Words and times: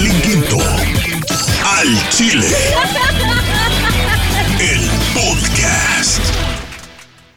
Carlin 0.00 0.22
Quinto. 0.22 0.56
Al 1.76 1.88
Chile. 2.08 2.46
El 4.58 4.80
podcast. 5.12 6.24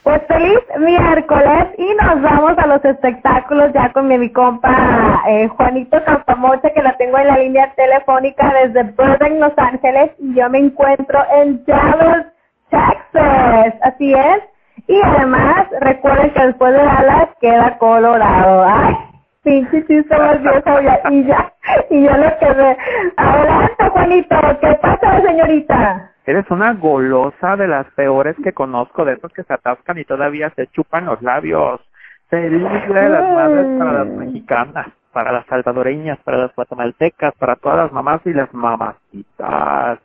Pues 0.04 0.21
feliz 0.28 0.59
miércoles 0.79 1.68
y 1.78 1.94
nos 2.02 2.21
vamos 2.21 2.57
a 2.57 2.68
los 2.68 2.86
espectáculos 2.86 3.71
ya 3.73 3.91
con 3.91 4.07
mi, 4.07 4.18
mi 4.18 4.29
compa 4.29 5.23
eh, 5.28 5.49
Juanito 5.49 5.97
Campamocha 6.05 6.70
que 6.73 6.81
la 6.81 6.96
tengo 6.96 7.18
en 7.18 7.28
la 7.28 7.38
línea 7.38 7.73
telefónica 7.76 8.53
desde 8.53 8.83
Burbank, 8.83 9.39
Los 9.39 9.57
Ángeles 9.57 10.11
y 10.19 10.33
yo 10.35 10.49
me 10.49 10.59
encuentro 10.59 11.19
en 11.35 11.65
Dallas, 11.65 12.27
Texas. 12.69 13.73
Así 13.81 14.13
es. 14.13 14.43
Y 14.87 15.01
además 15.01 15.67
recuerden 15.81 16.31
que 16.34 16.45
después 16.48 16.71
de 16.71 16.80
Dallas 16.80 17.30
queda 17.41 17.77
Colorado. 17.77 18.66
Ay, 18.66 18.95
pinche 19.44 19.85
chiste 19.85 20.17
nervioso 20.17 20.81
ya, 20.81 21.02
y 21.12 21.23
ya, 21.26 21.53
y 21.89 22.02
ya 22.03 22.17
lo 22.17 22.38
quedé. 22.39 22.77
Adelante 23.17 23.89
Juanito, 23.89 24.35
¿qué 24.62 24.73
pasa 24.81 25.22
señorita? 25.22 26.09
Eres 26.26 26.49
una 26.49 26.73
golosa 26.73 27.58
de 27.58 27.68
las 27.68 27.85
peores 27.95 28.35
que 28.44 28.54
conozco, 28.54 29.04
de 29.05 29.13
esos 29.13 29.32
que 29.34 29.44
se 29.44 29.54
atascan 29.54 29.98
y 29.98 30.05
todavía 30.05 30.49
se 30.55 30.68
chupan 30.68 31.05
los 31.05 31.21
labios. 31.21 31.82
Feliz 32.30 32.63
de 32.88 33.09
las 33.09 33.30
madres 33.35 33.66
para 33.77 33.91
las 33.94 34.08
mexicanas, 34.08 34.88
para 35.12 35.32
las 35.34 35.46
salvadoreñas, 35.48 36.18
para 36.20 36.38
las 36.38 36.55
guatemaltecas, 36.55 37.34
para 37.35 37.55
todas 37.57 37.77
las 37.77 37.91
mamás 37.91 38.21
y 38.26 38.34
las 38.34 38.52
mamacitas. 38.54 39.99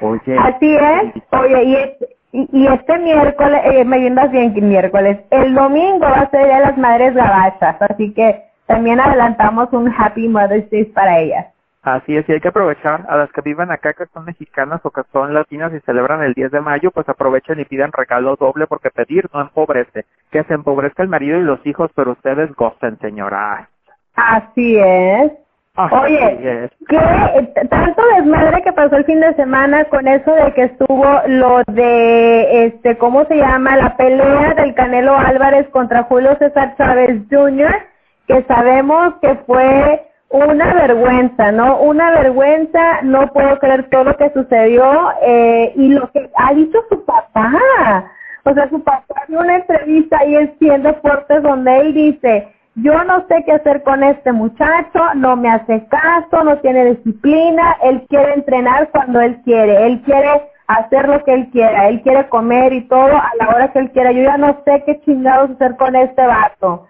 Oye. 0.00 0.36
Así 0.38 0.74
es. 0.74 1.22
Oye, 1.30 1.62
y, 1.64 1.76
es- 1.76 1.96
y, 2.32 2.48
y 2.52 2.66
este 2.66 2.98
miércoles, 2.98 3.60
eh, 3.64 3.84
me 3.84 3.98
viendas 4.00 4.30
bien 4.32 4.52
que 4.54 4.60
miércoles, 4.60 5.18
el 5.30 5.54
domingo 5.54 6.00
va 6.00 6.22
a 6.22 6.30
ser 6.30 6.46
de 6.46 6.60
las 6.60 6.76
Madres 6.78 7.14
Gabachas, 7.14 7.76
así 7.82 8.12
que 8.14 8.42
también 8.72 9.00
adelantamos 9.00 9.70
un 9.72 9.92
Happy 9.94 10.28
Mother's 10.28 10.70
Day 10.70 10.86
para 10.86 11.18
ellas. 11.18 11.46
Así 11.82 12.16
es, 12.16 12.26
y 12.28 12.32
hay 12.32 12.40
que 12.40 12.48
aprovechar 12.48 13.04
a 13.06 13.16
las 13.16 13.30
que 13.32 13.42
viven 13.42 13.70
acá, 13.70 13.92
que 13.92 14.06
son 14.14 14.24
mexicanas 14.24 14.80
o 14.84 14.90
que 14.90 15.02
son 15.12 15.34
latinas 15.34 15.72
y 15.74 15.80
celebran 15.80 16.22
el 16.22 16.32
10 16.32 16.52
de 16.52 16.60
mayo, 16.60 16.90
pues 16.90 17.06
aprovechen 17.08 17.60
y 17.60 17.64
pidan 17.64 17.92
regalo 17.92 18.36
doble 18.36 18.66
porque 18.66 18.88
pedir 18.88 19.28
no 19.34 19.42
empobrece. 19.42 20.06
Que 20.30 20.44
se 20.44 20.54
empobrezca 20.54 21.02
el 21.02 21.10
marido 21.10 21.38
y 21.38 21.42
los 21.42 21.58
hijos, 21.66 21.90
pero 21.94 22.12
ustedes 22.12 22.54
gocen, 22.54 22.98
señora. 23.00 23.68
Así 24.14 24.78
es. 24.78 25.32
Así 25.74 25.94
Oye, 25.94 26.64
es. 26.64 26.70
¿qué 26.88 27.66
tanto 27.68 28.02
desmadre 28.16 28.62
que 28.62 28.72
pasó 28.72 28.96
el 28.96 29.04
fin 29.04 29.20
de 29.20 29.34
semana 29.34 29.84
con 29.86 30.06
eso 30.06 30.32
de 30.34 30.52
que 30.54 30.64
estuvo 30.64 31.06
lo 31.26 31.62
de, 31.66 32.66
este, 32.66 32.96
¿cómo 32.96 33.24
se 33.24 33.36
llama? 33.36 33.76
La 33.76 33.96
pelea 33.96 34.54
del 34.54 34.74
Canelo 34.74 35.18
Álvarez 35.18 35.68
contra 35.70 36.04
Julio 36.04 36.36
César 36.38 36.74
Chávez 36.76 37.22
Jr., 37.28 37.91
que 38.32 38.44
sabemos 38.44 39.14
que 39.20 39.34
fue 39.46 40.08
una 40.30 40.72
vergüenza, 40.72 41.52
¿no? 41.52 41.78
Una 41.80 42.10
vergüenza, 42.12 43.02
no 43.02 43.30
puedo 43.32 43.58
creer 43.58 43.90
todo 43.90 44.04
lo 44.04 44.16
que 44.16 44.30
sucedió 44.30 45.12
eh, 45.22 45.72
y 45.76 45.88
lo 45.90 46.10
que 46.10 46.30
ha 46.36 46.54
dicho 46.54 46.78
su 46.88 47.04
papá. 47.04 47.52
O 48.44 48.54
sea, 48.54 48.68
su 48.70 48.82
papá 48.82 49.14
dio 49.28 49.40
una 49.40 49.56
entrevista 49.56 50.18
ahí 50.18 50.34
en 50.34 50.56
100 50.58 50.82
Deportes 50.82 51.42
donde 51.42 51.76
él 51.78 51.94
dice, 51.94 52.48
yo 52.76 53.04
no 53.04 53.26
sé 53.28 53.44
qué 53.44 53.52
hacer 53.52 53.82
con 53.82 54.02
este 54.02 54.32
muchacho, 54.32 55.14
no 55.16 55.36
me 55.36 55.50
hace 55.50 55.86
caso, 55.88 56.42
no 56.42 56.56
tiene 56.58 56.86
disciplina, 56.86 57.76
él 57.82 58.04
quiere 58.08 58.32
entrenar 58.32 58.88
cuando 58.90 59.20
él 59.20 59.42
quiere, 59.44 59.86
él 59.86 60.00
quiere 60.02 60.48
hacer 60.66 61.06
lo 61.06 61.22
que 61.24 61.34
él 61.34 61.50
quiera, 61.50 61.88
él 61.88 62.00
quiere 62.00 62.28
comer 62.30 62.72
y 62.72 62.88
todo 62.88 63.14
a 63.14 63.30
la 63.38 63.48
hora 63.50 63.72
que 63.72 63.80
él 63.80 63.90
quiera. 63.92 64.10
Yo 64.12 64.22
ya 64.22 64.38
no 64.38 64.58
sé 64.64 64.82
qué 64.86 64.98
chingados 65.02 65.50
hacer 65.50 65.76
con 65.76 65.94
este 65.94 66.26
vato. 66.26 66.88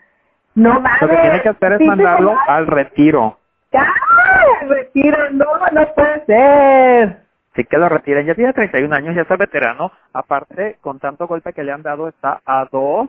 No 0.54 0.80
mames. 0.80 1.02
Lo 1.02 1.08
que 1.08 1.16
tiene 1.16 1.42
que 1.42 1.48
hacer 1.48 1.72
es 1.72 1.78
sí, 1.78 1.84
mandarlo 1.86 2.36
al 2.46 2.66
retiro. 2.66 3.38
¡Ay! 3.72 4.68
Retiro, 4.68 5.30
no, 5.30 5.46
no 5.72 5.94
puede 5.94 6.24
ser. 6.26 7.22
Sí 7.54 7.64
que 7.64 7.78
lo 7.78 7.88
retiren. 7.88 8.26
Ya 8.26 8.34
tiene 8.34 8.52
31 8.52 8.94
años, 8.94 9.14
ya 9.14 9.22
es 9.22 9.38
veterano. 9.38 9.92
Aparte, 10.12 10.78
con 10.80 10.98
tanto 10.98 11.26
golpe 11.26 11.52
que 11.52 11.64
le 11.64 11.72
han 11.72 11.82
dado, 11.82 12.08
está 12.08 12.40
a 12.44 12.66
dos 12.70 13.08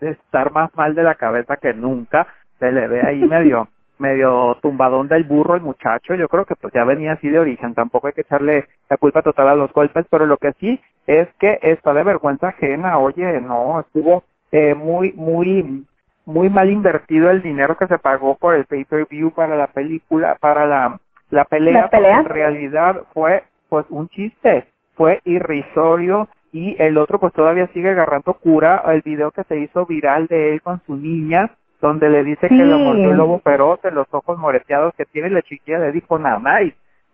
de 0.00 0.10
estar 0.10 0.52
más 0.52 0.74
mal 0.74 0.94
de 0.94 1.02
la 1.02 1.14
cabeza 1.14 1.56
que 1.56 1.74
nunca. 1.74 2.26
Se 2.58 2.72
le 2.72 2.88
ve 2.88 3.02
ahí 3.06 3.20
medio 3.24 3.68
medio 3.98 4.56
tumbadón 4.62 5.08
del 5.08 5.24
burro 5.24 5.56
el 5.56 5.62
muchacho. 5.62 6.14
Yo 6.14 6.28
creo 6.28 6.44
que 6.44 6.54
pues 6.54 6.72
ya 6.72 6.84
venía 6.84 7.12
así 7.12 7.28
de 7.28 7.38
origen. 7.38 7.74
Tampoco 7.74 8.06
hay 8.06 8.12
que 8.12 8.22
echarle 8.22 8.68
la 8.88 8.96
culpa 8.96 9.22
total 9.22 9.48
a 9.48 9.56
los 9.56 9.72
golpes, 9.72 10.06
pero 10.10 10.26
lo 10.26 10.36
que 10.36 10.52
sí 10.60 10.80
es 11.06 11.28
que 11.38 11.58
está 11.62 11.92
de 11.92 12.04
vergüenza 12.04 12.48
ajena. 12.48 12.98
Oye, 12.98 13.40
no, 13.40 13.80
estuvo 13.80 14.24
eh, 14.52 14.74
muy, 14.74 15.12
muy 15.12 15.84
muy 16.28 16.50
mal 16.50 16.68
invertido 16.70 17.30
el 17.30 17.40
dinero 17.40 17.78
que 17.78 17.86
se 17.86 17.98
pagó 17.98 18.36
por 18.36 18.54
el 18.54 18.66
pay-per-view 18.66 19.30
para 19.30 19.56
la 19.56 19.66
película, 19.68 20.36
para 20.38 20.66
la, 20.66 21.00
la 21.30 21.46
pelea, 21.46 21.82
¿La 21.82 21.88
pelea? 21.88 22.18
en 22.18 22.26
realidad 22.26 23.02
fue 23.14 23.44
pues 23.70 23.86
un 23.88 24.10
chiste, 24.10 24.66
fue 24.94 25.22
irrisorio 25.24 26.28
y 26.52 26.76
el 26.82 26.98
otro 26.98 27.18
pues 27.18 27.32
todavía 27.32 27.66
sigue 27.68 27.88
agarrando 27.88 28.34
cura 28.34 28.82
el 28.88 29.00
video 29.00 29.30
que 29.30 29.42
se 29.44 29.58
hizo 29.58 29.86
viral 29.86 30.26
de 30.26 30.52
él 30.52 30.60
con 30.60 30.82
su 30.84 30.96
niña, 30.96 31.50
donde 31.80 32.10
le 32.10 32.22
dice 32.24 32.46
que 32.48 32.56
lo 32.56 32.78
mordió 32.78 33.10
el 33.10 33.16
lobo 33.16 33.38
feroz 33.38 33.80
en 33.84 33.94
los 33.94 34.06
ojos 34.10 34.36
moreteados 34.36 34.92
que 34.96 35.06
tiene 35.06 35.28
y 35.28 35.32
la 35.32 35.40
chiquilla 35.40 35.78
le 35.78 35.92
dijo 35.92 36.18
nada 36.18 36.38
más 36.38 36.62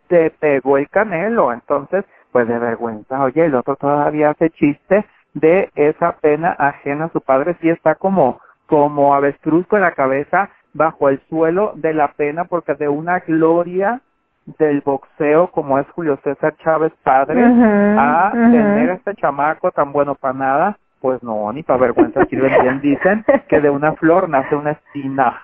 te 0.08 0.30
pegó 0.30 0.76
el 0.76 0.88
canelo, 0.88 1.52
entonces 1.52 2.04
pues 2.32 2.48
de 2.48 2.58
vergüenza, 2.58 3.22
oye, 3.22 3.44
el 3.44 3.54
otro 3.54 3.76
todavía 3.76 4.30
hace 4.30 4.50
chiste 4.50 5.04
de 5.34 5.70
esa 5.76 6.16
pena 6.16 6.50
ajena 6.58 7.04
a 7.04 7.10
su 7.10 7.20
padre, 7.20 7.56
sí 7.60 7.70
está 7.70 7.94
como 7.94 8.40
como 8.66 9.14
avestruz 9.14 9.66
con 9.66 9.80
la 9.80 9.92
cabeza 9.92 10.50
bajo 10.72 11.08
el 11.08 11.20
suelo 11.28 11.72
de 11.76 11.94
la 11.94 12.08
pena 12.12 12.44
porque 12.44 12.74
de 12.74 12.88
una 12.88 13.20
gloria 13.20 14.00
del 14.58 14.80
boxeo 14.82 15.48
como 15.48 15.78
es 15.78 15.86
Julio 15.90 16.18
César 16.22 16.54
Chávez 16.62 16.92
padre 17.02 17.42
a 17.44 18.30
tener 18.32 18.90
este 18.90 19.14
chamaco 19.14 19.70
tan 19.70 19.92
bueno 19.92 20.14
para 20.14 20.34
nada, 20.34 20.78
pues 21.00 21.22
no, 21.22 21.52
ni 21.52 21.62
para 21.62 21.80
vergüenza 21.80 22.24
sirven 22.26 22.52
bien, 22.62 22.80
dicen 22.80 23.24
que 23.48 23.60
de 23.60 23.70
una 23.70 23.92
flor 23.94 24.28
nace 24.28 24.54
una 24.54 24.72
espina. 24.72 25.42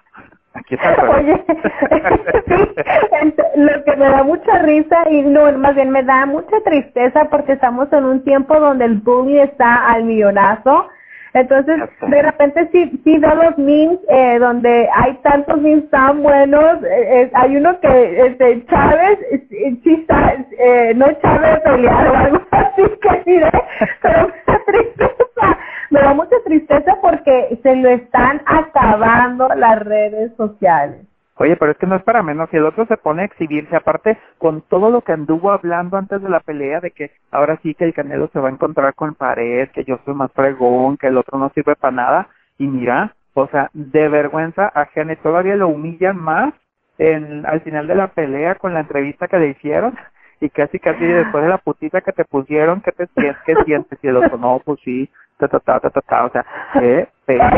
Aquí 0.52 0.74
está 0.74 0.94
el. 0.94 1.08
Oye, 1.10 1.44
lo 3.56 3.84
que 3.84 3.96
me 3.96 4.08
da 4.08 4.24
mucha 4.24 4.58
risa 4.58 5.08
y 5.10 5.22
no, 5.22 5.50
más 5.58 5.74
bien 5.74 5.90
me 5.90 6.02
da 6.02 6.26
mucha 6.26 6.60
tristeza 6.64 7.26
porque 7.30 7.52
estamos 7.52 7.92
en 7.92 8.04
un 8.04 8.24
tiempo 8.24 8.58
donde 8.58 8.84
el 8.84 8.96
bullying 8.96 9.40
está 9.40 9.86
al 9.90 10.04
millonazo. 10.04 10.88
Entonces, 11.34 11.76
de 12.08 12.22
repente 12.22 12.68
sí, 12.72 13.00
sí 13.04 13.18
veo 13.18 13.34
los 13.36 13.58
memes 13.58 13.98
eh, 14.08 14.38
donde 14.38 14.88
hay 14.94 15.14
tantos 15.22 15.60
memes 15.60 15.88
tan 15.90 16.22
buenos. 16.22 16.82
eh, 16.84 17.22
eh, 17.22 17.30
hay 17.34 17.56
uno 17.56 17.78
que, 17.80 18.26
este, 18.26 18.66
Chávez, 18.66 19.18
eh, 19.30 19.78
está, 19.84 20.34
eh, 20.58 20.92
no 20.96 21.06
Chávez 21.22 21.60
pelear 21.60 22.08
o 22.08 22.16
algo 22.16 22.42
así 22.50 22.82
que 23.00 23.22
sí, 23.24 23.36
¿eh? 23.36 23.62
pero 24.02 24.28
me 24.46 24.52
da 24.52 24.64
tristeza. 24.66 25.58
Me 25.90 26.00
da 26.00 26.14
mucha 26.14 26.36
tristeza 26.44 26.96
porque 27.02 27.58
se 27.62 27.76
lo 27.76 27.88
están 27.90 28.42
acabando 28.46 29.48
las 29.56 29.80
redes 29.80 30.32
sociales. 30.36 31.09
Oye, 31.40 31.56
pero 31.56 31.72
es 31.72 31.78
que 31.78 31.86
no 31.86 31.96
es 31.96 32.02
para 32.02 32.22
menos. 32.22 32.50
Si 32.50 32.58
el 32.58 32.66
otro 32.66 32.84
se 32.84 32.98
pone 32.98 33.22
a 33.22 33.24
exhibirse, 33.24 33.74
aparte 33.74 34.18
con 34.36 34.60
todo 34.60 34.90
lo 34.90 35.00
que 35.00 35.12
anduvo 35.12 35.50
hablando 35.50 35.96
antes 35.96 36.20
de 36.20 36.28
la 36.28 36.40
pelea, 36.40 36.80
de 36.80 36.90
que 36.90 37.12
ahora 37.30 37.58
sí 37.62 37.74
que 37.74 37.86
el 37.86 37.94
Canelo 37.94 38.28
se 38.28 38.40
va 38.40 38.50
a 38.50 38.52
encontrar 38.52 38.92
con 38.92 39.14
pared, 39.14 39.70
que 39.70 39.84
yo 39.84 39.98
soy 40.04 40.12
más 40.12 40.30
fregón, 40.32 40.98
que 40.98 41.06
el 41.06 41.16
otro 41.16 41.38
no 41.38 41.50
sirve 41.54 41.76
para 41.76 41.96
nada. 41.96 42.28
Y 42.58 42.66
mira, 42.66 43.14
o 43.32 43.46
sea, 43.46 43.70
de 43.72 44.10
vergüenza 44.10 44.66
ajena, 44.68 45.14
y 45.14 45.16
todavía 45.16 45.56
lo 45.56 45.68
humillan 45.68 46.18
más 46.18 46.52
en, 46.98 47.46
al 47.46 47.62
final 47.62 47.86
de 47.86 47.94
la 47.94 48.08
pelea 48.08 48.56
con 48.56 48.74
la 48.74 48.80
entrevista 48.80 49.26
que 49.26 49.38
le 49.38 49.48
hicieron. 49.48 49.96
Y 50.42 50.50
casi, 50.50 50.78
casi 50.78 51.06
después 51.06 51.42
de 51.42 51.48
la 51.48 51.56
putita 51.56 52.02
que 52.02 52.12
te 52.12 52.26
pusieron, 52.26 52.82
¿qué 52.82 52.92
te 52.92 53.06
sientes? 53.14 53.42
¿Qué 53.46 53.54
sientes? 53.64 53.98
Y 54.02 54.08
el 54.08 54.18
otro, 54.18 54.36
no, 54.36 54.60
pues 54.62 54.78
sí, 54.84 55.08
ta, 55.38 55.48
ta, 55.48 55.58
ta, 55.58 55.80
ta, 55.80 55.88
ta, 55.88 56.02
ta. 56.02 56.24
O 56.26 56.30
sea, 56.32 56.44
qué 56.74 57.08
pena. 57.24 57.50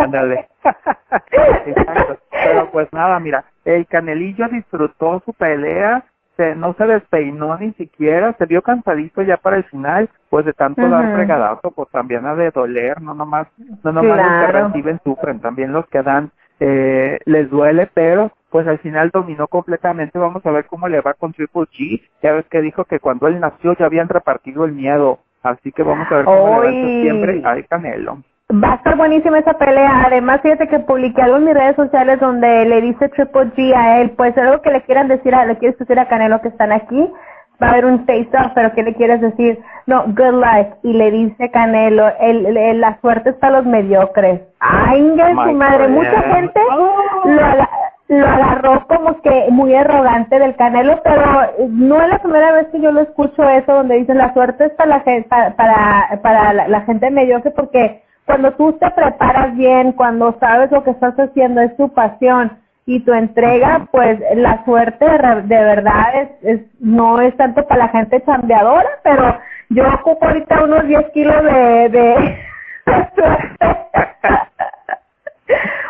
Ándale. 0.00 0.48
Exacto. 1.66 2.18
Pero 2.30 2.70
pues 2.70 2.92
nada, 2.92 3.18
mira, 3.20 3.44
el 3.64 3.86
Canelillo 3.86 4.48
disfrutó 4.48 5.22
su 5.24 5.32
pelea, 5.32 6.04
se, 6.36 6.54
no 6.54 6.74
se 6.74 6.86
despeinó 6.86 7.56
ni 7.58 7.72
siquiera, 7.72 8.34
se 8.38 8.46
vio 8.46 8.62
cansadito 8.62 9.22
ya 9.22 9.36
para 9.36 9.56
el 9.56 9.64
final, 9.64 10.08
pues 10.30 10.46
de 10.46 10.52
tanto 10.52 10.88
dar 10.88 11.14
fregadazo, 11.14 11.70
pues 11.70 11.88
también 11.90 12.24
ha 12.26 12.34
de 12.34 12.50
doler, 12.50 13.00
no 13.02 13.14
nomás, 13.14 13.48
no 13.84 13.92
nomás 13.92 14.16
los 14.16 14.46
que 14.46 14.52
reciben 14.52 15.00
sufren, 15.04 15.40
también 15.40 15.72
los 15.72 15.86
que 15.88 16.02
dan 16.02 16.30
eh, 16.60 17.18
les 17.24 17.50
duele, 17.50 17.90
pero 17.92 18.32
pues 18.50 18.66
al 18.66 18.78
final 18.78 19.10
dominó 19.10 19.48
completamente, 19.48 20.18
vamos 20.18 20.44
a 20.44 20.50
ver 20.50 20.66
cómo 20.66 20.88
le 20.88 21.00
va 21.00 21.14
con 21.14 21.32
Triple 21.32 21.62
G, 21.62 22.02
ya 22.22 22.32
ves 22.32 22.46
que 22.50 22.60
dijo 22.60 22.84
que 22.84 23.00
cuando 23.00 23.28
él 23.28 23.38
nació 23.38 23.74
ya 23.76 23.86
habían 23.86 24.08
repartido 24.08 24.64
el 24.64 24.72
miedo, 24.72 25.20
así 25.42 25.72
que 25.72 25.82
vamos 25.82 26.06
a 26.10 26.16
ver 26.16 26.24
cómo 26.24 26.62
le 26.62 26.68
va 26.68 26.88
septiembre 26.88 27.42
al 27.44 27.66
Canelo. 27.66 28.22
Va 28.52 28.72
a 28.72 28.74
estar 28.76 28.96
buenísima 28.96 29.38
esa 29.38 29.54
pelea. 29.54 30.04
Además, 30.06 30.40
fíjate 30.42 30.66
que 30.68 30.80
publiqué 30.80 31.22
algo 31.22 31.36
en 31.36 31.44
mis 31.44 31.54
redes 31.54 31.76
sociales 31.76 32.18
donde 32.20 32.64
le 32.64 32.80
dice 32.80 33.08
Triple 33.10 33.52
G 33.56 33.74
a 33.76 34.00
él, 34.00 34.10
pues 34.16 34.36
algo 34.36 34.60
que 34.62 34.70
le 34.70 34.82
quieran 34.82 35.08
decir, 35.08 35.34
a, 35.34 35.44
le 35.46 35.56
quieres 35.58 35.78
decir 35.78 35.98
a 36.00 36.08
Canelo 36.08 36.40
que 36.40 36.48
están 36.48 36.72
aquí, 36.72 37.08
va 37.62 37.68
a 37.68 37.70
haber 37.70 37.84
un 37.86 38.04
face-off, 38.06 38.52
pero 38.54 38.72
¿qué 38.72 38.82
le 38.82 38.94
quieres 38.94 39.20
decir? 39.20 39.60
No, 39.86 40.02
good 40.06 40.34
luck. 40.42 40.78
Y 40.82 40.94
le 40.94 41.10
dice 41.12 41.50
Canelo, 41.50 42.10
el, 42.20 42.56
el- 42.56 42.80
la 42.80 42.98
suerte 43.00 43.30
es 43.30 43.36
para 43.36 43.58
los 43.58 43.66
mediocres. 43.66 44.40
Ay, 44.58 44.98
inga 45.00 45.28
su 45.30 45.52
madre. 45.52 45.86
Mucha 45.88 46.20
gente 46.22 46.60
Oh. 46.72 47.28
lo, 47.28 48.16
lo 48.18 48.26
agarró 48.26 48.84
como 48.88 49.20
que 49.22 49.46
muy 49.50 49.72
arrogante 49.76 50.40
del 50.40 50.56
Canelo, 50.56 51.00
pero 51.04 51.22
no 51.68 52.02
es 52.02 52.08
la 52.08 52.18
primera 52.18 52.50
vez 52.52 52.66
que 52.72 52.80
yo 52.80 52.90
lo 52.90 53.02
escucho 53.02 53.48
eso 53.48 53.72
donde 53.74 53.96
dicen 53.98 54.18
la 54.18 54.32
suerte 54.34 54.64
es 54.64 54.72
para 54.72 54.88
la 54.90 55.04
para, 55.28 55.54
para, 55.54 56.18
para 56.20 56.52
la, 56.52 56.66
la 56.66 56.80
gente 56.80 57.08
mediocre 57.12 57.52
porque 57.52 58.02
cuando 58.30 58.52
tú 58.52 58.72
te 58.74 58.88
preparas 58.92 59.56
bien, 59.56 59.90
cuando 59.90 60.36
sabes 60.38 60.70
lo 60.70 60.84
que 60.84 60.90
estás 60.90 61.18
haciendo 61.18 61.60
es 61.62 61.76
tu 61.76 61.92
pasión 61.92 62.52
y 62.86 63.00
tu 63.00 63.12
entrega, 63.12 63.88
pues 63.90 64.20
la 64.36 64.64
suerte 64.64 65.04
de, 65.04 65.42
de 65.42 65.64
verdad 65.64 66.14
es, 66.14 66.28
es, 66.42 66.60
no 66.78 67.20
es 67.20 67.36
tanto 67.36 67.66
para 67.66 67.86
la 67.86 67.88
gente 67.88 68.22
chambeadora, 68.24 68.88
pero 69.02 69.36
yo 69.70 69.82
ocupo 69.94 70.26
ahorita 70.26 70.62
unos 70.62 70.86
10 70.86 71.10
kilos 71.10 71.42
de, 71.42 71.88
de, 71.88 72.38
suerte. 73.16 73.66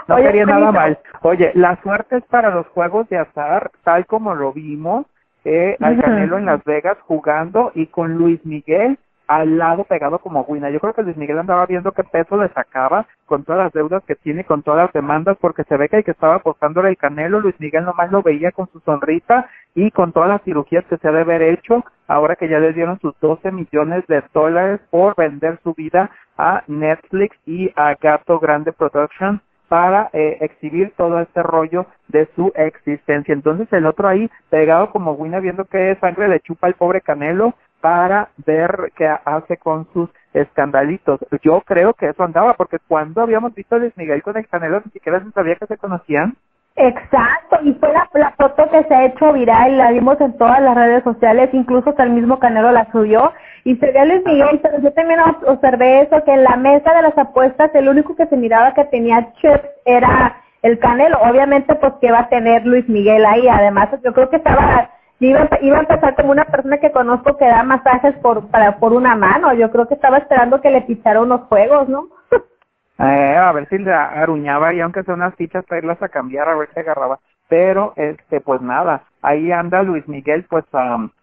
no 0.08 0.14
Oye, 0.14 0.24
quería 0.24 0.46
nada 0.46 0.72
mal. 0.72 0.98
Oye, 1.20 1.52
la 1.54 1.76
suerte 1.82 2.16
es 2.16 2.24
para 2.24 2.48
los 2.48 2.66
juegos 2.68 3.06
de 3.10 3.18
azar, 3.18 3.70
tal 3.84 4.06
como 4.06 4.34
lo 4.34 4.54
vimos 4.54 5.04
eh, 5.44 5.76
al 5.78 6.00
Canelo 6.00 6.38
en 6.38 6.46
Las 6.46 6.64
Vegas 6.64 6.96
jugando 7.06 7.70
y 7.74 7.88
con 7.88 8.14
Luis 8.14 8.42
Miguel 8.46 8.98
al 9.30 9.58
lado 9.58 9.84
pegado 9.84 10.18
como 10.18 10.44
Guina. 10.44 10.70
Yo 10.70 10.80
creo 10.80 10.92
que 10.92 11.04
Luis 11.04 11.16
Miguel 11.16 11.38
andaba 11.38 11.64
viendo 11.64 11.92
qué 11.92 12.02
peso 12.02 12.36
le 12.36 12.48
sacaba 12.48 13.06
con 13.26 13.44
todas 13.44 13.62
las 13.62 13.72
deudas 13.72 14.02
que 14.02 14.16
tiene, 14.16 14.42
con 14.42 14.64
todas 14.64 14.86
las 14.86 14.92
demandas, 14.92 15.36
porque 15.40 15.62
se 15.62 15.76
ve 15.76 15.88
que 15.88 15.98
el 15.98 16.04
que 16.04 16.10
estaba 16.10 16.34
apostándole 16.34 16.88
el 16.88 16.96
canelo, 16.96 17.38
Luis 17.38 17.54
Miguel 17.60 17.84
nomás 17.84 18.10
lo 18.10 18.22
veía 18.22 18.50
con 18.50 18.68
su 18.72 18.80
sonrisa 18.80 19.48
y 19.72 19.92
con 19.92 20.10
todas 20.10 20.30
las 20.30 20.42
cirugías 20.42 20.84
que 20.86 20.96
se 20.96 21.06
ha 21.06 21.12
de 21.12 21.20
haber 21.20 21.42
hecho, 21.42 21.84
ahora 22.08 22.34
que 22.34 22.48
ya 22.48 22.58
le 22.58 22.72
dieron 22.72 22.98
sus 22.98 23.14
12 23.20 23.52
millones 23.52 24.04
de 24.08 24.20
dólares 24.34 24.80
por 24.90 25.14
vender 25.14 25.60
su 25.62 25.74
vida 25.74 26.10
a 26.36 26.64
Netflix 26.66 27.36
y 27.46 27.70
a 27.76 27.94
Gato 28.00 28.40
Grande 28.40 28.72
Productions 28.72 29.40
para 29.68 30.10
eh, 30.12 30.38
exhibir 30.40 30.92
todo 30.96 31.20
este 31.20 31.44
rollo 31.44 31.86
de 32.08 32.28
su 32.34 32.50
existencia. 32.56 33.32
Entonces 33.32 33.72
el 33.72 33.86
otro 33.86 34.08
ahí 34.08 34.28
pegado 34.48 34.90
como 34.90 35.16
Guina 35.16 35.38
viendo 35.38 35.66
que 35.66 35.96
sangre 36.00 36.26
le 36.26 36.40
chupa 36.40 36.66
al 36.66 36.74
pobre 36.74 37.00
Canelo, 37.00 37.54
para 37.80 38.28
ver 38.46 38.92
qué 38.96 39.08
hace 39.24 39.56
con 39.56 39.86
sus 39.92 40.10
escandalitos. 40.32 41.20
Yo 41.42 41.60
creo 41.62 41.94
que 41.94 42.08
eso 42.08 42.22
andaba, 42.22 42.54
porque 42.54 42.78
cuando 42.86 43.22
habíamos 43.22 43.54
visto 43.54 43.74
a 43.74 43.78
Luis 43.78 43.96
Miguel 43.96 44.22
con 44.22 44.36
el 44.36 44.46
Canelo, 44.48 44.82
ni 44.84 44.90
siquiera 44.92 45.20
se 45.20 45.30
sabía 45.32 45.56
que 45.56 45.66
se 45.66 45.78
conocían. 45.78 46.36
Exacto, 46.76 47.58
y 47.62 47.74
fue 47.74 47.92
la, 47.92 48.32
foto 48.38 48.70
que 48.70 48.84
se 48.84 48.94
ha 48.94 49.04
hecho 49.06 49.32
viral, 49.32 49.76
la 49.76 49.90
vimos 49.90 50.20
en 50.20 50.36
todas 50.38 50.62
las 50.62 50.74
redes 50.74 51.02
sociales, 51.02 51.50
incluso 51.52 51.90
hasta 51.90 52.04
el 52.04 52.10
mismo 52.10 52.38
Canelo 52.38 52.70
la 52.70 52.90
subió, 52.92 53.32
y 53.64 53.76
se 53.76 53.90
ve 53.90 53.98
a 53.98 54.04
Luis 54.04 54.22
Miguel, 54.24 54.60
pero 54.62 54.80
yo 54.80 54.92
también 54.92 55.20
observé 55.46 56.02
eso, 56.02 56.24
que 56.24 56.32
en 56.32 56.44
la 56.44 56.56
mesa 56.56 56.94
de 56.94 57.02
las 57.02 57.18
apuestas 57.18 57.74
el 57.74 57.88
único 57.88 58.14
que 58.14 58.26
se 58.26 58.36
miraba 58.36 58.72
que 58.72 58.84
tenía 58.84 59.32
chips 59.34 59.68
era 59.84 60.36
el 60.62 60.78
Canelo, 60.78 61.18
obviamente 61.20 61.74
pues 61.74 61.92
que 62.00 62.12
va 62.12 62.20
a 62.20 62.28
tener 62.28 62.64
Luis 62.64 62.88
Miguel 62.88 63.26
ahí, 63.26 63.48
además 63.48 63.88
yo 64.02 64.12
creo 64.14 64.30
que 64.30 64.36
estaba 64.36 64.90
iba, 65.20 65.48
iba 65.60 65.76
a 65.76 65.80
empezar 65.80 66.16
como 66.16 66.32
una 66.32 66.44
persona 66.44 66.78
que 66.78 66.90
conozco 66.90 67.36
que 67.36 67.46
da 67.46 67.62
masajes 67.62 68.14
por 68.16 68.48
para 68.50 68.78
por 68.78 68.92
una 68.92 69.14
mano. 69.14 69.52
Yo 69.54 69.70
creo 69.70 69.86
que 69.86 69.94
estaba 69.94 70.18
esperando 70.18 70.60
que 70.60 70.70
le 70.70 70.82
pichara 70.82 71.20
unos 71.20 71.42
juegos, 71.42 71.88
¿no? 71.88 72.08
eh, 72.98 73.36
a 73.36 73.52
ver 73.52 73.68
si 73.68 73.78
le 73.78 73.92
aruñaba 73.92 74.72
y 74.74 74.80
aunque 74.80 75.02
sea 75.02 75.14
unas 75.14 75.34
fichas 75.36 75.64
para 75.66 75.78
irlas 75.78 76.02
a 76.02 76.08
cambiar, 76.08 76.48
a 76.48 76.56
ver 76.56 76.68
si 76.72 76.80
agarraba. 76.80 77.18
Pero, 77.48 77.92
este, 77.96 78.40
pues 78.40 78.60
nada, 78.60 79.02
ahí 79.22 79.50
anda 79.50 79.82
Luis 79.82 80.06
Miguel, 80.06 80.46
pues 80.48 80.64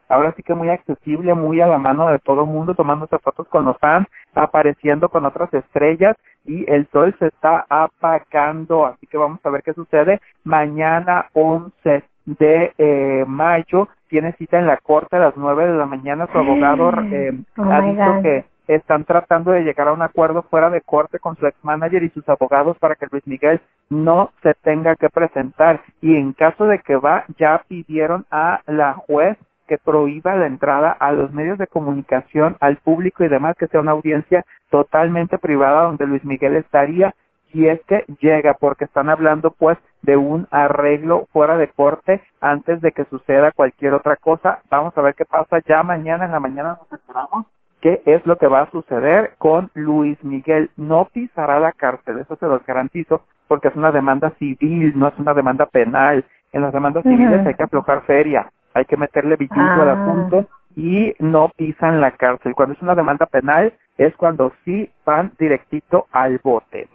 ahora 0.09 0.33
sí 0.35 0.43
que 0.43 0.53
muy 0.53 0.69
accesible, 0.69 1.33
muy 1.33 1.61
a 1.61 1.67
la 1.67 1.77
mano 1.77 2.09
de 2.09 2.19
todo 2.19 2.41
el 2.41 2.49
mundo, 2.49 2.75
tomándose 2.75 3.17
fotos 3.19 3.47
con 3.47 3.63
los 3.63 3.77
fans, 3.77 4.07
apareciendo 4.35 5.07
con 5.07 5.25
otras 5.25 5.53
estrellas 5.53 6.17
y 6.43 6.69
el 6.69 6.85
sol 6.91 7.15
se 7.17 7.27
está 7.27 7.65
apagando, 7.69 8.85
así 8.85 9.07
que 9.07 9.17
vamos 9.17 9.39
a 9.43 9.49
ver 9.49 9.63
qué 9.63 9.73
sucede 9.73 10.19
mañana 10.43 11.27
11 11.33 12.03
de 12.27 12.73
eh, 12.77 13.23
mayo 13.25 13.87
tiene 14.09 14.33
cita 14.33 14.59
en 14.59 14.67
la 14.67 14.77
corte 14.77 15.15
a 15.15 15.19
las 15.19 15.37
nueve 15.37 15.65
de 15.65 15.77
la 15.77 15.85
mañana. 15.85 16.27
Su 16.31 16.37
abogado 16.37 16.91
eh, 17.11 17.33
oh 17.57 17.63
ha 17.63 17.81
dicho 17.81 18.21
que 18.21 18.45
están 18.67 19.05
tratando 19.05 19.51
de 19.51 19.63
llegar 19.63 19.87
a 19.87 19.93
un 19.93 20.01
acuerdo 20.01 20.43
fuera 20.43 20.69
de 20.69 20.81
corte 20.81 21.19
con 21.19 21.37
su 21.37 21.47
ex 21.47 21.57
manager 21.63 22.03
y 22.03 22.09
sus 22.09 22.27
abogados 22.27 22.77
para 22.79 22.95
que 22.95 23.07
Luis 23.09 23.25
Miguel 23.25 23.61
no 23.89 24.31
se 24.43 24.53
tenga 24.55 24.95
que 24.97 25.09
presentar. 25.09 25.81
Y 26.01 26.15
en 26.15 26.33
caso 26.33 26.65
de 26.65 26.79
que 26.79 26.97
va, 26.97 27.23
ya 27.37 27.63
pidieron 27.67 28.25
a 28.29 28.61
la 28.67 28.93
juez 28.93 29.37
que 29.67 29.77
prohíba 29.77 30.35
la 30.35 30.47
entrada 30.47 30.91
a 30.91 31.11
los 31.13 31.31
medios 31.33 31.57
de 31.57 31.67
comunicación, 31.67 32.57
al 32.59 32.77
público 32.77 33.23
y 33.23 33.29
demás, 33.29 33.55
que 33.57 33.67
sea 33.67 33.81
una 33.81 33.91
audiencia 33.91 34.45
totalmente 34.69 35.37
privada 35.37 35.83
donde 35.83 36.07
Luis 36.07 36.23
Miguel 36.25 36.55
estaría 36.57 37.13
si 37.51 37.67
es 37.67 37.79
que 37.87 38.05
llega, 38.19 38.55
porque 38.55 38.85
están 38.85 39.09
hablando 39.09 39.51
pues 39.51 39.77
de 40.07 40.15
un 40.15 40.47
arreglo 40.51 41.27
fuera 41.33 41.57
de 41.57 41.67
corte 41.67 42.21
antes 42.39 42.79
de 42.81 42.93
que 42.93 43.03
suceda 43.05 43.51
cualquier 43.51 43.93
otra 43.93 44.15
cosa. 44.15 44.59
Vamos 44.71 44.97
a 44.97 45.01
ver 45.01 45.13
qué 45.15 45.25
pasa 45.25 45.59
ya 45.67 45.83
mañana, 45.83 46.25
en 46.25 46.31
la 46.31 46.39
mañana 46.39 46.79
nos 46.79 46.99
enteramos 46.99 47.45
qué 47.81 48.01
es 48.05 48.25
lo 48.25 48.37
que 48.37 48.47
va 48.47 48.61
a 48.61 48.71
suceder 48.71 49.33
con 49.37 49.69
Luis 49.73 50.17
Miguel. 50.23 50.71
No 50.77 51.09
pisará 51.13 51.59
la 51.59 51.73
cárcel, 51.73 52.19
eso 52.19 52.37
se 52.37 52.47
los 52.47 52.65
garantizo, 52.65 53.21
porque 53.49 53.67
es 53.67 53.75
una 53.75 53.91
demanda 53.91 54.31
civil, 54.39 54.93
no 54.95 55.09
es 55.09 55.19
una 55.19 55.33
demanda 55.33 55.65
penal. 55.65 56.25
En 56.53 56.61
las 56.61 56.71
demandas 56.71 57.03
civiles 57.03 57.45
hay 57.45 57.53
que 57.53 57.63
aflojar 57.63 58.03
feria, 58.03 58.49
hay 58.73 58.85
que 58.85 58.95
meterle 58.95 59.35
billete 59.35 59.59
al 59.59 59.89
ah. 59.89 60.03
asunto 60.03 60.45
y 60.77 61.13
no 61.19 61.51
pisan 61.57 61.99
la 61.99 62.11
cárcel. 62.11 62.55
Cuando 62.55 62.75
es 62.75 62.81
una 62.81 62.95
demanda 62.95 63.25
penal 63.25 63.73
es 63.97 64.15
cuando 64.15 64.53
sí 64.63 64.89
van 65.05 65.33
directito 65.37 66.07
al 66.13 66.39
bote. 66.41 66.87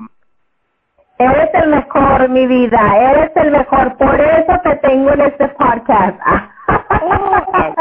Eres 1.19 1.51
el 1.55 1.69
mejor, 1.69 2.29
mi 2.29 2.47
vida, 2.47 2.81
eres 2.97 3.31
el 3.37 3.51
mejor, 3.53 3.97
por 3.97 4.21
eso 4.21 4.61
te 4.65 4.77
tengo 4.77 5.13
en 5.13 5.21
este 5.21 5.49
podcast. 5.49 6.19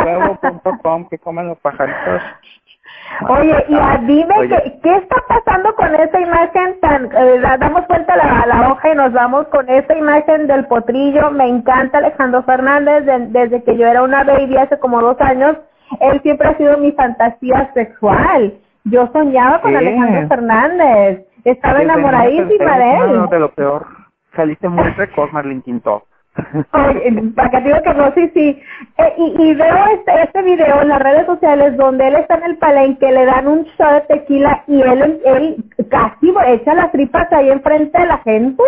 huevo.com 0.03 1.07
que 1.09 1.17
comen 1.17 1.47
los 1.47 1.57
pajaritos. 1.59 2.21
Oye, 3.27 3.65
y 3.67 3.75
a, 3.75 3.97
dime 4.01 4.35
¿qué, 4.47 4.79
qué 4.81 4.95
está 4.95 5.17
pasando 5.27 5.75
con 5.75 5.93
esa 5.93 6.19
imagen 6.19 6.79
tan, 6.79 7.05
eh, 7.05 7.39
damos 7.59 7.87
vuelta 7.87 8.15
la, 8.15 8.45
la 8.47 8.71
hoja 8.71 8.91
y 8.91 8.95
nos 8.95 9.13
vamos 9.13 9.47
con 9.47 9.69
esa 9.69 9.95
imagen 9.95 10.47
del 10.47 10.65
potrillo, 10.65 11.29
me 11.31 11.47
encanta 11.47 11.99
Alejandro 11.99 12.43
Fernández, 12.43 13.05
desde 13.31 13.63
que 13.63 13.77
yo 13.77 13.85
era 13.85 14.01
una 14.03 14.23
baby 14.23 14.57
hace 14.57 14.79
como 14.79 15.01
dos 15.01 15.19
años, 15.19 15.57
él 15.99 16.21
siempre 16.21 16.47
ha 16.47 16.57
sido 16.57 16.77
mi 16.77 16.91
fantasía 16.93 17.69
sexual, 17.73 18.53
yo 18.85 19.09
soñaba 19.13 19.61
con 19.61 19.75
Alejandro 19.75 20.27
Fernández, 20.27 21.25
estaba 21.43 21.81
enamoradísima 21.81 22.77
de 22.77 22.97
él. 22.97 23.13
No, 23.13 23.27
de 23.27 23.39
lo 23.39 23.51
peor. 23.51 23.85
Saliste 24.35 24.69
muy 24.69 24.89
precoz, 24.91 25.31
Marlene 25.33 25.61
Quinto. 25.61 26.03
Oye, 26.71 27.11
para 27.35 27.49
que 27.49 27.61
digo 27.61 27.81
que 27.83 27.93
no, 27.93 28.13
sí, 28.13 28.31
sí. 28.33 28.61
Eh, 28.97 29.13
y, 29.17 29.43
y 29.43 29.53
veo 29.53 29.85
este, 29.93 30.23
este 30.23 30.41
video 30.43 30.81
en 30.81 30.87
las 30.87 31.01
redes 31.01 31.25
sociales 31.25 31.75
donde 31.75 32.07
él 32.07 32.15
está 32.15 32.35
en 32.35 32.43
el 32.43 32.57
palenque, 32.57 33.11
le 33.11 33.25
dan 33.25 33.47
un 33.47 33.63
shot 33.63 34.07
de 34.07 34.15
tequila 34.15 34.63
y 34.67 34.81
él, 34.81 35.21
él 35.25 35.65
casi 35.89 36.33
echa 36.47 36.73
las 36.73 36.91
tripas 36.91 37.31
ahí 37.33 37.49
enfrente 37.49 37.99
de 37.99 38.05
la 38.05 38.17
gente. 38.19 38.63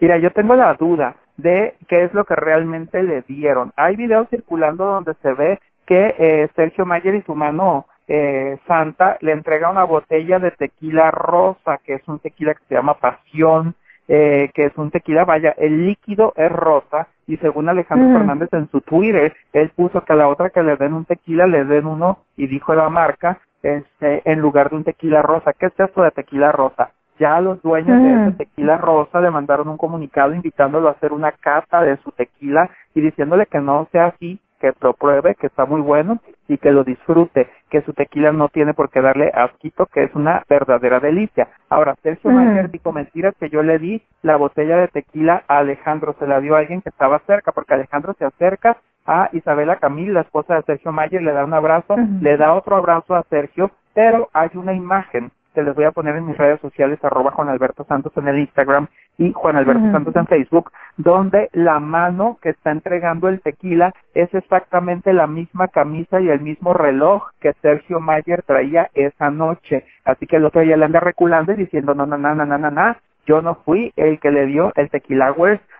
Mira, 0.00 0.18
yo 0.18 0.30
tengo 0.32 0.54
la 0.54 0.74
duda 0.74 1.16
de 1.38 1.74
qué 1.88 2.04
es 2.04 2.12
lo 2.12 2.24
que 2.24 2.36
realmente 2.36 3.02
le 3.02 3.22
dieron. 3.22 3.72
Hay 3.76 3.96
videos 3.96 4.28
circulando 4.28 4.84
donde 4.84 5.14
se 5.22 5.32
ve 5.32 5.58
que 5.86 6.14
eh, 6.18 6.48
Sergio 6.54 6.84
Mayer 6.84 7.14
y 7.14 7.22
su 7.22 7.34
mano 7.34 7.86
eh, 8.12 8.58
Santa 8.66 9.18
le 9.20 9.30
entrega 9.30 9.70
una 9.70 9.84
botella 9.84 10.40
de 10.40 10.50
tequila 10.50 11.12
rosa, 11.12 11.78
que 11.78 11.94
es 11.94 12.08
un 12.08 12.18
tequila 12.18 12.54
que 12.54 12.64
se 12.68 12.74
llama 12.74 12.94
Pasión, 12.94 13.76
eh, 14.08 14.50
que 14.52 14.64
es 14.64 14.76
un 14.76 14.90
tequila, 14.90 15.24
vaya, 15.24 15.54
el 15.56 15.86
líquido 15.86 16.32
es 16.36 16.50
rosa 16.50 17.06
y 17.28 17.36
según 17.36 17.68
Alejandro. 17.68 18.18
Fernández 18.18 18.48
en 18.52 18.68
su 18.72 18.80
Twitter, 18.80 19.32
él 19.52 19.70
puso 19.76 20.04
que 20.04 20.12
a 20.12 20.16
la 20.16 20.26
otra 20.26 20.50
que 20.50 20.60
le 20.60 20.74
den 20.74 20.92
un 20.92 21.04
tequila 21.04 21.46
le 21.46 21.64
den 21.64 21.86
uno 21.86 22.18
y 22.36 22.48
dijo 22.48 22.74
la 22.74 22.88
marca 22.88 23.38
este, 23.62 24.22
en 24.24 24.40
lugar 24.40 24.70
de 24.70 24.76
un 24.76 24.84
tequila 24.84 25.22
rosa. 25.22 25.52
¿Qué 25.52 25.66
es 25.66 25.78
esto 25.78 26.02
de 26.02 26.10
tequila 26.10 26.50
rosa? 26.50 26.90
Ya 27.20 27.40
los 27.40 27.62
dueños 27.62 28.02
de 28.02 28.12
ese 28.12 28.36
tequila 28.38 28.76
rosa 28.78 29.20
le 29.20 29.30
mandaron 29.30 29.68
un 29.68 29.76
comunicado 29.76 30.34
invitándolo 30.34 30.88
a 30.88 30.92
hacer 30.92 31.12
una 31.12 31.30
cata 31.30 31.80
de 31.82 31.96
su 31.98 32.10
tequila 32.10 32.68
y 32.92 33.02
diciéndole 33.02 33.46
que 33.46 33.60
no 33.60 33.86
sea 33.92 34.06
así, 34.06 34.40
que 34.60 34.72
lo 34.80 34.92
pruebe, 34.92 35.34
que 35.34 35.46
está 35.46 35.64
muy 35.64 35.80
bueno 35.80 36.20
y 36.46 36.58
que 36.58 36.70
lo 36.70 36.84
disfrute, 36.84 37.48
que 37.70 37.82
su 37.82 37.92
tequila 37.92 38.32
no 38.32 38.48
tiene 38.48 38.74
por 38.74 38.90
qué 38.90 39.00
darle 39.00 39.30
asquito, 39.34 39.86
que 39.86 40.04
es 40.04 40.14
una 40.14 40.42
verdadera 40.48 41.00
delicia. 41.00 41.48
Ahora, 41.68 41.96
Sergio 42.02 42.30
mm. 42.30 42.70
dijo 42.70 42.92
mentiras 42.92 43.34
que 43.38 43.48
yo 43.48 43.62
le 43.62 43.78
di 43.78 44.02
la 44.22 44.36
botella 44.36 44.76
de 44.76 44.88
tequila 44.88 45.44
a 45.48 45.58
Alejandro, 45.58 46.14
se 46.18 46.26
la 46.26 46.40
dio 46.40 46.54
a 46.54 46.58
alguien 46.58 46.82
que 46.82 46.90
estaba 46.90 47.20
cerca, 47.20 47.52
porque 47.52 47.74
Alejandro 47.74 48.14
se 48.18 48.24
acerca 48.24 48.76
a 49.06 49.30
Isabela 49.32 49.76
Camil, 49.76 50.14
la 50.14 50.20
esposa 50.20 50.56
de 50.56 50.62
Sergio 50.62 50.92
Mayer, 50.92 51.22
le 51.22 51.32
da 51.32 51.44
un 51.44 51.54
abrazo, 51.54 51.96
le 52.20 52.36
da 52.36 52.54
otro 52.54 52.76
abrazo 52.76 53.14
a 53.14 53.24
Sergio, 53.30 53.70
pero 53.94 54.28
hay 54.32 54.50
una 54.54 54.74
imagen 54.74 55.30
que 55.54 55.62
les 55.62 55.74
voy 55.74 55.84
a 55.84 55.90
poner 55.90 56.16
en 56.16 56.26
mis 56.26 56.36
redes 56.36 56.60
sociales, 56.60 57.02
arroba 57.02 57.32
Juan 57.32 57.48
Alberto 57.48 57.84
Santos 57.84 58.12
en 58.16 58.28
el 58.28 58.38
Instagram 58.38 58.86
y 59.20 59.32
Juan 59.34 59.56
Alberto 59.56 59.82
Santos 59.92 60.16
en 60.16 60.26
Facebook, 60.26 60.72
donde 60.96 61.50
la 61.52 61.78
mano 61.78 62.38
que 62.40 62.48
está 62.48 62.70
entregando 62.70 63.28
el 63.28 63.42
tequila 63.42 63.92
es 64.14 64.32
exactamente 64.32 65.12
la 65.12 65.26
misma 65.26 65.68
camisa 65.68 66.22
y 66.22 66.30
el 66.30 66.40
mismo 66.40 66.72
reloj 66.72 67.28
que 67.38 67.52
Sergio 67.60 68.00
Mayer 68.00 68.42
traía 68.42 68.88
esa 68.94 69.30
noche. 69.30 69.84
Así 70.06 70.26
que 70.26 70.36
el 70.36 70.46
otro 70.46 70.62
día 70.62 70.78
le 70.78 70.86
anda 70.86 71.00
reculando 71.00 71.52
y 71.52 71.56
diciendo, 71.56 71.94
no, 71.94 72.06
no, 72.06 72.16
no, 72.16 72.34
no, 72.34 72.46
no, 72.46 72.56
no, 72.56 72.70
no, 72.70 72.96
yo 73.26 73.42
no 73.42 73.56
fui 73.56 73.92
el 73.96 74.18
que 74.20 74.30
le 74.30 74.46
dio 74.46 74.72
el 74.74 74.88
tequila 74.88 75.34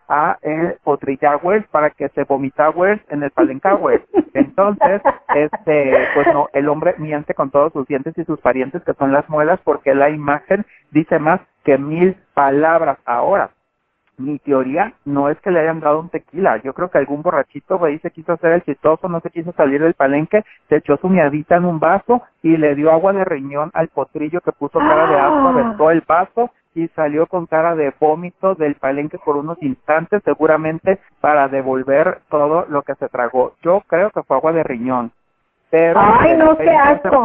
a 0.08 0.36
el 0.42 0.74
Potrillawers 0.84 1.66
para 1.68 1.90
que 1.90 2.10
se 2.10 2.24
vomitawers 2.24 3.00
en 3.08 3.22
el 3.22 3.30
Palencawers. 3.30 4.04
Entonces, 4.34 5.00
este, 5.34 5.94
pues 6.14 6.26
no, 6.34 6.48
el 6.52 6.68
hombre 6.68 6.94
miente 6.98 7.32
con 7.32 7.50
todos 7.50 7.72
sus 7.72 7.86
dientes 7.86 8.18
y 8.18 8.24
sus 8.24 8.38
parientes 8.40 8.82
que 8.82 8.92
son 8.94 9.12
las 9.12 9.26
muelas 9.30 9.60
porque 9.64 9.94
la 9.94 10.10
imagen 10.10 10.66
dice 10.90 11.18
más 11.18 11.40
que 11.64 11.78
mil 11.78 12.16
palabras. 12.34 12.98
Ahora, 13.04 13.50
mi 14.18 14.38
teoría 14.38 14.92
no 15.06 15.30
es 15.30 15.40
que 15.40 15.50
le 15.50 15.60
hayan 15.60 15.80
dado 15.80 16.00
un 16.00 16.10
tequila. 16.10 16.58
Yo 16.58 16.74
creo 16.74 16.90
que 16.90 16.98
algún 16.98 17.22
borrachito 17.22 17.82
ahí 17.84 17.98
se 18.00 18.10
quiso 18.10 18.32
hacer 18.34 18.52
el 18.52 18.62
chistoso, 18.64 19.08
no 19.08 19.20
se 19.20 19.30
quiso 19.30 19.52
salir 19.52 19.80
del 19.82 19.94
palenque, 19.94 20.44
se 20.68 20.76
echó 20.76 20.96
su 20.98 21.08
miadita 21.08 21.56
en 21.56 21.64
un 21.64 21.80
vaso 21.80 22.22
y 22.42 22.56
le 22.58 22.74
dio 22.74 22.90
agua 22.90 23.12
de 23.14 23.24
riñón 23.24 23.70
al 23.72 23.88
potrillo 23.88 24.40
que 24.42 24.52
puso 24.52 24.78
cara 24.78 25.06
de 25.06 25.18
asco, 25.18 25.36
Ah. 25.38 25.48
aventó 25.50 25.90
el 25.90 26.02
vaso 26.06 26.50
y 26.74 26.86
salió 26.88 27.26
con 27.26 27.46
cara 27.46 27.74
de 27.74 27.92
vómito 27.98 28.54
del 28.54 28.74
palenque 28.76 29.18
por 29.18 29.36
unos 29.36 29.60
instantes, 29.62 30.22
seguramente 30.24 31.00
para 31.20 31.48
devolver 31.48 32.20
todo 32.28 32.66
lo 32.68 32.82
que 32.82 32.94
se 32.96 33.08
tragó. 33.08 33.54
Yo 33.62 33.82
creo 33.86 34.10
que 34.10 34.22
fue 34.22 34.36
agua 34.36 34.52
de 34.52 34.62
riñón. 34.62 35.12
Pero 35.70 35.98
Ay, 36.00 36.36
no, 36.36 36.56
qué 36.58 36.70
asco. 36.70 37.24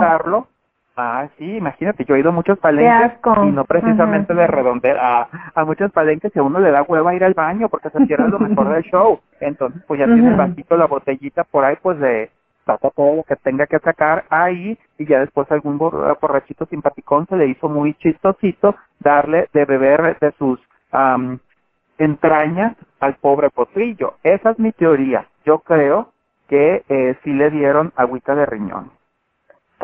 Ah, 0.98 1.28
sí, 1.38 1.58
imagínate, 1.58 2.06
yo 2.06 2.16
he 2.16 2.20
ido 2.22 2.30
a 2.30 2.34
muchos 2.34 2.58
palenques 2.60 3.12
y 3.44 3.52
no 3.52 3.66
precisamente 3.66 4.32
Ujú. 4.32 4.40
de 4.42 4.48
redondear 4.48 4.98
a, 4.98 5.28
a 5.54 5.66
muchos 5.66 5.92
palenques 5.92 6.34
y 6.34 6.40
a 6.40 6.44
uno 6.44 6.60
le 6.60 6.72
da 6.72 6.84
hueva 6.84 7.14
ir 7.14 7.24
al 7.26 7.34
baño 7.34 7.68
porque 7.68 7.90
se 7.90 8.00
pierde 8.06 8.30
lo 8.30 8.40
mejor 8.40 8.70
del 8.70 8.84
show. 8.84 9.20
Entonces, 9.42 9.82
pues 9.88 10.00
ya 10.00 10.06
tiene 10.06 10.30
el 10.30 10.36
vasito, 10.38 10.78
la 10.78 10.88
botellita 10.88 11.44
por 11.44 11.66
ahí, 11.66 11.76
pues 11.82 12.00
de 12.00 12.30
saca 12.66 12.90
todo 12.92 13.18
lo 13.18 13.24
que 13.24 13.36
tenga 13.36 13.68
que 13.68 13.78
sacar 13.80 14.24
ahí 14.30 14.78
y 14.98 15.06
ya 15.06 15.20
después 15.20 15.52
algún 15.52 15.78
bor- 15.78 16.18
borrachito 16.20 16.66
simpaticón 16.66 17.28
se 17.28 17.36
le 17.36 17.48
hizo 17.48 17.68
muy 17.70 17.94
chistosito 17.96 18.76
darle 19.00 19.50
de 19.54 19.66
beber 19.66 20.18
de 20.20 20.32
sus 20.40 20.60
am, 20.92 21.40
entrañas 21.98 22.76
al 23.02 23.16
pobre 23.16 23.50
potrillo. 23.50 24.16
Esa 24.24 24.52
es 24.52 24.60
mi 24.60 24.72
teoría. 24.72 25.28
Yo 25.46 25.60
creo 25.60 26.10
que 26.48 26.84
eh, 26.88 27.18
sí 27.24 27.34
le 27.34 27.50
dieron 27.52 27.92
agüita 27.98 28.34
de 28.34 28.46
riñón. 28.46 28.92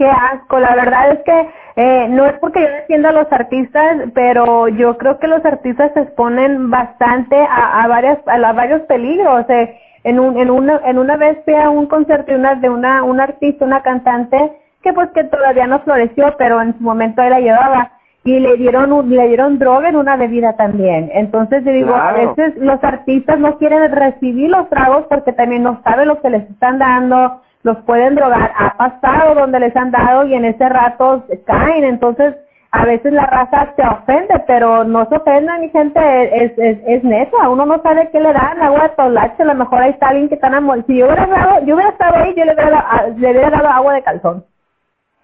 Qué 0.02 0.10
asco, 0.10 0.60
la 0.60 0.74
verdad 0.76 1.12
es 1.12 1.20
que 1.24 1.50
eh, 1.76 2.08
no 2.10 2.26
es 2.26 2.34
porque 2.40 2.62
yo 2.62 2.68
defienda 2.68 3.10
a 3.10 3.14
los 3.14 3.32
artistas, 3.32 3.98
pero 4.16 4.68
yo 4.68 4.98
creo 4.98 5.20
que 5.20 5.28
los 5.28 5.46
artistas 5.46 5.92
se 5.94 6.00
exponen 6.02 6.72
bastante 6.72 7.36
a, 7.40 7.84
a 7.84 7.88
varias 7.88 8.18
a, 8.26 8.38
la- 8.40 8.54
varios 8.54 8.82
peligros. 8.94 9.46
eh. 9.50 9.78
en 10.04 10.20
un, 10.20 10.38
en 10.40 10.50
una 10.50 10.82
en 10.86 10.98
una 10.98 11.18
vez 11.18 11.38
fui 11.46 11.54
a 11.54 11.70
un 11.70 11.86
concierto 11.86 12.32
de 12.32 12.38
una 12.40 12.56
de 12.56 12.70
una 12.70 13.04
un 13.04 13.20
artista, 13.20 13.64
una 13.66 13.84
cantante 13.84 14.38
que 14.82 14.92
pues 14.94 15.10
que 15.12 15.24
todavía 15.26 15.68
no 15.68 15.82
floreció, 15.82 16.34
pero 16.40 16.60
en 16.62 16.76
su 16.78 16.82
momento 16.84 17.22
él 17.22 17.30
la 17.30 17.40
llevaba 17.40 17.92
y 18.24 18.40
le 18.40 18.58
dieron 18.58 18.92
un- 18.92 19.10
le 19.16 19.28
dieron 19.28 19.60
droga 19.60 19.90
en 19.90 19.98
una 19.98 20.16
bebida 20.18 20.54
también. 20.58 21.12
Entonces 21.14 21.64
yo 21.64 21.72
digo, 21.72 21.94
a 21.94 22.14
veces 22.14 22.58
los 22.58 22.84
artistas 22.84 23.38
no 23.40 23.60
quieren 23.60 23.92
recibir 23.92 24.50
los 24.50 24.68
tragos 24.70 25.06
porque 25.12 25.34
también 25.34 25.62
no 25.64 25.80
saben 25.84 26.08
lo 26.08 26.20
que 26.22 26.32
les 26.32 26.50
están 26.50 26.80
dando, 26.80 27.42
los 27.64 27.78
pueden 27.84 28.16
drogar. 28.16 28.52
Ha 28.58 28.78
pasado 28.78 29.36
donde 29.36 29.60
les 29.60 29.76
han 29.76 29.92
dado 29.92 30.26
y 30.26 30.34
en 30.36 30.46
ese 30.46 30.68
rato 30.70 31.26
caen. 31.46 31.84
Entonces, 31.84 32.36
a 32.72 32.86
veces 32.86 33.12
la 33.12 33.26
raza 33.26 33.74
se 33.76 33.82
ofende, 33.86 34.34
pero 34.48 34.84
no 34.86 35.06
se 35.10 35.16
ofenda, 35.18 35.58
mi 35.58 35.70
gente, 35.70 36.00
es, 36.46 36.54
es, 36.58 36.78
es 36.88 37.04
neta. 37.04 37.50
Uno 37.50 37.66
no 37.66 37.82
sabe 37.82 38.10
qué 38.12 38.20
le 38.20 38.32
dan, 38.34 38.62
agua 38.62 38.84
de 38.84 38.90
tolache, 38.90 39.44
a 39.44 39.46
lo 39.46 39.56
mejor 39.56 39.82
ahí 39.82 39.92
está 39.92 40.08
alguien 40.10 40.30
que 40.30 40.36
está 40.36 40.48
enamorado. 40.48 40.86
Si 40.88 40.98
yo 40.98 41.06
hubiera, 41.06 41.28
dado, 41.28 41.66
yo 41.66 41.76
hubiera 41.76 41.92
estado 41.92 42.16
ahí, 42.16 42.34
yo 42.36 42.46
le 42.46 42.54
hubiera, 42.54 42.70
dado- 42.72 43.14
le 43.18 43.32
hubiera 43.32 43.50
dado 43.50 43.68
agua 43.68 43.94
de 43.96 44.04
calzón. 44.04 44.46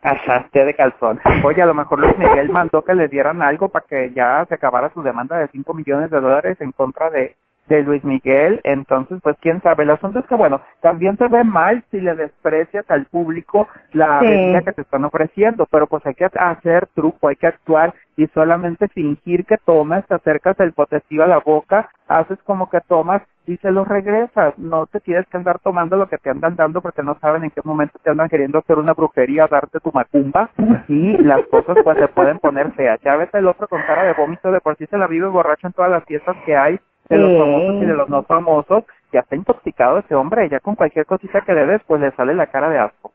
Ajá, 0.03 0.45
de 0.53 0.73
calzón. 0.75 1.19
Oye, 1.43 1.61
a 1.61 1.65
lo 1.65 1.73
mejor 1.73 1.99
Luis 1.99 2.17
Miguel 2.17 2.49
mandó 2.49 2.83
que 2.83 2.93
le 2.93 3.07
dieran 3.07 3.41
algo 3.41 3.69
para 3.69 3.85
que 3.87 4.11
ya 4.13 4.45
se 4.47 4.55
acabara 4.55 4.89
su 4.93 5.01
demanda 5.01 5.37
de 5.37 5.47
5 5.47 5.73
millones 5.73 6.11
de 6.11 6.19
dólares 6.21 6.57
en 6.61 6.71
contra 6.71 7.09
de, 7.09 7.35
de 7.67 7.83
Luis 7.83 8.03
Miguel. 8.03 8.61
Entonces, 8.63 9.19
pues 9.23 9.35
quién 9.41 9.61
sabe. 9.61 9.83
El 9.83 9.91
asunto 9.91 10.19
es 10.19 10.25
que, 10.27 10.35
bueno, 10.35 10.61
también 10.81 11.17
se 11.17 11.27
ve 11.27 11.43
mal 11.43 11.83
si 11.91 11.99
le 11.99 12.15
desprecias 12.15 12.85
al 12.89 13.05
público 13.05 13.67
la 13.93 14.19
Sí. 14.21 14.27
bebida 14.27 14.61
que 14.61 14.73
te 14.73 14.81
están 14.81 15.05
ofreciendo, 15.05 15.65
pero 15.69 15.87
pues 15.87 16.05
hay 16.05 16.13
que 16.15 16.25
hacer 16.25 16.87
truco, 16.95 17.27
hay 17.27 17.35
que 17.35 17.47
actuar 17.47 17.93
y 18.15 18.27
solamente 18.27 18.87
fingir 18.89 19.45
que 19.45 19.57
tomas, 19.57 20.05
te 20.07 20.15
acercas 20.15 20.59
el 20.59 20.73
potecillo 20.73 21.23
a 21.23 21.27
la 21.27 21.39
boca, 21.39 21.89
haces 22.07 22.39
como 22.43 22.69
que 22.69 22.81
tomas 22.81 23.21
y 23.45 23.57
se 23.57 23.71
lo 23.71 23.85
regresas. 23.85 24.57
No 24.57 24.87
te 24.87 24.99
tienes 24.99 25.25
que 25.27 25.37
andar 25.37 25.59
tomando 25.59 25.95
lo 25.97 26.09
que 26.09 26.17
te 26.17 26.29
andan 26.29 26.55
dando 26.55 26.81
porque 26.81 27.03
no 27.03 27.17
saben 27.19 27.43
en 27.43 27.51
qué 27.51 27.61
momento 27.63 27.99
te 28.03 28.09
andan 28.09 28.27
queriendo 28.27 28.57
hacer 28.59 28.77
una 28.77 28.93
brujería, 28.93 29.47
darte 29.47 29.79
tu 29.79 29.91
macumba 29.93 30.49
y 30.87 31.17
las 31.17 31.45
cosas 31.47 31.77
pues 31.83 31.97
se 31.97 32.07
pueden 32.09 32.39
poner 32.39 32.71
feas. 32.73 32.99
Ya 33.01 33.15
ves 33.15 33.29
el 33.33 33.47
otro 33.47 33.67
con 33.67 33.81
cara 33.83 34.03
de 34.03 34.13
vómito, 34.13 34.51
de 34.51 34.61
por 34.61 34.75
sí 34.77 34.85
se 34.87 34.97
la 34.97 35.07
vive 35.07 35.27
borracho 35.27 35.67
en 35.67 35.73
todas 35.73 35.91
las 35.91 36.03
fiestas 36.05 36.35
que 36.45 36.55
hay 36.57 36.79
de 37.09 37.17
los 37.17 37.37
famosos 37.37 37.75
y 37.75 37.85
de 37.85 37.93
los 37.93 38.09
no 38.09 38.23
famosos. 38.23 38.83
Ya 39.11 39.21
está 39.21 39.35
intoxicado 39.35 39.99
ese 39.99 40.15
hombre, 40.15 40.49
ya 40.49 40.59
con 40.59 40.75
cualquier 40.75 41.05
cosita 41.05 41.41
que 41.41 41.53
le 41.53 41.65
des 41.65 41.81
pues 41.87 42.01
le 42.01 42.11
sale 42.11 42.33
la 42.33 42.47
cara 42.47 42.69
de 42.69 42.79
asco. 42.79 43.11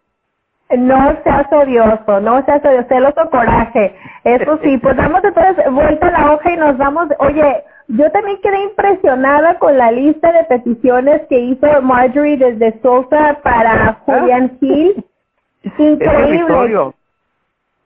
No 0.76 1.16
seas 1.22 1.52
odioso, 1.52 2.20
no 2.20 2.42
seas 2.44 2.64
odioso, 2.64 2.88
celoso 2.88 3.30
coraje. 3.30 3.94
Eso 4.25 4.58
sí, 4.62 4.78
pues 4.78 4.96
damos 4.96 5.22
entonces 5.22 5.70
vuelta 5.70 6.08
a 6.08 6.11
la 6.12 6.32
hoja 6.32 6.52
y 6.52 6.56
nos 6.56 6.78
vamos. 6.78 7.08
Oye, 7.18 7.62
yo 7.88 8.11
también 8.11 8.40
quedé 8.42 8.62
impresionada 8.62 9.58
con 9.58 9.76
la 9.76 9.90
lista 9.90 10.32
de 10.32 10.44
peticiones 10.44 11.22
que 11.28 11.38
hizo 11.38 11.82
Marjorie 11.82 12.38
desde 12.38 12.80
Sosa 12.80 13.38
para 13.42 13.99
Julian 14.06 14.56
Hill. 14.61 15.04
Increíble. 15.78 16.92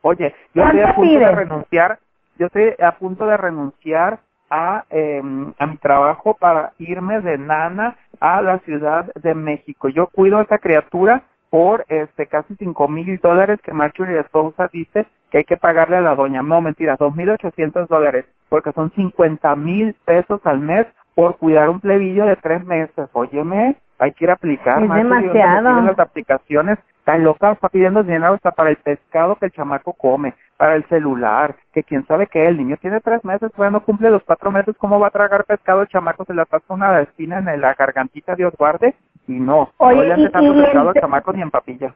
Oye, 0.03 0.35
yo 0.55 0.63
estoy 0.63 0.81
a 0.81 0.95
¿Cuánto 0.95 0.95
punto 0.95 1.19
de 1.19 1.33
renunciar, 1.33 1.99
yo 2.39 2.47
estoy 2.47 2.75
a 2.79 2.93
punto 2.93 3.27
de 3.27 3.37
renunciar 3.37 4.21
a, 4.51 4.85
eh, 4.91 5.23
a 5.59 5.67
mi 5.67 5.77
trabajo 5.79 6.35
para 6.35 6.73
irme 6.79 7.21
de 7.21 7.39
nana 7.39 7.97
a 8.21 8.43
la 8.43 8.59
Ciudad 8.61 9.13
de 9.15 9.35
México. 9.35 9.89
Yo 9.89 10.07
cuido 10.09 10.39
a 10.39 10.43
esa 10.43 10.59
criatura 10.59 11.23
por 11.51 11.85
este 11.89 12.27
casi 12.27 12.55
cinco 12.57 12.89
mil 12.89 13.19
dólares 13.21 13.61
que 13.63 13.73
Marjorie 13.73 14.25
Sousa 14.33 14.69
dice 14.73 15.07
que 15.31 15.39
hay 15.39 15.45
que 15.45 15.57
pagarle 15.57 15.97
a 15.97 16.01
la 16.01 16.15
doña. 16.15 16.43
No, 16.43 16.61
mentira, 16.61 16.97
dos 16.99 17.15
mil 17.15 17.31
ochocientos 17.31 17.89
dólares, 17.89 18.25
porque 18.49 18.73
son 18.73 18.91
cincuenta 18.93 19.57
mil 19.57 19.95
pesos 20.05 20.41
al 20.45 20.61
mes 20.61 20.87
por 21.15 21.37
cuidar 21.39 21.69
un 21.69 21.81
plebillo 21.81 22.27
de 22.27 22.37
tres 22.37 22.65
meses. 22.65 23.09
Óyeme, 23.13 23.77
hay 23.99 24.13
que 24.13 24.25
ir 24.25 24.31
a 24.31 24.35
aplicar. 24.35 24.83
Es 24.83 24.89
Marjorie, 24.89 25.27
¿dónde 25.27 25.33
me 25.43 25.43
demasiado. 25.43 25.83
las 25.87 25.99
aplicaciones 25.99 26.79
Está 27.07 27.19
loca, 27.19 27.53
está 27.53 27.69
pidiendo 27.69 28.03
dinero 28.03 28.35
hasta 28.35 28.51
para 28.51 28.71
el 28.71 28.77
pescado 28.79 29.37
que 29.37 29.47
el 29.47 29.53
chamaco 29.53 29.93
come, 29.93 30.35
para 30.57 30.75
el 30.75 30.85
celular, 30.89 31.55
que 31.73 31.85
quién 31.85 32.05
sabe 32.05 32.27
qué, 32.27 32.49
el 32.49 32.57
niño 32.57 32.77
tiene 32.79 33.01
tres 33.01 33.25
meses, 33.25 33.53
todavía 33.53 33.71
no 33.79 33.85
cumple 33.85 34.11
los 34.11 34.25
cuatro 34.25 34.51
meses, 34.51 34.75
¿cómo 34.77 34.99
va 34.99 35.07
a 35.07 35.11
tragar 35.13 35.45
pescado 35.45 35.83
el 35.83 35.87
chamaco? 35.87 36.25
Se 36.25 36.35
le 36.35 36.45
pasa 36.47 36.65
una 36.75 37.01
espina 37.03 37.39
en 37.39 37.61
la 37.61 37.75
gargantita, 37.75 38.35
Dios 38.35 38.53
guarde, 38.59 38.97
y 39.29 39.35
no, 39.35 39.71
Oye, 39.77 39.99
no 39.99 40.03
le 40.03 40.13
hace 40.15 40.23
y- 40.23 40.31
tanto 40.31 40.53
y 40.53 40.63
pescado 40.63 40.89
al 40.89 40.95
chamaco 40.97 41.33
ni 41.33 41.43
en 41.43 41.51
papilla. 41.53 41.95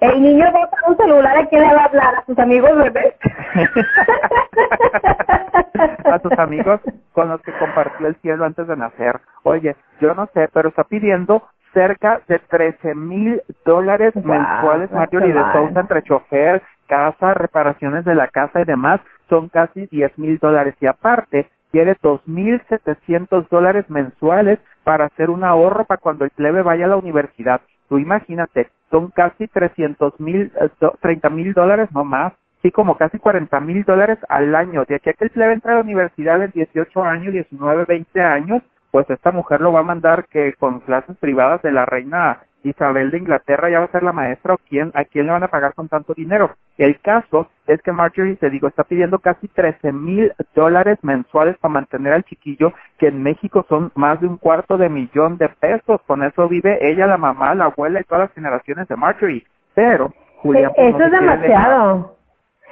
El 0.00 0.22
niño 0.22 0.46
va 0.52 0.62
a 0.62 0.90
un 0.90 0.96
celular, 0.96 1.36
¿a 1.36 1.46
quién 1.46 1.62
le 1.62 1.74
va 1.74 1.82
a 1.82 1.86
hablar? 1.86 2.14
¿A 2.14 2.24
sus 2.24 2.38
amigos 2.38 2.70
bebés? 2.76 3.14
a 6.04 6.18
tus 6.20 6.38
amigos 6.38 6.80
con 7.12 7.28
los 7.28 7.40
que 7.42 7.52
compartió 7.52 8.06
el 8.06 8.14
cielo 8.16 8.44
antes 8.44 8.66
de 8.68 8.76
nacer. 8.76 9.20
Oye, 9.42 9.74
yo 10.00 10.14
no 10.14 10.28
sé, 10.34 10.48
pero 10.52 10.68
está 10.68 10.84
pidiendo 10.84 11.42
cerca 11.72 12.20
de 12.28 12.38
13 12.38 12.94
mil 12.94 13.42
dólares 13.64 14.14
Wow, 14.14 14.24
mensuales, 14.24 14.90
Marjorie 14.92 15.32
de. 15.32 15.52
Sousa, 15.52 15.80
entre 15.80 16.02
chofer, 16.02 16.62
casa, 16.86 17.34
reparaciones 17.34 18.04
de 18.04 18.14
la 18.14 18.28
casa 18.28 18.60
y 18.60 18.64
demás, 18.64 19.00
son 19.28 19.48
casi 19.48 19.86
10 19.86 20.16
mil 20.18 20.38
dólares. 20.38 20.74
Y 20.80 20.86
aparte, 20.86 21.48
quiere 21.72 21.96
2.700 21.96 23.48
dólares 23.48 23.90
mensuales 23.90 24.58
para 24.84 25.06
hacer 25.06 25.28
un 25.28 25.44
ahorro 25.44 25.84
para 25.84 26.00
cuando 26.00 26.24
el 26.24 26.30
plebe 26.30 26.62
vaya 26.62 26.84
a 26.86 26.88
la 26.88 26.96
universidad. 26.96 27.60
Tú 27.88 27.98
imagínate, 27.98 28.68
son 28.90 29.10
casi 29.10 29.48
300 29.48 30.18
mil, 30.20 30.52
30 31.00 31.30
mil 31.30 31.52
dólares 31.52 31.88
no 31.92 32.04
más. 32.04 32.32
Sí, 32.62 32.72
como 32.72 32.96
casi 32.96 33.18
40 33.18 33.60
mil 33.60 33.84
dólares 33.84 34.18
al 34.28 34.54
año. 34.54 34.84
De 34.84 34.96
aquí 34.96 35.10
a 35.10 35.12
que 35.12 35.24
el 35.24 35.30
plebe 35.30 35.52
entre 35.52 35.72
a 35.72 35.74
la 35.76 35.80
universidad 35.82 36.42
en 36.42 36.50
18 36.50 37.02
años, 37.04 37.32
19, 37.32 37.84
20 37.84 38.20
años, 38.20 38.62
pues 38.90 39.08
esta 39.10 39.30
mujer 39.30 39.60
lo 39.60 39.72
va 39.72 39.80
a 39.80 39.84
mandar 39.84 40.26
que 40.28 40.54
con 40.54 40.80
clases 40.80 41.16
privadas 41.18 41.62
de 41.62 41.72
la 41.72 41.86
reina 41.86 42.40
Isabel 42.64 43.10
de 43.10 43.18
Inglaterra 43.18 43.70
ya 43.70 43.78
va 43.80 43.84
a 43.86 43.92
ser 43.92 44.02
la 44.02 44.12
maestra 44.12 44.54
o 44.54 44.58
quién, 44.68 44.90
a 44.94 45.04
quién 45.04 45.26
le 45.26 45.32
van 45.32 45.42
a 45.44 45.48
pagar 45.48 45.74
con 45.74 45.88
tanto 45.88 46.14
dinero. 46.14 46.50
El 46.76 47.00
caso 47.00 47.48
es 47.66 47.80
que 47.82 47.92
Marjorie, 47.92 48.36
te 48.36 48.50
digo, 48.50 48.68
está 48.68 48.84
pidiendo 48.84 49.18
casi 49.20 49.48
13 49.48 49.92
mil 49.92 50.32
dólares 50.54 50.98
mensuales 51.02 51.56
para 51.58 51.72
mantener 51.74 52.12
al 52.12 52.24
chiquillo, 52.24 52.72
que 52.98 53.08
en 53.08 53.22
México 53.22 53.64
son 53.68 53.92
más 53.94 54.20
de 54.20 54.26
un 54.26 54.36
cuarto 54.38 54.76
de 54.76 54.88
millón 54.88 55.38
de 55.38 55.48
pesos. 55.48 56.00
Con 56.06 56.22
eso 56.24 56.48
vive 56.48 56.78
ella, 56.90 57.06
la 57.06 57.16
mamá, 57.16 57.54
la 57.54 57.66
abuela 57.66 58.00
y 58.00 58.04
todas 58.04 58.24
las 58.28 58.32
generaciones 58.34 58.88
de 58.88 58.96
Marjorie. 58.96 59.46
Pero, 59.74 60.12
Julián, 60.38 60.72
pues, 60.74 60.88
Eso 60.88 60.98
no 60.98 61.04
es 61.04 61.10
demasiado. 61.20 62.14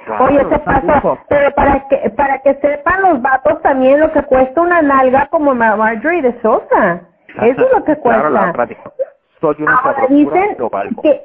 Claro, 0.05 0.23
Oye, 0.25 0.45
te 0.45 0.59
pasa, 0.59 1.01
pero 1.27 1.51
para 1.55 1.87
que 1.89 2.09
para 2.11 2.39
que 2.39 2.53
sepan 2.55 3.01
los 3.01 3.21
vatos 3.21 3.61
también 3.61 3.99
lo 3.99 4.11
que 4.13 4.21
cuesta 4.23 4.61
una 4.61 4.81
nalga 4.81 5.27
como 5.27 5.53
Ma- 5.53 5.75
Marjorie 5.75 6.21
de 6.21 6.39
Sosa. 6.41 7.01
Eso 7.41 7.65
es 7.65 7.71
lo 7.73 7.83
que 7.83 7.95
cuesta. 7.97 8.21
Claro, 8.29 8.53
soy 9.39 9.55
una 9.59 9.75
Ahora 9.77 10.07
dicen 10.09 10.57
que 11.03 11.21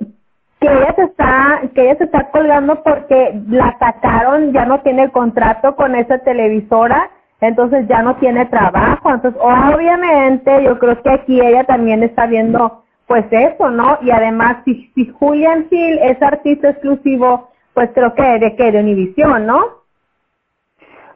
que 0.62 0.68
ella 0.72 0.94
se 0.94 1.02
está 1.02 1.60
que 1.74 1.82
ella 1.82 1.98
se 1.98 2.04
está 2.04 2.30
colgando 2.30 2.82
porque 2.82 3.40
la 3.48 3.76
sacaron, 3.78 4.52
ya 4.52 4.64
no 4.64 4.80
tiene 4.82 5.10
contrato 5.10 5.74
con 5.74 5.94
esa 5.96 6.18
televisora. 6.18 7.10
entonces 7.40 7.88
ya 7.88 8.02
no 8.02 8.14
tiene 8.16 8.46
trabajo. 8.46 9.10
Entonces, 9.10 9.40
obviamente, 9.42 10.62
yo 10.62 10.78
creo 10.78 11.02
que 11.02 11.10
aquí 11.10 11.40
ella 11.40 11.64
también 11.64 12.04
está 12.04 12.26
viendo, 12.26 12.84
pues 13.08 13.24
eso, 13.32 13.68
¿no? 13.70 13.98
Y 14.02 14.12
además, 14.12 14.58
si, 14.64 14.92
si 14.94 15.08
Julian 15.08 15.66
Hill 15.68 15.98
es 15.98 16.22
artista 16.22 16.70
exclusivo, 16.70 17.50
pues 17.74 17.90
creo 17.94 18.14
que 18.14 18.38
de 18.38 18.54
que 18.54 18.70
de 18.70 18.78
Univision, 18.78 19.44
¿no? 19.44 19.82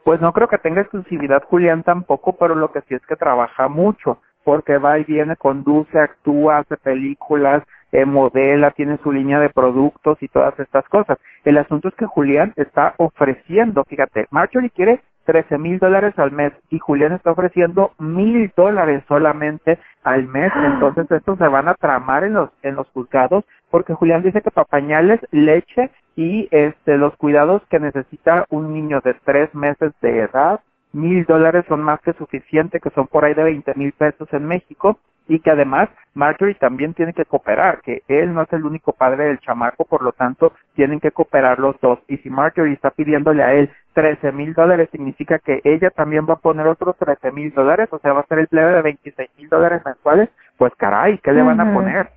Pues 0.03 0.19
no 0.19 0.33
creo 0.33 0.49
que 0.49 0.57
tenga 0.57 0.81
exclusividad 0.81 1.43
Julián 1.43 1.83
tampoco, 1.83 2.33
pero 2.33 2.55
lo 2.55 2.71
que 2.71 2.81
sí 2.81 2.95
es 2.95 3.05
que 3.07 3.15
trabaja 3.15 3.69
mucho, 3.69 4.19
porque 4.47 4.77
va 4.77 4.97
y 4.97 5.03
viene, 5.03 5.35
conduce, 5.35 5.99
actúa, 5.99 6.59
hace 6.59 6.77
películas, 6.77 7.63
eh, 7.91 8.05
modela, 8.05 8.71
tiene 8.71 8.97
su 9.03 9.11
línea 9.11 9.41
de 9.41 9.49
productos 9.49 10.17
y 10.21 10.29
todas 10.29 10.57
estas 10.57 10.87
cosas. 10.87 11.17
El 11.43 11.57
asunto 11.57 11.89
es 11.89 11.95
que 11.95 12.05
Julián 12.05 12.53
está 12.55 12.93
ofreciendo, 12.95 13.83
fíjate, 13.83 14.25
Marjorie 14.31 14.69
quiere 14.69 15.01
13 15.25 15.57
mil 15.57 15.79
dólares 15.79 16.13
al 16.17 16.31
mes 16.31 16.53
y 16.69 16.79
Julián 16.79 17.11
está 17.11 17.31
ofreciendo 17.31 17.91
mil 17.99 18.49
dólares 18.55 19.03
solamente 19.09 19.79
al 20.05 20.29
mes, 20.29 20.53
entonces 20.63 21.11
estos 21.11 21.37
se 21.37 21.47
van 21.49 21.67
a 21.67 21.73
tramar 21.73 22.23
en 22.23 22.35
los 22.35 22.49
en 22.63 22.75
los 22.75 22.87
juzgados 22.91 23.43
porque 23.69 23.95
Julián 23.95 24.23
dice 24.23 24.41
que 24.41 24.51
para 24.51 24.63
pañales, 24.63 25.19
leche 25.31 25.91
y 26.15 26.47
este 26.51 26.97
los 26.97 27.17
cuidados 27.17 27.61
que 27.69 27.81
necesita 27.81 28.45
un 28.49 28.73
niño 28.73 29.01
de 29.03 29.13
tres 29.25 29.53
meses 29.53 29.91
de 30.01 30.19
edad, 30.19 30.61
mil 30.93 31.25
dólares 31.25 31.65
son 31.67 31.81
más 31.81 31.99
que 32.01 32.13
suficiente, 32.13 32.79
que 32.79 32.89
son 32.91 33.07
por 33.07 33.25
ahí 33.25 33.33
de 33.33 33.43
20 33.43 33.73
mil 33.75 33.91
pesos 33.93 34.27
en 34.31 34.45
México 34.45 34.99
y 35.27 35.39
que 35.39 35.51
además 35.51 35.89
Marjorie 36.13 36.55
también 36.55 36.93
tiene 36.93 37.13
que 37.13 37.25
cooperar, 37.25 37.81
que 37.81 38.01
él 38.07 38.33
no 38.33 38.43
es 38.43 38.53
el 38.53 38.65
único 38.65 38.93
padre 38.93 39.25
del 39.25 39.39
chamaco, 39.39 39.85
por 39.85 40.01
lo 40.01 40.13
tanto 40.13 40.53
tienen 40.75 40.99
que 40.99 41.11
cooperar 41.11 41.59
los 41.59 41.79
dos. 41.81 41.99
Y 42.07 42.17
si 42.17 42.29
Marjorie 42.29 42.73
está 42.73 42.91
pidiéndole 42.91 43.43
a 43.43 43.53
él 43.53 43.69
13 43.93 44.31
mil 44.31 44.53
dólares, 44.53 44.89
significa 44.91 45.39
que 45.39 45.61
ella 45.63 45.89
también 45.89 46.25
va 46.27 46.35
a 46.35 46.37
poner 46.37 46.67
otros 46.67 46.95
13 46.97 47.31
mil 47.31 47.53
dólares, 47.53 47.89
o 47.91 47.99
sea, 47.99 48.13
va 48.13 48.21
a 48.21 48.27
ser 48.27 48.39
el 48.39 48.47
plebe 48.47 48.73
de 48.73 48.81
26 48.81 49.29
mil 49.37 49.49
dólares 49.49 49.81
mensuales, 49.85 50.29
pues 50.57 50.73
caray, 50.77 51.17
¿qué 51.19 51.33
le 51.33 51.43
van 51.43 51.59
a 51.59 51.73
poner? 51.73 52.09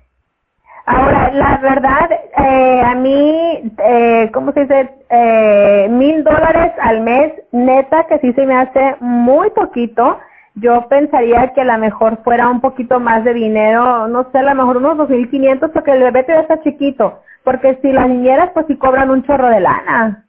Ahora, 0.85 1.31
la 1.31 1.57
verdad, 1.57 2.09
eh, 2.11 2.81
a 2.83 2.95
mí, 2.95 3.73
eh, 3.77 4.29
¿cómo 4.33 4.51
se 4.51 4.61
dice? 4.61 4.89
Eh, 5.09 5.87
mil 5.89 6.23
dólares 6.23 6.73
al 6.81 7.01
mes, 7.01 7.33
neta, 7.51 8.05
que 8.07 8.19
sí 8.19 8.33
se 8.33 8.45
me 8.45 8.55
hace 8.55 8.95
muy 8.99 9.51
poquito. 9.51 10.19
Yo 10.55 10.87
pensaría 10.89 11.53
que 11.53 11.61
a 11.61 11.65
lo 11.65 11.77
mejor 11.77 12.23
fuera 12.23 12.49
un 12.49 12.61
poquito 12.61 12.99
más 12.99 13.23
de 13.23 13.33
dinero, 13.33 14.07
no 14.07 14.29
sé, 14.31 14.39
a 14.39 14.43
lo 14.43 14.55
mejor 14.55 14.77
unos 14.77 14.97
dos 14.97 15.09
mil 15.09 15.29
quinientos, 15.29 15.71
porque 15.71 15.91
el 15.91 16.03
bebé 16.03 16.23
todavía 16.23 16.41
está 16.41 16.61
chiquito. 16.61 17.21
Porque 17.43 17.79
si 17.81 17.91
las 17.91 18.07
niñeras, 18.07 18.49
pues 18.53 18.65
sí 18.67 18.77
cobran 18.77 19.09
un 19.11 19.23
chorro 19.23 19.49
de 19.49 19.59
lana. 19.61 20.25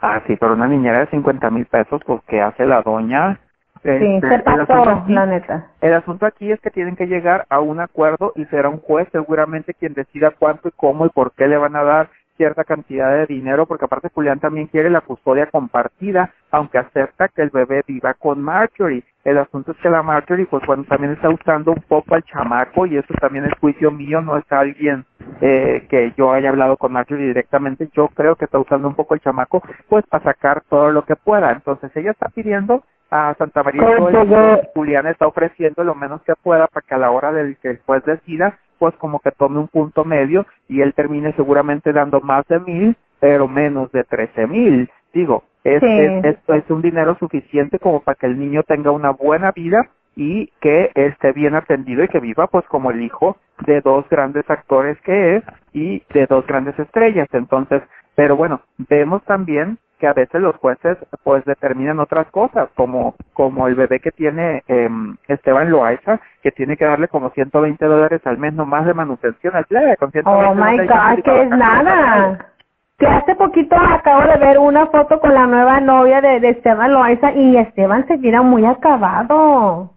Ah, 0.00 0.22
sí, 0.26 0.36
pero 0.36 0.54
una 0.54 0.66
niñera 0.66 1.00
de 1.00 1.06
50 1.08 1.50
mil 1.50 1.66
pesos, 1.66 2.00
pues 2.06 2.22
¿qué 2.26 2.40
hace 2.40 2.66
la 2.66 2.82
doña? 2.82 3.38
Sí, 3.82 3.88
se 3.88 4.14
Este, 4.16 4.34
el 4.34 4.42
pasó, 4.42 4.72
asunto 4.72 4.90
aquí- 4.90 5.12
la 5.14 5.26
neta. 5.26 5.66
El 5.80 5.94
asunto 5.94 6.26
aquí 6.26 6.52
es 6.52 6.60
que 6.60 6.70
tienen 6.70 6.96
que 6.96 7.06
llegar 7.06 7.46
a 7.48 7.60
un 7.60 7.80
acuerdo 7.80 8.32
y 8.36 8.44
será 8.46 8.68
un 8.68 8.78
juez 8.78 9.08
seguramente 9.12 9.72
quien 9.74 9.94
decida 9.94 10.32
cuánto 10.38 10.68
y 10.68 10.72
cómo 10.76 11.06
y 11.06 11.08
por 11.08 11.32
qué 11.32 11.48
le 11.48 11.56
van 11.56 11.76
a 11.76 11.82
dar 11.82 12.10
cierta 12.36 12.64
cantidad 12.64 13.10
de 13.10 13.26
dinero, 13.26 13.66
porque 13.66 13.84
aparte 13.84 14.08
Julián 14.14 14.40
también 14.40 14.66
quiere 14.66 14.88
la 14.88 15.02
custodia 15.02 15.46
compartida, 15.46 16.30
aunque 16.50 16.78
acepta 16.78 17.28
que 17.28 17.42
el 17.42 17.50
bebé 17.50 17.82
viva 17.86 18.14
con 18.14 18.40
Marjorie. 18.42 19.02
El 19.24 19.36
asunto 19.36 19.72
es 19.72 19.78
que 19.78 19.90
la 19.90 20.02
Marjorie, 20.02 20.46
pues 20.46 20.64
bueno, 20.66 20.84
también 20.84 21.12
está 21.12 21.28
usando 21.28 21.72
un 21.72 21.82
poco 21.86 22.14
al 22.14 22.22
chamaco 22.24 22.86
y 22.86 22.96
eso 22.96 23.12
también 23.20 23.44
es 23.44 23.52
juicio 23.60 23.90
mío, 23.90 24.22
no 24.22 24.38
es 24.38 24.50
alguien 24.50 25.04
eh, 25.42 25.86
que 25.90 26.14
yo 26.16 26.32
haya 26.32 26.48
hablado 26.48 26.78
con 26.78 26.92
Marjorie 26.92 27.26
directamente, 27.26 27.88
yo 27.92 28.08
creo 28.08 28.36
que 28.36 28.46
está 28.46 28.58
usando 28.58 28.88
un 28.88 28.94
poco 28.94 29.12
el 29.14 29.20
chamaco, 29.20 29.62
pues 29.88 30.06
para 30.06 30.24
sacar 30.24 30.62
todo 30.68 30.90
lo 30.92 31.04
que 31.04 31.16
pueda. 31.16 31.52
Entonces 31.52 31.94
ella 31.94 32.12
está 32.12 32.28
pidiendo 32.30 32.84
a 33.10 33.34
Santa 33.34 33.62
María 33.62 33.82
y 33.82 34.66
Julián 34.74 35.06
está 35.06 35.26
ofreciendo 35.26 35.82
lo 35.84 35.94
menos 35.94 36.22
que 36.22 36.34
pueda 36.36 36.66
para 36.68 36.86
que 36.86 36.94
a 36.94 36.98
la 36.98 37.10
hora 37.10 37.32
del 37.32 37.56
que 37.58 37.70
el 37.70 37.80
juez 37.84 38.04
decida, 38.04 38.58
pues 38.78 38.94
como 38.96 39.18
que 39.20 39.32
tome 39.32 39.58
un 39.58 39.68
punto 39.68 40.04
medio 40.04 40.46
y 40.68 40.80
él 40.80 40.94
termine 40.94 41.32
seguramente 41.34 41.92
dando 41.92 42.20
más 42.20 42.46
de 42.48 42.60
mil, 42.60 42.96
pero 43.18 43.48
menos 43.48 43.90
de 43.92 44.04
trece 44.04 44.46
mil. 44.46 44.90
Digo, 45.12 45.44
es, 45.64 45.80
Sí. 45.80 45.86
es, 45.86 46.24
esto 46.24 46.54
es 46.54 46.70
un 46.70 46.82
dinero 46.82 47.16
suficiente 47.18 47.78
como 47.78 48.00
para 48.00 48.14
que 48.14 48.26
el 48.26 48.38
niño 48.38 48.62
tenga 48.62 48.90
una 48.92 49.10
buena 49.10 49.52
vida 49.52 49.88
y 50.16 50.48
que 50.60 50.90
esté 50.94 51.32
bien 51.32 51.54
atendido 51.54 52.02
y 52.04 52.08
que 52.08 52.20
viva 52.20 52.46
pues 52.46 52.64
como 52.66 52.90
el 52.90 53.02
hijo 53.02 53.36
de 53.66 53.80
dos 53.80 54.08
grandes 54.08 54.48
actores 54.48 54.98
que 55.02 55.36
es 55.36 55.44
y 55.72 56.02
de 56.12 56.26
dos 56.26 56.46
grandes 56.46 56.78
estrellas. 56.78 57.28
Entonces, 57.32 57.82
pero 58.14 58.36
bueno, 58.36 58.60
vemos 58.88 59.22
también 59.24 59.78
que 60.00 60.08
a 60.08 60.14
veces 60.14 60.40
los 60.40 60.56
jueces 60.56 60.96
pues 61.22 61.44
determinan 61.44 62.00
otras 62.00 62.26
cosas, 62.30 62.68
como 62.74 63.14
como 63.34 63.68
el 63.68 63.74
bebé 63.76 64.00
que 64.00 64.10
tiene 64.10 64.64
eh, 64.66 64.88
Esteban 65.28 65.70
Loaiza, 65.70 66.18
que 66.42 66.50
tiene 66.50 66.76
que 66.76 66.86
darle 66.86 67.06
como 67.08 67.30
120 67.30 67.84
dólares 67.84 68.20
al 68.24 68.38
mes 68.38 68.54
nomás 68.54 68.86
de 68.86 68.94
manutención 68.94 69.54
al 69.54 69.66
plebe. 69.66 69.96
Con 69.98 70.10
120 70.10 70.50
Oh 70.50 70.54
my 70.54 70.78
God, 70.78 71.22
que 71.22 71.42
es 71.42 71.50
nada. 71.50 72.46
Que 72.98 73.06
hace 73.06 73.34
poquito 73.36 73.76
acabo 73.76 74.22
de 74.22 74.38
ver 74.38 74.58
una 74.58 74.86
foto 74.86 75.20
con 75.20 75.32
la 75.32 75.46
nueva 75.46 75.80
novia 75.80 76.20
de, 76.20 76.40
de 76.40 76.50
Esteban 76.50 76.92
Loaiza 76.92 77.32
y 77.32 77.56
Esteban 77.56 78.06
se 78.08 78.18
mira 78.18 78.42
muy 78.42 78.64
acabado. 78.64 79.90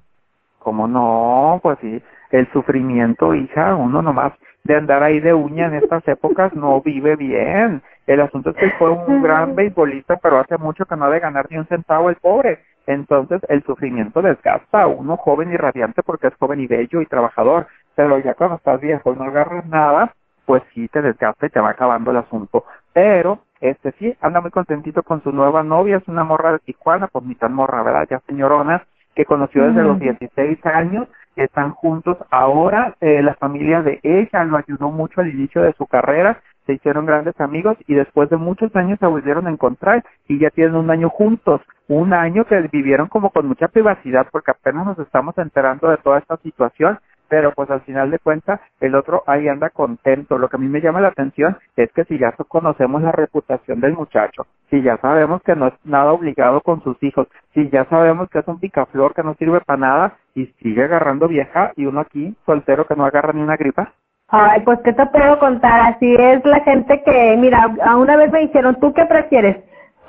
¿Cómo 0.60 0.88
no? 0.88 1.60
Pues 1.62 1.78
sí, 1.82 2.02
el 2.32 2.52
sufrimiento, 2.52 3.34
hija, 3.34 3.76
uno 3.76 4.02
nomás 4.02 4.34
de 4.64 4.76
andar 4.76 5.04
ahí 5.04 5.20
de 5.20 5.34
uña 5.34 5.68
en 5.68 5.76
estas 5.76 6.08
épocas 6.08 6.54
no 6.54 6.82
vive 6.82 7.16
bien. 7.16 7.82
El 8.06 8.22
asunto 8.22 8.50
es 8.50 8.58
que 8.58 8.72
fue 8.72 8.90
un 8.90 9.22
gran 9.22 9.56
beisbolista, 9.56 10.18
pero 10.18 10.40
hace 10.40 10.58
mucho 10.58 10.86
que 10.86 10.96
no 10.96 11.06
ha 11.06 11.10
de 11.10 11.20
ganar 11.20 11.48
ni 11.50 11.58
un 11.58 11.68
centavo 11.68 12.10
el 12.10 12.18
pobre. 12.18 12.60
Entonces 12.86 13.42
el 13.48 13.64
sufrimiento 13.64 14.22
desgasta 14.22 14.82
a 14.82 14.88
uno 14.88 15.16
joven 15.18 15.54
y 15.54 15.58
radiante 15.58 16.04
porque 16.04 16.28
es 16.28 16.36
joven 16.36 16.60
y 16.60 16.68
bello 16.68 17.02
y 17.02 17.06
trabajador. 17.06 17.68
Pero 17.96 18.18
ya 18.20 18.34
cuando 18.34 18.58
estás 18.58 18.82
viejo 18.82 19.14
y 19.14 19.16
no 19.16 19.24
agarras 19.24 19.66
nada, 19.68 20.14
pues 20.46 20.64
sí 20.74 20.88
te 20.90 21.02
desgasta 21.02 21.46
y 21.46 21.50
te 21.50 21.60
va 21.60 21.70
acabando 21.70 22.12
el 22.12 22.18
asunto. 22.18 22.66
Pero 22.92 23.40
este 23.62 23.94
sí 23.94 24.14
anda 24.20 24.42
muy 24.42 24.52
contentito 24.52 25.04
con 25.04 25.24
su 25.24 25.32
nueva 25.32 25.64
novia, 25.64 25.98
es 25.98 26.08
una 26.10 26.26
morra 26.26 26.52
de 26.52 26.60
Tijuana, 26.60 27.08
pues 27.08 27.24
ni 27.24 27.36
tan 27.36 27.54
morra, 27.54 27.82
¿verdad? 27.84 28.08
Ya 28.10 28.20
señorona, 28.28 28.84
que 29.16 29.26
conoció 29.26 29.66
desde 29.66 29.84
los 29.84 30.00
16 30.00 30.66
años, 30.66 31.08
que 31.36 31.44
están 31.46 31.72
juntos 31.72 32.18
ahora, 32.30 32.96
eh, 33.00 33.22
la 33.24 33.36
familia 33.36 33.82
de 33.82 34.00
ella 34.04 34.44
lo 34.44 34.58
ayudó 34.58 34.90
mucho 34.90 35.22
al 35.22 35.30
inicio 35.30 35.62
de 35.62 35.74
su 35.74 35.88
carrera, 35.88 36.42
se 36.66 36.74
hicieron 36.74 37.06
grandes 37.06 37.40
amigos 37.40 37.78
y 37.88 37.96
después 37.96 38.30
de 38.30 38.38
muchos 38.38 38.76
años 38.76 39.00
se 39.00 39.06
volvieron 39.06 39.48
a 39.48 39.52
encontrar 39.52 40.04
y 40.28 40.40
ya 40.40 40.50
tienen 40.50 40.76
un 40.76 40.90
año 40.90 41.10
juntos, 41.10 41.62
un 41.88 42.14
año 42.14 42.46
que 42.46 42.60
vivieron 42.72 43.08
como 43.08 43.32
con 43.32 43.48
mucha 43.48 43.68
privacidad 43.68 44.28
porque 44.32 44.52
apenas 44.52 44.86
nos 44.86 45.00
estamos 45.00 45.38
enterando 45.38 45.90
de 45.90 45.98
toda 45.98 46.20
esta 46.20 46.38
situación, 46.38 47.00
pero 47.28 47.52
pues 47.52 47.70
al 47.72 47.82
final 47.82 48.12
de 48.12 48.20
cuentas 48.20 48.60
el 48.80 48.96
otro 48.96 49.24
ahí 49.26 49.48
anda 49.48 49.70
contento. 49.70 50.38
Lo 50.38 50.50
que 50.50 50.58
a 50.58 50.60
mí 50.60 50.68
me 50.68 50.82
llama 50.82 51.02
la 51.02 51.08
atención 51.08 51.58
es 51.76 51.92
que 51.94 52.06
si 52.06 52.18
ya 52.20 52.32
conocemos 52.48 53.02
la 53.02 53.12
reputación 53.12 53.80
del 53.80 53.94
muchacho, 53.94 54.46
si 54.70 54.82
ya 54.82 54.98
sabemos 54.98 55.42
que 55.42 55.56
no 55.56 55.68
es 55.68 55.74
nada 55.84 56.12
obligado 56.12 56.62
con 56.62 56.84
sus 56.84 57.02
hijos, 57.02 57.28
si 57.54 57.70
ya 57.70 57.86
sabemos 57.86 58.30
que 58.30 58.40
es 58.40 58.48
un 58.48 58.60
picaflor 58.60 59.14
que 59.14 59.24
no 59.24 59.34
sirve 59.36 59.62
para 59.62 59.80
nada 59.80 60.18
y 60.36 60.46
sigue 60.62 60.84
agarrando 60.84 61.28
vieja 61.28 61.72
y 61.76 61.86
uno 61.86 62.02
aquí 62.02 62.36
soltero 62.46 62.86
que 62.86 62.96
no 62.96 63.06
agarra 63.06 63.34
ni 63.34 63.42
una 63.42 63.58
gripa. 63.58 63.94
Ay, 64.36 64.62
pues 64.62 64.80
qué 64.84 64.94
te 64.94 65.06
puedo 65.06 65.38
contar, 65.38 65.94
así 65.94 66.16
es 66.16 66.44
la 66.44 66.60
gente 66.62 67.04
que, 67.04 67.38
mira, 67.38 67.72
a 67.86 67.98
una 67.98 68.18
vez 68.18 68.32
me 68.32 68.40
dijeron, 68.40 68.76
¿tú 68.80 68.92
qué 68.92 69.06
prefieres? 69.06 69.58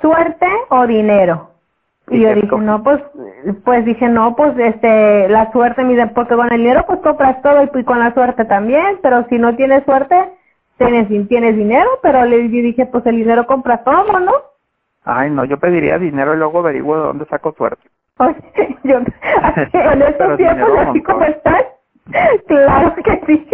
¿Suerte 0.01 0.47
o 0.69 0.87
dinero? 0.87 1.51
Y 2.09 2.17
¿Y 2.17 2.21
yo 2.21 2.33
dije, 2.33 2.57
no, 2.57 2.81
pues, 2.81 3.01
pues 3.63 3.85
dije, 3.85 4.09
no, 4.09 4.35
pues, 4.35 4.57
este, 4.57 5.29
la 5.29 5.51
suerte, 5.51 5.83
mira, 5.83 6.07
porque 6.15 6.35
con 6.35 6.51
el 6.51 6.57
dinero 6.57 6.85
pues 6.87 7.01
compras 7.01 7.39
todo 7.43 7.61
y 7.61 7.67
pues, 7.67 7.85
con 7.85 7.99
la 7.99 8.15
suerte 8.15 8.45
también, 8.45 8.97
pero 9.03 9.27
si 9.29 9.37
no 9.37 9.55
tienes 9.55 9.83
suerte, 9.83 10.15
tienes, 10.79 11.07
tienes 11.27 11.55
dinero, 11.55 11.89
pero 12.01 12.25
le 12.25 12.39
dije, 12.47 12.87
pues 12.87 13.05
el 13.05 13.17
dinero 13.17 13.45
compra 13.45 13.83
todo, 13.83 14.19
¿no? 14.19 14.31
Ay, 15.03 15.29
no, 15.29 15.45
yo 15.45 15.59
pediría 15.59 15.99
dinero 15.99 16.33
y 16.33 16.37
luego 16.37 16.61
averiguo 16.61 16.97
de 16.97 17.03
dónde 17.03 17.25
saco 17.25 17.53
suerte. 17.55 17.87
Oye, 18.17 18.35
yo, 18.83 18.97
en 19.73 20.01
estos 20.01 20.37
tiempos, 20.37 20.69
así 20.79 21.03
como 21.03 21.23
están, 21.25 21.61
claro 22.47 22.93
que 22.95 23.21
sí. 23.25 23.47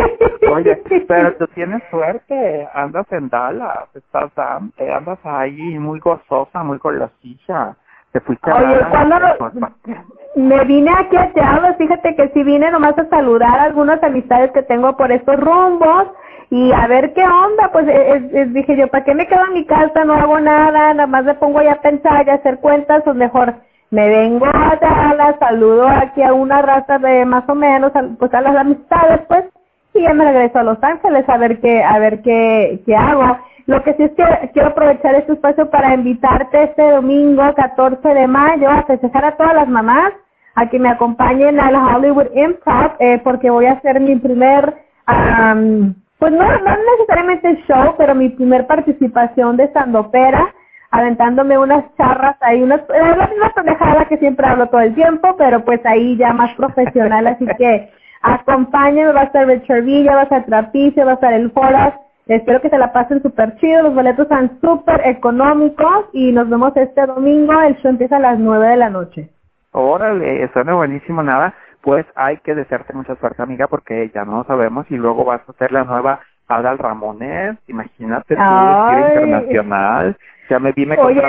Oye, 0.51 0.81
pero 1.07 1.33
tú 1.37 1.47
tienes 1.47 1.81
suerte, 1.89 2.67
andas 2.73 3.05
en 3.11 3.29
Dallas, 3.29 3.87
estás, 3.95 4.31
eh, 4.77 4.91
andas 4.91 5.19
ahí 5.23 5.79
muy 5.79 5.99
gozosa, 5.99 6.63
muy 6.63 6.77
golosilla. 6.77 7.75
Te 8.11 8.19
fuiste 8.19 8.51
a 8.51 8.55
Oye, 8.55 8.65
Dallas, 8.75 8.89
¿cuándo 8.89 9.15
pues, 9.39 9.53
lo- 9.55 10.41
me 10.43 10.63
vine 10.65 10.91
aquí 10.97 11.15
a 11.15 11.31
Dallas, 11.33 11.77
fíjate 11.77 12.15
que 12.15 12.29
sí 12.29 12.43
vine 12.43 12.69
nomás 12.71 12.97
a 12.97 13.05
saludar 13.09 13.57
a 13.59 13.63
algunas 13.63 14.03
amistades 14.03 14.51
que 14.51 14.63
tengo 14.63 14.97
por 14.97 15.11
estos 15.11 15.37
rumbos 15.39 16.07
y 16.49 16.73
a 16.73 16.87
ver 16.87 17.13
qué 17.13 17.23
onda, 17.23 17.69
pues 17.71 17.87
es- 17.87 18.33
es- 18.33 18.53
dije 18.53 18.75
yo, 18.75 18.87
¿para 18.89 19.05
qué 19.05 19.15
me 19.15 19.27
quedo 19.27 19.45
en 19.45 19.53
mi 19.53 19.65
casa? 19.65 20.03
No 20.03 20.13
hago 20.13 20.39
nada, 20.41 20.93
nada 20.93 21.07
más 21.07 21.23
me 21.23 21.35
pongo 21.35 21.61
ya 21.61 21.73
a 21.73 21.81
pensar 21.81 22.27
y 22.27 22.29
a 22.31 22.35
hacer 22.35 22.59
cuentas, 22.59 23.01
pues 23.05 23.15
mejor 23.15 23.55
me 23.91 24.07
vengo 24.07 24.45
a 24.45 24.77
Dallas, 24.81 25.35
saludo 25.39 25.85
aquí 25.87 26.23
a 26.23 26.33
una 26.33 26.61
raza 26.61 26.97
de 26.97 27.25
más 27.25 27.47
o 27.47 27.55
menos, 27.55 27.91
pues 28.17 28.33
a 28.33 28.41
las 28.41 28.55
amistades, 28.55 29.21
pues, 29.27 29.45
y 29.93 30.01
ya 30.01 30.13
me 30.13 30.23
regreso 30.23 30.59
a 30.59 30.63
Los 30.63 30.81
Ángeles 30.81 31.27
a 31.27 31.37
ver 31.37 31.59
qué, 31.59 31.83
a 31.83 31.99
ver 31.99 32.21
qué, 32.21 32.81
qué 32.85 32.95
hago. 32.95 33.37
Lo 33.65 33.83
que 33.83 33.93
sí 33.95 34.03
es 34.03 34.11
que 34.11 34.49
quiero 34.53 34.69
aprovechar 34.69 35.15
este 35.15 35.33
espacio 35.33 35.69
para 35.69 35.93
invitarte 35.93 36.63
este 36.63 36.89
domingo 36.89 37.43
14 37.53 38.07
de 38.07 38.27
mayo 38.27 38.69
a 38.69 38.83
festejar 38.83 39.25
a 39.25 39.35
todas 39.35 39.53
las 39.53 39.67
mamás 39.67 40.13
a 40.55 40.69
que 40.69 40.79
me 40.79 40.89
acompañen 40.89 41.59
al 41.59 41.75
Hollywood 41.75 42.33
Improv 42.33 42.93
eh, 42.99 43.19
porque 43.23 43.49
voy 43.49 43.65
a 43.65 43.73
hacer 43.73 43.99
mi 43.99 44.15
primer, 44.15 44.73
am, 45.05 45.95
pues 46.17 46.31
no, 46.31 46.45
no 46.45 46.77
necesariamente 46.97 47.63
show, 47.67 47.95
pero 47.97 48.15
mi 48.15 48.29
primer 48.29 48.67
participación 48.67 49.57
de 49.57 49.65
estandopera, 49.65 50.53
aventándome 50.91 51.57
unas 51.57 51.85
charras 51.95 52.35
ahí, 52.41 52.61
unas, 52.61 52.81
es 52.81 53.17
la 53.17 53.27
misma 53.27 53.53
pendejada 53.55 54.05
que 54.05 54.17
siempre 54.17 54.45
hablo 54.45 54.67
todo 54.67 54.81
el 54.81 54.93
tiempo, 54.93 55.35
pero 55.37 55.63
pues 55.63 55.79
ahí 55.85 56.17
ya 56.17 56.33
más 56.33 56.53
profesional, 56.55 57.27
así 57.27 57.45
que 57.57 57.89
acompáñenme, 58.21 59.13
va 59.13 59.21
a 59.21 59.25
estar 59.25 59.47
Richard 59.47 59.83
Villa, 59.83 60.15
va 60.15 60.21
a 60.21 60.23
estar 60.23 60.45
Trapicio, 60.45 61.05
va 61.05 61.11
a 61.11 61.15
estar 61.15 61.33
el 61.33 61.51
Foras, 61.51 61.93
espero 62.27 62.61
que 62.61 62.69
se 62.69 62.77
la 62.77 62.91
pasen 62.91 63.21
súper 63.21 63.55
chido, 63.57 63.83
los 63.83 63.95
boletos 63.95 64.23
están 64.23 64.59
súper 64.59 65.01
económicos 65.05 66.05
y 66.11 66.33
nos 66.33 66.49
vemos 66.49 66.75
este 66.75 67.05
domingo, 67.05 67.59
el 67.61 67.77
show 67.77 67.89
empieza 67.91 68.17
a 68.17 68.19
las 68.19 68.37
9 68.37 68.67
de 68.67 68.77
la 68.77 68.89
noche. 68.89 69.29
Órale, 69.71 70.49
suena 70.51 70.73
buenísimo, 70.73 71.23
nada. 71.23 71.53
Pues 71.81 72.05
hay 72.15 72.37
que 72.37 72.53
desearte 72.53 72.93
mucha 72.93 73.15
suerte, 73.15 73.41
amiga, 73.41 73.67
porque 73.67 74.11
ya 74.13 74.25
no 74.25 74.39
lo 74.39 74.43
sabemos 74.43 74.85
y 74.89 74.97
luego 74.97 75.23
vas 75.23 75.41
a 75.47 75.53
ser 75.53 75.71
la 75.71 75.83
nueva 75.83 76.19
Adal 76.47 76.77
Ramones. 76.77 77.57
Imagínate 77.67 78.35
tú, 78.35 78.41
Ay. 78.41 79.03
internacional. 79.07 80.17
Ya 80.51 80.59
me 80.59 80.73
vi, 80.73 80.85
me 80.85 80.97
Oye. 80.99 81.21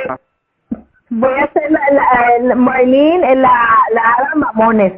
Voy 1.11 1.32
a 1.38 1.44
hacer 1.44 1.70
la, 1.70 1.80
la, 1.92 2.38
la 2.40 2.54
Marlene, 2.56 3.37
la, 3.37 3.54
la 3.92 4.30
Mamones. 4.35 4.94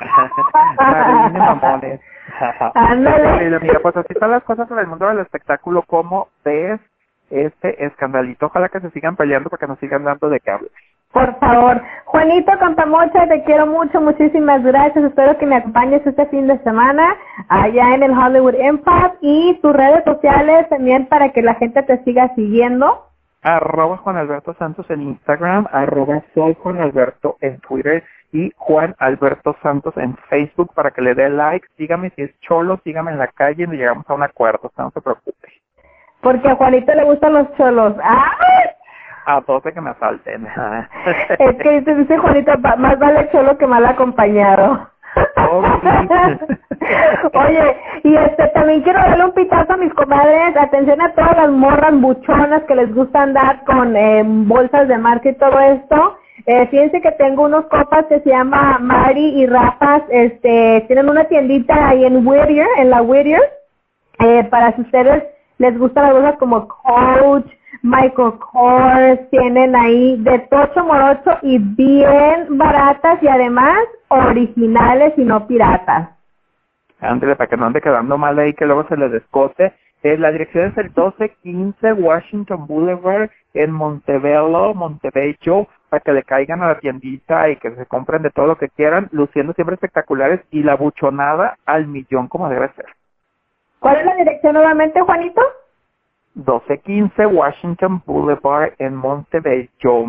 Marilyn 0.76 1.38
Mamones. 1.38 2.00
Ándale. 2.74 3.54
Amiga, 3.54 3.78
pues 3.80 3.96
así 3.96 4.08
están 4.10 4.32
las 4.32 4.42
cosas 4.42 4.68
en 4.72 4.80
el 4.80 4.88
mundo 4.88 5.06
del 5.06 5.20
espectáculo. 5.20 5.82
¿Cómo 5.82 6.26
ves 6.44 6.80
este 7.30 7.86
escandalito? 7.86 8.46
Ojalá 8.46 8.68
que 8.68 8.80
se 8.80 8.90
sigan 8.90 9.14
peleando 9.14 9.48
para 9.48 9.60
que 9.60 9.68
nos 9.68 9.78
sigan 9.78 10.02
dando 10.02 10.28
de 10.28 10.42
hablar. 10.44 10.70
Por 11.12 11.38
favor. 11.38 11.80
Juanito 12.06 12.50
Campamocha, 12.58 13.28
te 13.28 13.44
quiero 13.44 13.68
mucho, 13.68 14.00
muchísimas 14.00 14.64
gracias. 14.64 15.04
Espero 15.04 15.38
que 15.38 15.46
me 15.46 15.54
acompañes 15.54 16.04
este 16.04 16.26
fin 16.26 16.48
de 16.48 16.58
semana 16.64 17.14
allá 17.48 17.94
en 17.94 18.02
el 18.02 18.10
Hollywood 18.10 18.54
Improv 18.54 19.12
y 19.20 19.56
tus 19.62 19.72
redes 19.72 20.02
sociales 20.04 20.68
también 20.68 21.06
para 21.06 21.28
que 21.28 21.42
la 21.42 21.54
gente 21.54 21.80
te 21.84 22.02
siga 22.02 22.34
siguiendo. 22.34 23.09
Arroba 23.42 23.96
Juan 23.98 24.16
Alberto 24.16 24.54
Santos 24.54 24.88
en 24.90 25.02
Instagram, 25.02 25.66
arroba 25.72 26.22
soy 26.34 26.54
Juan 26.62 26.80
Alberto 26.80 27.36
en 27.40 27.58
Twitter 27.60 28.04
y 28.32 28.52
Juan 28.56 28.94
Alberto 28.98 29.56
Santos 29.62 29.96
en 29.96 30.16
Facebook 30.28 30.72
para 30.74 30.90
que 30.90 31.02
le 31.02 31.14
dé 31.14 31.28
like, 31.30 31.66
sígame 31.76 32.10
si 32.10 32.22
es 32.22 32.38
cholo, 32.40 32.78
sígame 32.84 33.10
en 33.12 33.18
la 33.18 33.26
calle 33.28 33.64
y 33.64 33.76
llegamos 33.76 34.08
a 34.08 34.14
un 34.14 34.22
acuerdo, 34.22 34.68
o 34.68 34.72
sea, 34.76 34.84
no 34.84 34.90
se 34.92 35.00
preocupe. 35.00 35.48
Porque 36.20 36.48
a 36.50 36.54
Juanito 36.54 36.94
le 36.94 37.04
gustan 37.04 37.32
los 37.32 37.52
cholos. 37.56 37.94
¡Ay! 38.04 38.68
A 39.26 39.40
12 39.40 39.72
que 39.72 39.80
me 39.80 39.90
asalten. 39.90 40.46
Es 41.38 41.56
que 41.56 41.80
dice, 41.80 41.94
dice 41.94 42.18
Juanito, 42.18 42.52
"Va- 42.64 42.76
más 42.76 42.98
vale 42.98 43.28
cholo 43.32 43.56
que 43.56 43.66
mal 43.66 43.84
acompañado. 43.86 44.88
Oye, 47.34 47.76
y 48.04 48.14
este 48.14 48.48
también 48.48 48.82
quiero 48.82 49.00
darle 49.00 49.24
un 49.24 49.32
pitazo 49.32 49.74
a 49.74 49.76
mis 49.76 49.92
comadres, 49.94 50.56
atención 50.56 51.00
a 51.00 51.12
todas 51.12 51.36
las 51.36 51.50
morras 51.50 52.00
buchonas 52.00 52.62
que 52.64 52.74
les 52.74 52.94
gusta 52.94 53.22
andar 53.22 53.64
con 53.64 53.94
eh, 53.96 54.22
bolsas 54.24 54.88
de 54.88 54.98
marca 54.98 55.28
y 55.28 55.34
todo 55.34 55.58
esto. 55.60 56.16
Eh, 56.46 56.66
fíjense 56.68 57.00
que 57.02 57.12
tengo 57.12 57.44
unos 57.44 57.66
copas 57.66 58.06
que 58.06 58.20
se 58.20 58.30
llama 58.30 58.78
Mari 58.80 59.40
y 59.40 59.46
Rapas, 59.46 60.02
este, 60.08 60.84
tienen 60.86 61.10
una 61.10 61.24
tiendita 61.24 61.88
ahí 61.88 62.04
en 62.04 62.26
Whittier, 62.26 62.66
en 62.78 62.90
la 62.90 63.02
Whittier, 63.02 63.42
eh, 64.18 64.44
para 64.44 64.74
si 64.74 64.80
ustedes 64.80 65.24
les 65.58 65.78
gustan 65.78 66.04
las 66.04 66.12
bolsas 66.14 66.38
como 66.38 66.66
Coach, 66.66 67.46
Michael 67.82 68.32
Kors, 68.38 69.30
tienen 69.30 69.76
ahí 69.76 70.16
de 70.18 70.38
tocho 70.50 70.84
morocho 70.84 71.38
y 71.42 71.58
bien 71.58 72.58
baratas 72.58 73.22
y 73.22 73.28
además 73.28 73.78
originales 74.08 75.12
y 75.18 75.24
no 75.24 75.46
piratas. 75.46 76.19
Ándale, 77.00 77.36
para 77.36 77.48
que 77.48 77.56
no 77.56 77.66
ande 77.66 77.80
quedando 77.80 78.18
mal 78.18 78.38
ahí, 78.38 78.52
que 78.52 78.66
luego 78.66 78.86
se 78.88 78.96
le 78.96 79.08
descote. 79.08 79.72
Eh, 80.02 80.16
la 80.16 80.32
dirección 80.32 80.68
es 80.68 80.78
el 80.78 80.86
1215 80.86 81.92
Washington 81.92 82.66
Boulevard 82.66 83.30
en 83.54 83.70
Montebello, 83.70 84.74
Montebello, 84.74 85.66
para 85.88 86.00
que 86.00 86.12
le 86.12 86.22
caigan 86.22 86.62
a 86.62 86.68
la 86.68 86.78
tiendita 86.78 87.50
y 87.50 87.56
que 87.56 87.70
se 87.74 87.86
compren 87.86 88.22
de 88.22 88.30
todo 88.30 88.46
lo 88.46 88.56
que 88.56 88.68
quieran, 88.68 89.08
luciendo 89.12 89.52
siempre 89.52 89.74
espectaculares 89.74 90.40
y 90.50 90.62
la 90.62 90.76
buchonada 90.76 91.58
al 91.66 91.86
millón 91.86 92.28
como 92.28 92.48
debe 92.48 92.70
ser. 92.74 92.86
¿Cuál 93.78 93.96
es 93.96 94.06
la 94.06 94.14
dirección 94.14 94.54
nuevamente, 94.54 95.00
Juanito? 95.00 95.42
1215 96.34 97.26
Washington 97.26 98.02
Boulevard 98.06 98.72
en 98.78 98.94
Montebello. 98.94 100.04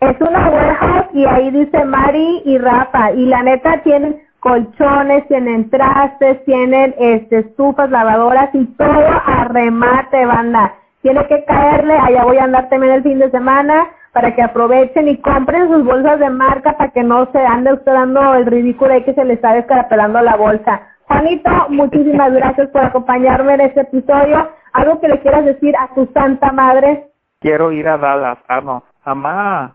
Es 0.00 0.20
una 0.20 0.48
warehouse 0.50 1.06
y 1.14 1.24
ahí 1.24 1.50
dice 1.50 1.84
Mari 1.84 2.42
y 2.44 2.58
Rafa 2.58 3.12
y 3.12 3.26
la 3.26 3.42
neta 3.42 3.80
tienen 3.82 4.20
colchones, 4.44 5.26
tienen 5.28 5.70
trastes, 5.70 6.44
tienen 6.44 6.94
este 6.98 7.38
estufas, 7.38 7.90
lavadoras 7.90 8.50
y 8.52 8.66
todo 8.76 9.08
a 9.26 9.44
remate, 9.44 10.26
banda. 10.26 10.74
Tiene 11.00 11.26
que 11.26 11.44
caerle, 11.46 11.94
allá 11.94 12.24
voy 12.24 12.36
a 12.36 12.44
andar 12.44 12.68
también 12.68 12.92
el 12.92 13.02
fin 13.02 13.18
de 13.18 13.30
semana 13.30 13.86
para 14.12 14.34
que 14.34 14.42
aprovechen 14.42 15.08
y 15.08 15.16
compren 15.16 15.68
sus 15.70 15.82
bolsas 15.82 16.20
de 16.20 16.28
marca 16.28 16.76
para 16.76 16.90
que 16.90 17.02
no 17.02 17.26
se 17.32 17.38
ande 17.38 17.72
usted 17.72 17.92
dando 17.92 18.34
el 18.34 18.44
ridículo 18.44 18.94
y 18.94 19.02
que 19.04 19.14
se 19.14 19.24
le 19.24 19.34
está 19.34 19.54
descarapelando 19.54 20.20
la 20.20 20.36
bolsa. 20.36 20.82
Juanito, 21.08 21.50
muchísimas 21.70 22.32
gracias 22.34 22.68
por 22.68 22.84
acompañarme 22.84 23.54
en 23.54 23.62
este 23.62 23.80
episodio. 23.80 24.50
¿Algo 24.74 25.00
que 25.00 25.08
le 25.08 25.20
quieras 25.20 25.46
decir 25.46 25.74
a 25.76 25.88
tu 25.94 26.06
santa 26.12 26.52
madre? 26.52 27.06
Quiero 27.40 27.72
ir 27.72 27.88
a 27.88 27.96
Dallas. 27.96 28.38
Ah, 28.48 28.60
no. 28.60 28.84
Mamá, 29.06 29.74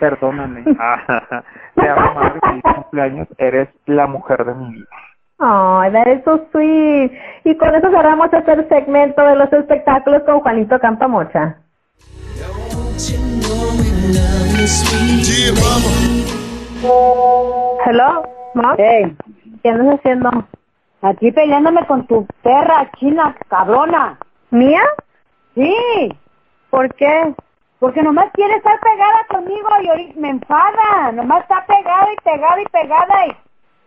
perdóname. 0.00 0.64
Te 1.74 1.88
amo, 1.88 2.14
madre. 2.14 2.40
Feliz 2.40 2.62
cumpleaños. 2.74 3.28
Eres 3.38 3.68
la 3.86 4.06
mujer 4.06 4.44
de 4.44 4.54
mi 4.54 4.72
vida. 4.74 4.86
Ay, 5.38 5.92
that 5.92 6.06
is 6.08 6.24
so 6.24 6.46
sweet. 6.50 7.12
Y 7.44 7.56
con 7.56 7.74
eso 7.74 7.90
cerramos 7.90 8.32
este 8.32 8.68
segmento 8.68 9.22
de 9.22 9.36
los 9.36 9.52
espectáculos 9.52 10.22
con 10.24 10.40
Juanito 10.40 10.78
Campamocha. 10.80 11.56
Hello, 17.86 18.22
¿no? 18.54 18.74
Hey, 18.76 19.16
¿Qué 19.62 19.68
andas 19.68 19.98
haciendo? 19.98 20.30
aquí 21.02 21.32
peleándome 21.32 21.86
con 21.86 22.06
tu 22.06 22.26
perra 22.42 22.90
china, 22.98 23.34
cabrona. 23.48 24.18
¿Mía? 24.50 24.82
Sí, 25.54 25.74
¿Por 26.70 26.92
qué? 26.94 27.34
Porque 27.80 28.02
nomás 28.02 28.30
quiere 28.34 28.56
estar 28.56 28.78
pegada 28.78 29.26
conmigo 29.28 29.68
y 29.82 29.88
ahorita 29.88 30.20
me 30.20 30.28
enfada. 30.28 31.12
Nomás 31.12 31.42
está 31.42 31.64
pegada 31.66 32.12
y 32.12 32.16
pegada 32.22 32.60
y 32.60 32.66
pegada 32.66 33.26
y, 33.26 33.36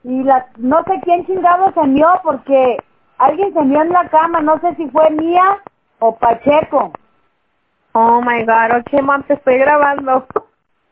y 0.09 0.23
la, 0.23 0.47
no 0.57 0.83
sé 0.83 0.99
quién 1.03 1.25
chingado 1.27 1.71
se 1.73 1.87
mió 1.87 2.19
porque 2.23 2.77
alguien 3.19 3.53
se 3.53 3.61
mió 3.61 3.83
en 3.83 3.91
la 3.93 4.09
cama. 4.09 4.41
No 4.41 4.59
sé 4.59 4.75
si 4.75 4.89
fue 4.89 5.11
mía 5.11 5.59
o 5.99 6.15
Pacheco. 6.15 6.91
Oh 7.93 8.19
my 8.21 8.43
god, 8.43 8.79
ok, 8.79 9.01
mom, 9.03 9.21
te 9.23 9.35
estoy 9.35 9.59
grabando. 9.59 10.25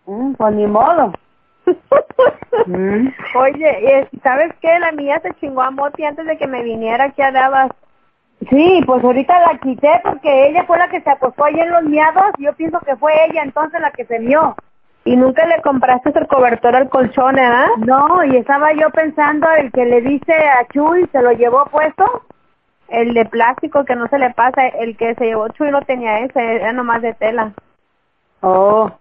Mm, 0.06 0.34
pues 0.34 0.54
ni 0.54 0.68
modo. 0.68 1.12
Mm. 2.68 3.08
Oye, 3.36 4.08
¿y 4.12 4.20
¿sabes 4.20 4.54
qué? 4.62 4.78
La 4.78 4.92
mía 4.92 5.20
se 5.24 5.34
chingó 5.40 5.64
a 5.64 5.72
Moti 5.72 6.06
antes 6.06 6.28
de 6.28 6.38
que 6.38 6.46
me 6.46 6.62
viniera 6.62 7.06
aquí 7.06 7.24
a 7.24 7.32
Dallas. 7.32 7.72
Sí, 8.49 8.82
pues 8.86 9.04
ahorita 9.04 9.39
la 9.39 9.60
quité 9.60 10.01
porque 10.04 10.47
ella 10.47 10.63
fue 10.65 10.77
la 10.77 10.89
que 10.89 11.01
se 11.01 11.10
acostó 11.10 11.45
ahí 11.45 11.60
en 11.60 11.71
los 11.71 11.84
miados. 11.84 12.32
Yo 12.39 12.54
pienso 12.54 12.80
que 12.80 12.95
fue 12.95 13.13
ella 13.25 13.43
entonces 13.43 13.80
la 13.80 13.91
que 13.91 14.06
se 14.06 14.19
mió. 14.19 14.56
Y 15.04 15.15
nunca 15.15 15.45
le 15.45 15.62
compraste 15.62 16.12
el 16.15 16.27
cobertor 16.27 16.75
al 16.75 16.89
colchón, 16.89 17.38
¿eh? 17.39 17.65
No, 17.77 18.23
y 18.23 18.38
estaba 18.38 18.71
yo 18.73 18.89
pensando 18.91 19.47
el 19.51 19.71
que 19.71 19.86
le 19.86 20.01
dice 20.01 20.34
a 20.34 20.67
Chuy, 20.67 21.08
se 21.12 21.21
lo 21.21 21.32
llevó 21.32 21.65
puesto. 21.65 22.23
El 22.88 23.13
de 23.13 23.25
plástico 23.25 23.86
que 23.86 23.95
no 23.95 24.08
se 24.08 24.19
le 24.19 24.32
pasa, 24.32 24.67
el 24.67 24.97
que 24.97 25.15
se 25.15 25.25
llevó 25.25 25.47
Chuy 25.49 25.71
no 25.71 25.82
tenía 25.82 26.19
ese, 26.19 26.56
era 26.56 26.73
nomás 26.73 27.01
de 27.01 27.13
tela. 27.13 27.54
Oh, 28.41 28.91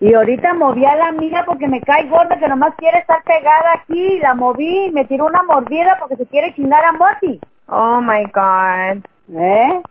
y 0.00 0.14
ahorita 0.14 0.54
moví 0.54 0.84
a 0.84 0.94
la 0.94 1.12
mía 1.12 1.44
porque 1.46 1.66
me 1.66 1.80
cae 1.80 2.08
gorda 2.08 2.38
que 2.38 2.48
nomás 2.48 2.74
quiere 2.76 2.98
estar 2.98 3.22
pegada 3.24 3.74
aquí. 3.74 4.14
y 4.14 4.18
La 4.20 4.34
moví 4.34 4.86
y 4.86 4.90
me 4.92 5.04
tiró 5.06 5.26
una 5.26 5.42
mordida 5.42 5.96
porque 5.98 6.16
se 6.16 6.26
quiere 6.26 6.54
chingar 6.54 6.84
a 6.84 6.92
Moti. 6.92 7.40
Oh 7.68 8.00
my 8.00 8.24
god. 8.32 9.04
¿Eh? 9.34 9.82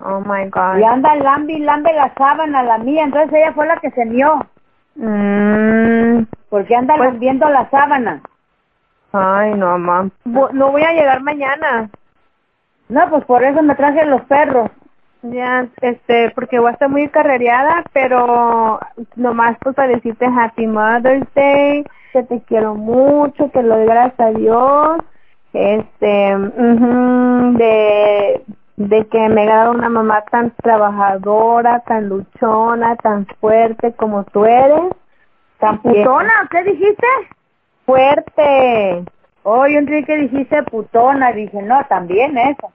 Oh 0.00 0.20
my 0.20 0.48
god. 0.48 0.78
Y 0.78 0.84
anda 0.84 1.14
lambe 1.14 1.52
y 1.54 1.58
lambe 1.60 1.92
la 1.92 2.12
sábana 2.14 2.62
la 2.62 2.78
mía. 2.78 3.04
Entonces 3.04 3.32
ella 3.32 3.52
fue 3.52 3.66
la 3.66 3.76
que 3.76 3.90
se 3.90 4.04
mió. 4.04 4.44
Mm. 4.96 6.24
Porque 6.48 6.74
anda 6.74 6.96
Pues- 6.96 7.20
la 7.20 7.68
sábana. 7.70 8.20
Ay, 9.12 9.54
no, 9.54 9.78
mam. 9.78 10.10
Bu- 10.24 10.50
No 10.52 10.70
voy 10.70 10.82
a 10.82 10.92
llegar 10.92 11.22
mañana. 11.22 11.90
No, 12.88 13.08
pues 13.10 13.24
por 13.24 13.42
eso 13.44 13.62
me 13.62 13.74
traje 13.74 14.04
los 14.06 14.22
perros. 14.22 14.70
Ya, 15.22 15.66
este, 15.80 16.30
porque 16.30 16.58
voy 16.58 16.70
a 16.70 16.72
estar 16.72 16.88
muy 16.88 17.08
carrereada, 17.08 17.84
pero 17.92 18.80
nomás 19.14 19.56
pues 19.60 19.76
para 19.76 19.88
decirte 19.88 20.26
Happy 20.26 20.66
Mother's 20.66 21.26
Day, 21.34 21.84
que 22.12 22.22
te 22.24 22.40
quiero 22.42 22.74
mucho, 22.74 23.50
que 23.52 23.62
lo 23.62 23.84
gracias 23.84 24.18
a 24.18 24.30
Dios, 24.32 24.98
este, 25.52 26.36
ujú, 26.36 27.58
de 27.58 28.42
de 28.76 29.06
que 29.06 29.28
me 29.28 29.46
dado 29.46 29.72
una 29.72 29.88
mamá 29.88 30.24
tan 30.30 30.50
trabajadora, 30.62 31.80
tan 31.80 32.08
luchona, 32.08 32.96
tan 32.96 33.26
fuerte 33.40 33.92
como 33.92 34.24
tú 34.24 34.44
eres. 34.44 34.92
¿Tan 35.58 35.80
putona? 35.80 36.48
¿Qué 36.50 36.64
dijiste? 36.64 37.06
Fuerte. 37.86 39.04
Oh, 39.44 39.66
yo 39.66 39.78
entendí 39.78 40.04
que 40.04 40.16
dijiste 40.16 40.62
putona. 40.64 41.32
Dije, 41.32 41.62
no, 41.62 41.84
también 41.88 42.36
eso. 42.38 42.72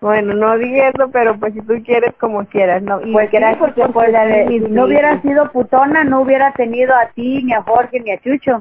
Bueno, 0.00 0.34
no 0.34 0.58
dije 0.58 0.88
eso, 0.88 1.10
pero 1.12 1.38
pues 1.38 1.54
si 1.54 1.60
tú 1.60 1.74
quieres, 1.84 2.12
como 2.18 2.44
quieras, 2.46 2.82
¿no? 2.82 3.00
Y 3.00 3.12
pues 3.12 3.30
gracias, 3.30 3.58
porque 3.58 3.84
pues, 3.92 4.10
si 4.48 4.58
no 4.60 4.86
hubiera 4.86 5.20
sido 5.22 5.50
putona, 5.52 6.02
no 6.02 6.22
hubiera 6.22 6.52
tenido 6.52 6.92
a 6.94 7.06
ti, 7.06 7.42
ni 7.44 7.52
a 7.52 7.62
Jorge, 7.62 8.00
ni 8.00 8.10
a 8.10 8.20
Chucho. 8.20 8.60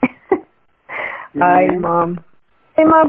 Ay, 1.40 1.70
mom. 1.78 2.16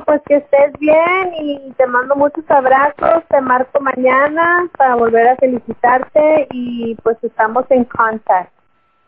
Pues 0.06 0.22
que 0.28 0.36
estés 0.38 0.72
bien 0.80 1.34
y 1.42 1.72
te 1.78 1.88
mando 1.88 2.16
muchos 2.16 2.44
abrazos. 2.50 3.24
Te 3.30 3.42
marco 3.42 3.80
mañana 3.82 4.68
para 4.78 4.96
volver 4.96 5.28
a 5.28 5.36
felicitarte 5.38 6.48
y 6.52 6.96
pues 7.04 7.18
estamos 7.24 7.66
en 7.70 7.86
contact. 7.86 8.52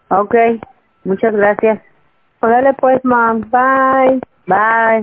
Ok, 0.10 0.36
muchas 1.04 1.34
gracias. 1.34 1.80
Órale 2.42 2.74
pues, 2.74 3.04
mom. 3.06 3.42
Bye. 3.52 4.20
Bye. 4.48 5.02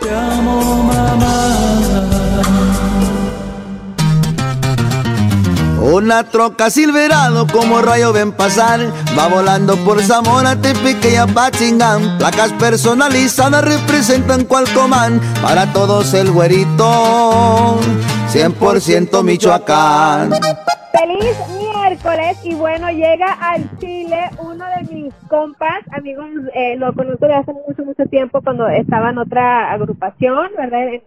Te 0.00 0.14
amo, 0.14 0.60
mamá. 0.84 2.66
Una 5.80 6.24
troca 6.24 6.68
silverado 6.68 7.46
como 7.46 7.80
rayo 7.80 8.12
ven 8.12 8.32
pasar. 8.32 8.80
Va 9.18 9.28
volando 9.28 9.76
por 9.78 10.02
Zamora, 10.02 10.54
Tepic 10.60 11.02
y 11.10 11.16
Apachingán 11.16 12.18
Placas 12.18 12.52
personalizadas 12.52 13.64
representan 13.64 14.44
Cualcomán 14.44 15.20
Para 15.42 15.72
todos 15.72 16.12
el 16.12 16.30
güerito 16.30 17.78
100% 18.28 19.24
Michoacán. 19.24 20.30
Feliz 20.92 21.36
miércoles 21.58 22.38
y 22.44 22.54
bueno, 22.54 22.90
llega 22.90 23.32
al 23.32 23.78
Chile 23.78 24.30
uno 24.38 24.64
de 24.76 24.94
mis 24.94 25.14
compas, 25.28 25.80
amigos, 25.92 26.26
eh, 26.54 26.76
lo 26.76 26.92
conozco 26.92 27.26
de 27.26 27.34
hace 27.34 27.52
mucho, 27.52 27.84
mucho 27.84 28.04
tiempo 28.06 28.40
cuando 28.42 28.68
estaba 28.68 29.10
en 29.10 29.18
otra 29.18 29.72
agrupación, 29.72 30.50
¿verdad? 30.56 31.00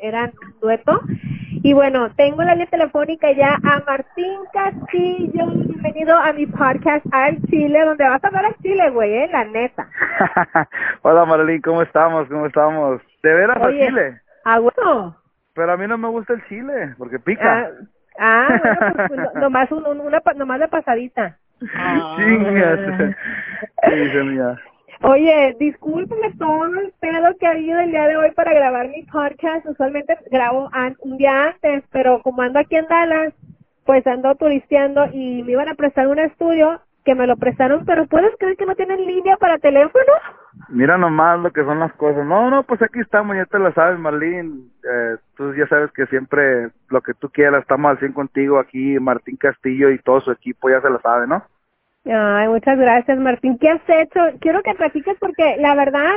Eran 0.00 0.32
dueto 0.60 1.00
y 1.64 1.72
bueno, 1.72 2.10
tengo 2.14 2.42
la 2.42 2.52
línea 2.52 2.66
telefónica 2.66 3.32
ya 3.32 3.54
a 3.54 3.82
Martín 3.86 4.38
Castillo. 4.52 5.46
Bienvenido 5.46 6.14
a 6.14 6.30
mi 6.34 6.44
podcast 6.44 7.06
al 7.10 7.40
Chile, 7.48 7.86
donde 7.86 8.04
vas 8.04 8.22
a 8.22 8.26
hablar 8.26 8.44
al 8.44 8.56
Chile, 8.56 8.90
güey, 8.90 9.10
eh, 9.14 9.30
la 9.32 9.46
neta. 9.46 9.88
Hola 11.02 11.24
Marlene, 11.24 11.62
¿cómo 11.62 11.80
estamos? 11.80 12.28
¿Cómo 12.28 12.44
estamos? 12.44 13.00
¿De 13.22 13.32
veras 13.32 13.56
a 13.62 13.70
Chile? 13.70 14.20
Ah, 14.44 14.58
bueno. 14.58 15.16
Pero 15.54 15.72
a 15.72 15.76
mí 15.78 15.86
no 15.86 15.96
me 15.96 16.08
gusta 16.08 16.34
el 16.34 16.44
chile, 16.48 16.94
porque 16.98 17.18
pica. 17.18 17.70
Ah, 18.18 18.46
ah 18.50 18.60
bueno, 18.62 19.06
pues, 19.08 19.08
pues 19.08 19.34
nomás, 19.42 19.72
un, 19.72 19.86
una, 19.86 20.20
nomás 20.36 20.60
de 20.60 20.68
pasadita. 20.68 21.38
Chingas. 22.18 23.16
dice 23.90 24.22
mía? 24.22 24.60
Oye, 25.06 25.54
discúlpeme 25.60 26.32
todo 26.38 26.64
el 26.64 26.94
pedo 26.98 27.36
que 27.38 27.46
ha 27.46 27.50
habido 27.50 27.78
el 27.78 27.90
día 27.90 28.08
de 28.08 28.16
hoy 28.16 28.30
para 28.30 28.54
grabar 28.54 28.88
mi 28.88 29.02
podcast. 29.02 29.66
Usualmente 29.66 30.16
grabo 30.30 30.70
un 31.00 31.18
día 31.18 31.48
antes, 31.48 31.84
pero 31.92 32.22
como 32.22 32.40
ando 32.40 32.58
aquí 32.58 32.76
en 32.76 32.86
Dallas, 32.86 33.34
pues 33.84 34.06
ando 34.06 34.34
turisteando 34.36 35.04
y 35.12 35.42
me 35.42 35.52
iban 35.52 35.68
a 35.68 35.74
prestar 35.74 36.08
un 36.08 36.18
estudio 36.18 36.80
que 37.04 37.14
me 37.14 37.26
lo 37.26 37.36
prestaron, 37.36 37.84
pero 37.84 38.06
¿puedes 38.06 38.34
creer 38.38 38.56
que 38.56 38.64
no 38.64 38.74
tienen 38.76 39.04
línea 39.04 39.36
para 39.36 39.58
teléfono? 39.58 40.10
Mira 40.70 40.96
nomás 40.96 41.38
lo 41.38 41.50
que 41.50 41.64
son 41.64 41.80
las 41.80 41.92
cosas. 41.92 42.24
No, 42.24 42.48
no, 42.48 42.62
pues 42.62 42.80
aquí 42.80 43.00
estamos, 43.00 43.36
ya 43.36 43.44
te 43.44 43.58
lo 43.58 43.70
sabes, 43.74 43.98
Marlene. 43.98 44.62
Eh, 44.90 45.16
tú 45.36 45.54
ya 45.54 45.66
sabes 45.68 45.92
que 45.92 46.06
siempre 46.06 46.70
lo 46.88 47.02
que 47.02 47.12
tú 47.12 47.28
quieras, 47.28 47.60
estamos 47.60 47.90
al 47.90 47.98
100 47.98 48.14
contigo 48.14 48.58
aquí, 48.58 48.98
Martín 48.98 49.36
Castillo 49.36 49.90
y 49.90 49.98
todo 49.98 50.22
su 50.22 50.32
equipo, 50.32 50.70
ya 50.70 50.80
se 50.80 50.88
lo 50.88 50.98
sabe, 51.02 51.26
¿no? 51.26 51.44
Ay, 52.06 52.48
muchas 52.48 52.78
gracias, 52.78 53.18
Martín. 53.18 53.58
¿Qué 53.58 53.70
has 53.70 53.80
hecho? 53.88 54.20
Quiero 54.40 54.62
que 54.62 54.74
platiques 54.74 55.16
porque 55.18 55.56
la 55.58 55.74
verdad, 55.74 56.16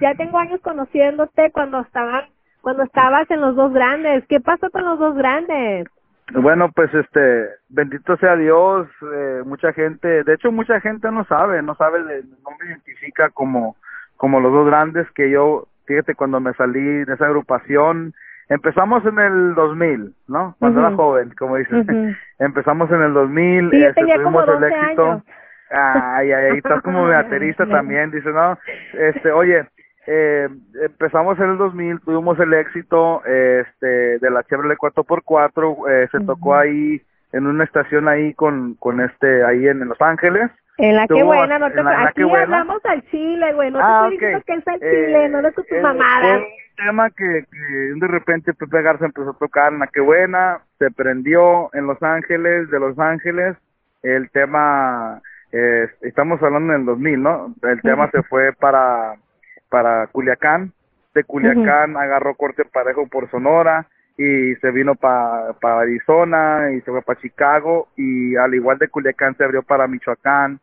ya 0.00 0.14
tengo 0.14 0.38
años 0.38 0.60
conociéndote 0.60 1.50
cuando 1.50 1.80
estaban, 1.80 2.26
cuando 2.60 2.84
estabas 2.84 3.28
en 3.30 3.40
los 3.40 3.56
dos 3.56 3.72
grandes. 3.72 4.24
¿Qué 4.28 4.40
pasó 4.40 4.70
con 4.70 4.84
los 4.84 4.98
dos 4.98 5.16
grandes? 5.16 5.88
Bueno, 6.32 6.70
pues 6.72 6.92
este, 6.94 7.48
bendito 7.68 8.16
sea 8.16 8.36
Dios, 8.36 8.88
eh, 9.02 9.42
mucha 9.44 9.72
gente, 9.74 10.24
de 10.24 10.34
hecho 10.34 10.50
mucha 10.50 10.80
gente 10.80 11.10
no 11.10 11.24
sabe, 11.26 11.62
no 11.62 11.74
sabe, 11.74 11.98
no 11.98 12.50
me 12.58 12.66
identifica 12.66 13.28
como, 13.28 13.76
como 14.16 14.40
los 14.40 14.50
dos 14.50 14.66
grandes 14.66 15.06
que 15.10 15.30
yo, 15.30 15.66
fíjate, 15.84 16.14
cuando 16.14 16.40
me 16.40 16.54
salí 16.54 16.80
de 16.80 17.12
esa 17.12 17.26
agrupación, 17.26 18.14
Empezamos 18.48 19.04
en 19.06 19.18
el 19.18 19.54
2000, 19.54 20.14
¿no? 20.28 20.54
Cuando 20.58 20.80
era 20.80 20.94
joven, 20.94 21.32
como 21.38 21.56
dices. 21.56 21.86
Empezamos 22.38 22.90
en 22.90 23.02
el 23.02 23.14
2000, 23.14 23.70
sí, 23.70 23.84
este, 23.84 24.02
tuvimos 24.02 24.48
el 24.48 24.64
éxito. 24.64 25.22
Ay, 25.70 26.30
ay, 26.30 26.50
ay, 26.50 26.58
estás 26.58 26.82
como 26.82 27.08
baterista 27.08 27.66
también, 27.70 28.10
dice, 28.10 28.30
no, 28.30 28.58
este, 28.92 29.32
oye, 29.32 29.66
eh, 30.06 30.48
empezamos 30.82 31.38
en 31.38 31.50
el 31.50 31.58
2000, 31.58 32.00
tuvimos 32.00 32.38
el 32.38 32.52
éxito 32.52 33.24
este 33.24 34.18
de 34.18 34.30
la 34.30 34.42
Chevrolet 34.44 34.76
4x4, 34.78 35.90
eh, 35.90 36.08
se 36.12 36.20
tocó 36.20 36.54
ahí 36.54 37.00
en 37.32 37.46
una 37.46 37.64
estación 37.64 38.06
ahí 38.08 38.34
con 38.34 38.74
con 38.74 39.00
este 39.00 39.42
ahí 39.44 39.66
en, 39.66 39.80
Los 39.88 40.00
Ángeles. 40.00 40.50
En 40.76 40.96
la 40.96 41.06
que 41.06 41.22
buena, 41.22 41.58
no 41.58 41.70
te 41.70 41.80
aquí 41.80 42.22
hablamos 42.22 42.84
al 42.84 43.02
Chile, 43.10 43.54
güey, 43.54 43.70
no 43.70 43.78
te 43.78 43.84
ah, 43.84 44.08
estoy 44.12 44.18
diciendo 44.18 44.42
que 44.46 44.52
es 44.52 44.68
al 44.68 44.80
Chile, 44.80 45.28
no 45.30 45.48
es 45.48 45.54
tu 45.54 45.62
eh, 45.70 45.80
mamada 45.80 46.40
tema 46.74 47.10
que, 47.10 47.44
que 47.50 47.58
de 47.94 48.08
repente 48.08 48.54
Pepe 48.54 48.82
Garza 48.82 49.06
empezó 49.06 49.30
a 49.30 49.38
tocar 49.38 49.72
en 49.72 49.80
la 49.80 49.86
que 49.86 50.00
buena, 50.00 50.60
se 50.78 50.90
prendió 50.90 51.70
en 51.74 51.86
Los 51.86 52.02
Ángeles, 52.02 52.70
de 52.70 52.80
Los 52.80 52.98
Ángeles, 52.98 53.56
el 54.02 54.30
tema, 54.30 55.20
eh, 55.52 55.88
estamos 56.02 56.42
hablando 56.42 56.74
en 56.74 56.80
el 56.80 56.86
2000, 56.86 57.22
¿no? 57.22 57.54
El 57.62 57.80
tema 57.80 58.10
se 58.10 58.22
fue 58.24 58.52
para, 58.52 59.14
para 59.68 60.06
Culiacán, 60.08 60.72
de 61.14 61.24
Culiacán 61.24 61.96
agarró 61.96 62.34
corte 62.34 62.64
parejo 62.64 63.06
por 63.06 63.30
Sonora 63.30 63.86
y 64.16 64.54
se 64.56 64.70
vino 64.70 64.94
para 64.94 65.52
pa 65.60 65.80
Arizona 65.80 66.72
y 66.72 66.80
se 66.80 66.90
fue 66.90 67.02
para 67.02 67.20
Chicago 67.20 67.88
y 67.96 68.36
al 68.36 68.54
igual 68.54 68.78
de 68.78 68.88
Culiacán 68.88 69.36
se 69.36 69.44
abrió 69.44 69.62
para 69.62 69.86
Michoacán, 69.86 70.58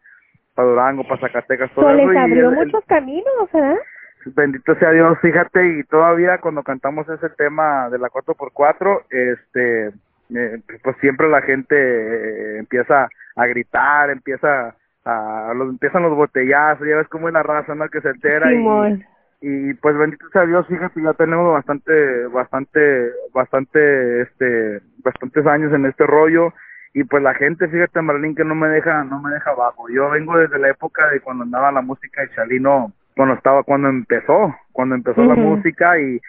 para 0.54 0.68
Durango, 0.68 1.04
para 1.08 1.22
Zacatecas, 1.22 1.72
todo 1.72 1.90
eso. 1.90 2.12
les 2.12 2.18
abrió 2.18 2.52
muchos 2.52 2.84
caminos, 2.86 3.52
¿verdad? 3.54 3.78
Bendito 4.26 4.76
sea 4.76 4.92
Dios, 4.92 5.18
fíjate, 5.22 5.80
y 5.80 5.84
todavía 5.84 6.38
cuando 6.40 6.64
cantamos 6.64 7.08
ese 7.10 7.30
tema 7.30 7.90
de 7.90 7.98
la 7.98 8.10
4x4, 8.10 9.04
este, 9.10 9.88
eh, 10.36 10.62
pues 10.84 10.96
siempre 11.02 11.28
la 11.28 11.42
gente 11.42 11.76
eh, 11.76 12.60
empieza 12.60 13.10
a 13.36 13.46
gritar, 13.48 14.10
empieza 14.10 14.76
a, 15.06 15.54
los, 15.56 15.70
empiezan 15.70 16.04
los 16.04 16.16
botellazos, 16.16 16.88
ya 16.88 16.98
ves 16.98 17.08
cómo 17.08 17.28
es 17.28 17.34
la 17.34 17.44
raza, 17.44 17.74
¿no? 17.74 17.90
Que 17.90 18.02
se 18.02 18.10
entera 18.10 18.52
y, 18.54 19.04
y 19.42 19.74
pues 19.76 19.98
bendito 19.98 20.28
sea 20.30 20.46
Dios, 20.46 20.68
fíjate, 20.68 21.02
ya 21.02 21.14
tenemos 21.14 21.52
bastante, 21.52 22.28
bastante, 22.28 23.12
bastante, 23.34 24.22
este, 24.22 24.82
bastantes 25.04 25.46
años 25.48 25.74
en 25.74 25.86
este 25.86 26.06
rollo 26.06 26.54
y 26.94 27.04
pues 27.06 27.24
la 27.24 27.34
gente, 27.34 27.68
fíjate 27.68 28.02
Marlene, 28.02 28.36
que 28.36 28.44
no 28.44 28.54
me 28.54 28.68
deja, 28.68 29.04
no 29.04 29.22
me 29.22 29.32
deja 29.32 29.52
abajo. 29.52 29.88
Yo 29.90 30.10
vengo 30.10 30.38
desde 30.38 30.60
la 30.60 30.70
época 30.70 31.10
de 31.10 31.22
cuando 31.22 31.44
andaba 31.44 31.72
la 31.72 31.82
música 31.82 32.22
de 32.22 32.32
Chalino 32.36 32.92
cuando 33.16 33.36
estaba 33.36 33.64
cuando 33.64 33.90
empezó 33.90 34.56
cuando 34.72 34.96
empezó 34.96 35.24
la 35.24 35.36
música 35.36 36.00
y 36.00 36.20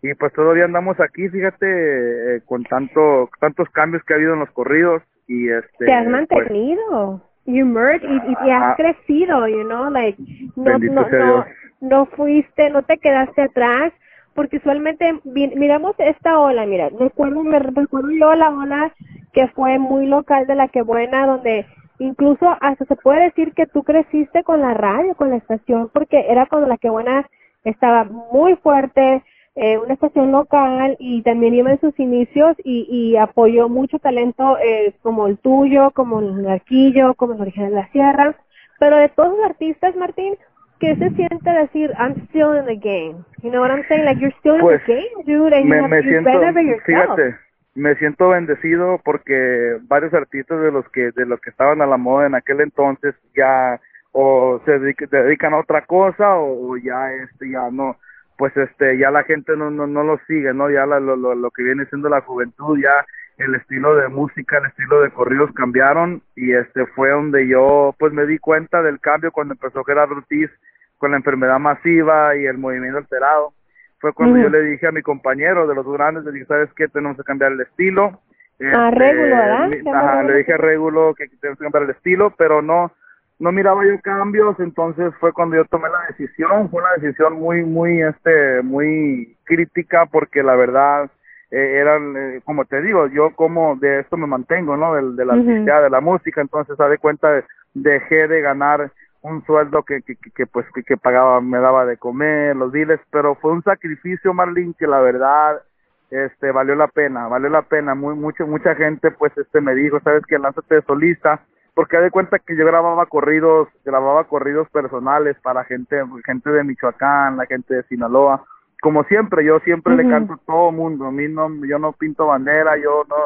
y 0.00 0.14
pues 0.14 0.32
todavía 0.32 0.64
andamos 0.64 0.98
aquí 1.00 1.28
fíjate 1.28 2.36
eh, 2.36 2.40
con 2.46 2.64
tanto 2.64 3.28
tantos 3.40 3.68
cambios 3.70 4.02
que 4.04 4.14
ha 4.14 4.16
habido 4.16 4.34
en 4.34 4.40
los 4.40 4.50
corridos 4.50 5.02
y 5.26 5.48
este 5.48 5.86
te 5.86 5.92
has 5.92 6.04
pues 6.04 6.12
mantenido 6.12 7.22
you 7.46 7.66
merged 7.66 8.08
y, 8.08 8.46
y, 8.46 8.50
has 8.50 8.76
crecido 8.76 9.48
you 9.48 9.64
know 9.64 9.90
like 9.90 10.16
no 10.56 10.78
no 10.78 11.08
no, 11.08 11.46
no 11.80 12.06
fuiste 12.06 12.70
no 12.70 12.82
te 12.82 12.98
quedaste 12.98 13.42
atrás 13.42 13.92
porque 14.34 14.58
usualmente 14.58 15.18
miramos 15.24 15.96
esta 15.98 16.38
ola 16.38 16.64
mira 16.64 16.90
recuerdo 16.90 17.42
me 17.42 17.58
recuerdo 17.58 18.10
yo 18.10 18.34
la 18.34 18.50
ola 18.50 18.92
que 19.32 19.48
fue 19.48 19.78
muy 19.78 20.06
local 20.06 20.46
de 20.46 20.54
la 20.54 20.68
que 20.68 20.82
buena 20.82 21.26
donde 21.26 21.66
Incluso 21.98 22.56
hasta 22.60 22.84
se 22.84 22.96
puede 22.96 23.24
decir 23.24 23.52
que 23.54 23.66
tú 23.66 23.82
creciste 23.82 24.44
con 24.44 24.60
la 24.60 24.74
radio, 24.74 25.14
con 25.14 25.30
la 25.30 25.36
estación, 25.36 25.90
porque 25.92 26.26
era 26.28 26.46
cuando 26.46 26.68
la 26.68 26.78
que 26.78 26.90
buena 26.90 27.28
estaba 27.64 28.04
muy 28.04 28.56
fuerte, 28.56 29.22
eh, 29.56 29.76
una 29.76 29.94
estación 29.94 30.30
local 30.30 30.96
y 31.00 31.22
también 31.22 31.54
iba 31.54 31.72
en 31.72 31.80
sus 31.80 31.98
inicios 31.98 32.56
y, 32.62 32.86
y 32.88 33.16
apoyó 33.16 33.68
mucho 33.68 33.98
talento 33.98 34.56
eh, 34.58 34.94
como 35.02 35.26
el 35.26 35.38
tuyo, 35.38 35.90
como 35.90 36.20
el 36.20 36.46
Arquillo, 36.46 37.14
como 37.14 37.34
el 37.34 37.40
Origen 37.40 37.70
de 37.70 37.74
la 37.74 37.88
Sierra. 37.88 38.36
Pero 38.78 38.96
de 38.96 39.08
todos 39.08 39.36
los 39.36 39.44
artistas, 39.44 39.96
Martín, 39.96 40.36
¿qué 40.78 40.94
se 40.94 41.10
siente 41.10 41.50
decir 41.50 41.92
I'm 41.98 42.14
still 42.28 42.56
in 42.56 42.66
the 42.66 42.76
game? 42.76 43.24
You 43.42 43.50
know 43.50 43.60
what 43.60 43.72
I'm 43.72 43.84
saying? 43.88 44.04
Like 44.04 44.20
you're 44.20 44.34
still 44.38 44.54
in 44.54 44.60
the 44.60 44.78
pues, 44.78 44.86
game, 44.86 45.24
dude, 45.26 45.52
and 45.52 45.66
you 45.66 45.74
have 45.74 45.90
to 45.90 46.08
yourself. 46.08 46.84
Fíjate, 46.86 47.47
me 47.78 47.94
siento 47.96 48.30
bendecido 48.30 49.00
porque 49.04 49.78
varios 49.82 50.12
artistas 50.12 50.60
de 50.60 50.72
los 50.72 50.88
que 50.90 51.12
de 51.12 51.26
los 51.26 51.40
que 51.40 51.50
estaban 51.50 51.80
a 51.80 51.86
la 51.86 51.96
moda 51.96 52.26
en 52.26 52.34
aquel 52.34 52.60
entonces 52.60 53.14
ya 53.36 53.80
o 54.12 54.60
se 54.64 54.78
dedican 54.78 55.54
a 55.54 55.60
otra 55.60 55.86
cosa 55.86 56.36
o, 56.36 56.76
ya 56.76 57.12
este 57.12 57.50
ya 57.50 57.70
no 57.70 57.96
pues 58.36 58.56
este 58.56 58.98
ya 58.98 59.10
la 59.10 59.22
gente 59.22 59.56
no 59.56 59.70
no, 59.70 59.86
no 59.86 60.02
lo 60.02 60.18
sigue, 60.26 60.52
¿no? 60.52 60.70
Ya 60.70 60.86
lo, 60.86 61.16
lo, 61.16 61.34
lo 61.34 61.50
que 61.50 61.62
viene 61.62 61.86
siendo 61.86 62.08
la 62.08 62.20
juventud, 62.20 62.78
ya 62.78 63.06
el 63.38 63.54
estilo 63.54 63.94
de 63.94 64.08
música, 64.08 64.58
el 64.58 64.66
estilo 64.66 65.00
de 65.00 65.10
corridos 65.10 65.52
cambiaron 65.54 66.22
y 66.34 66.52
este 66.52 66.86
fue 66.86 67.10
donde 67.10 67.46
yo 67.46 67.94
pues 67.98 68.12
me 68.12 68.26
di 68.26 68.38
cuenta 68.38 68.82
del 68.82 68.98
cambio 69.00 69.30
cuando 69.30 69.54
empezó 69.54 69.84
Gerardo 69.84 70.16
Ortiz 70.16 70.50
con 70.98 71.12
la 71.12 71.16
enfermedad 71.16 71.60
masiva 71.60 72.36
y 72.36 72.46
el 72.46 72.58
movimiento 72.58 72.98
alterado. 72.98 73.52
Fue 74.00 74.12
cuando 74.12 74.38
yo 74.38 74.48
le 74.48 74.62
dije 74.62 74.86
a 74.86 74.92
mi 74.92 75.02
compañero 75.02 75.66
de 75.66 75.74
los 75.74 75.86
grandes, 75.90 76.24
le 76.24 76.32
dije, 76.32 76.46
¿sabes 76.46 76.72
qué? 76.74 76.88
Tenemos 76.88 77.16
que 77.16 77.24
cambiar 77.24 77.52
el 77.52 77.60
estilo. 77.60 78.20
A 78.60 78.88
Este, 78.88 78.90
Régulo, 78.98 79.36
¿verdad? 79.36 79.68
mi- 79.68 79.76
¿Se 79.78 79.82
llama 79.84 79.98
ajá, 80.12 80.22
le 80.24 80.36
dije 80.38 80.52
a 80.52 80.56
Régulo 80.56 81.14
que 81.14 81.28
tenemos 81.40 81.58
que 81.58 81.64
cambiar 81.64 81.82
el 81.84 81.90
estilo, 81.90 82.32
pero 82.36 82.62
no 82.62 82.92
no 83.40 83.52
miraba 83.52 83.84
yo 83.84 84.00
cambios, 84.02 84.58
entonces 84.58 85.14
fue 85.20 85.32
cuando 85.32 85.54
yo 85.54 85.64
tomé 85.66 85.88
la 85.88 86.06
decisión, 86.08 86.68
fue 86.70 86.82
una 86.82 86.92
decisión 87.00 87.34
muy, 87.34 87.62
muy, 87.62 88.02
este, 88.02 88.62
muy 88.62 89.36
crítica 89.44 90.06
porque 90.06 90.42
la 90.42 90.56
verdad 90.56 91.08
eh, 91.52 91.76
eran, 91.80 92.16
eh, 92.16 92.40
como 92.44 92.64
te 92.64 92.82
digo, 92.82 93.06
yo 93.06 93.30
como 93.36 93.76
de 93.76 94.00
esto 94.00 94.16
me 94.16 94.26
mantengo, 94.26 94.76
¿no? 94.76 94.92
Del, 94.96 95.14
de 95.14 95.24
la 95.24 95.34
de 95.36 95.88
la 95.90 96.00
música, 96.00 96.40
entonces 96.40 96.78
a 96.80 96.88
de 96.88 96.98
cuenta 96.98 97.44
dejé 97.74 98.26
de 98.26 98.40
ganar 98.40 98.90
un 99.28 99.44
sueldo 99.44 99.82
que, 99.82 100.02
que, 100.02 100.16
que, 100.16 100.46
pues 100.46 100.66
que, 100.74 100.82
que 100.82 100.96
pagaba, 100.96 101.40
me 101.40 101.58
daba 101.58 101.86
de 101.86 101.96
comer, 101.96 102.56
los 102.56 102.72
biles, 102.72 103.00
pero 103.10 103.34
fue 103.36 103.52
un 103.52 103.62
sacrificio, 103.62 104.34
Marlene, 104.34 104.74
que 104.78 104.86
la 104.86 105.00
verdad 105.00 105.62
este 106.10 106.52
valió 106.52 106.74
la 106.74 106.88
pena, 106.88 107.28
valió 107.28 107.50
la 107.50 107.62
pena, 107.62 107.94
muy 107.94 108.14
mucho 108.14 108.46
mucha 108.46 108.74
gente 108.74 109.10
pues 109.10 109.36
este 109.36 109.60
me 109.60 109.74
dijo, 109.74 110.00
sabes 110.00 110.24
que 110.26 110.38
lánzate 110.38 110.76
de 110.76 110.82
solista, 110.82 111.40
porque 111.74 111.98
de 111.98 112.10
cuenta 112.10 112.38
que 112.38 112.56
yo 112.56 112.64
grababa 112.64 113.06
corridos, 113.06 113.68
grababa 113.84 114.24
corridos 114.24 114.68
personales 114.70 115.36
para 115.42 115.64
gente, 115.64 116.02
gente 116.24 116.50
de 116.50 116.64
Michoacán, 116.64 117.36
la 117.36 117.46
gente 117.46 117.74
de 117.74 117.82
Sinaloa, 117.84 118.42
como 118.80 119.04
siempre, 119.04 119.44
yo 119.44 119.58
siempre 119.60 119.96
le 119.96 120.08
canto 120.08 120.34
a 120.34 120.40
todo 120.46 120.72
mundo, 120.72 121.06
a 121.06 121.10
mí 121.10 121.28
no, 121.28 121.48
yo 121.66 121.78
no 121.78 121.92
pinto 121.92 122.26
bandera, 122.26 122.76
yo 122.76 123.04
no, 123.08 123.16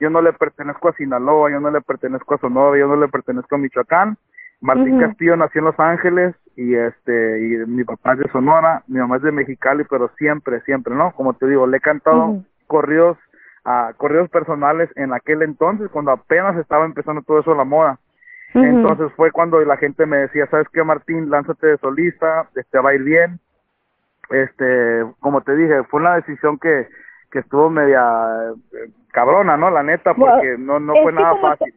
yo 0.00 0.10
no 0.10 0.22
le 0.22 0.32
pertenezco 0.32 0.88
a 0.88 0.94
Sinaloa, 0.94 1.50
yo 1.50 1.60
no 1.60 1.70
le 1.70 1.82
pertenezco 1.82 2.34
a 2.34 2.38
Sonora, 2.38 2.78
yo 2.78 2.88
no 2.88 2.96
le 2.96 3.08
pertenezco 3.08 3.54
a 3.54 3.58
Michoacán, 3.58 4.16
Martín. 4.64 4.98
Castillo 4.98 5.36
nació 5.36 5.58
en 5.58 5.64
Los 5.66 5.78
Ángeles 5.78 6.34
y 6.56 6.74
este 6.74 7.40
y 7.40 7.66
mi 7.66 7.84
papá 7.84 8.14
es 8.14 8.20
de 8.20 8.30
Sonora, 8.30 8.82
mi 8.86 8.98
mamá 8.98 9.16
es 9.16 9.22
de 9.22 9.30
Mexicali, 9.30 9.84
pero 9.88 10.10
siempre, 10.16 10.62
siempre, 10.62 10.94
¿no? 10.94 11.12
Como 11.12 11.34
te 11.34 11.46
digo, 11.46 11.66
le 11.66 11.76
he 11.76 11.80
cantado 11.80 12.42
corridos 12.66 13.18
a 13.64 13.92
corridos 13.96 14.30
personales 14.30 14.88
en 14.96 15.12
aquel 15.12 15.42
entonces 15.42 15.90
cuando 15.90 16.12
apenas 16.12 16.56
estaba 16.56 16.86
empezando 16.86 17.20
todo 17.22 17.40
eso 17.40 17.54
la 17.54 17.64
moda. 17.64 17.98
Entonces 18.54 19.12
fue 19.16 19.32
cuando 19.32 19.60
la 19.60 19.76
gente 19.76 20.06
me 20.06 20.18
decía, 20.18 20.46
¿sabes 20.46 20.68
qué, 20.72 20.82
Martín? 20.84 21.28
Lánzate 21.28 21.66
de 21.66 21.78
solista, 21.78 22.48
este 22.54 22.78
va 22.78 22.90
a 22.90 22.94
ir 22.94 23.02
bien. 23.02 23.40
Este, 24.30 25.04
como 25.18 25.40
te 25.42 25.56
dije, 25.56 25.82
fue 25.90 26.00
una 26.00 26.14
decisión 26.16 26.58
que 26.58 26.88
que 27.30 27.40
estuvo 27.40 27.68
media 27.68 28.00
eh, 28.72 28.90
cabrona, 29.12 29.56
¿no? 29.56 29.68
La 29.68 29.82
neta, 29.82 30.12
Bueno, 30.12 30.36
porque 30.36 30.56
no 30.56 30.78
no 30.78 30.94
fue 31.02 31.12
nada 31.12 31.34
fácil. 31.38 31.74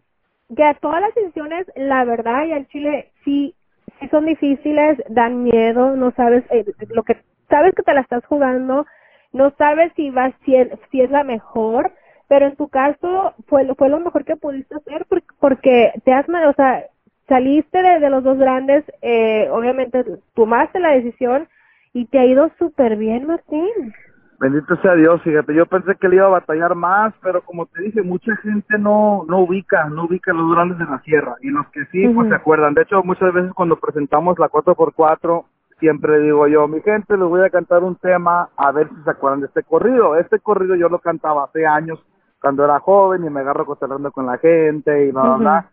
Que 0.55 0.77
todas 0.81 1.01
las 1.01 1.13
decisiones, 1.15 1.67
la 1.75 2.05
verdad, 2.05 2.45
y 2.45 2.53
al 2.53 2.67
Chile 2.67 3.11
sí, 3.25 3.53
sí 3.99 4.07
son 4.09 4.25
difíciles, 4.25 4.97
dan 5.09 5.43
miedo, 5.43 5.95
no 5.95 6.11
sabes 6.11 6.43
eh, 6.51 6.65
lo 6.89 7.03
que 7.03 7.17
sabes 7.49 7.73
que 7.75 7.83
te 7.83 7.93
la 7.93 8.01
estás 8.01 8.25
jugando, 8.25 8.85
no 9.33 9.51
sabes 9.57 9.91
si 9.95 10.09
va 10.09 10.31
si 10.45 10.55
es, 10.55 10.69
si 10.91 11.01
es 11.01 11.11
la 11.11 11.23
mejor, 11.23 11.91
pero 12.27 12.47
en 12.47 12.55
tu 12.55 12.69
caso 12.69 13.33
fue 13.47 13.65
fue 13.75 13.89
lo 13.89 13.99
mejor 13.99 14.25
que 14.25 14.35
pudiste 14.35 14.75
hacer 14.75 15.05
porque, 15.09 15.27
porque 15.39 15.91
te 16.05 16.13
has, 16.13 16.27
o 16.29 16.53
sea, 16.53 16.85
saliste 17.27 17.81
de, 17.81 17.99
de 17.99 18.09
los 18.09 18.23
dos 18.23 18.37
grandes, 18.37 18.83
eh, 19.01 19.49
obviamente 19.51 20.03
tomaste 20.33 20.79
la 20.79 20.91
decisión 20.91 21.47
y 21.93 22.05
te 22.05 22.19
ha 22.19 22.25
ido 22.25 22.51
súper 22.57 22.95
bien, 22.95 23.25
Martín. 23.25 23.93
Bendito 24.39 24.75
sea 24.77 24.93
Dios, 24.93 25.19
fíjate, 25.23 25.55
yo 25.55 25.65
pensé 25.65 25.95
que 25.95 26.07
le 26.07 26.17
iba 26.17 26.27
a 26.27 26.29
batallar 26.29 26.75
más, 26.75 27.11
pero 27.23 27.41
como 27.41 27.65
te 27.65 27.81
dije, 27.81 28.03
mucha 28.03 28.35
gente 28.37 28.77
no 28.77 29.25
no 29.27 29.39
ubica, 29.39 29.89
no 29.89 30.05
ubica 30.05 30.31
los 30.31 30.51
grandes 30.51 30.77
de 30.77 30.85
la 30.85 30.99
sierra, 31.01 31.35
y 31.41 31.49
los 31.49 31.65
que 31.69 31.85
sí, 31.87 32.07
pues 32.09 32.29
se 32.29 32.35
acuerdan. 32.35 32.75
De 32.75 32.83
hecho, 32.83 33.01
muchas 33.03 33.33
veces 33.33 33.51
cuando 33.53 33.77
presentamos 33.77 34.37
la 34.37 34.47
4x4, 34.47 35.43
siempre 35.79 36.19
digo 36.19 36.47
yo, 36.47 36.67
mi 36.67 36.81
gente, 36.81 37.17
les 37.17 37.27
voy 37.27 37.41
a 37.41 37.49
cantar 37.49 37.83
un 37.83 37.95
tema, 37.95 38.49
a 38.55 38.71
ver 38.71 38.89
si 38.89 39.03
se 39.03 39.09
acuerdan 39.09 39.41
de 39.41 39.47
este 39.47 39.63
corrido. 39.63 40.15
Este 40.15 40.39
corrido 40.39 40.75
yo 40.75 40.87
lo 40.87 40.99
cantaba 40.99 41.45
hace 41.45 41.65
años, 41.65 41.99
cuando 42.39 42.63
era 42.63 42.79
joven, 42.79 43.25
y 43.25 43.29
me 43.31 43.39
agarro 43.39 43.65
cotorreando 43.65 44.11
con 44.11 44.27
la 44.27 44.37
gente, 44.37 45.07
y 45.07 45.11
bla, 45.11 45.35
bla. 45.37 45.69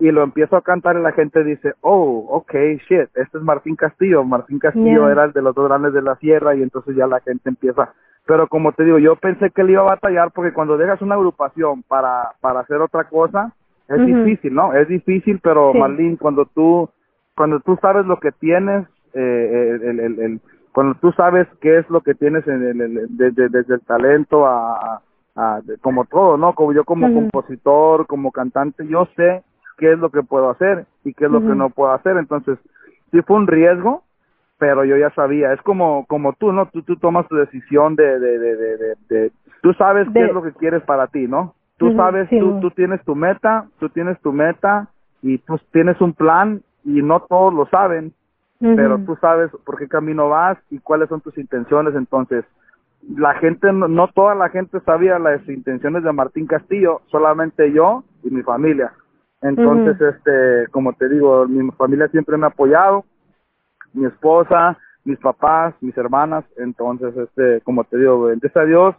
Y 0.00 0.10
lo 0.10 0.22
empiezo 0.22 0.56
a 0.56 0.62
cantar 0.62 0.96
y 0.96 1.02
la 1.02 1.12
gente 1.12 1.44
dice, 1.44 1.74
oh, 1.82 2.26
okay, 2.30 2.78
shit, 2.88 3.08
este 3.14 3.38
es 3.38 3.42
Martín 3.44 3.76
Castillo. 3.76 4.24
Martín 4.24 4.58
Castillo 4.58 5.02
Yeah. 5.02 5.12
era 5.12 5.24
el 5.24 5.32
de 5.32 5.42
los 5.42 5.54
dos 5.54 5.68
grandes 5.68 5.92
de 5.92 6.00
la 6.02 6.16
sierra 6.16 6.54
y 6.56 6.62
entonces 6.62 6.96
ya 6.96 7.06
la 7.06 7.20
gente 7.20 7.48
empieza. 7.50 7.92
Pero 8.26 8.48
como 8.48 8.72
te 8.72 8.84
digo, 8.84 8.98
yo 8.98 9.16
pensé 9.16 9.50
que 9.50 9.60
él 9.60 9.70
iba 9.70 9.82
a 9.82 9.94
batallar 9.96 10.30
porque 10.32 10.52
cuando 10.54 10.76
dejas 10.78 11.02
una 11.02 11.16
agrupación 11.16 11.82
para, 11.82 12.30
para 12.40 12.60
hacer 12.60 12.80
otra 12.80 13.04
cosa, 13.04 13.52
es 13.88 14.06
difícil, 14.06 14.54
¿no? 14.54 14.72
Es 14.72 14.88
difícil, 14.88 15.38
pero 15.42 15.72
Sí. 15.72 15.78
Marlene, 15.78 16.16
cuando 16.16 16.46
tú, 16.46 16.88
cuando 17.36 17.60
tú 17.60 17.76
sabes 17.82 18.06
lo 18.06 18.18
que 18.20 18.32
tienes, 18.32 18.86
eh, 19.14 19.78
el, 19.82 20.00
el, 20.00 20.18
el- 20.20 20.40
cuando 20.72 20.94
tú 21.00 21.10
sabes 21.12 21.48
qué 21.60 21.78
es 21.78 21.90
lo 21.90 22.00
que 22.00 22.14
tienes 22.14 22.46
en 22.46 22.62
el, 22.62 23.06
desde, 23.16 23.48
desde 23.48 23.74
el 23.74 23.80
talento 23.80 24.46
a, 24.46 25.02
a- 25.36 25.60
como 25.82 26.04
todo, 26.04 26.36
¿no? 26.38 26.54
Como 26.54 26.72
yo 26.72 26.84
como 26.84 27.12
compositor, 27.12 28.06
como 28.06 28.30
cantante, 28.30 28.86
yo 28.86 29.06
sé 29.16 29.42
qué 29.80 29.92
es 29.92 29.98
lo 29.98 30.10
que 30.10 30.22
puedo 30.22 30.50
hacer 30.50 30.84
y 31.04 31.14
qué 31.14 31.24
es 31.24 31.30
lo 31.30 31.40
que 31.40 31.54
no 31.54 31.70
puedo 31.70 31.90
hacer. 31.92 32.16
Entonces, 32.18 32.58
sí 33.10 33.22
fue 33.22 33.36
un 33.36 33.46
riesgo, 33.46 34.04
pero 34.58 34.84
yo 34.84 34.96
ya 34.96 35.10
sabía. 35.10 35.52
Es 35.54 35.62
como 35.62 36.04
como 36.06 36.34
tú, 36.34 36.52
¿no? 36.52 36.66
Tú, 36.66 36.82
tú 36.82 36.96
tomas 36.96 37.26
tu 37.28 37.36
decisión 37.36 37.96
de, 37.96 38.20
de, 38.20 38.38
de, 38.38 38.96
de, 39.08 39.32
tú 39.62 39.72
sabes 39.72 40.06
qué 40.12 40.26
es 40.26 40.32
lo 40.32 40.42
que 40.42 40.52
quieres 40.52 40.82
para 40.82 41.06
ti, 41.06 41.26
¿no? 41.26 41.54
Tú 41.78 41.96
sabes, 41.96 42.28
sí. 42.28 42.38
tú, 42.38 42.60
tú 42.60 42.70
tienes 42.72 43.02
tu 43.04 43.14
meta, 43.14 43.64
tú 43.78 43.88
tienes 43.88 44.20
tu 44.20 44.34
meta 44.34 44.88
y 45.22 45.38
tú 45.38 45.58
tienes 45.72 45.98
un 46.02 46.12
plan 46.12 46.60
y 46.84 47.00
no 47.02 47.20
todos 47.20 47.54
lo 47.54 47.66
saben, 47.66 48.12
pero 48.58 48.98
tú 48.98 49.16
sabes 49.16 49.50
por 49.64 49.78
qué 49.78 49.88
camino 49.88 50.28
vas 50.28 50.58
y 50.70 50.78
cuáles 50.78 51.08
son 51.08 51.22
tus 51.22 51.38
intenciones. 51.38 51.94
Entonces, 51.94 52.44
la 53.16 53.32
gente, 53.36 53.72
no, 53.72 53.88
no 53.88 54.08
toda 54.08 54.34
la 54.34 54.50
gente 54.50 54.78
sabía 54.80 55.18
las 55.18 55.48
intenciones 55.48 56.04
de 56.04 56.12
Martín 56.12 56.46
Castillo, 56.46 57.00
solamente 57.10 57.72
yo 57.72 58.04
y 58.22 58.28
mi 58.28 58.42
familia. 58.42 58.92
Entonces, 59.42 60.00
este, 60.00 60.68
como 60.70 60.92
te 60.92 61.08
digo, 61.08 61.46
mi 61.46 61.70
familia 61.72 62.08
siempre 62.08 62.36
me 62.36 62.44
ha 62.44 62.48
apoyado, 62.50 63.04
mi 63.92 64.06
esposa, 64.06 64.78
mis 65.04 65.18
papás, 65.18 65.74
mis 65.80 65.96
hermanas. 65.96 66.44
Entonces, 66.56 67.16
este, 67.16 67.60
como 67.62 67.84
te 67.84 67.96
digo, 67.98 68.26
gracias 68.26 68.56
a 68.56 68.64
Dios, 68.64 68.94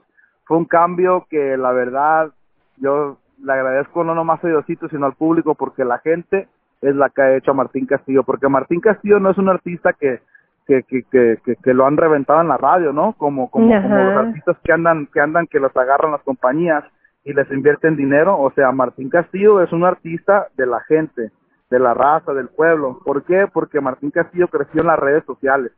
fue 0.46 0.58
un 0.58 0.66
cambio 0.66 1.26
que 1.30 1.58
la 1.58 1.72
verdad 1.72 2.32
yo 2.78 3.18
le 3.44 3.54
agradezco 3.54 4.04
no 4.04 4.16
nomás 4.16 4.44
a 4.44 4.48
Diosito, 4.48 4.90
sino 4.90 5.06
al 5.06 5.14
público, 5.14 5.56
porque 5.56 5.86
la 5.86 6.00
gente 6.00 6.48
es 6.82 6.96
la 6.96 7.10
que 7.10 7.22
ha 7.22 7.36
hecho 7.36 7.52
a 7.52 7.56
Martín 7.56 7.86
Castillo, 7.86 8.24
porque 8.24 8.50
Martín 8.50 8.82
Castillo 8.82 9.20
no 9.20 9.30
es 9.30 9.38
un 9.38 9.50
artista 9.50 9.94
que 9.94 10.22
que, 10.68 10.84
que, 10.84 11.04
que, 11.04 11.38
que, 11.44 11.56
que 11.56 11.74
lo 11.74 11.86
han 11.86 11.98
reventado 11.98 12.42
en 12.42 12.48
la 12.48 12.58
radio, 12.58 12.94
¿no? 12.94 13.14
Como, 13.14 13.50
como 13.50 13.74
los 13.74 14.18
artistas 14.18 14.58
que 14.64 14.72
andan, 14.72 15.08
que 15.08 15.20
andan, 15.20 15.48
que 15.48 15.60
los 15.60 15.76
agarran 15.76 16.12
las 16.12 16.22
compañías 16.22 16.84
y 17.24 17.34
les 17.34 17.50
invierten 17.52 17.96
dinero. 17.96 18.38
O 18.40 18.52
sea, 18.52 18.72
Martín 18.72 19.10
Castillo 19.10 19.62
es 19.62 19.72
un 19.72 19.84
artista 19.84 20.48
de 20.58 20.66
la 20.66 20.80
gente, 20.82 21.32
de 21.70 21.80
la 21.80 21.94
raza, 21.94 22.34
del 22.34 22.50
pueblo. 22.50 23.00
¿Por 23.06 23.24
qué? 23.24 23.48
Porque 23.52 23.82
Martín 23.82 24.12
Castillo 24.12 24.48
creció 24.48 24.82
en 24.82 24.88
las 24.88 25.00
redes 25.00 25.24
sociales. 25.26 25.72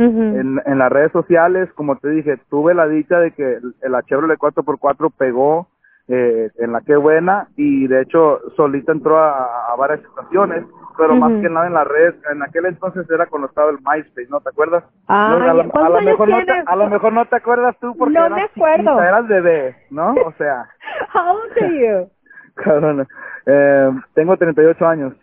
En, 0.00 0.60
en 0.64 0.78
las 0.78 0.92
redes 0.92 1.10
sociales, 1.10 1.68
como 1.74 1.96
te 1.96 2.08
dije, 2.10 2.38
tuve 2.48 2.72
la 2.72 2.86
dicha 2.86 3.18
de 3.18 3.32
que 3.32 3.54
el, 3.54 3.74
la 3.82 4.04
Chevrolet 4.04 4.38
4x4 4.38 5.12
pegó 5.18 5.66
eh, 6.08 6.50
en 6.58 6.72
la 6.72 6.80
que 6.80 6.96
buena 6.96 7.48
y 7.56 7.86
de 7.86 8.02
hecho 8.02 8.40
solita 8.56 8.92
entró 8.92 9.18
a, 9.18 9.72
a 9.72 9.76
varias 9.76 10.00
estaciones, 10.00 10.64
pero 10.96 11.14
más 11.14 11.30
que 11.40 11.48
nada 11.48 11.66
en 11.66 11.74
las 11.74 11.86
redes, 11.86 12.14
en 12.32 12.42
aquel 12.42 12.66
entonces 12.66 13.08
era 13.10 13.26
cuando 13.26 13.48
estaba 13.48 13.70
el 13.70 13.78
MySpace, 13.78 14.26
¿no 14.30 14.40
te 14.40 14.48
acuerdas? 14.48 14.84
No, 15.08 15.14
a, 15.14 15.28
lo, 15.54 15.60
a 15.62 15.68
¿cuántos 15.68 15.88
lo 15.90 15.96
años 15.98 16.04
mejor 16.04 16.28
no 16.30 16.44
te, 16.44 16.52
a 16.66 16.76
lo 16.76 16.88
mejor 16.88 17.12
no 17.12 17.24
te 17.26 17.36
acuerdas 17.36 17.76
tú 17.80 17.94
porque 17.96 18.14
No 18.14 18.26
eras 18.26 18.36
me 18.38 18.42
acuerdo. 18.44 18.76
chiquita, 18.84 19.08
eras 19.08 19.28
bebé, 19.28 19.76
¿no? 19.90 20.14
O 20.26 20.32
sea, 20.32 20.66
How 21.14 21.36
old 21.36 21.52
are 21.62 21.78
you? 21.78 22.10
cabrón, 22.56 23.06
eh, 23.46 23.90
tengo 24.14 24.36
38 24.36 24.86
años. 24.88 25.14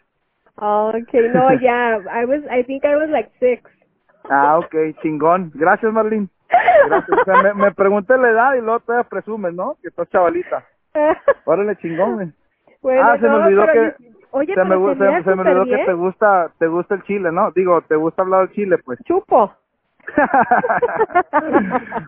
Oh, 0.57 0.89
okay, 0.95 1.29
no, 1.33 1.51
yeah, 1.59 1.97
I 2.09 2.25
was, 2.25 2.41
I 2.49 2.63
think 2.63 2.85
I 2.85 2.95
was 2.95 3.09
like 3.09 3.29
six. 3.39 3.69
Ah, 4.29 4.57
ok, 4.57 4.73
chingón. 5.01 5.51
Gracias, 5.53 5.91
Marlene. 5.91 6.29
Gracias. 6.87 7.19
O 7.19 7.23
sea, 7.25 7.43
me, 7.43 7.53
me 7.53 7.71
pregunté 7.73 8.17
la 8.17 8.29
edad 8.29 8.53
y 8.55 8.61
luego 8.61 8.79
todavía 8.79 9.09
presumes, 9.09 9.53
¿no? 9.53 9.75
Que 9.81 9.89
estás 9.89 10.09
chavalita. 10.09 10.63
Órale, 11.45 11.75
chingón, 11.77 12.13
güey. 12.15 12.31
bueno, 12.81 13.01
ah, 13.03 13.17
se 13.19 13.27
me 13.27 13.35
olvidó 13.35 13.65
que 13.67 13.93
yo- 13.99 14.07
oye, 14.31 14.53
se 14.53 14.63
me, 14.63 14.75
se 14.75 14.95
se, 14.95 15.23
se 15.23 15.31
olvidó 15.31 15.65
que 15.65 15.77
te 15.85 15.93
gusta 15.93 16.51
te 16.59 16.67
gusta 16.67 16.95
el 16.95 17.03
chile, 17.03 17.31
¿no? 17.31 17.51
Digo, 17.51 17.81
te 17.81 17.95
gusta 17.95 18.21
hablar 18.23 18.47
del 18.47 18.55
chile, 18.55 18.77
pues. 18.83 18.99
Chupo. 19.05 19.53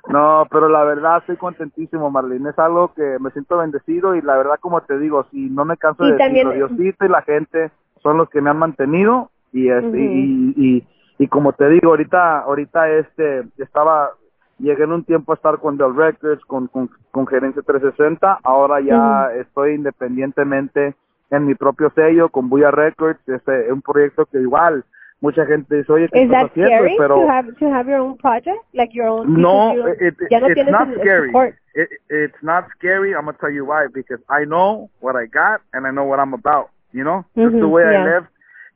no, 0.09 0.45
pero 0.51 0.69
la 0.69 0.83
verdad 0.83 1.17
estoy 1.19 1.37
contentísimo, 1.37 2.09
Marlene. 2.11 2.49
Es 2.51 2.59
algo 2.59 2.93
que 2.93 3.17
me 3.19 3.31
siento 3.31 3.57
bendecido 3.57 4.15
y 4.15 4.21
la 4.21 4.37
verdad, 4.37 4.55
como 4.59 4.81
te 4.81 4.97
digo, 4.99 5.25
si 5.31 5.49
no 5.49 5.65
me 5.65 5.77
canso 5.77 6.05
Y 6.05 6.11
de 6.11 6.17
también- 6.17 6.47
decirlo, 6.49 6.67
Diosito 6.75 7.05
y 7.05 7.09
la 7.09 7.21
gente 7.23 7.71
son 8.03 8.17
los 8.17 8.29
que 8.29 8.41
me 8.41 8.49
han 8.49 8.57
mantenido 8.59 9.31
y 9.51 9.69
este 9.69 9.99
y, 9.99 10.53
y, 10.55 10.87
y 11.17 11.27
como 11.27 11.53
te 11.53 11.67
digo, 11.69 11.89
ahorita, 11.89 12.39
ahorita 12.41 12.89
este, 12.89 13.43
estaba, 13.57 14.11
llegué 14.59 14.83
en 14.83 14.91
un 14.91 15.03
tiempo 15.03 15.31
a 15.31 15.35
estar 15.35 15.59
con 15.59 15.77
Del 15.77 15.95
Records, 15.95 16.43
con, 16.45 16.67
con, 16.67 16.89
con 17.11 17.27
Gerencia 17.27 17.61
360, 17.61 18.39
ahora 18.43 18.79
ya 18.81 19.31
estoy 19.39 19.73
independientemente 19.75 20.95
en 21.29 21.45
mi 21.45 21.55
propio 21.55 21.89
sello, 21.91 22.29
con 22.29 22.49
Buya 22.49 22.71
Records, 22.71 23.19
este, 23.27 23.65
es 23.67 23.71
un 23.71 23.81
proyecto 23.81 24.25
que 24.25 24.39
igual, 24.39 24.83
mucha 25.19 25.45
gente 25.45 25.75
dice, 25.77 25.91
oye, 25.91 26.07
¿qué 26.11 26.21
Is 26.23 26.25
estás 26.31 26.45
haciendo? 26.51 26.71
scary 26.71 26.95
Pero 26.97 27.15
to 27.15 27.27
have 27.29 27.53
to 27.53 27.65
have 27.73 27.89
your 27.89 27.99
own 27.99 28.17
project, 28.17 28.57
like 28.73 28.93
your 28.93 29.07
own? 29.07 29.33
no, 29.41 29.73
because 29.73 29.97
you- 29.99 30.07
it, 30.07 30.21
it, 30.21 30.27
ya 30.29 30.39
no 30.39 30.47
it's 30.47 30.55
tienes 30.55 30.71
not 30.71 30.87
el- 30.89 30.99
scary. 30.99 31.31
It, 31.73 31.89
it's 32.09 32.41
not 32.43 32.65
scary. 32.77 33.13
I'm 33.13 33.25
gonna 33.25 33.37
tell 33.39 33.51
you 33.51 33.63
why. 33.65 33.87
Because 33.93 34.19
I 34.29 34.45
know 34.45 34.89
what 34.99 35.15
I 35.15 35.27
got 35.27 35.61
and 35.73 35.85
I 35.85 35.91
know 35.91 36.05
what 36.05 36.19
I'm 36.19 36.33
about. 36.33 36.69
You 36.91 37.03
know, 37.03 37.25
just 37.35 37.59
the 37.59 37.67
way 37.67 37.83
I 37.83 37.91
yeah. 37.93 38.03
left, 38.05 38.27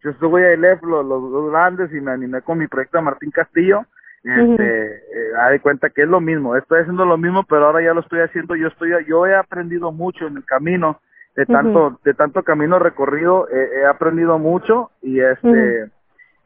just 0.03 0.19
the 0.19 0.27
way 0.27 0.51
I 0.51 0.55
left 0.55 0.83
los, 0.83 1.03
los, 1.05 1.49
grandes 1.49 1.91
y 1.93 1.99
me 2.01 2.11
animé 2.11 2.41
con 2.43 2.59
mi 2.59 2.67
proyecto 2.67 3.01
Martín 3.01 3.31
Castillo. 3.31 3.85
Este, 4.23 4.85
eh, 4.95 5.31
haz 5.39 5.51
de 5.51 5.59
cuenta 5.59 5.89
que 5.89 6.03
es 6.03 6.07
lo 6.07 6.21
mismo. 6.21 6.55
Estoy 6.55 6.81
haciendo 6.81 7.05
lo 7.05 7.17
mismo, 7.17 7.43
pero 7.43 7.65
ahora 7.65 7.81
ya 7.83 7.93
lo 7.93 8.01
estoy 8.01 8.19
haciendo. 8.19 8.55
Yo 8.55 8.67
estoy, 8.67 8.91
yo 9.07 9.25
he 9.25 9.35
aprendido 9.35 9.91
mucho 9.91 10.27
en 10.27 10.37
el 10.37 10.45
camino 10.45 10.99
de 11.35 11.45
tanto, 11.45 11.99
de 12.03 12.13
tanto 12.13 12.43
camino 12.43 12.77
recorrido. 12.77 13.47
eh, 13.49 13.81
he 13.81 13.85
aprendido 13.85 14.37
mucho 14.37 14.91
y 15.01 15.19
este 15.19 15.89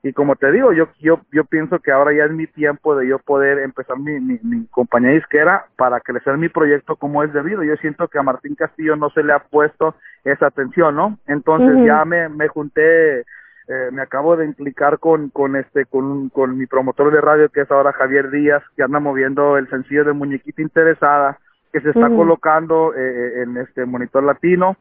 y 0.03 0.13
como 0.13 0.35
te 0.35 0.51
digo 0.51 0.71
yo 0.71 0.87
yo 0.99 1.19
yo 1.31 1.45
pienso 1.45 1.79
que 1.79 1.91
ahora 1.91 2.13
ya 2.13 2.25
es 2.25 2.31
mi 2.31 2.45
tiempo 2.45 2.95
de 2.95 3.07
yo 3.07 3.17
poder 3.17 3.57
empezar 3.57 3.97
mi, 3.97 4.19
mi, 4.19 4.39
mi 4.43 4.67
compañía 4.67 5.09
disquera 5.09 5.65
para 5.75 5.99
crecer 5.99 6.37
mi 6.37 6.47
proyecto 6.47 6.95
como 6.95 7.23
es 7.23 7.33
debido 7.33 7.63
yo 7.63 7.75
siento 7.77 8.07
que 8.07 8.19
a 8.19 8.23
Martín 8.23 8.53
Castillo 8.53 8.95
no 8.95 9.09
se 9.09 9.23
le 9.23 9.33
ha 9.33 9.39
puesto 9.39 9.95
esa 10.23 10.45
atención 10.45 10.95
no 10.95 11.17
entonces 11.25 11.83
ya 11.83 12.05
me 12.05 12.29
me 12.29 12.47
junté 12.47 13.25
eh, 13.67 13.89
me 13.91 14.01
acabo 14.01 14.37
de 14.37 14.45
implicar 14.45 14.99
con 14.99 15.29
con 15.29 15.55
este 15.55 15.85
con 15.85 16.29
con 16.29 16.57
mi 16.57 16.67
promotor 16.67 17.11
de 17.11 17.21
radio 17.21 17.49
que 17.49 17.61
es 17.61 17.71
ahora 17.71 17.93
Javier 17.93 18.29
Díaz 18.29 18.63
que 18.75 18.83
anda 18.83 18.99
moviendo 18.99 19.57
el 19.57 19.67
sencillo 19.69 20.03
de 20.03 20.13
muñequita 20.13 20.61
interesada 20.61 21.39
que 21.75 21.81
se 21.81 21.89
está 21.89 22.07
colocando 22.07 22.93
eh, 22.95 23.41
en 23.41 23.57
este 23.57 23.85
monitor 23.85 24.23
latino. 24.23 24.77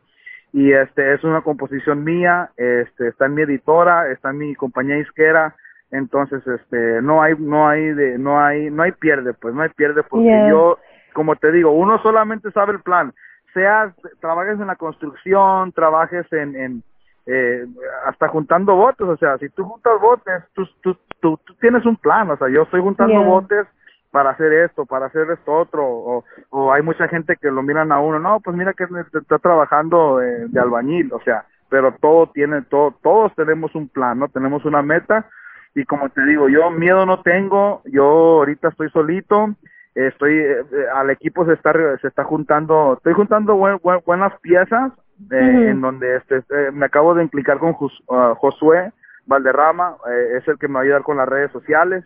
Y 0.52 0.70
este 0.70 1.14
es 1.14 1.24
una 1.24 1.40
composición 1.40 2.04
mía, 2.04 2.50
este 2.56 3.08
está 3.08 3.26
en 3.26 3.34
mi 3.34 3.42
editora, 3.42 4.12
está 4.12 4.30
en 4.30 4.38
mi 4.38 4.54
compañía 4.54 4.94
disquera, 4.94 5.56
entonces 5.90 6.46
este 6.46 7.02
no 7.02 7.20
hay 7.20 7.34
no 7.36 7.68
hay 7.68 7.92
de 7.94 8.16
no 8.16 8.38
hay 8.38 8.70
no 8.70 8.84
hay 8.84 8.92
pierde, 8.92 9.34
pues 9.34 9.54
no 9.54 9.62
hay 9.62 9.70
pierde 9.70 10.04
porque 10.04 10.26
Yeah. 10.26 10.50
yo 10.50 10.78
como 11.14 11.34
te 11.34 11.50
digo, 11.50 11.72
uno 11.72 11.98
solamente 12.00 12.52
sabe 12.52 12.74
el 12.74 12.80
plan, 12.80 13.12
seas 13.52 13.92
trabajes 14.20 14.60
en 14.60 14.68
la 14.68 14.76
construcción, 14.76 15.72
trabajes 15.72 16.32
en 16.32 16.54
en 16.54 16.82
eh, 17.26 17.64
hasta 18.06 18.28
juntando 18.28 18.74
botes, 18.76 19.06
o 19.06 19.16
sea, 19.16 19.38
si 19.38 19.48
tú 19.50 19.64
juntas 19.64 20.00
botes, 20.00 20.42
tú, 20.54 20.66
tú, 20.82 20.96
tú, 21.20 21.38
tú 21.44 21.54
tienes 21.54 21.84
un 21.86 21.96
plan, 21.96 22.30
o 22.30 22.36
sea, 22.36 22.48
yo 22.48 22.62
estoy 22.62 22.80
juntando 22.80 23.14
Yeah. 23.14 23.26
botes 23.28 23.66
para 24.10 24.30
hacer 24.30 24.52
esto, 24.52 24.86
para 24.86 25.06
hacer 25.06 25.28
esto 25.30 25.52
otro, 25.52 25.84
o, 25.84 26.24
o 26.50 26.72
hay 26.72 26.82
mucha 26.82 27.08
gente 27.08 27.36
que 27.36 27.50
lo 27.50 27.62
miran 27.62 27.90
a 27.90 27.98
uno, 28.00 28.18
no, 28.18 28.40
pues 28.40 28.56
mira 28.56 28.72
que 28.72 28.84
está 28.84 29.38
trabajando 29.38 30.22
eh, 30.22 30.46
de 30.48 30.60
albañil, 30.60 31.12
o 31.12 31.20
sea, 31.20 31.44
pero 31.68 31.92
todo 32.00 32.28
tiene, 32.28 32.62
todo, 32.62 32.94
todos 33.02 33.34
tenemos 33.34 33.74
un 33.74 33.88
plan, 33.88 34.18
¿no? 34.18 34.28
Tenemos 34.28 34.64
una 34.64 34.82
meta, 34.82 35.26
y 35.74 35.84
como 35.84 36.08
te 36.10 36.24
digo, 36.26 36.48
yo 36.48 36.70
miedo 36.70 37.04
no 37.06 37.22
tengo, 37.22 37.82
yo 37.86 38.04
ahorita 38.04 38.68
estoy 38.68 38.88
solito, 38.90 39.48
estoy, 39.96 40.34
eh, 40.38 40.60
eh, 40.60 40.86
al 40.94 41.10
equipo 41.10 41.44
se 41.46 41.54
está, 41.54 41.72
se 42.00 42.06
está 42.06 42.22
juntando, 42.22 42.94
estoy 42.96 43.14
juntando 43.14 43.56
buen- 43.56 43.80
buen- 43.82 44.02
buenas 44.06 44.38
piezas, 44.40 44.92
eh, 45.30 45.68
en 45.70 45.80
donde 45.80 46.16
este, 46.16 46.36
este, 46.38 46.70
me 46.72 46.86
acabo 46.86 47.14
de 47.14 47.22
implicar 47.22 47.58
con 47.58 47.72
Jos- 47.74 48.02
ah, 48.10 48.34
Josué 48.36 48.92
Valderrama, 49.26 49.96
eh, 50.10 50.38
es 50.38 50.48
el 50.48 50.58
que 50.58 50.68
me 50.68 50.74
va 50.74 50.80
a 50.80 50.82
ayudar 50.84 51.02
con 51.02 51.16
las 51.16 51.28
redes 51.28 51.50
sociales, 51.52 52.04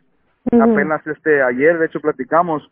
apenas 0.62 1.06
este 1.06 1.42
ayer 1.42 1.78
de 1.78 1.86
hecho 1.86 2.00
platicamos. 2.00 2.70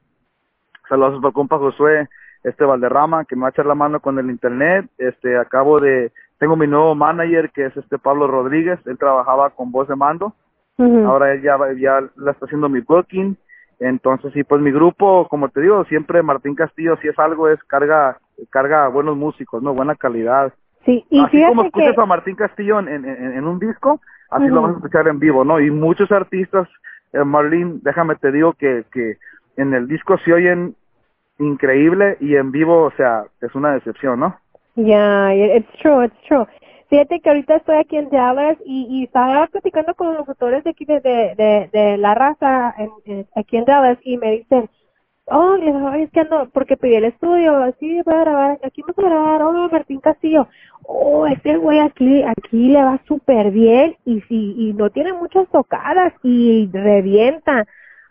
Saludos 0.89 1.23
al 1.25 1.33
compa 1.33 1.59
Josué 1.59 2.09
este 2.45 2.65
Valderrama 2.65 3.25
que 3.25 3.35
me 3.35 3.43
va 3.43 3.49
a 3.49 3.51
echar 3.51 3.67
la 3.67 3.75
mano 3.75 4.01
con 4.01 4.19
el 4.19 4.31
internet. 4.31 4.87
Este 4.99 5.37
acabo 5.37 5.81
de 5.81 6.13
tengo 6.39 6.55
mi 6.57 6.67
nuevo 6.69 6.95
manager 6.95 7.51
que 7.51 7.67
es 7.67 7.77
este 7.77 7.99
Pablo 7.99 8.29
Rodríguez. 8.29 8.79
Él 8.87 8.97
trabajaba 8.99 9.51
con 9.51 9.73
voz 9.73 9.89
de 9.89 9.97
mando. 9.97 10.33
Ahora 11.07 11.33
él 11.33 11.43
ya 11.43 11.57
ya 11.79 12.01
la 12.17 12.31
está 12.31 12.45
haciendo 12.47 12.69
mi 12.69 12.81
booking 12.81 13.37
entonces 13.81 14.33
sí 14.33 14.45
pues 14.45 14.61
mi 14.61 14.71
grupo 14.71 15.29
como 15.29 15.49
te 15.49 15.61
digo 15.61 15.85
siempre 15.85 16.23
Martín 16.23 16.55
Castillo 16.55 16.97
si 17.03 17.09
es 17.09 17.19
algo 17.19 17.49
es 17.49 17.63
carga 17.65 18.19
carga 18.51 18.89
buenos 18.89 19.17
músicos 19.17 19.63
no 19.63 19.75
buena 19.75 19.95
calidad 19.95 20.53
Sí, 20.87 21.05
y 21.11 21.21
así 21.21 21.45
como 21.45 21.65
escuchas 21.65 21.97
que 21.97 22.01
a 22.01 22.07
Martín 22.07 22.37
Castillo 22.37 22.79
en, 22.79 23.05
en, 23.05 23.45
un 23.45 23.59
disco, 23.59 24.01
así 24.31 24.47
lo 24.47 24.63
vas 24.63 24.71
a 24.71 24.77
escuchar 24.77 25.09
en 25.09 25.19
vivo, 25.19 25.45
¿no? 25.45 25.59
Y 25.59 25.69
muchos 25.69 26.13
artistas, 26.13 26.69
eh, 27.13 27.25
Marlene, 27.25 27.81
déjame 27.83 28.15
te 28.15 28.31
digo 28.31 28.53
que, 28.53 28.85
que 28.93 29.17
en 29.57 29.75
el 29.75 29.89
disco 29.89 30.17
se 30.19 30.33
oyen 30.33 30.77
increíble 31.41 32.17
y 32.21 32.37
en 32.37 32.53
vivo, 32.53 32.85
o 32.85 32.93
sea, 32.93 33.25
es 33.41 33.53
una 33.57 33.73
decepción, 33.73 34.21
¿no? 34.21 34.39
Yeah, 34.77 35.35
it's 35.35 35.73
true, 35.83 36.05
it's 36.05 36.17
true. 36.29 36.47
Fíjate 36.89 37.21
que 37.21 37.31
ahorita 37.31 37.57
estoy 37.57 37.77
aquí 37.77 37.97
en 37.97 38.11
Dallas 38.11 38.59
y, 38.65 38.87
y 38.91 39.05
estaba 39.05 39.47
platicando 39.49 39.95
con 39.95 40.09
los 40.09 40.19
locutores 40.19 40.65
de 40.65 40.71
aquí 40.71 40.85
de, 40.85 41.01
de, 41.01 41.71
de, 41.73 41.97
la 41.99 42.15
raza 42.15 42.75
en, 43.07 43.27
aquí 43.37 43.57
en 43.57 43.65
Dallas 43.65 43.99
y 44.05 44.19
me 44.19 44.33
dicen, 44.33 44.71
oh, 45.27 45.57
le 45.57 45.67
digo, 45.67 45.89
"Ay, 45.89 46.05
es 46.05 46.11
que 46.13 46.21
ando, 46.21 46.49
porque 46.53 46.77
pedí 46.77 46.95
el 46.97 47.07
estudio, 47.07 47.57
así 47.65 48.03
voy 48.03 48.15
a 48.15 48.21
grabar, 48.21 48.61
aquí 48.65 48.83
vamos 48.83 48.99
a 48.99 49.03
grabar, 49.03 49.43
oh, 49.43 49.69
Martín 49.71 50.01
Castillo, 50.01 50.49
oh, 50.85 51.27
este 51.27 51.57
güey 51.57 51.81
aquí, 51.81 52.23
aquí 52.23 52.69
le 52.69 52.83
va 52.85 53.01
súper 53.09 53.51
bien 53.53 53.97
y 54.05 54.21
si, 54.23 54.55
y 54.71 54.75
no 54.75 54.91
tiene 54.91 55.13
muchas 55.15 55.49
tocadas 55.51 56.13
y 56.23 56.71
revienta. 56.73 57.67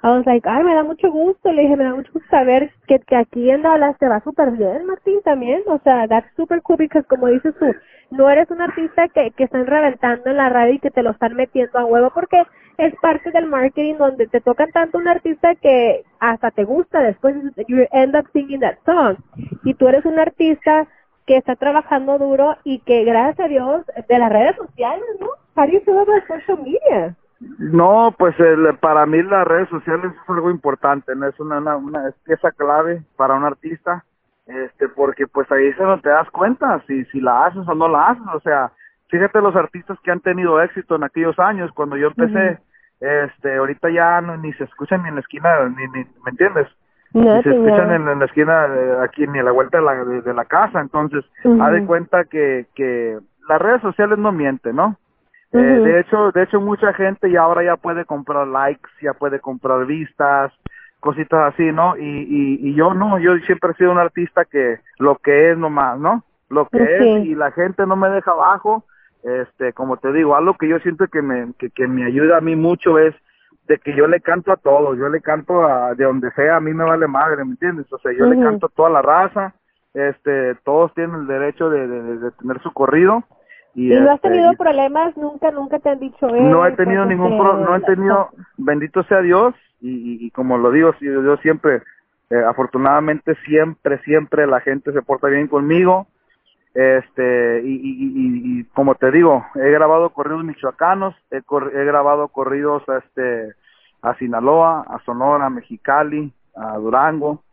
I 0.05 0.09
was 0.09 0.25
like, 0.27 0.47
ay, 0.47 0.63
me 0.63 0.75
da 0.75 0.83
mucho 0.83 1.09
gusto. 1.11 1.51
Le 1.51 1.63
dije, 1.63 1.75
me 1.75 1.83
da 1.83 1.95
mucho 1.95 2.11
gusto 2.13 2.29
saber 2.29 2.71
que, 2.85 2.99
que 2.99 3.15
aquí 3.15 3.49
en 3.49 3.63
Dallas 3.63 3.97
te 3.97 4.07
va 4.07 4.19
súper 4.19 4.51
bien, 4.51 4.85
Martín, 4.85 5.19
también. 5.23 5.63
O 5.65 5.79
sea, 5.83 6.07
that's 6.07 6.31
super 6.35 6.61
cool 6.61 6.77
because, 6.77 7.07
como 7.07 7.25
dices 7.25 7.55
tú, 7.57 7.73
no 8.11 8.29
eres 8.29 8.51
un 8.51 8.61
artista 8.61 9.07
que, 9.07 9.31
que 9.31 9.45
están 9.45 9.65
reventando 9.65 10.29
en 10.29 10.37
la 10.37 10.49
radio 10.49 10.75
y 10.75 10.79
que 10.79 10.91
te 10.91 11.01
lo 11.01 11.09
están 11.09 11.33
metiendo 11.33 11.79
a 11.79 11.85
huevo 11.85 12.11
porque 12.13 12.43
es 12.77 12.93
parte 13.01 13.31
del 13.31 13.47
marketing 13.47 13.95
donde 13.95 14.27
te 14.27 14.41
tocan 14.41 14.71
tanto 14.71 14.99
un 14.99 15.07
artista 15.07 15.55
que 15.55 16.03
hasta 16.19 16.51
te 16.51 16.65
gusta 16.65 16.99
después 16.99 17.35
you 17.67 17.87
end 17.91 18.15
up 18.15 18.27
singing 18.31 18.59
that 18.59 18.77
song. 18.85 19.17
Y 19.63 19.73
tú 19.73 19.87
eres 19.87 20.05
un 20.05 20.19
artista 20.19 20.87
que 21.25 21.37
está 21.37 21.55
trabajando 21.55 22.19
duro 22.19 22.57
y 22.63 22.77
que, 22.81 23.05
gracias 23.05 23.39
a 23.39 23.49
Dios, 23.49 23.83
de 24.07 24.19
las 24.19 24.31
redes 24.31 24.55
sociales, 24.55 25.05
¿no? 25.19 25.29
How 25.55 25.65
do 25.65 25.71
you 25.71 25.79
feel 25.79 25.97
about 25.97 26.27
social 26.27 26.59
media? 26.59 27.15
No, 27.59 28.13
pues 28.17 28.39
el- 28.39 28.77
para 28.79 29.05
mí 29.05 29.21
las 29.23 29.47
redes 29.47 29.69
sociales 29.69 30.11
es 30.11 30.29
algo 30.29 30.49
importante, 30.49 31.15
¿no? 31.15 31.27
Es 31.27 31.39
una, 31.39 31.59
una, 31.59 31.77
una 31.77 32.09
es 32.09 32.15
pieza 32.25 32.51
clave 32.51 33.01
para 33.17 33.35
un 33.35 33.43
artista, 33.43 34.03
este, 34.47 34.89
porque 34.89 35.27
pues 35.27 35.51
ahí 35.51 35.73
se 35.73 35.83
no 35.83 35.99
te 35.99 36.09
das 36.09 36.29
cuenta 36.31 36.81
si, 36.87 37.05
si 37.05 37.19
la 37.21 37.45
haces 37.45 37.67
o 37.67 37.75
no 37.75 37.87
la 37.87 38.09
haces, 38.09 38.23
o 38.33 38.39
sea, 38.41 38.71
fíjate 39.09 39.41
los 39.41 39.55
artistas 39.55 39.97
que 40.03 40.11
han 40.11 40.19
tenido 40.19 40.61
éxito 40.61 40.95
en 40.95 41.03
aquellos 41.03 41.37
años, 41.39 41.71
cuando 41.73 41.97
yo 41.97 42.07
empecé, 42.07 42.59
este, 42.99 43.57
ahorita 43.57 43.89
ya 43.89 44.21
no, 44.21 44.37
ni 44.37 44.53
se 44.53 44.63
escuchan 44.63 45.03
ni 45.03 45.09
en 45.09 45.15
la 45.15 45.21
esquina, 45.21 45.49
ni, 45.69 45.83
ni 45.87 46.05
¿me 46.23 46.31
entiendes? 46.31 46.67
No, 47.13 47.39
y 47.39 47.43
se 47.43 47.49
escuchan 47.51 47.91
en, 47.91 48.07
en 48.07 48.19
la 48.19 48.25
esquina 48.25 48.67
de 48.67 49.03
aquí 49.03 49.25
ni 49.27 49.39
a 49.39 49.43
la 49.43 49.51
vuelta 49.51 49.77
de 49.77 49.83
la, 49.83 50.03
de, 50.03 50.21
de 50.21 50.33
la 50.33 50.45
casa. 50.45 50.81
Entonces 50.81 51.23
haz 51.61 51.71
de 51.71 51.85
cuenta 51.85 52.25
que 52.25 52.65
que 52.75 53.17
las 53.47 53.61
redes 53.61 53.81
sociales 53.81 54.17
no 54.17 54.31
mienten 54.33 54.75
no 54.75 54.97
Eh, 55.59 55.79
de 55.79 55.99
hecho 55.99 56.31
de 56.31 56.43
hecho 56.43 56.59
mucha 56.61 56.93
gente 56.93 57.29
ya 57.31 57.41
ahora 57.41 57.63
ya 57.63 57.75
puede 57.77 58.05
comprar 58.05 58.47
likes 58.47 58.89
ya 59.01 59.13
puede 59.13 59.39
comprar 59.39 59.85
vistas 59.85 60.51
cositas 60.99 61.53
así 61.53 61.71
no 61.71 61.95
y, 61.97 62.01
y 62.03 62.69
y 62.69 62.73
yo 62.75 62.93
no 62.93 63.19
yo 63.19 63.35
siempre 63.45 63.71
he 63.71 63.75
sido 63.75 63.91
un 63.91 63.99
artista 63.99 64.45
que 64.45 64.79
lo 64.99 65.15
que 65.17 65.51
es 65.51 65.57
nomás 65.57 65.99
no 65.99 66.23
lo 66.49 66.67
que 66.67 66.79
Sí. 66.79 66.85
es 67.19 67.25
y 67.27 67.35
la 67.35 67.51
gente 67.51 67.85
no 67.85 67.95
me 67.95 68.09
deja 68.09 68.31
abajo 68.31 68.83
este 69.23 69.73
como 69.73 69.97
te 69.97 70.11
digo 70.13 70.35
algo 70.35 70.55
que 70.55 70.67
yo 70.67 70.79
siento 70.79 71.07
que 71.07 71.21
me 71.21 71.53
que, 71.59 71.69
que 71.69 71.87
me 71.87 72.05
ayuda 72.05 72.37
a 72.37 72.41
mí 72.41 72.55
mucho 72.55 72.97
es 72.99 73.13
de 73.67 73.77
que 73.79 73.95
yo 73.95 74.05
le 74.07 74.21
canto 74.21 74.51
a 74.51 74.57
todos, 74.57 74.95
yo 74.95 75.09
le 75.09 75.21
canto 75.21 75.65
a 75.65 75.95
de 75.95 76.03
donde 76.05 76.29
sea, 76.33 76.57
a 76.57 76.59
mí 76.59 76.71
me 76.71 76.83
vale 76.83 77.07
madre, 77.07 77.43
¿me 77.43 77.53
entiendes? 77.53 77.91
O 77.91 77.97
sea, 77.97 78.11
yo 78.13 78.27
le 78.27 78.35
canto 78.39 78.67
a 78.67 78.69
toda 78.69 78.91
la 78.91 79.01
raza, 79.01 79.55
este, 79.95 80.53
todos 80.63 80.93
tienen 80.93 81.21
el 81.21 81.25
derecho 81.27 81.71
de, 81.71 81.87
de, 81.87 82.03
de- 82.03 82.17
de 82.19 82.31
tener 82.33 82.59
su 82.61 82.71
corrido. 82.73 83.23
Y, 83.75 83.93
¿Y 83.93 83.99
no 83.99 84.09
has 84.09 84.15
este, 84.15 84.29
tenido 84.29 84.53
y 84.53 84.55
problemas? 84.55 85.15
Nunca, 85.17 85.51
nunca 85.51 85.79
te 85.79 85.89
han 85.89 85.99
dicho 85.99 86.27
eso. 86.27 86.35
no 86.43 86.65
he 86.65 86.71
tenido 86.71 87.05
ningún 87.05 87.37
pro, 87.37 87.57
no 87.57 87.75
he 87.75 87.81
tenido, 87.81 88.29
bendito 88.57 89.03
sea 89.03 89.21
Dios, 89.21 89.53
y, 89.81 90.25
y, 90.25 90.31
como 90.31 90.57
lo 90.57 90.71
digo, 90.71 90.93
sí, 90.99 91.05
yo 91.05 91.35
siempre, 91.37 91.83
eh, 92.29 92.43
afortunadamente 92.47 93.35
siempre, 93.45 93.99
siempre 94.03 94.47
la 94.47 94.61
gente 94.61 94.91
se 94.93 95.01
porta 95.01 95.27
bien 95.27 95.47
conmigo, 95.47 96.07
este 96.73 97.61
y, 97.63 97.73
y, 97.73 97.91
y, 97.91 98.59
y 98.59 98.63
como 98.73 98.95
te 98.95 99.09
digo 99.09 99.45
he 99.55 99.71
grabado 99.71 100.09
corridos 100.09 100.43
michoacanos 100.43 101.15
he, 101.31 101.41
cor- 101.41 101.71
he 101.73 101.85
grabado 101.85 102.27
corridos 102.27 102.83
a 102.89 102.97
este 102.97 103.53
a 104.01 104.13
Sinaloa 104.15 104.81
a 104.89 104.99
Sonora 105.05 105.45
a 105.45 105.49
Mexicali 105.49 106.33
a 106.53 106.75
Durango 106.77 107.43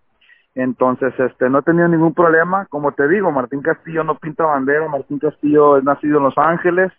entonces 0.55 1.13
este 1.19 1.49
no 1.49 1.61
he 1.61 1.63
tenido 1.63 1.89
ningún 1.89 2.15
problema 2.15 2.67
como 2.67 2.93
te 2.93 3.09
digo 3.09 3.31
Martín 3.31 3.63
Castillo 3.63 4.05
no 4.05 4.19
pinta 4.19 4.45
bandera 4.45 4.89
Martín 4.89 5.19
Castillo 5.19 5.79
es 5.79 5.85
nacido 5.85 6.19
en 6.19 6.25
Los 6.25 6.37
Ángeles 6.37 6.93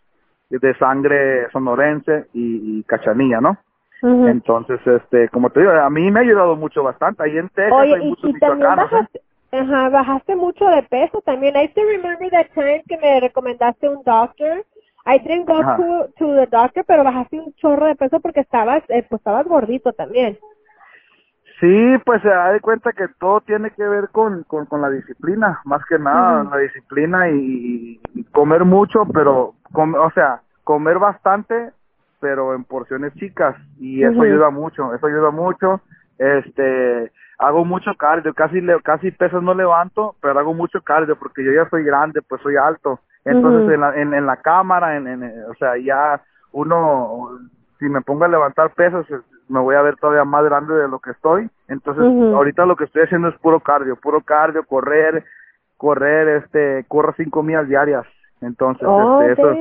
de 0.59 0.77
sangre 0.77 1.49
sonorense 1.51 2.27
y, 2.33 2.79
y 2.79 2.83
cachanilla, 2.83 3.41
¿no? 3.41 3.57
Entonces, 4.05 4.81
este, 4.85 5.29
como 5.29 5.49
te 5.49 5.61
digo, 5.61 5.71
a 5.71 5.89
mí 5.89 6.11
me 6.11 6.19
ha 6.19 6.23
ayudado 6.23 6.57
mucho 6.57 6.83
bastante. 6.83 7.23
Ahí 7.23 7.37
en 7.37 7.47
Texas 7.47 7.71
Oye, 7.71 7.95
hay 7.95 8.01
y, 8.03 8.09
muchos 8.09 8.29
y 8.31 8.39
también 8.39 8.69
¿eh? 8.69 8.75
bajaste, 8.75 9.21
ajá, 9.53 9.89
bajaste 9.89 10.35
mucho 10.35 10.65
de 10.65 10.83
peso 10.83 11.21
también. 11.21 11.55
I 11.55 11.69
still 11.69 11.87
remember 11.87 12.29
that 12.31 12.47
time 12.53 12.83
que 12.85 12.97
me 12.97 13.21
recomendaste 13.21 13.87
un 13.87 14.03
doctor. 14.03 14.65
I 15.05 15.19
didn't 15.19 15.47
go 15.47 15.61
to, 15.61 16.09
to 16.17 16.35
the 16.35 16.47
doctor, 16.47 16.83
pero 16.85 17.05
bajaste 17.05 17.39
un 17.39 17.53
chorro 17.53 17.85
de 17.85 17.95
peso 17.95 18.19
porque 18.19 18.41
estabas, 18.41 18.83
eh, 18.89 19.05
pues 19.09 19.21
estabas 19.21 19.45
gordito 19.45 19.93
también. 19.93 20.37
Sí, 21.63 21.97
pues 22.03 22.21
se 22.21 22.27
da 22.27 22.51
de 22.51 22.59
cuenta 22.59 22.91
que 22.91 23.07
todo 23.21 23.39
tiene 23.39 23.71
que 23.71 23.87
ver 23.87 24.09
con, 24.09 24.43
con, 24.43 24.65
con 24.65 24.81
la 24.81 24.89
disciplina, 24.89 25.61
más 25.63 25.81
que 25.85 25.97
nada, 25.97 26.43
la 26.43 26.57
disciplina 26.57 27.29
y, 27.29 28.01
y 28.15 28.23
comer 28.33 28.65
mucho, 28.65 29.05
pero, 29.13 29.53
com- 29.71 29.95
o 29.95 30.11
sea, 30.11 30.41
comer 30.65 30.99
bastante, 30.99 31.71
pero 32.19 32.53
en 32.53 32.65
porciones 32.65 33.13
chicas, 33.13 33.55
y 33.79 34.03
eso 34.03 34.23
ayuda 34.23 34.49
mucho, 34.49 34.93
eso 34.93 35.07
ayuda 35.07 35.31
mucho, 35.31 35.79
este, 36.17 37.09
hago 37.37 37.63
mucho 37.63 37.91
cardio, 37.97 38.33
casi, 38.33 38.59
le, 38.59 38.81
casi 38.81 39.11
pesas 39.11 39.41
no 39.41 39.53
levanto, 39.53 40.17
pero 40.21 40.37
hago 40.37 40.53
mucho 40.53 40.81
cardio, 40.81 41.15
porque 41.15 41.45
yo 41.45 41.53
ya 41.53 41.69
soy 41.69 41.85
grande, 41.85 42.21
pues 42.27 42.41
soy 42.41 42.57
alto, 42.57 42.99
entonces 43.23 43.73
en, 43.73 43.79
la, 43.79 43.95
en, 43.95 44.13
en 44.13 44.25
la 44.25 44.35
cámara, 44.35 44.97
en, 44.97 45.07
en, 45.07 45.23
o 45.49 45.53
sea, 45.53 45.77
ya 45.77 46.21
uno, 46.51 47.39
si 47.79 47.85
me 47.85 48.01
pongo 48.01 48.25
a 48.25 48.27
levantar 48.27 48.71
pesas, 48.73 49.05
me 49.49 49.59
voy 49.59 49.75
a 49.75 49.81
ver 49.81 49.95
todavía 49.97 50.23
más 50.23 50.43
grande 50.43 50.73
de 50.73 50.87
lo 50.87 50.99
que 50.99 51.11
estoy. 51.11 51.49
Entonces, 51.67 52.03
ahorita 52.03 52.65
lo 52.65 52.75
que 52.75 52.85
estoy 52.85 53.03
haciendo 53.03 53.27
es 53.29 53.37
puro 53.39 53.59
cardio, 53.59 53.95
puro 53.95 54.21
cardio, 54.21 54.63
correr, 54.65 55.23
correr, 55.77 56.43
este, 56.43 56.85
corro 56.87 57.13
cinco 57.17 57.43
millas 57.43 57.67
diarias. 57.67 58.05
Entonces, 58.41 58.87
Oh, 58.87 59.21
este, 59.21 59.41
eso, 59.41 59.53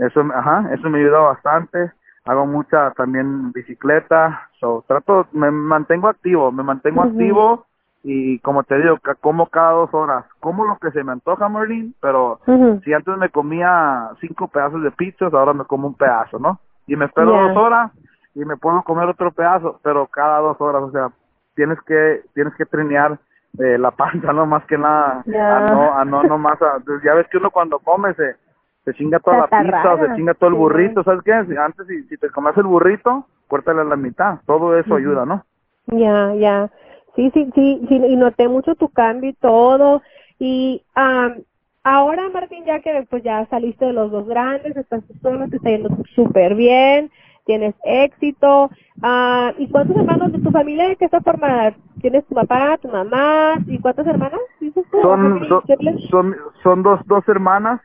eso, 0.00 0.20
ajá, 0.34 0.72
eso 0.72 0.88
me 0.90 0.98
ayuda 1.00 1.18
bastante. 1.20 1.92
Hago 2.24 2.44
mucha 2.44 2.90
también 2.92 3.52
bicicleta, 3.52 4.50
so, 4.58 4.84
trato, 4.88 5.26
me 5.32 5.50
mantengo 5.50 6.08
activo, 6.08 6.50
me 6.50 6.64
mantengo 6.64 7.02
activo 7.02 7.66
y 8.02 8.38
como 8.40 8.64
te 8.64 8.76
digo, 8.78 8.98
como 9.20 9.46
cada 9.46 9.72
dos 9.72 9.94
horas, 9.94 10.24
como 10.40 10.64
lo 10.64 10.76
que 10.78 10.90
se 10.90 11.04
me 11.04 11.12
antoja, 11.12 11.48
Marlene, 11.48 11.92
pero 12.00 12.40
si 12.84 12.92
antes 12.92 13.16
me 13.16 13.30
comía 13.30 14.10
cinco 14.20 14.48
pedazos 14.48 14.82
de 14.82 14.90
pizzas, 14.92 15.32
ahora 15.32 15.52
me 15.52 15.64
como 15.64 15.88
un 15.88 15.94
pedazo, 15.94 16.38
¿no? 16.38 16.58
Y 16.88 16.96
me 16.96 17.06
espero 17.06 17.32
dos 17.32 17.56
horas 17.56 17.92
y 18.36 18.44
me 18.44 18.56
puedo 18.56 18.82
comer 18.84 19.08
otro 19.08 19.32
pedazo, 19.32 19.80
pero 19.82 20.06
cada 20.06 20.38
dos 20.40 20.60
horas, 20.60 20.82
o 20.82 20.90
sea, 20.92 21.10
tienes 21.56 21.78
que 21.86 22.22
tienes 22.34 22.54
que 22.56 22.66
trinear 22.66 23.18
eh, 23.58 23.78
la 23.78 23.90
panza, 24.02 24.32
no 24.32 24.46
más 24.46 24.64
que 24.66 24.78
nada, 24.78 25.24
Ya. 25.26 25.56
a 25.56 25.60
no, 25.74 25.94
a 25.98 26.04
no, 26.04 26.22
no 26.22 26.38
más, 26.38 26.60
a- 26.62 26.78
pues, 26.84 27.02
ya 27.02 27.14
ves 27.14 27.26
que 27.28 27.38
uno 27.38 27.50
cuando 27.50 27.78
come 27.80 28.14
se, 28.14 28.36
se 28.84 28.94
chinga 28.94 29.18
toda 29.20 29.38
la 29.38 29.48
pizza, 29.48 29.94
o 29.94 29.98
se 29.98 30.14
chinga 30.16 30.34
todo 30.34 30.50
el 30.50 30.56
burrito, 30.56 31.02
¿sabes 31.02 31.22
qué? 31.24 31.32
Antes 31.32 31.86
si, 31.88 32.04
si 32.04 32.18
te 32.18 32.30
comes 32.30 32.56
el 32.58 32.64
burrito, 32.64 33.26
córtale 33.48 33.80
a 33.80 33.84
la 33.84 33.96
mitad, 33.96 34.38
todo 34.46 34.78
eso 34.78 34.94
ayuda, 34.94 35.24
¿no? 35.26 35.44
Ya, 35.86 36.34
ya. 36.34 36.70
Sí, 37.14 37.30
sí, 37.32 37.50
sí, 37.54 37.80
sí, 37.88 37.94
y 37.94 38.16
noté 38.16 38.48
mucho 38.48 38.74
tu 38.74 38.88
cambio 38.90 39.30
y 39.30 39.34
todo. 39.34 40.02
Y 40.38 40.84
am, 40.94 41.42
ahora, 41.84 42.28
Martín, 42.28 42.64
ya 42.66 42.80
que 42.80 43.06
pues 43.08 43.22
ya 43.22 43.46
saliste 43.46 43.86
de 43.86 43.92
los 43.94 44.10
dos 44.10 44.26
grandes, 44.26 44.76
estás 44.76 45.02
solo, 45.22 45.48
te 45.48 45.56
está 45.56 45.70
yendo 45.70 45.88
súper 46.14 46.54
bien, 46.54 47.10
tienes 47.46 47.74
éxito. 47.84 48.70
Ah, 49.02 49.52
¿Y 49.56 49.68
cuántos 49.70 49.96
hermanos 49.96 50.32
de 50.32 50.40
tu 50.40 50.50
familia 50.50 50.88
de 50.88 50.96
qué 50.96 51.06
está 51.06 51.20
formada? 51.20 51.74
¿Tienes 52.02 52.26
tu 52.26 52.34
papá, 52.34 52.76
tu 52.78 52.88
mamá? 52.88 53.54
¿Y 53.66 53.78
cuántas 53.78 54.06
hermanas? 54.06 54.40
¿Dices 54.60 54.84
tú? 54.90 55.00
Son, 55.00 55.10
¿How 55.10 55.62
many 55.80 56.08
son, 56.10 56.36
son, 56.62 56.82
dos, 56.82 57.00
dos 57.06 57.26
hermanas, 57.28 57.80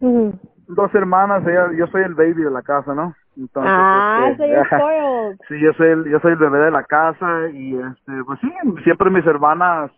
dos 0.00 0.94
hermanas, 0.94 1.46
ella, 1.46 1.70
yo 1.76 1.86
soy 1.88 2.02
el 2.02 2.14
baby 2.14 2.42
de 2.42 2.50
la 2.50 2.62
casa, 2.62 2.94
¿no? 2.94 3.14
Entonces, 3.36 3.72
ah, 3.72 4.28
este, 4.30 4.42
so 4.42 4.52
you're 4.52 4.66
spoiled. 4.66 5.38
Sí, 5.48 5.60
yo 5.60 5.72
soy 5.74 5.88
el, 5.88 6.04
yo 6.10 6.20
soy 6.20 6.32
el 6.32 6.38
bebé 6.38 6.58
de 6.58 6.70
la 6.70 6.84
casa 6.84 7.48
y 7.52 7.76
este, 7.76 8.24
pues 8.24 8.40
sí, 8.40 8.50
siempre 8.82 9.10
mis 9.10 9.26
hermanas 9.26 9.90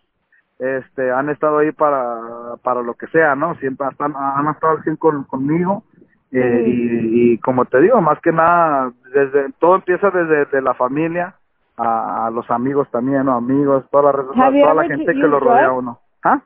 este 0.59 1.11
han 1.11 1.29
estado 1.29 1.59
ahí 1.59 1.71
para 1.71 2.55
para 2.63 2.81
lo 2.81 2.95
que 2.95 3.05
sea, 3.07 3.35
¿no? 3.35 3.53
Siempre 3.55 3.87
están, 3.91 4.13
han 4.15 4.47
estado 4.47 4.77
al 4.77 4.83
100 4.83 4.95
con, 4.95 5.23
conmigo 5.25 5.83
eh, 6.31 6.63
y, 6.65 7.33
y 7.33 7.37
como 7.39 7.65
te 7.65 7.79
digo, 7.81 8.01
más 8.01 8.19
que 8.21 8.31
nada 8.31 8.91
desde 9.13 9.51
todo 9.59 9.75
empieza 9.75 10.09
desde 10.11 10.45
de 10.45 10.61
la 10.61 10.73
familia 10.73 11.35
a, 11.77 12.27
a 12.27 12.31
los 12.31 12.49
amigos 12.51 12.89
también, 12.91 13.25
¿no? 13.25 13.35
Amigos, 13.35 13.85
toda 13.91 14.11
la, 14.11 14.23
toda 14.23 14.73
la 14.73 14.83
gente 14.85 15.05
que 15.13 15.19
lo 15.27 15.39
rodea 15.39 15.67
a 15.67 15.73
uno. 15.73 15.99
¿Ah? 16.23 16.41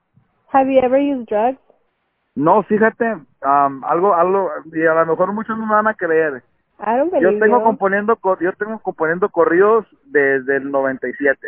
Have 0.54 0.72
you 0.74 0.80
ever 0.84 1.00
used 1.02 1.28
drugs? 1.28 1.60
No, 2.36 2.64
fíjate, 2.64 3.18
algo 3.42 4.14
algo 4.16 4.50
y 4.74 4.86
a 4.86 4.94
lo 4.94 5.06
mejor 5.06 5.34
muchos 5.34 5.58
no 5.58 5.66
me 5.66 5.74
van 5.74 5.88
a 5.88 5.94
creer. 5.94 6.44
Yo 7.22 7.38
tengo 7.40 7.64
componiendo 7.64 8.18
yo 8.40 8.54
tengo 8.54 8.80
componiendo 8.80 9.30
corridos 9.30 9.86
desde 10.06 10.58
el 10.58 10.72
97. 10.72 11.48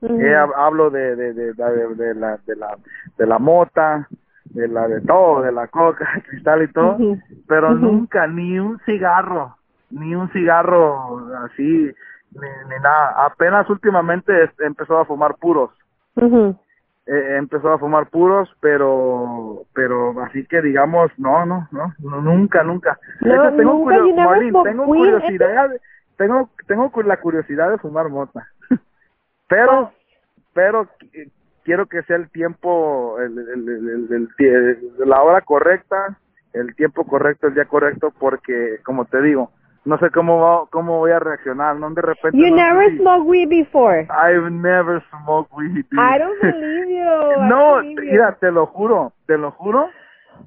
Ujú. 0.00 0.20
Eh, 0.20 0.34
hab- 0.36 0.52
hablo 0.56 0.90
de 0.90 1.16
de, 1.16 1.32
de, 1.32 1.52
de, 1.54 1.94
de 1.94 2.14
la 2.14 2.36
de 2.46 2.56
la 2.56 2.76
de 3.16 3.26
la 3.26 3.38
mota, 3.38 4.08
de 4.50 4.68
la 4.68 4.88
de 4.88 5.00
todo, 5.02 5.42
de 5.42 5.52
la 5.52 5.66
coca, 5.68 6.06
cristal 6.28 6.62
y 6.62 6.72
todo, 6.72 6.96
pero 7.48 7.74
nunca 7.74 8.26
ni 8.26 8.58
un 8.58 8.78
cigarro, 8.80 9.56
ni 9.90 10.14
un 10.14 10.28
cigarro 10.30 11.28
así 11.44 11.62
ni, 12.32 12.48
ni 12.68 12.82
nada. 12.82 13.24
Apenas 13.26 13.68
últimamente 13.70 14.44
es- 14.44 14.60
empezó 14.60 14.98
a 14.98 15.04
fumar 15.04 15.36
puros. 15.36 15.70
Eh, 17.08 17.36
empezó 17.38 17.72
a 17.72 17.78
fumar 17.78 18.08
puros, 18.08 18.48
pero 18.60 19.62
pero 19.74 20.20
así 20.24 20.44
que 20.46 20.60
digamos, 20.60 21.10
no, 21.18 21.46
no, 21.46 21.68
no, 21.70 21.94
no, 22.00 22.20
nunca, 22.20 22.64
nunca. 22.64 22.98
No, 23.36 23.42
tengo 23.56 23.72
nunca, 23.74 23.94
curio- 24.24 24.62
tengo 24.64 24.84
curiosidad, 24.98 25.70
tengo 26.16 26.50
tengo 26.66 26.90
la 27.04 27.16
curiosidad 27.18 27.70
de 27.70 27.78
fumar 27.78 28.08
mota. 28.08 28.48
pero 29.48 29.92
pero 30.52 30.88
quiero 31.66 31.84
que 31.86 32.02
sea 32.04 32.16
el 32.16 32.30
tiempo 32.30 33.18
el, 33.20 33.38
el, 33.38 34.28
la 35.04 35.22
hora 35.22 35.42
correcta, 35.42 36.16
el 36.54 36.74
tiempo 36.74 37.04
correcto, 37.04 37.48
el 37.48 37.54
día 37.54 37.66
correcto 37.66 38.10
porque 38.18 38.78
como 38.84 39.04
te 39.04 39.20
digo, 39.20 39.50
no 39.84 39.98
sé 39.98 40.10
cómo 40.10 40.40
va, 40.40 40.66
cómo 40.70 40.98
voy 40.98 41.10
a 41.10 41.18
reaccionar, 41.18 41.76
no 41.76 41.90
de 41.90 42.00
repente 42.02 42.38
You 42.38 42.50
no 42.50 42.56
sé 42.56 42.62
never 42.62 42.90
si- 42.92 42.98
smoked 42.98 43.26
weed 43.28 43.48
before. 43.50 44.08
I've 44.10 44.50
never 44.50 45.02
smoked 45.10 45.52
weed. 45.52 45.84
dude. 45.90 46.00
I 46.00 46.18
don't 46.18 46.40
believe 46.40 46.88
you. 46.88 47.42
No, 47.48 47.76
believe 47.76 48.02
you. 48.06 48.12
mira, 48.12 48.32
te 48.40 48.50
lo 48.50 48.66
juro, 48.66 49.12
te 49.26 49.36
lo 49.36 49.50
juro 49.52 49.90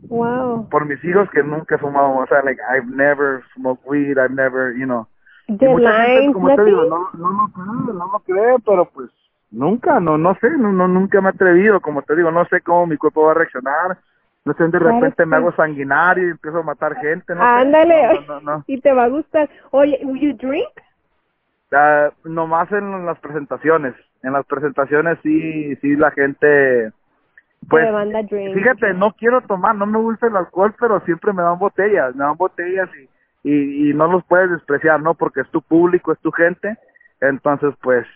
Wow. 0.09 0.69
por 0.69 0.85
mis 0.85 1.03
hijos 1.03 1.29
que 1.31 1.43
nunca 1.43 1.75
he 1.75 1.77
fumado, 1.77 2.15
o 2.15 2.25
sea, 2.27 2.41
like 2.43 2.61
I've 2.71 2.87
never 2.87 3.43
smoked 3.55 3.83
weed, 3.85 4.17
I've 4.17 4.33
never, 4.33 4.73
you 4.77 4.85
know. 4.85 5.07
The 5.47 5.67
mucha 5.67 5.91
gente, 6.05 6.33
como 6.33 6.55
te 6.55 6.63
digo, 6.63 6.83
no, 6.85 7.09
no 7.17 7.29
lo 7.31 7.47
cree, 7.53 7.93
no 7.95 8.05
lo 8.13 8.19
cree, 8.19 8.55
pero 8.65 8.85
pues 8.85 9.09
nunca, 9.51 9.99
no, 9.99 10.17
no 10.17 10.35
sé, 10.35 10.49
no, 10.51 10.71
no, 10.71 10.87
nunca 10.87 11.21
me 11.21 11.29
he 11.29 11.31
atrevido, 11.31 11.81
como 11.81 12.01
te 12.01 12.15
digo, 12.15 12.31
no 12.31 12.45
sé 12.45 12.61
cómo 12.61 12.87
mi 12.87 12.97
cuerpo 12.97 13.23
va 13.23 13.31
a 13.31 13.35
reaccionar, 13.35 13.97
no 14.45 14.53
sé, 14.53 14.63
de 14.63 14.69
Claro 14.71 14.99
repente 14.99 15.25
me 15.25 15.35
hago 15.35 15.51
sanguinario 15.53 16.27
y 16.27 16.31
empiezo 16.31 16.59
a 16.59 16.63
matar 16.63 16.95
gente, 16.95 17.35
no 17.35 17.41
sé. 17.41 17.47
Ándale. 17.47 18.25
No. 18.41 18.63
Y 18.67 18.79
te 18.79 18.93
va 18.93 19.03
a 19.03 19.09
gustar. 19.09 19.49
Oye, 19.71 19.99
you 20.01 20.33
drink? 20.33 20.69
Ah, 21.71 22.09
nomás 22.23 22.71
en 22.71 23.05
las 23.05 23.19
presentaciones, 23.19 23.93
en 24.23 24.33
las 24.33 24.45
presentaciones 24.45 25.19
sí, 25.21 25.75
sí 25.77 25.95
la 25.95 26.09
gente, 26.11 26.91
pues, 27.69 27.85
drink. 28.29 28.55
Fíjate, 28.55 28.93
no 28.93 29.13
quiero 29.13 29.41
tomar, 29.41 29.75
no 29.75 29.85
me 29.85 29.99
gusta 29.99 30.27
el 30.27 30.35
alcohol, 30.35 30.73
pero 30.79 30.99
siempre 31.01 31.31
me 31.33 31.43
dan 31.43 31.59
botellas, 31.59 32.15
me 32.15 32.23
dan 32.23 32.37
botellas 32.37 32.89
y, 33.43 33.51
y, 33.51 33.89
y 33.89 33.93
no 33.93 34.11
los 34.11 34.23
puedes 34.23 34.49
despreciar, 34.49 34.99
¿no? 35.01 35.13
Porque 35.13 35.41
es 35.41 35.49
tu 35.51 35.61
público, 35.61 36.11
es 36.11 36.19
tu 36.19 36.31
gente, 36.31 36.75
entonces 37.21 37.75
pues 37.81 38.07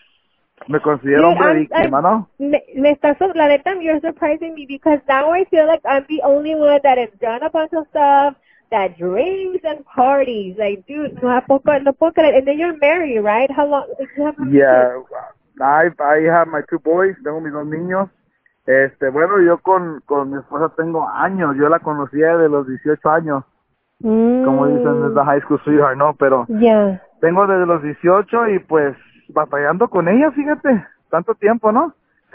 me 0.68 0.80
considero 0.80 1.30
hombre 1.30 1.48
I'm- 1.48 1.60
víctima, 1.60 2.00
I'm- 2.00 2.04
¿no? 2.04 2.28
Me, 2.40 2.64
me 2.76 2.92
estás, 2.92 3.18
la 3.36 3.48
neta, 3.48 3.74
you're 3.82 4.00
surprising 4.02 4.54
me 4.56 4.66
because 4.68 5.02
now 5.08 5.34
I 5.34 5.46
feel 5.46 5.66
like 5.68 5.82
I'm 5.86 6.06
the 6.08 6.22
only 6.24 6.56
one 6.56 6.80
that 6.84 6.98
has 6.98 7.10
done 7.20 7.44
a 7.44 7.50
bunch 7.50 7.74
of 7.74 7.86
stuff, 7.88 8.36
that 8.72 8.98
drinks 8.98 9.64
and 9.66 9.84
parties. 9.86 10.58
Like, 10.58 10.84
dude, 10.88 11.14
no, 11.22 11.30
¿a 11.36 11.42
poco, 11.42 11.72
no 11.80 11.94
puedo 11.94 12.14
creer. 12.14 12.36
And 12.36 12.46
then 12.48 12.58
you're 12.58 12.78
married, 12.78 13.22
right? 13.22 13.50
How 13.52 13.66
long? 13.68 13.86
Yeah, 14.50 14.98
I, 15.62 15.90
I 16.00 16.22
have 16.32 16.48
my 16.48 16.62
two 16.70 16.80
boys, 16.80 17.16
tengo 17.24 17.40
mis 17.42 17.54
dos 17.54 17.66
niños. 17.68 18.10
Este, 18.66 19.10
bueno, 19.10 19.42
yo 19.42 19.58
con, 19.60 20.02
con 20.06 20.32
mi 20.32 20.38
esposa 20.40 20.74
tengo 20.78 21.08
años, 21.10 21.56
yo 21.58 21.68
la 21.70 21.80
conocía 21.80 22.38
de 22.38 22.48
los 22.50 22.66
18 22.68 23.10
años, 23.10 23.44
como 24.02 24.68
dicen, 24.68 25.06
es 25.06 25.12
la 25.12 25.26
high 25.26 25.42
school 25.42 25.60
sweetheart, 25.64 25.98
¿no? 25.98 26.16
Pero 26.16 26.46
Mm, 26.48 26.60
Yeah. 26.60 27.02
tengo 27.22 27.46
desde 27.46 27.66
los 27.66 27.84
18 27.84 28.48
y 28.50 28.60
pues 28.60 28.96
batallando 29.30 29.88
con 29.90 30.08
ella, 30.08 30.32
fíjate, 30.32 30.86
tanto 31.10 31.36
tiempo, 31.36 31.72
¿no? 31.72 31.94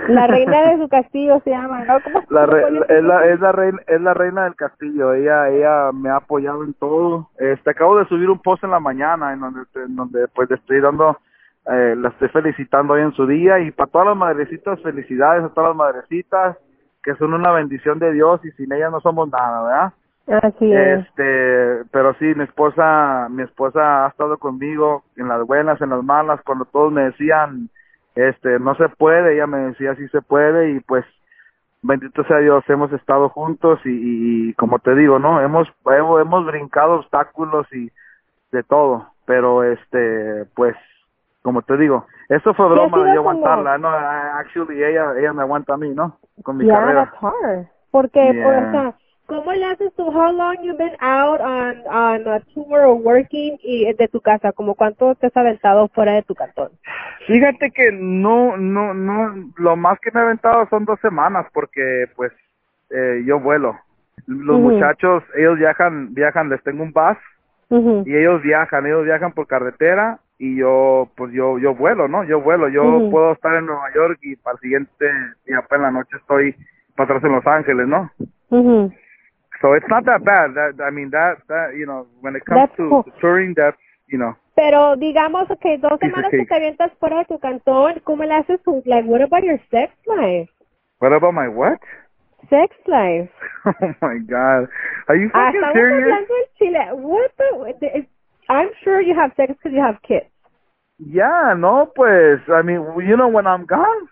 La 0.09 0.27
reina 0.29 0.63
de 0.71 0.79
su 0.83 0.89
castillo 0.89 1.41
se 1.43 1.51
llama, 1.51 1.85
¿no? 1.85 2.01
¿Cómo 2.03 2.23
La 2.31 2.47
re- 2.47 2.69
es 2.89 3.03
la 3.03 3.27
es 3.27 3.41
la 3.41 3.51
reina 3.53 3.81
es 3.87 4.01
la 4.01 4.15
reina 4.15 4.45
del 4.45 4.55
castillo 4.55 5.13
ella 5.13 5.49
ella 5.49 5.91
me 5.93 6.09
ha 6.09 6.17
apoyado 6.17 6.63
en 6.63 6.73
todo 6.75 7.29
este 7.39 7.71
acabo 7.71 7.99
de 7.99 8.07
subir 8.07 8.31
un 8.31 8.39
post 8.41 8.63
en 8.63 8.71
la 8.71 8.79
mañana 8.79 9.33
en 9.33 9.41
donde 9.41 9.61
en 9.75 9.97
donde 9.97 10.29
pues 10.29 10.49
le 10.51 10.57
estoy 10.57 10.81
dando 10.81 11.19
eh, 11.67 11.97
la 11.99 12.11
estoy 12.11 12.29
felicitando 12.29 12.95
hoy 12.95 13.03
en 13.03 13.13
su 13.13 13.27
día 13.27 13.59
y 13.59 13.73
para 13.73 13.91
todas 13.91 14.07
las 14.09 14.17
madrecitas 14.17 14.81
felicidades 14.83 15.43
a 15.43 15.49
todas 15.49 15.71
las 15.71 15.77
madrecitas 15.77 16.57
que 17.03 17.17
son 17.17 17.35
una 17.35 17.51
bendición 17.51 17.99
de 17.99 18.13
Dios 18.13 18.41
y 18.45 18.53
sin 18.53 18.73
ellas 18.73 18.93
no 18.93 19.01
somos 19.01 19.29
nada 19.29 19.63
verdad 19.65 19.93
Así 20.43 20.73
es. 20.73 21.01
Este, 21.07 21.85
pero 21.91 22.15
sí, 22.15 22.27
mi 22.35 22.45
esposa, 22.45 23.29
mi 23.31 23.43
esposa 23.43 24.05
ha 24.05 24.09
estado 24.09 24.37
conmigo 24.39 25.03
en 25.17 25.29
las 25.29 25.47
buenas, 25.47 25.81
en 25.81 25.91
las 25.91 26.03
malas, 26.05 26.41
cuando 26.45 26.65
todos 26.67 26.93
me 26.93 27.03
decían, 27.03 27.71
este, 28.15 28.59
no 28.59 28.75
se 28.75 28.89
puede, 28.91 29.35
ella 29.35 29.47
me 29.47 29.59
decía 29.59 29.95
sí 29.95 30.07
se 30.09 30.21
puede 30.21 30.73
y 30.73 30.81
pues 30.81 31.05
bendito 31.83 32.25
sea 32.25 32.39
Dios, 32.39 32.65
hemos 32.69 32.93
estado 32.93 33.29
juntos 33.29 33.79
y, 33.85 34.51
y 34.51 34.55
como 34.55 34.79
te 34.81 34.95
digo, 34.95 35.19
¿no? 35.19 35.41
Hemos, 35.41 35.73
hemos, 35.87 36.21
hemos 36.21 36.45
brincado 36.47 36.97
obstáculos 36.97 37.67
y 37.73 37.91
de 38.53 38.63
todo, 38.65 39.07
pero 39.27 39.63
este, 39.63 40.45
pues, 40.55 40.75
como 41.43 41.63
te 41.63 41.77
digo, 41.77 42.07
eso 42.29 42.53
fue 42.55 42.69
broma 42.69 42.99
de 43.05 43.15
yo 43.15 43.23
como- 43.23 43.31
aguantarla, 43.31 43.79
¿no? 43.79 43.89
Actually, 43.89 44.83
ella, 44.83 45.13
ella 45.19 45.33
me 45.33 45.43
aguanta 45.43 45.75
a 45.75 45.77
mí, 45.79 45.91
¿no? 45.95 46.19
Con 46.43 46.57
mi 46.59 46.65
yeah, 46.67 46.75
carrera. 46.81 47.05
that's 47.05 47.23
hard. 47.23 47.67
Porque, 47.91 48.33
Yeah. 48.35 48.47
o 48.49 48.71
sea, 48.71 48.95
¿cómo 49.29 49.53
le 49.53 49.65
haces 49.67 49.93
tú? 49.95 50.05
How 50.11 50.33
long 50.33 50.57
you 50.65 50.75
been 50.77 50.97
out 51.01 51.41
on, 51.41 51.87
on 51.87 52.27
a 52.27 52.41
tour 52.55 52.81
or 52.81 52.95
working 52.95 53.59
y 53.63 53.93
de 53.93 54.09
tu 54.09 54.21
casa? 54.21 54.53
¿Como 54.53 54.75
cuánto 54.75 55.15
te 55.15 55.27
has 55.29 55.37
aventado 55.37 55.89
fuera 55.89 56.13
de 56.15 56.23
tu 56.23 56.35
cantón? 56.35 56.71
Fíjate 57.27 57.71
que 57.71 57.93
no, 57.93 58.57
no, 58.57 58.95
no, 58.95 59.53
lo 59.57 59.77
más 59.77 60.01
que 60.01 60.11
me 60.11 60.21
he 60.21 60.25
aventado 60.25 60.67
son 60.71 60.87
dos 60.87 60.99
semanas 61.01 61.47
porque 61.53 62.07
pues 62.17 62.33
eh, 62.91 63.23
yo 63.25 63.39
vuelo. 63.39 63.79
Los 64.27 64.59
muchachos, 64.59 65.23
ellos 65.37 65.59
viajan, 65.59 66.13
viajan, 66.15 66.49
les 66.49 66.63
tengo 66.63 66.83
un 66.83 66.93
bus 66.93 67.17
y 68.07 68.17
ellos 68.17 68.43
viajan, 68.43 68.87
ellos 68.87 69.05
viajan 69.05 69.33
por 69.33 69.47
carretera 69.47 70.19
y 70.39 70.57
yo, 70.57 71.11
pues 71.17 71.33
yo, 71.33 71.59
yo 71.59 71.75
vuelo, 71.75 72.09
¿no? 72.09 72.25
Yo 72.25 72.41
vuelo, 72.41 72.69
yo 72.69 73.11
puedo 73.11 73.33
estar 73.33 73.55
en 73.57 73.67
Nueva 73.67 73.93
York 73.95 74.19
y 74.23 74.37
para 74.37 74.55
el 74.55 74.61
siguiente 74.61 75.07
día, 75.47 75.63
pues 75.69 75.79
en 75.79 75.83
la 75.83 75.91
noche 75.91 76.17
estoy 76.17 76.55
para 76.97 77.17
atrás 77.17 77.25
en 77.25 77.33
Los 77.33 77.47
Ángeles, 77.47 77.87
¿no? 77.87 78.11
So 79.61 79.73
it's 79.75 79.87
not 79.89 80.05
that 80.07 80.25
bad. 80.25 80.55
That, 80.55 80.81
I 80.85 80.91
mean, 80.91 81.11
that, 81.11 81.39
that, 81.49 81.75
you 81.77 81.87
know, 81.87 82.07
when 82.21 82.37
it 82.37 82.45
comes 82.45 82.61
That's 82.69 82.77
to, 82.77 82.89
cool. 82.89 83.03
to 83.03 83.11
touring, 83.21 83.55
that's, 83.57 83.77
you 84.11 84.19
know, 84.19 84.35
Pero 84.55 84.97
digamos 84.97 85.47
que 85.61 85.79
dos 85.79 85.99
Piece 86.01 86.11
semanas 86.11 86.31
que 86.31 86.45
te 86.45 86.55
avientas 86.55 86.93
fuera 86.99 87.19
de 87.19 87.25
tu 87.27 87.39
cantón, 87.39 88.01
¿cómo 88.05 88.25
le 88.25 88.35
haces? 88.35 88.61
Like, 88.87 89.07
what 89.09 89.21
about 89.23 89.45
your 89.45 89.61
sex 89.71 89.93
life? 90.07 90.49
what 91.01 91.13
about 91.13 91.33
my 91.35 91.49
what? 91.49 91.79
Sex 92.51 92.75
life. 92.87 93.31
Oh 93.67 93.95
my 94.01 94.19
God. 94.27 94.69
Are 95.09 95.17
you 95.17 95.31
Ah, 95.35 95.51
fucking 95.53 95.73
serious? 95.75 96.09
en 96.09 96.27
Chile. 96.59 96.93
What 96.95 97.79
the- 97.81 98.07
I'm 98.49 98.71
sure 98.83 99.01
you 99.01 99.15
have 99.15 99.33
sex 99.37 99.53
because 99.53 99.73
you 99.75 99.83
have 99.83 100.01
kids. 100.03 100.27
Yeah, 100.99 101.55
no, 101.57 101.93
pues, 101.95 102.41
I 102.49 102.63
mean, 102.63 102.83
you 103.07 103.17
know, 103.17 103.29
when 103.29 103.47
I'm 103.47 103.67
gone. 103.67 104.09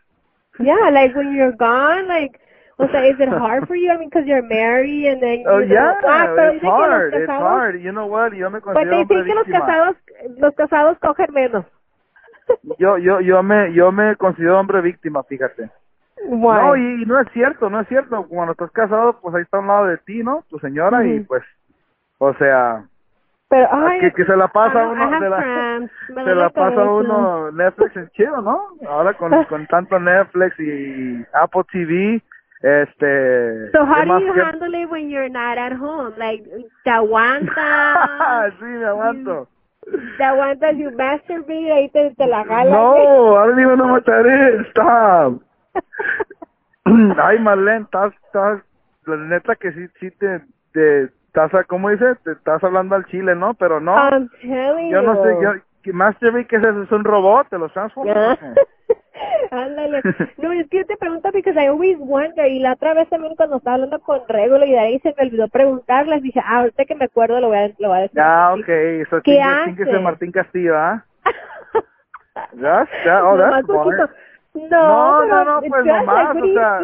Yeah, 0.61 0.91
like 0.93 1.15
when 1.17 1.35
you're 1.35 1.57
gone, 1.57 2.07
like, 2.07 2.39
o 2.79 2.89
sea, 2.89 3.07
is 3.07 3.19
it 3.19 3.29
hard 3.29 3.67
for 3.67 3.75
you? 3.75 3.91
I 3.91 3.97
mean, 3.97 4.09
because 4.11 4.27
you're 4.27 4.43
married 4.43 5.07
and 5.07 5.23
then 5.23 5.45
Oh 5.49 5.61
yeah, 5.61 5.95
ah, 6.05 6.53
it's 6.53 6.63
hard, 6.63 7.15
it's 7.15 7.31
hard. 7.31 7.83
You 7.83 7.93
know 7.93 8.07
what? 8.07 8.35
Yo 8.35 8.51
me 8.51 8.61
considero 8.61 8.91
te 8.91 8.97
hombre 8.97 9.25
dicen 9.25 9.45
que 9.45 9.53
los 9.53 9.61
casados, 9.61 9.97
los 10.39 10.55
casados 10.55 10.99
cogen 10.99 11.33
menos. 11.33 11.65
Yo, 12.79 12.97
yo, 12.97 13.21
yo 13.21 13.43
me, 13.43 13.73
yo 13.73 13.91
me 13.91 14.15
considero 14.15 14.61
hombre 14.61 14.81
víctima, 14.81 15.25
fíjate. 15.25 15.69
Why? 16.29 16.55
No, 16.55 16.77
y, 16.77 17.03
y 17.03 17.05
no 17.05 17.19
es 17.19 17.27
cierto, 17.33 17.69
no 17.69 17.81
es 17.81 17.89
cierto. 17.89 18.25
Cuando 18.29 18.53
estás 18.53 18.71
casado, 18.71 19.19
pues 19.21 19.35
ahí 19.35 19.43
está 19.43 19.57
a 19.57 19.61
un 19.61 19.67
lado 19.67 19.87
de 19.87 19.99
ti, 19.99 20.23
¿no? 20.23 20.45
Tu 20.49 20.57
señora 20.61 21.05
y 21.05 21.19
Ujú. 21.19 21.27
pues, 21.27 21.43
o 22.19 22.33
sea, 22.35 22.85
pero, 23.49 23.69
ay, 23.71 24.01
que, 24.01 24.13
que 24.13 24.25
se 24.25 24.37
la 24.37 24.49
pasa 24.49 24.89
uno, 24.89 25.19
se 25.21 25.29
la, 25.29 25.89
se 26.25 26.35
la 26.35 26.51
pasa 26.51 26.85
uno 26.85 27.53
Netflix 27.53 27.97
en 27.97 28.09
chido, 28.11 28.43
¿no? 28.43 28.71
Ahora 28.89 29.15
con, 29.15 29.45
con 29.45 29.67
tanto 29.69 30.01
Netflix 30.01 30.59
y 30.59 31.25
Apple 31.33 31.63
TV, 31.71 32.23
este... 32.67 33.71
So 33.73 33.85
how 33.85 34.03
¿qué 34.03 34.07
do 34.07 34.19
you 34.21 34.35
que- 34.35 34.41
handle 34.43 34.75
it 34.75 34.91
when 34.91 35.09
you're 35.09 35.29
not 35.31 35.59
at 35.59 35.73
home? 35.73 36.15
Like, 36.19 36.45
te 36.85 36.91
aguantas, 36.91 38.55
sí, 38.59 38.65
me 38.65 38.87
aguanto. 38.87 39.49
te 40.17 40.25
aguantas, 40.25 40.77
you 40.77 40.91
masturbate, 40.93 41.73
ahí 41.73 41.89
te, 41.91 42.15
te 42.15 42.27
la 42.27 42.45
jalas. 42.45 42.73
No, 42.73 43.37
I 43.37 43.47
don't 43.47 43.61
even 43.61 43.77
know 43.79 43.93
what 43.93 44.05
that 44.07 44.27
is. 44.27 44.67
Stop. 44.71 45.43
Ay, 47.23 47.39
Marlene, 47.39 47.85
estás, 47.85 48.13
estás, 48.27 48.63
la 49.07 49.17
neta 49.17 49.57
que 49.57 49.73
sí, 49.73 49.87
sí 50.01 50.11
te, 50.13 50.41
te, 50.73 51.05
estás, 51.05 51.51
¿cómo 51.67 51.91
dice? 51.91 52.15
Te 52.25 52.33
estás 52.33 52.63
hablando 52.65 52.95
al 52.95 53.05
chile, 53.07 53.35
¿no? 53.35 53.55
Pero 53.55 53.81
no, 53.81 53.95
I'm 53.97 54.29
telling 54.41 54.91
yo 54.91 55.03
no 55.03 55.23
sé, 55.23 55.37
yo, 55.43 55.53
Master 55.93 56.47
que 56.47 56.57
es 56.57 56.63
eso? 56.63 56.83
¿Es 56.83 56.93
un 56.93 57.05
robot? 57.05 57.49
¿Te 57.49 57.59
los 57.59 57.73
transformas? 57.73 58.39
Ándale. 59.51 60.03
No, 60.39 60.53
es 60.53 60.69
que 60.69 60.79
yo 60.79 60.87
te 60.87 60.97
pregunto 60.97 61.31
porque 61.33 61.51
I 61.51 61.67
always 61.67 61.99
wonder. 61.99 62.47
Y 62.51 62.61
la 62.61 62.73
otra 62.73 62.95
vez 62.95 63.09
también 63.09 63.35
cuando 63.37 63.57
estaba 63.57 63.75
hablando 63.75 63.99
con 64.01 64.21
Regulo 64.29 64.65
y 64.65 64.73
de 64.73 64.79
ahí 64.79 64.99
se 65.01 65.15
me 65.17 65.27
olvidó 65.27 65.49
preguntarles. 65.49 66.23
Dije, 66.23 66.41
ah, 66.45 66.61
ahorita 66.61 66.85
que 66.85 66.95
me 66.95 67.07
acuerdo 67.07 67.41
lo 67.41 67.49
voy 67.49 67.59
a, 67.59 67.69
lo 67.79 67.89
voy 67.89 67.99
a 67.99 68.03
decir. 68.03 68.21
Ah, 68.21 68.55
ok, 68.55 68.69
eso 68.69 69.23
¿Qué 69.23 69.41
hace? 69.41 69.99
Martín 70.01 70.33
Castillo, 70.33 70.77
¿ah? 70.77 71.05
That's, 72.61 72.91
that, 73.05 73.23
oh, 73.25 73.37
that's. 73.39 73.67
No, 74.55 75.25
No, 75.27 75.45
no, 75.45 75.61
pues 75.61 75.85
nomás, 75.85 76.37
o 76.37 76.47
sea- 76.55 76.81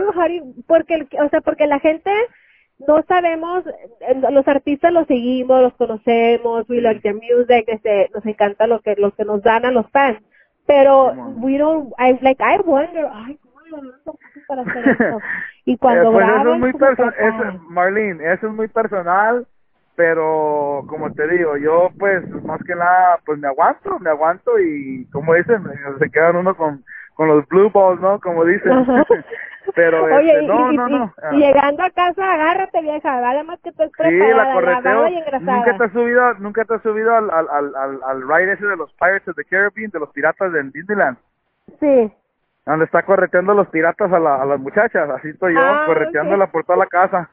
porque, 0.66 1.07
o 1.20 1.28
sea, 1.28 1.41
porque 1.41 1.66
la 1.66 1.78
gente 1.78 2.11
no 2.87 3.03
sabemos, 3.09 3.64
eh, 3.66 4.20
los 4.30 4.47
artistas 4.49 4.93
los 4.93 5.07
seguimos, 5.07 5.62
los 5.62 5.74
conocemos, 5.74 6.68
we 6.68 6.80
like 6.80 7.01
their 7.01 7.14
music, 7.14 7.64
este, 7.68 8.11
nos 8.14 8.24
encanta 8.26 8.66
lo 8.66 8.80
que, 8.80 8.95
lo 8.97 9.12
que 9.12 9.24
nos 9.24 9.43
dan 9.43 9.64
a 9.64 9.70
los 9.70 9.89
fans, 9.91 10.18
pero 10.67 11.13
we 11.37 11.59
don't, 11.59 11.93
I 11.99 12.19
like, 12.23 12.43
I 12.43 12.59
wonder, 12.65 13.07
ay, 13.13 13.39
¿cómo 13.43 13.61
le 13.63 13.77
harán 13.77 13.87
los 13.87 14.07
artistas 14.07 14.43
para 14.49 14.63
hacer 14.63 14.89
esto? 15.01 15.19
Y 15.65 15.77
cuando 15.77 16.11
Eh, 16.11 16.13
pues 16.13 16.29
eso 16.29 16.55
es 16.55 16.61
muy 16.61 16.73
¿cómo 16.73 16.85
perso- 16.87 17.13
preparan? 17.15 17.55
eso- 17.57 17.63
Marlene, 17.69 18.33
eso 18.33 18.47
es 18.49 18.53
muy 18.53 18.69
personal, 18.69 19.47
pero 19.97 20.85
como 20.89 21.13
te 21.13 21.29
digo, 21.29 21.57
yo 21.57 21.91
pues 21.99 22.29
más 22.45 22.61
que 22.65 22.75
nada, 22.75 23.19
pues 23.27 23.39
me 23.39 23.49
aguanto, 23.49 23.99
me 23.99 24.11
aguanto 24.11 24.59
y 24.59 25.07
como 25.13 25.35
dicen, 25.35 25.63
se 25.99 26.11
quedan 26.11 26.37
uno 26.37 26.55
con, 26.57 26.83
con 27.15 27.29
los 27.29 27.47
blue 27.49 27.71
balls, 27.71 28.01
¿no? 28.01 28.19
Como 28.21 28.45
dicen. 28.45 28.73
Ajá. 28.73 29.05
pero 29.77 30.05
Oye, 30.05 30.31
este, 30.33 30.43
y, 30.45 30.47
no, 30.49 30.73
y- 30.73 30.77
no, 30.77 30.89
y- 30.89 30.93
no. 30.93 31.13
y 31.33 31.37
llegando 31.39 31.83
a 31.85 31.91
casa, 31.91 32.33
agárrate 32.35 32.81
vieja, 32.83 33.21
vale 33.21 33.45
más 33.45 33.61
que 33.61 33.69
estés 33.71 33.91
Sí, 33.97 34.17
la 34.19 34.53
correteo. 34.55 35.07
engrasada. 35.07 35.57
Nunca 35.57 35.77
te 35.79 35.85
has 35.85 35.93
subido, 35.93 36.35
nunca 36.35 36.65
te 36.65 36.75
has 36.75 36.83
subido 36.83 37.15
al, 37.17 37.31
al, 37.31 37.49
al, 37.49 37.75
al, 37.77 38.01
al 38.03 38.23
ride 38.29 38.53
ese 38.55 38.67
de 38.67 38.77
los 38.77 38.93
Pirates 38.95 39.29
of 39.29 39.37
the 39.37 39.45
Caribbean, 39.45 39.91
de 39.93 40.01
los 40.01 40.11
piratas 40.11 40.53
de 40.53 40.63
Disneyland. 40.65 41.17
Sí. 41.79 42.13
Donde 42.67 42.85
está 42.85 43.03
correteando 43.03 43.55
los 43.55 43.69
piratas 43.69 44.13
a, 44.13 44.19
la, 44.19 44.43
a 44.43 44.45
las 44.47 44.59
muchachas, 44.61 45.09
así 45.11 45.29
estoy 45.29 45.55
yo, 45.55 45.61
Ah, 45.63 45.85
correteándola 45.87 46.49
por 46.49 46.65
toda 46.65 46.79
la 46.79 46.87
casa. 46.87 47.31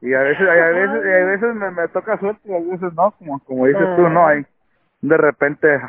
Y 0.00 0.14
a 0.14 0.20
veces, 0.20 0.48
a 0.48 0.52
veces, 0.52 1.04
y 1.04 1.08
a 1.08 1.24
veces 1.26 1.54
me, 1.54 1.70
me 1.72 1.88
toca 1.88 2.18
suerte 2.18 2.40
y 2.44 2.54
a 2.54 2.58
veces 2.60 2.92
no, 2.94 3.10
como, 3.12 3.38
como 3.40 3.66
dices 3.66 3.84
tú, 3.96 4.06
Ah. 4.06 4.10
no, 4.10 4.26
hay 4.26 4.46
de 5.02 5.16
repente. 5.16 5.80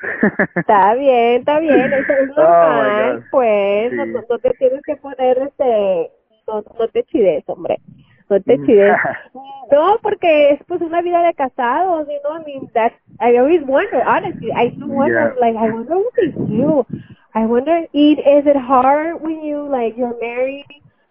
Está 0.56 0.94
bien, 0.94 1.40
está 1.40 1.58
bien, 1.60 1.92
eso 1.92 2.12
es 2.12 2.28
Oh, 2.30 2.34
normal, 2.36 3.20
God. 3.20 3.24
pues, 3.30 3.92
no, 3.92 4.04
Sí. 4.04 4.10
no, 4.12 4.20
no 4.28 4.38
te 4.38 4.50
tienes 4.54 4.82
que 4.84 4.96
poner, 4.96 5.38
este, 5.38 6.10
no, 6.46 6.62
no 6.78 6.88
te 6.88 7.02
chides, 7.04 7.44
hombre, 7.48 7.80
no 8.28 8.40
te 8.40 8.58
Mm. 8.58 8.66
chides. 8.66 8.96
No, 9.70 9.96
porque 10.02 10.52
es 10.52 10.60
pues 10.66 10.80
una 10.80 11.02
vida 11.02 11.22
de 11.22 11.34
casados, 11.34 12.06
you 12.08 12.18
know, 12.22 12.40
I 12.40 12.44
mean, 12.44 12.70
that, 12.74 12.92
I 13.20 13.36
always 13.38 13.62
wonder, 13.66 14.02
honestly, 14.06 14.50
I 14.54 14.70
do 14.78 14.86
wonder, 14.86 15.34
Yeah. 15.34 15.40
like, 15.40 15.56
I 15.56 15.70
wonder 15.70 15.96
what 15.96 16.14
they 16.16 16.32
do. 16.46 16.86
I 17.34 17.44
wonder, 17.46 17.86
it, 17.92 18.18
is 18.18 18.46
it 18.46 18.56
hard 18.56 19.20
when 19.22 19.42
you, 19.42 19.68
like, 19.68 19.96
you're 19.96 20.16
married, 20.20 20.64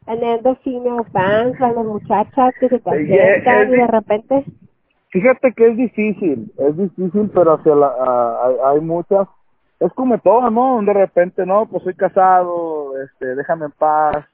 and 0.07 0.21
then 0.21 0.41
the 0.43 0.55
female 0.63 1.05
fans, 1.13 1.55
like, 1.59 1.75
las 1.75 1.85
muchachas 1.85 2.53
que 2.59 2.69
se 2.69 2.79
te 2.79 2.89
Yeah, 2.89 3.35
acercan 3.35 3.69
y 3.73 3.75
de 3.77 3.87
repente, 3.87 4.45
Fíjate 5.09 5.53
que 5.53 5.69
es 5.69 5.77
difícil, 5.77 6.51
es 6.57 6.77
difícil, 6.77 7.31
pero 7.33 7.53
hacia 7.53 7.75
la, 7.75 7.87
ah, 7.99 8.41
hay, 8.45 8.55
hay 8.65 8.81
muchas, 8.81 9.27
es 9.79 9.91
como 9.93 10.17
todo, 10.19 10.49
¿no? 10.49 10.81
De 10.83 10.93
repente, 10.93 11.45
no, 11.45 11.65
pues 11.65 11.83
soy 11.83 11.93
casado, 11.93 12.91
este, 13.01 13.35
déjame 13.35 13.65
en 13.65 13.71
paz, 13.71 14.25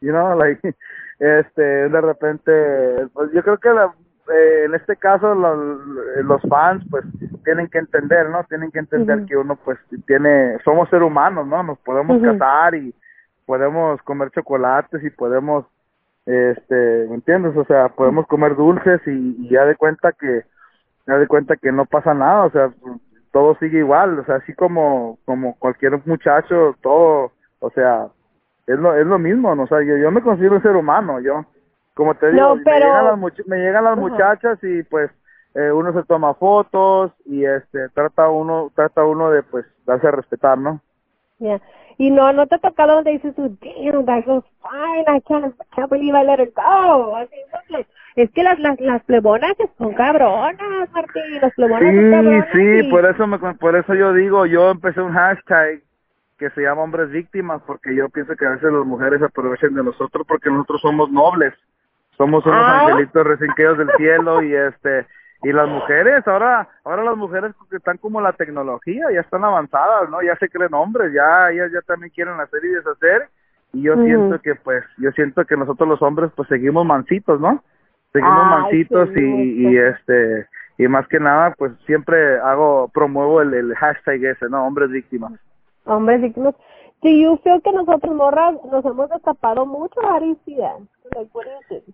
you 0.00 0.10
know, 0.10 0.38
like, 0.38 0.74
este, 1.18 1.62
de 1.62 2.00
repente, 2.00 3.08
pues 3.12 3.32
yo 3.32 3.42
creo 3.42 3.58
que 3.58 3.70
la, 3.70 3.92
eh, 4.32 4.64
en 4.66 4.74
este 4.74 4.96
caso 4.96 5.34
los, 5.34 5.86
los 6.24 6.42
fans, 6.42 6.84
pues, 6.90 7.04
tienen 7.44 7.68
que 7.68 7.78
entender, 7.78 8.30
¿no? 8.30 8.44
Tienen 8.44 8.70
que 8.70 8.78
entender 8.78 9.24
que 9.26 9.36
uno, 9.36 9.56
pues, 9.56 9.78
tiene, 10.06 10.58
somos 10.64 10.88
seres 10.88 11.06
humanos, 11.06 11.46
¿no? 11.46 11.62
Nos 11.64 11.78
podemos 11.80 12.22
casar 12.22 12.76
y 12.76 12.94
podemos 13.44 14.00
comer 14.02 14.30
chocolates 14.30 15.02
y 15.02 15.10
podemos 15.10 15.66
este, 16.26 17.06
¿me 17.08 17.16
entiendes? 17.16 17.56
O 17.56 17.64
sea, 17.64 17.88
podemos 17.90 18.26
comer 18.26 18.56
dulces 18.56 19.00
y, 19.06 19.36
y 19.46 19.50
ya 19.50 19.64
de 19.66 19.76
cuenta 19.76 20.12
que, 20.12 20.42
ya 21.06 21.18
de 21.18 21.26
cuenta 21.28 21.56
que 21.56 21.72
no 21.72 21.86
pasa 21.86 22.14
nada, 22.14 22.44
o 22.44 22.50
sea, 22.50 22.72
todo 23.32 23.56
sigue 23.56 23.78
igual, 23.78 24.18
o 24.20 24.24
sea, 24.24 24.36
así 24.36 24.54
como, 24.54 25.18
como 25.24 25.56
cualquier 25.58 26.00
muchacho, 26.06 26.76
todo, 26.82 27.32
o 27.60 27.70
sea, 27.70 28.08
es 28.66 28.78
lo, 28.78 28.94
es 28.96 29.06
lo 29.06 29.18
mismo, 29.18 29.54
¿no? 29.54 29.64
o 29.64 29.66
sea, 29.66 29.82
yo, 29.82 29.96
yo 29.96 30.10
me 30.10 30.22
considero 30.22 30.56
un 30.56 30.62
ser 30.62 30.76
humano, 30.76 31.20
yo, 31.20 31.44
como 31.94 32.14
te 32.14 32.30
digo, 32.30 32.48
No, 32.48 32.54
me 32.56 32.64
llegan 32.80 33.04
las, 33.06 33.18
much- 33.18 33.46
me 33.46 33.58
llegan 33.58 33.84
las 33.84 33.98
muchachas 33.98 34.58
y 34.62 34.82
pues 34.84 35.10
eh, 35.54 35.70
uno 35.72 35.92
se 35.92 36.02
toma 36.04 36.34
fotos 36.34 37.12
y 37.26 37.44
este, 37.44 37.88
trata 37.90 38.28
uno, 38.28 38.70
trata 38.74 39.04
uno 39.04 39.30
de 39.30 39.42
pues 39.42 39.66
darse 39.86 40.08
a 40.08 40.12
respetar, 40.12 40.56
¿no? 40.58 40.80
Yeah. 41.38 41.60
Y 41.98 42.10
no, 42.10 42.32
no 42.32 42.46
te 42.46 42.54
ha 42.54 42.58
tocado 42.58 42.94
donde 42.96 43.12
dices 43.12 43.34
tú, 43.34 43.56
damn, 43.60 44.04
that 44.06 44.24
goes 44.24 44.44
fine, 44.62 45.04
I 45.08 45.20
can't, 45.22 45.54
can't 45.74 45.90
believe 45.90 46.14
I 46.18 46.24
let 46.24 46.38
her 46.40 46.50
go. 46.54 47.16
Así. 47.16 47.34
Es 48.16 48.30
que 48.32 48.42
las, 48.42 48.58
las, 48.58 48.78
las 48.80 49.02
plebonas 49.04 49.54
son 49.78 49.94
cabronas, 49.94 50.90
Martín, 50.92 51.40
las 51.40 51.52
plebonas 51.54 51.82
son 51.82 52.04
Sí, 52.04 52.10
cabronas. 52.10 52.48
sí, 52.52 52.78
y- 52.86 52.90
por 52.90 53.04
eso 53.06 53.26
me, 53.26 53.38
por 53.38 53.76
eso 53.76 53.94
yo 53.94 54.12
digo, 54.12 54.46
yo 54.46 54.70
empecé 54.70 55.00
un 55.00 55.12
hashtag 55.12 55.80
que 56.38 56.50
se 56.50 56.62
llama 56.62 56.82
hombres 56.82 57.10
víctimas 57.10 57.62
porque 57.66 57.94
yo 57.94 58.08
pienso 58.08 58.34
que 58.36 58.46
a 58.46 58.50
veces 58.50 58.72
las 58.72 58.84
mujeres 58.84 59.22
aprovechan 59.22 59.74
de 59.74 59.82
nosotros 59.84 60.26
porque 60.28 60.50
nosotros 60.50 60.80
somos 60.82 61.10
nobles, 61.10 61.54
somos 62.16 62.44
unos 62.44 62.58
Ah. 62.58 62.82
angelitos 62.86 63.24
recién 63.26 63.50
del 63.56 63.90
cielo 63.96 64.42
y 64.42 64.54
este 64.54 65.06
y 65.42 65.52
las 65.52 65.68
mujeres 65.68 66.26
ahora 66.26 66.68
ahora 66.84 67.04
las 67.04 67.16
mujeres 67.16 67.52
están 67.70 67.98
como 67.98 68.20
la 68.20 68.32
tecnología 68.32 69.06
ya 69.12 69.20
están 69.20 69.44
avanzadas, 69.44 70.08
¿no? 70.08 70.22
Ya 70.22 70.36
se 70.36 70.48
creen 70.48 70.74
hombres, 70.74 71.12
ya 71.12 71.50
ellas 71.50 71.70
ya 71.72 71.80
también 71.82 72.12
quieren 72.14 72.38
hacer 72.40 72.64
y 72.64 72.68
deshacer 72.68 73.28
y 73.72 73.82
yo 73.82 73.96
siento 73.96 74.40
que 74.40 74.54
pues 74.54 74.84
yo 74.98 75.10
siento 75.12 75.44
que 75.44 75.56
nosotros 75.56 75.88
los 75.88 76.02
hombres 76.02 76.30
pues 76.36 76.48
seguimos 76.48 76.86
mansitos, 76.86 77.40
¿no? 77.40 77.62
Seguimos 78.12 78.44
Ay, 78.44 78.62
mansitos 78.62 79.08
sí, 79.14 79.20
y, 79.20 79.68
y 79.68 79.78
este 79.78 80.46
y 80.78 80.88
más 80.88 81.06
que 81.08 81.18
nada 81.18 81.54
pues 81.58 81.72
siempre 81.86 82.38
hago 82.40 82.88
promuevo 82.92 83.42
el, 83.42 83.54
el 83.54 83.74
hashtag 83.74 84.24
ese 84.24 84.48
no 84.48 84.66
hombres 84.66 84.90
víctimas 84.90 85.32
Hombres 85.84 86.20
víctimas. 86.20 86.54
Do 87.02 87.08
you 87.08 87.36
feel 87.42 87.60
que 87.62 87.72
nosotros, 87.72 88.14
morras, 88.14 88.54
nos 88.70 88.84
hemos 88.84 89.10
destapado 89.10 89.66
mucho, 89.66 90.00
Aristida? 90.08 90.76
Like, 91.16 91.30
what 91.34 91.46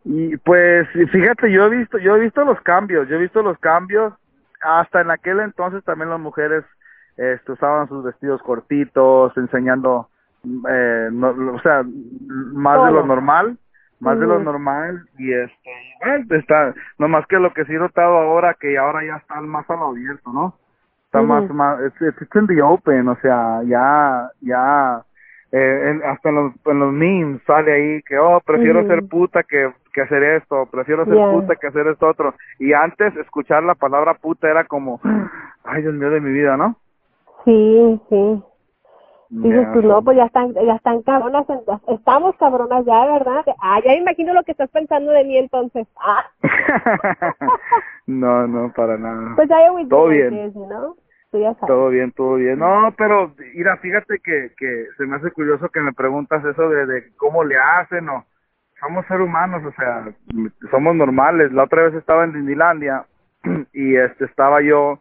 y 0.04 0.36
pues 0.36 0.86
fíjate 1.11 1.50
yo 1.50 1.64
he 1.64 1.70
visto 1.70 1.98
yo 1.98 2.14
he 2.14 2.20
visto 2.20 2.44
los 2.44 2.61
cambios 2.61 3.09
yo 3.09 3.16
he 3.16 3.20
visto 3.20 3.42
los 3.42 3.59
cambios. 3.59 4.12
Hasta 4.61 5.00
en 5.00 5.11
aquel 5.11 5.40
entonces 5.40 5.82
también 5.84 6.11
las 6.11 6.20
mujeres 6.20 6.64
este, 7.16 7.52
usaban 7.52 7.88
sus 7.88 8.04
vestidos 8.04 8.42
cortitos 8.42 9.36
enseñando 9.36 10.09
eh, 10.44 11.09
no, 11.11 11.30
o 11.54 11.61
sea 11.61 11.82
más 11.84 12.84
de 12.86 12.92
lo 12.92 13.06
normal 13.06 13.56
más 14.00 14.18
de 14.20 14.26
lo 14.26 14.38
normal 14.38 15.09
y 15.18 15.32
este 15.32 15.70
bueno, 16.04 16.36
está 16.36 16.74
nomás 16.98 17.26
que 17.26 17.38
lo 17.38 17.52
que 17.52 17.64
sí 17.64 17.72
he 17.72 17.78
notado 17.78 18.16
ahora 18.18 18.54
que 18.54 18.78
ahora 18.78 19.04
ya 19.04 19.16
están 19.16 19.48
más 19.48 19.68
a 19.68 19.74
lo 19.74 19.86
abierto 19.86 20.32
no 20.32 20.54
está 21.09 21.22
más 21.22 21.48
más 21.50 21.78
it's, 21.86 22.00
it's- 22.02 22.28
in 22.36 22.46
the 22.46 22.61
open 22.62 23.09
o 23.09 23.16
sea 23.22 23.62
ya 23.64 24.30
ya 24.42 25.02
eh, 25.50 25.90
en- 25.90 26.02
hasta 26.04 26.28
en 26.28 26.34
los, 26.34 26.52
en 26.66 26.78
los 26.78 26.92
memes 26.92 27.40
sale 27.46 27.72
ahí 27.72 28.02
que 28.02 28.18
oh 28.18 28.38
prefiero 28.44 28.84
ser 28.86 29.02
puta 29.09 29.42
que, 29.42 29.72
que 29.94 30.02
hacer 30.02 30.22
esto 30.22 30.66
prefiero 30.70 31.06
ser 31.06 31.14
Yeah. 31.14 31.30
puta 31.30 31.56
que 31.56 31.66
hacer 31.68 31.86
esto 31.86 32.06
otro 32.06 32.34
y 32.59 32.74
antes 32.74 33.16
escuchar 33.16 33.62
la 33.62 33.74
palabra 33.74 34.14
puta 34.14 34.50
era 34.50 34.64
como 34.64 35.00
ay 35.64 35.80
Dios 35.82 35.94
mío 35.94 36.11
de 36.11 36.20
mi 36.20 36.30
vida 36.32 36.56
no 36.59 36.76
Sí, 37.44 38.00
sí. 38.11 38.42
Dices 39.30 39.72
tú, 39.74 39.82
no, 39.82 40.02
pues 40.02 40.16
ya 40.16 40.24
están, 40.24 40.54
ya 40.54 40.74
están 40.74 41.02
cabronas, 41.02 41.46
estamos 41.88 42.34
cabronas 42.36 42.84
ya, 42.86 43.04
¿verdad? 43.06 43.44
Ah, 43.60 43.78
ya 43.84 43.94
imagino 43.94 44.32
lo 44.32 44.42
que 44.42 44.52
estás 44.52 44.70
pensando 44.70 45.12
de 45.12 45.24
mí 45.24 45.36
entonces. 45.36 45.86
Ah, 46.00 46.24
no 48.06 48.46
no 48.46 48.72
para 48.72 48.96
nada 48.96 49.34
pues 49.36 49.50
always 49.50 49.88
Todo 49.88 50.08
bien. 50.08 50.52
Tú 51.30 51.38
ya 51.38 51.52
sabes. 51.54 51.66
Todo 51.66 51.88
bien, 51.90 52.10
todo 52.12 52.36
bien. 52.36 52.58
No, 52.58 52.94
pero 52.96 53.34
mira, 53.54 53.76
fíjate 53.76 54.18
que, 54.20 54.52
que 54.56 54.86
se 54.96 55.04
me 55.04 55.16
hace 55.16 55.30
curioso 55.30 55.68
que 55.68 55.80
me 55.80 55.92
preguntas 55.92 56.42
eso 56.42 56.70
de, 56.70 56.86
de 56.86 57.12
cómo 57.16 57.44
le 57.44 57.58
hacen 57.58 58.08
o 58.08 58.24
somos 58.80 59.06
seres 59.06 59.26
humanos, 59.26 59.62
o 59.64 59.72
sea, 59.72 60.10
somos 60.70 60.94
normales. 60.94 61.52
La 61.52 61.64
otra 61.64 61.82
vez 61.82 61.94
estaba 61.94 62.24
en 62.24 62.32
Disneylandia 62.32 63.04
y 63.72 63.96
este 63.96 64.24
estaba 64.24 64.62
yo, 64.62 65.00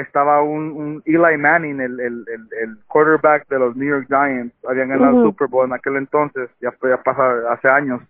estaba 0.00 0.42
un, 0.42 0.72
un 0.72 1.02
Eli 1.04 1.36
Manning, 1.36 1.80
el, 1.80 2.00
el, 2.00 2.24
el, 2.28 2.76
quarterback 2.86 3.46
de 3.48 3.58
los 3.58 3.76
New 3.76 3.88
York 3.88 4.06
Giants, 4.08 4.54
habían 4.68 4.88
ganado 4.88 5.18
el. 5.18 5.24
Super 5.24 5.48
Bowl 5.48 5.66
en 5.66 5.74
aquel 5.74 5.96
entonces, 5.96 6.50
ya, 6.60 6.72
ya 6.82 7.02
pasa 7.02 7.52
hace 7.52 7.68
años. 7.68 8.00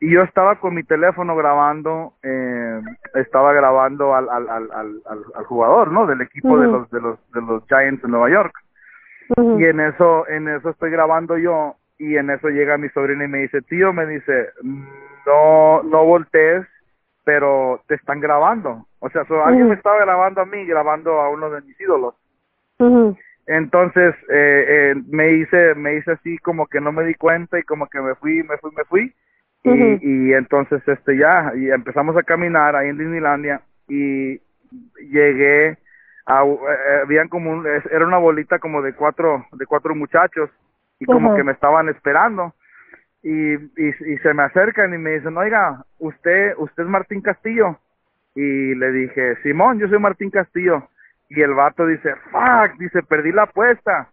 Y 0.00 0.12
yo 0.12 0.22
estaba 0.22 0.60
con 0.60 0.74
mi 0.74 0.84
teléfono 0.84 1.34
grabando, 1.34 2.14
eh, 2.22 2.80
estaba 3.14 3.52
grabando 3.52 4.14
al, 4.14 4.28
al, 4.28 4.48
al, 4.48 5.02
al, 5.34 5.44
jugador, 5.44 5.90
¿no? 5.90 6.06
Del 6.06 6.20
equipo 6.20 6.56
de 6.58 6.68
los 6.68 6.88
de 6.90 7.00
los 7.00 7.18
de 7.32 7.40
los 7.42 7.66
Giants 7.66 8.02
de 8.02 8.08
Nueva 8.08 8.30
York. 8.30 8.54
Y 9.58 9.64
en 9.64 9.80
eso 9.80 10.28
en 10.28 10.48
eso 10.48 10.70
estoy 10.70 10.92
grabando 10.92 11.36
yo 11.36 11.74
y 11.98 12.16
en 12.16 12.30
eso 12.30 12.48
llega 12.48 12.78
mi 12.78 12.88
sobrina 12.90 13.24
y 13.24 13.28
me 13.28 13.38
dice, 13.38 13.60
"Tío, 13.62 13.92
me 13.92 14.06
dice, 14.06 14.50
no 15.26 15.82
no 15.82 16.04
voltees, 16.04 16.64
pero 17.28 17.82
te 17.86 17.96
están 17.96 18.20
grabando." 18.20 18.86
O 19.00 19.10
sea, 19.10 19.26
so, 19.26 19.44
alguien 19.44 19.68
me 19.68 19.74
estaba 19.74 19.98
grabando 20.00 20.40
a 20.40 20.46
mí, 20.46 20.64
grabando 20.64 21.20
a 21.20 21.28
uno 21.28 21.50
de 21.50 21.60
mis 21.60 21.78
ídolos. 21.78 22.14
Entonces 23.46 24.14
eh, 24.30 24.64
eh, 24.68 24.94
me 25.08 25.32
hice 25.32 25.74
me 25.74 25.96
hice 25.96 26.12
así 26.12 26.38
como 26.38 26.66
que 26.68 26.80
no 26.80 26.90
me 26.90 27.04
di 27.04 27.14
cuenta 27.14 27.58
y 27.58 27.64
como 27.64 27.86
que 27.88 28.00
me 28.00 28.14
fui, 28.14 28.42
me 28.44 28.56
fui, 28.56 28.70
me 28.74 28.84
fui. 28.84 29.14
Y, 29.64 30.30
y 30.30 30.32
entonces 30.32 30.80
este 30.86 31.18
ya 31.18 31.52
y 31.54 31.70
empezamos 31.70 32.16
a 32.16 32.22
caminar 32.22 32.74
ahí 32.74 32.88
en 32.88 32.96
Disneylandia 32.96 33.60
y 33.88 34.40
llegué 35.12 35.76
a 36.24 36.44
eh, 36.44 36.48
eh, 36.48 37.00
habían 37.02 37.28
como 37.28 37.50
un, 37.50 37.66
era 37.66 38.06
una 38.06 38.16
bolita 38.16 38.58
como 38.58 38.80
de 38.80 38.94
cuatro 38.94 39.44
de 39.52 39.66
cuatro 39.66 39.94
muchachos 39.94 40.48
y 40.98 41.04
como 41.04 41.36
que 41.36 41.44
me 41.44 41.52
estaban 41.52 41.90
esperando 41.90 42.54
y, 43.22 43.54
y 43.54 43.88
y 44.14 44.18
se 44.18 44.34
me 44.34 44.42
acercan 44.44 44.94
y 44.94 44.98
me 44.98 45.10
dicen 45.12 45.36
oiga 45.36 45.84
usted 45.98 46.54
usted 46.58 46.84
es 46.84 46.88
Martín 46.88 47.20
Castillo 47.20 47.78
y 48.34 48.74
le 48.74 48.92
dije 48.92 49.36
Simón 49.42 49.78
yo 49.80 49.88
soy 49.88 49.98
Martín 49.98 50.30
Castillo 50.30 50.88
y 51.28 51.40
el 51.42 51.54
vato 51.54 51.86
dice 51.86 52.14
fuck 52.30 52.78
dice 52.78 53.02
perdí 53.02 53.32
la 53.32 53.42
apuesta 53.44 54.08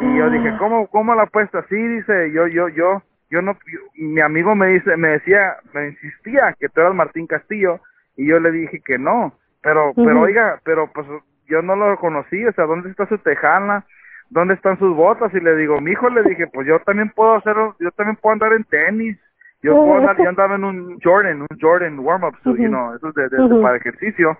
y 0.00 0.18
yo 0.18 0.28
dije, 0.30 0.52
¿cómo, 0.58 0.88
cómo 0.88 1.14
la 1.14 1.22
apuesta? 1.22 1.64
Sí, 1.68 1.76
dice, 1.76 2.30
yo, 2.32 2.46
yo, 2.48 2.68
yo, 2.68 3.02
yo 3.30 3.40
no, 3.42 3.52
yo- 3.72 3.80
mi 3.96 4.20
amigo 4.20 4.54
me 4.54 4.68
dice, 4.68 4.96
me 4.96 5.08
decía, 5.08 5.56
me 5.72 5.88
insistía 5.88 6.54
que 6.58 6.68
tú 6.68 6.80
eras 6.80 6.94
Martín 6.94 7.26
Castillo, 7.26 7.80
y 8.16 8.26
yo 8.26 8.38
le 8.40 8.50
dije 8.50 8.80
que 8.84 8.98
no, 8.98 9.32
pero, 9.62 9.94
pero 9.94 10.20
oiga, 10.22 10.60
pero 10.64 10.90
pues 10.92 11.06
yo 11.46 11.62
no 11.62 11.76
lo 11.76 11.96
conocí, 11.98 12.44
o 12.44 12.52
sea, 12.52 12.66
¿dónde 12.66 12.90
está 12.90 13.06
su 13.06 13.18
tejana? 13.18 13.84
¿Dónde 14.30 14.54
están 14.54 14.78
sus 14.78 14.94
botas? 14.94 15.32
Y 15.34 15.40
le 15.40 15.56
digo, 15.56 15.80
mi 15.80 15.92
hijo, 15.92 16.08
le 16.08 16.22
dije, 16.24 16.46
pues 16.48 16.66
yo 16.66 16.78
también 16.80 17.10
puedo 17.14 17.34
hacer, 17.34 17.54
yo 17.78 17.90
también 17.92 18.16
puedo 18.20 18.32
andar 18.32 18.52
en 18.52 18.64
tenis, 18.64 19.18
yo 19.62 19.72
puedo 19.74 19.98
andar, 19.98 20.16
yo 20.16 20.28
andaba 20.28 20.54
en 20.56 20.64
un 20.64 20.98
Jordan, 21.02 21.42
un 21.42 21.58
Jordan 21.60 21.98
warm-up, 22.00 22.34
suit, 22.42 22.58
you 22.58 22.68
Ujú. 22.68 22.70
know, 22.70 22.94
eso 22.94 23.08
es 23.08 23.14
de, 23.30 23.60
para 23.62 23.76
ejercicio, 23.76 24.36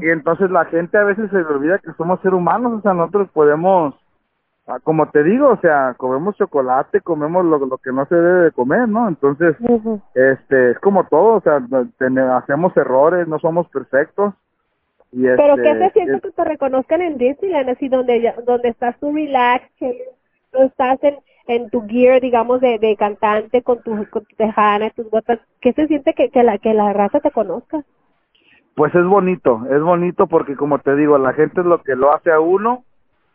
y 0.00 0.08
entonces 0.08 0.50
la 0.50 0.64
gente 0.66 0.96
a 0.98 1.04
veces 1.04 1.30
se 1.30 1.36
le 1.36 1.44
olvida 1.44 1.78
que 1.78 1.92
somos 1.92 2.20
seres 2.20 2.36
humanos, 2.36 2.72
o 2.78 2.80
sea, 2.80 2.94
nosotros 2.94 3.28
podemos, 3.32 3.94
ah, 4.66 4.78
como 4.82 5.08
te 5.10 5.22
digo, 5.22 5.48
o 5.48 5.60
sea, 5.60 5.94
comemos 5.96 6.36
chocolate, 6.36 7.00
comemos 7.00 7.44
lo, 7.44 7.58
lo 7.58 7.78
que 7.78 7.92
no 7.92 8.04
se 8.06 8.14
debe 8.14 8.44
de 8.44 8.52
comer, 8.52 8.88
¿no? 8.88 9.08
Entonces, 9.08 9.56
este, 10.14 10.72
es 10.72 10.78
como 10.80 11.04
todo, 11.04 11.34
o 11.36 11.40
sea, 11.40 11.60
hacemos 12.36 12.76
errores, 12.76 13.28
no 13.28 13.38
somos 13.38 13.68
perfectos. 13.68 14.34
Y 15.12 15.24
Pero 15.24 15.56
¿qué 15.56 15.74
se 15.74 15.90
siente 15.90 16.16
es- 16.16 16.22
que 16.22 16.30
te 16.30 16.44
reconozcan 16.44 17.02
en 17.02 17.18
Disneyland, 17.18 17.70
así 17.70 17.88
donde 17.88 18.20
ya- 18.20 18.36
donde 18.46 18.68
estás 18.68 18.98
tú 19.00 19.12
relax, 19.12 19.68
que 19.78 20.04
no 20.52 20.62
estás 20.64 21.02
en, 21.02 21.16
en 21.46 21.68
tu 21.70 21.86
gear, 21.88 22.20
digamos, 22.20 22.60
de, 22.60 22.78
de 22.78 22.96
cantante 22.96 23.62
con 23.62 23.82
tu, 23.82 24.06
con 24.08 24.24
tu 24.24 24.36
tejana, 24.36 24.90
tus 24.90 25.10
botas? 25.10 25.40
¿Qué 25.60 25.72
se 25.72 25.86
siente 25.88 26.14
que, 26.14 26.30
que, 26.30 26.42
la, 26.42 26.58
que 26.58 26.74
la 26.74 26.92
raza 26.92 27.20
te 27.20 27.30
conozca? 27.30 27.82
Pues 28.76 28.94
es 28.94 29.04
bonito, 29.04 29.62
es 29.70 29.82
bonito 29.82 30.26
porque 30.28 30.54
como 30.56 30.78
te 30.78 30.94
digo, 30.94 31.18
la 31.18 31.32
gente 31.32 31.60
es 31.60 31.66
lo 31.66 31.82
que 31.82 31.96
lo 31.96 32.14
hace 32.14 32.30
a 32.30 32.40
uno 32.40 32.84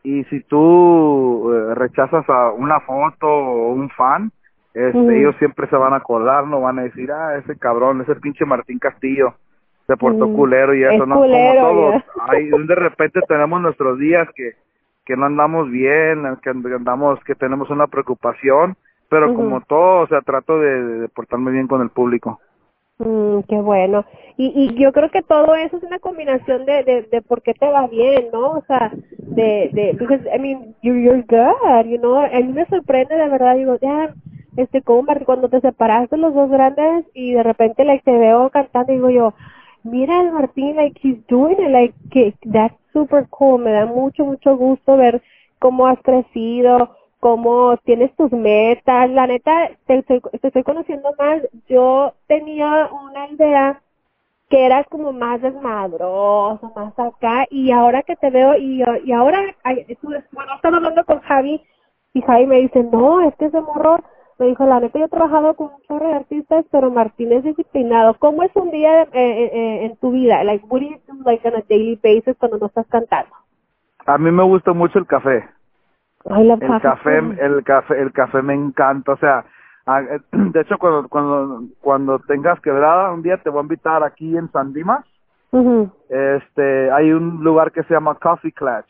y 0.02 0.24
si 0.26 0.42
tú 0.42 1.52
eh, 1.54 1.76
rechazas 1.76 2.28
a 2.30 2.52
una 2.52 2.80
foto 2.80 3.28
o 3.28 3.74
un 3.74 3.90
fan, 3.90 4.32
este, 4.74 5.20
ellos 5.20 5.36
siempre 5.40 5.68
se 5.70 5.76
van 5.76 5.94
a 5.94 5.98
acordar, 5.98 6.48
no 6.48 6.62
van 6.62 6.80
a 6.80 6.84
decir, 6.84 7.12
ah, 7.12 7.38
ese 7.38 7.58
cabrón, 7.58 8.02
ese 8.02 8.16
pinche 8.16 8.46
Martín 8.46 8.80
Castillo 8.80 9.36
se 9.88 9.98
portó 9.98 10.28
Mm, 10.28 10.36
culero 10.36 10.74
y 10.76 10.84
es 10.84 10.94
eso, 10.94 11.06
no 11.06 11.16
culero, 11.16 11.62
como 11.62 11.74
todos. 11.74 12.04
Hay, 12.30 12.50
de 12.68 12.76
repente 12.76 13.20
tenemos 13.28 13.62
nuestros 13.62 14.00
días 14.00 14.28
que, 14.36 14.54
que 15.06 15.16
no 15.16 15.26
andamos 15.26 15.70
bien, 15.70 16.24
que 16.42 16.50
andamos, 16.50 17.24
que 17.24 17.36
tenemos 17.36 17.70
una 17.70 17.88
preocupación, 17.88 18.76
pero 19.10 19.34
como 19.34 19.62
todo, 19.62 20.02
o 20.02 20.08
sea, 20.08 20.22
trato 20.22 20.60
de, 20.60 20.84
de 21.02 21.10
portarme 21.10 21.52
bien 21.52 21.68
con 21.68 21.82
el 21.82 21.90
público. 21.90 22.40
Mm, 22.98 23.42
qué 23.50 23.56
bueno. 23.58 24.06
Y, 24.38 24.54
y 24.56 24.82
yo 24.82 24.94
creo 24.94 25.10
que 25.12 25.22
todo 25.22 25.54
eso 25.56 25.78
es 25.78 25.84
una 25.84 26.00
combinación 26.00 26.66
de, 26.66 26.84
de, 26.84 27.02
de 27.04 27.22
por 27.22 27.42
qué 27.42 27.54
te 27.54 27.68
va 27.70 27.88
bien, 27.88 28.28
¿no? 28.32 28.52
O 28.52 28.64
sea, 28.68 28.92
de, 29.18 29.70
de, 29.74 29.96
because, 30.00 30.24
I 30.34 30.40
mean, 30.40 30.76
you're, 30.82 31.02
you're 31.02 31.24
good, 31.28 31.86
you 31.88 31.98
know. 32.00 32.16
A 32.18 32.30
mí 32.40 32.54
me 32.54 32.66
sorprende 32.68 33.16
de 33.16 33.30
verdad, 33.30 33.58
digo, 33.58 33.78
ya, 33.82 34.14
este, 34.58 34.82
como 34.82 35.06
cuando 35.26 35.50
te 35.50 35.60
separaste 35.60 36.18
los 36.18 36.34
dos 36.34 36.50
grandes 36.50 37.06
y 37.14 37.34
de 37.34 37.44
repente, 37.44 37.84
like, 37.84 38.04
te 38.04 38.18
veo 38.18 38.50
cantando, 38.50 38.94
digo 38.94 39.10
yo, 39.10 39.34
mira 39.86 40.20
el 40.22 40.32
Martín, 40.32 40.76
like, 40.76 41.00
he's 41.02 41.26
doing 41.28 41.58
it, 41.60 41.72
like, 41.72 41.96
que, 42.12 42.34
that's 42.52 42.76
super 42.92 43.26
cool. 43.30 43.60
Me 43.60 43.72
da 43.72 43.86
mucho, 43.86 44.26
mucho 44.26 44.58
gusto 44.58 44.98
ver 44.98 45.22
cómo 45.60 45.88
has 45.88 46.00
crecido, 46.02 46.96
cómo 47.20 47.78
tienes 47.86 48.14
tus 48.16 48.32
metas. 48.32 49.10
La 49.12 49.28
neta, 49.28 49.70
te 49.86 50.00
estoy, 50.00 50.22
te 50.42 50.48
estoy 50.48 50.64
conociendo 50.64 51.14
más. 51.18 51.42
Yo 51.68 52.14
tenía 52.28 52.90
una 52.92 53.30
idea 53.30 53.82
que 54.50 54.66
eras 54.66 54.86
como 54.90 55.12
más 55.12 55.42
desmadroso, 55.42 56.72
más 56.76 56.94
acá, 57.00 57.48
y 57.50 57.72
ahora 57.72 58.04
que 58.04 58.16
te 58.16 58.30
veo, 58.30 58.56
y, 58.56 58.84
y 59.04 59.12
ahora, 59.12 59.42
bueno, 60.04 60.56
estaba 60.56 60.78
hablando 60.78 61.04
con 61.06 61.20
Javi, 61.22 61.62
y 62.14 62.22
Javi 62.22 62.46
me 62.46 62.62
dice, 62.62 62.84
no, 62.84 63.22
es 63.22 63.36
que 63.38 63.46
ese 63.46 63.60
morro, 63.60 63.98
me 64.38 64.48
dijo, 64.48 64.66
la 64.66 64.80
neta, 64.80 65.00
yo 65.00 65.06
he 65.06 65.10
trabajado 65.10 65.54
con 65.54 65.68
un 65.68 65.82
chorro 65.88 66.08
de 66.08 66.16
artistas, 66.16 66.66
pero 66.72 66.92
Martín 66.92 67.32
es 67.32 67.44
disciplinado. 67.44 68.16
¿Cómo 68.20 68.44
es 68.44 68.52
un 68.56 68.70
día 68.70 69.04
eh, 69.04 69.10
eh, 69.14 69.52
eh, 69.54 69.86
en 69.86 69.96
tu 69.98 70.12
vida? 70.12 70.44
Like, 70.44 70.66
what 70.68 70.82
do 70.82 70.88
you 70.88 71.00
do, 71.08 71.24
like, 71.24 71.48
on 71.48 71.56
a 71.56 71.64
daily 71.70 71.96
basis 71.96 72.36
cuando 72.38 72.58
no 72.58 72.68
estás 72.68 72.86
cantando? 72.88 73.34
A 74.06 74.18
mí 74.18 74.32
me 74.32 74.44
gusta 74.44 74.74
mucho 74.74 75.00
el 75.00 75.08
café. 75.08 75.50
I 76.26 76.44
love 76.44 76.62
El 76.62 76.82
café, 76.82 77.22
too. 77.22 77.34
el 77.40 77.64
café, 77.64 78.02
el 78.02 78.12
café 78.12 78.42
me 78.42 78.54
encanta, 78.54 79.14
o 79.14 79.18
sea, 79.18 79.46
eh, 79.88 80.20
de 80.32 80.62
hecho 80.62 80.78
cuando 80.80 81.08
cuando 81.08 81.62
cuando 81.82 82.20
tengas 82.20 82.60
quebrada 82.62 83.12
un 83.12 83.22
día 83.22 83.38
te 83.38 83.50
voy 83.50 83.60
a 83.60 83.64
invitar 83.64 84.04
aquí 84.04 84.36
en 84.36 84.52
San 84.52 84.74
Dimas, 84.74 85.06
Ujú, 85.52 85.90
este, 86.10 86.92
hay 86.92 87.12
un 87.12 87.44
lugar 87.44 87.72
que 87.72 87.84
se 87.84 87.94
llama 87.94 88.16
Coffee 88.16 88.52
Clutch, 88.52 88.90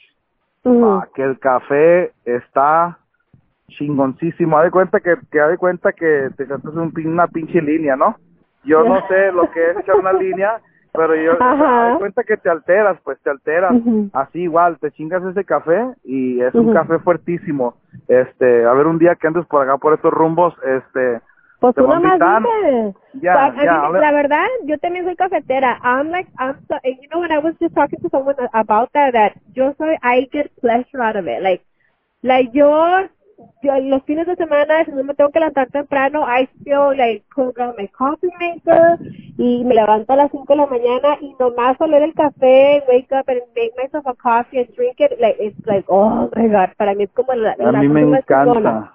ujú. 0.64 0.86
ah, 0.86 1.08
que 1.14 1.24
el 1.24 1.38
café 1.40 2.14
está 2.24 2.98
chingoncísimo, 3.68 4.58
haz 4.58 4.66
de 4.66 4.72
cuenta 4.72 5.00
que, 5.00 5.16
que 5.32 5.40
haz 5.40 5.50
de 5.50 5.58
cuenta 5.58 5.92
que 5.92 6.30
te 6.38 6.44
haces 6.44 6.66
un, 6.66 6.94
una 7.06 7.28
pinche 7.28 7.62
línea, 7.62 7.96
¿no? 7.96 8.16
Yo 8.64 8.84
no 8.84 8.96
sé 9.08 9.32
lo 9.32 9.50
que 9.52 9.72
es 9.72 9.78
echar 9.78 9.96
una 9.96 10.14
línea, 10.14 10.60
pero 10.94 11.16
yo, 11.16 11.34
haz 11.42 11.94
de 11.94 12.00
cuenta 12.00 12.24
que 12.24 12.38
te 12.38 12.50
alteras, 12.50 12.98
pues 13.04 13.20
te 13.22 13.30
alteras, 13.30 13.74
así 14.14 14.42
igual, 14.42 14.78
te 14.80 14.92
chingas 14.92 15.24
ese 15.24 15.44
café 15.44 15.94
y 16.04 16.42
es 16.42 16.54
un 16.56 16.74
café 16.74 17.00
fuertísimo, 17.00 17.76
este, 18.08 18.66
a 18.66 18.74
ver 18.74 18.88
un 18.88 18.98
día 18.98 19.16
que 19.16 19.28
andes 19.28 19.46
por 19.48 19.64
acá, 19.64 19.78
por 19.78 19.94
estos 19.94 20.14
rumbos, 20.14 20.54
este, 20.64 21.22
Pues 21.60 21.74
tú 21.76 21.88
nomás 21.88 22.20
dime. 22.20 22.94
Ya, 23.14 23.54
Pues, 23.56 23.66
la 23.66 24.12
verdad, 24.12 24.46
yo 24.66 24.78
también 24.78 25.06
soy 25.06 25.16
cafetera. 25.16 25.80
I'm 25.84 26.12
like, 26.12 26.30
I'm 26.38 26.58
so, 26.68 26.76
and 26.84 27.02
you 27.02 27.08
know 27.10 27.22
when 27.22 27.32
I 27.32 27.40
was 27.40 27.56
just 27.60 27.74
talking 27.74 28.00
to 28.02 28.10
someone 28.10 28.36
about 28.54 28.92
that, 28.94 29.14
that 29.14 29.34
yo 29.54 29.74
soy, 29.78 29.98
I 30.04 30.28
get 30.32 30.52
pleasure 30.60 31.02
out 31.02 31.16
of 31.16 31.28
it. 31.28 31.42
Like, 31.42 31.64
like 32.24 32.52
yo, 32.54 33.08
yo 33.62 33.80
los 33.80 34.04
fines 34.04 34.28
de 34.28 34.36
semana, 34.36 34.86
si 34.86 34.92
no 34.92 35.04
me 35.04 35.14
tengo 35.14 35.32
que 35.32 35.40
levantar 35.40 35.68
temprano, 35.70 36.26
I 36.28 36.48
still 36.62 36.96
like 36.96 37.24
cook 37.34 37.58
my 37.78 37.88
coffee 37.90 38.30
maker 38.40 38.98
y 39.38 39.64
me 39.66 39.76
levanto 39.76 40.14
a 40.14 40.16
las 40.16 40.32
5 40.32 40.46
de 40.48 40.56
la 40.56 40.66
mañana 40.68 41.18
y 41.20 41.36
nomás 41.40 41.80
oler 41.80 42.04
el 42.04 42.14
café, 42.14 42.84
wake 42.88 43.12
up 43.12 43.28
and 43.28 43.42
make 43.56 43.74
myself 43.78 44.06
a 44.08 44.14
coffee 44.14 44.60
and 44.60 44.76
drink 44.76 45.00
it, 45.00 45.20
like, 45.20 45.38
it's 45.40 45.60
like, 45.66 45.86
oh 45.88 46.30
my 46.36 46.48
god, 46.48 46.70
para 46.78 46.94
mí 46.94 47.04
es 47.04 47.12
como 47.12 47.34
la, 47.34 47.52
A 47.52 47.72
la 47.72 47.80
mí 47.80 47.88
me 47.88 48.02
encanta. 48.02 48.94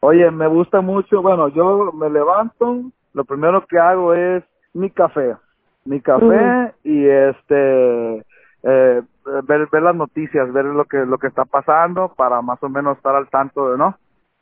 Oye, 0.00 0.30
me 0.30 0.46
gusta 0.46 0.80
mucho. 0.80 1.22
Bueno, 1.22 1.48
yo 1.48 1.90
me 1.92 2.10
levanto, 2.10 2.82
lo 3.12 3.24
primero 3.24 3.64
que 3.66 3.78
hago 3.78 4.14
es 4.14 4.44
mi 4.72 4.90
café. 4.90 5.36
Mi 5.84 6.00
café 6.00 6.74
y 6.84 7.06
este 7.06 8.24
eh, 8.62 9.02
ver, 9.44 9.68
ver 9.70 9.82
las 9.82 9.94
noticias, 9.94 10.52
ver 10.52 10.64
lo 10.66 10.84
que 10.84 10.98
lo 10.98 11.18
que 11.18 11.26
está 11.26 11.44
pasando 11.44 12.12
para 12.14 12.42
más 12.42 12.62
o 12.62 12.68
menos 12.68 12.96
estar 12.96 13.14
al 13.14 13.28
tanto 13.28 13.70
de, 13.70 13.78
¿no? 13.78 13.96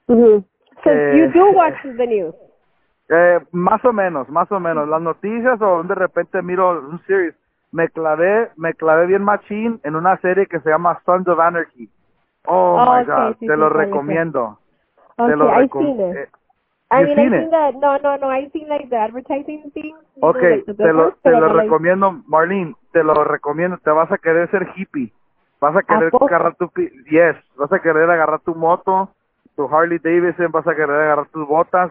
Mhm. 0.09 0.45
So 0.83 0.91
Eh, 0.91 1.19
you 1.19 1.33
do 1.33 1.51
watch 1.57 1.81
the 1.83 2.07
news. 2.07 2.35
Eh, 3.09 3.41
más 3.53 3.85
o 3.85 3.93
menos, 3.93 4.29
más 4.29 4.51
o 4.51 4.61
menos. 4.61 4.89
Las 4.89 5.01
noticias 5.03 5.61
o 5.61 5.83
de 5.83 5.95
repente 5.95 6.43
miro 6.43 6.81
un 6.81 7.01
series. 7.07 7.35
Me 7.73 7.89
clavé, 7.89 8.51
me 8.57 8.73
clavé 8.75 9.07
bien 9.07 9.25
machín 9.25 9.81
en 9.83 9.97
una 9.97 10.17
serie 10.19 10.47
que 10.47 10.61
se 10.61 10.71
llama 10.71 11.01
Sons 11.05 11.27
of 11.27 11.41
Anarchy. 11.41 11.91
Oh, 12.47 12.77
Oh, 12.79 12.99
my 12.99 13.05
God, 13.05 13.33
sí, 13.41 13.47
te 13.47 13.53
sí, 13.53 13.59
lo 13.59 13.69
recomiendo. 13.69 14.59
Okay, 15.17 15.31
te 15.31 15.37
lo 15.37 15.49
I've 15.49 16.29
I 16.91 17.03
mean, 17.05 17.51
that. 17.51 17.75
No, 17.75 17.99
no, 17.99 18.17
no. 18.19 18.31
I've 18.31 18.53
seen 18.53 18.69
like 18.69 18.89
the 18.89 18.97
advertising 18.97 19.71
you 19.75 19.83
know, 20.21 20.29
Ok, 20.29 20.37
like 20.43 20.65
the 20.67 20.75
te 20.75 20.93
lo, 20.93 21.13
te 21.23 21.31
lo 21.31 21.49
like- 21.49 21.63
recomiendo, 21.65 22.13
Marlene, 22.27 22.75
te 22.93 23.03
lo 23.03 23.15
recomiendo, 23.25 23.79
te 23.79 23.91
vas 23.91 24.11
a 24.13 24.19
querer 24.19 24.49
ser 24.51 24.69
hippie, 24.77 25.13
vas 25.61 25.75
a 25.77 25.83
querer 25.83 26.11
agarrar 26.21 26.55
tu, 26.57 26.71
yes, 27.11 27.37
vas 27.57 27.73
a 27.73 27.81
querer 27.81 28.09
agarrar 28.09 28.41
tu 28.41 28.55
moto, 28.55 29.11
tu 29.57 29.67
Harley 29.75 29.99
Davidson, 29.99 30.53
vas 30.53 30.67
a 30.67 30.75
querer 30.75 30.91
agarrar 30.91 31.27
tus 31.29 31.47
botas 31.49 31.91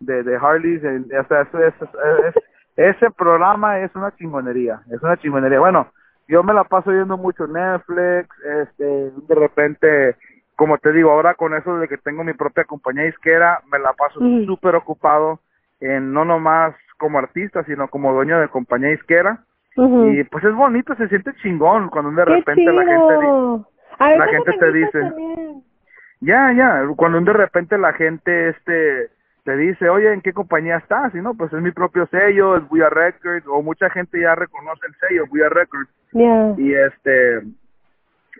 de, 0.00 0.22
de 0.24 0.36
Harley, 0.36 0.76
o 0.78 1.24
sea, 1.28 1.42
eso 1.42 1.58
es, 1.60 1.74
es- 1.82 2.42
ese 2.74 3.10
programa 3.10 3.78
es 3.80 3.94
una 3.94 4.10
chingonería, 4.16 4.80
es 4.90 5.00
una 5.02 5.16
chingonería, 5.18 5.60
bueno, 5.60 5.86
yo 6.26 6.42
me 6.42 6.54
la 6.54 6.64
paso 6.64 6.90
viendo 6.90 7.16
mucho 7.18 7.46
Netflix, 7.46 8.28
este, 8.62 8.84
de 9.10 9.34
repente, 9.34 10.16
como 10.62 10.78
te 10.78 10.92
digo, 10.92 11.10
ahora 11.10 11.34
con 11.34 11.56
eso 11.56 11.76
de 11.78 11.88
que 11.88 11.98
tengo 11.98 12.22
mi 12.22 12.34
propia 12.34 12.62
compañía 12.62 13.08
isquera, 13.08 13.62
me 13.72 13.80
la 13.80 13.94
paso 13.94 14.20
Ujú. 14.20 14.44
súper 14.44 14.76
ocupado 14.76 15.40
en 15.80 16.12
no 16.12 16.24
nomás 16.24 16.76
como 16.98 17.18
artista, 17.18 17.64
sino 17.64 17.88
como 17.88 18.12
dueño 18.12 18.38
de 18.38 18.46
compañía 18.46 18.92
isquera. 18.92 19.40
Ujú. 19.76 20.06
Y 20.10 20.22
pues 20.22 20.44
es 20.44 20.54
bonito, 20.54 20.94
se 20.94 21.08
siente 21.08 21.34
chingón 21.42 21.88
cuando 21.88 22.12
de 22.12 22.24
repente 22.24 22.64
la 22.72 22.84
gente 22.84 23.12
la 23.98 24.26
¿cómo 24.26 24.44
gente 24.44 24.52
te 24.60 24.72
dice, 24.72 25.00
también? 25.00 25.62
ya, 26.20 26.52
ya, 26.52 26.84
cuando 26.94 27.20
de 27.20 27.32
repente 27.32 27.76
la 27.76 27.92
gente 27.94 28.50
este 28.50 29.10
te 29.42 29.56
dice, 29.56 29.88
oye, 29.88 30.12
¿en 30.12 30.20
qué 30.20 30.32
compañía 30.32 30.76
estás? 30.76 31.12
Y 31.16 31.20
no, 31.20 31.34
pues 31.34 31.52
es 31.52 31.60
mi 31.60 31.72
propio 31.72 32.06
sello, 32.06 32.56
es 32.56 32.68
Buya 32.68 32.88
Records, 32.88 33.44
o 33.48 33.62
mucha 33.62 33.90
gente 33.90 34.20
ya 34.20 34.36
reconoce 34.36 34.86
el 34.86 34.94
sello, 35.08 35.26
Buya 35.26 35.48
Records, 35.48 35.90
Yeah. 36.12 36.54
y 36.56 36.72
este, 36.72 37.40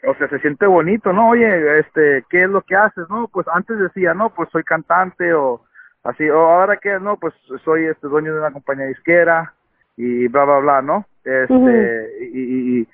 o 0.07 0.14
sea, 0.14 0.28
se 0.28 0.38
siente 0.40 0.66
bonito, 0.66 1.12
¿no? 1.12 1.30
Oye, 1.30 1.78
este, 1.78 2.24
¿qué 2.30 2.42
es 2.44 2.48
lo 2.50 2.62
que 2.62 2.76
haces? 2.76 3.09
No, 3.09 3.28
pues 3.28 3.46
antes 3.53 3.78
decía, 3.78 4.14
no, 4.14 4.30
pues 4.30 4.48
soy 4.50 4.64
cantante, 4.64 5.32
o 5.34 5.61
así, 6.05 6.28
o 6.28 6.38
ahora 6.38 6.76
qué, 6.78 6.98
no, 7.00 7.16
pues 7.16 7.34
soy 7.64 7.84
este 7.86 8.09
dueño 8.09 8.32
de 8.34 8.40
una 8.40 8.50
compañía 8.53 8.86
disquera, 8.86 9.53
y 9.96 10.26
bla, 10.28 10.44
bla, 10.44 10.59
bla, 10.59 10.82
¿no? 10.82 11.07
Este, 11.24 12.11
y, 12.32 12.38
y, 12.40 12.80
y- 12.80 12.88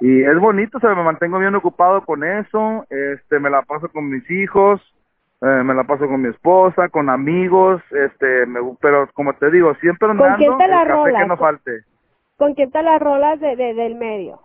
y 0.00 0.22
es 0.24 0.38
bonito, 0.38 0.78
o 0.78 0.80
sea, 0.80 0.94
me 0.94 1.04
mantengo 1.04 1.38
bien 1.38 1.54
ocupado 1.54 2.02
con 2.04 2.24
eso, 2.24 2.84
este, 2.90 3.38
me 3.38 3.48
la 3.48 3.62
paso 3.62 3.88
con 3.88 4.10
mis 4.10 4.28
hijos, 4.30 4.80
eh, 5.40 5.62
me 5.64 5.72
la 5.74 5.84
paso 5.84 6.06
con 6.08 6.20
mi 6.20 6.28
esposa, 6.28 6.88
con 6.88 7.08
amigos, 7.08 7.80
este, 7.90 8.44
me, 8.46 8.60
pero 8.80 9.08
como 9.14 9.34
te 9.34 9.50
digo, 9.50 9.74
siempre 9.76 10.08
¿Con 10.08 10.16
quién 10.18 10.32
andando 10.32 10.56
te 10.58 10.64
el 10.64 10.70
la 10.70 10.84
que 10.84 10.90
rolas? 10.90 11.28
no 11.28 11.36
falte. 11.36 11.84
¿Con 12.36 12.54
quién 12.54 12.70
te 12.70 12.82
las 12.82 13.00
rolas 13.00 13.38
de, 13.40 13.54
de, 13.56 13.74
del 13.74 13.94
medio? 13.94 14.40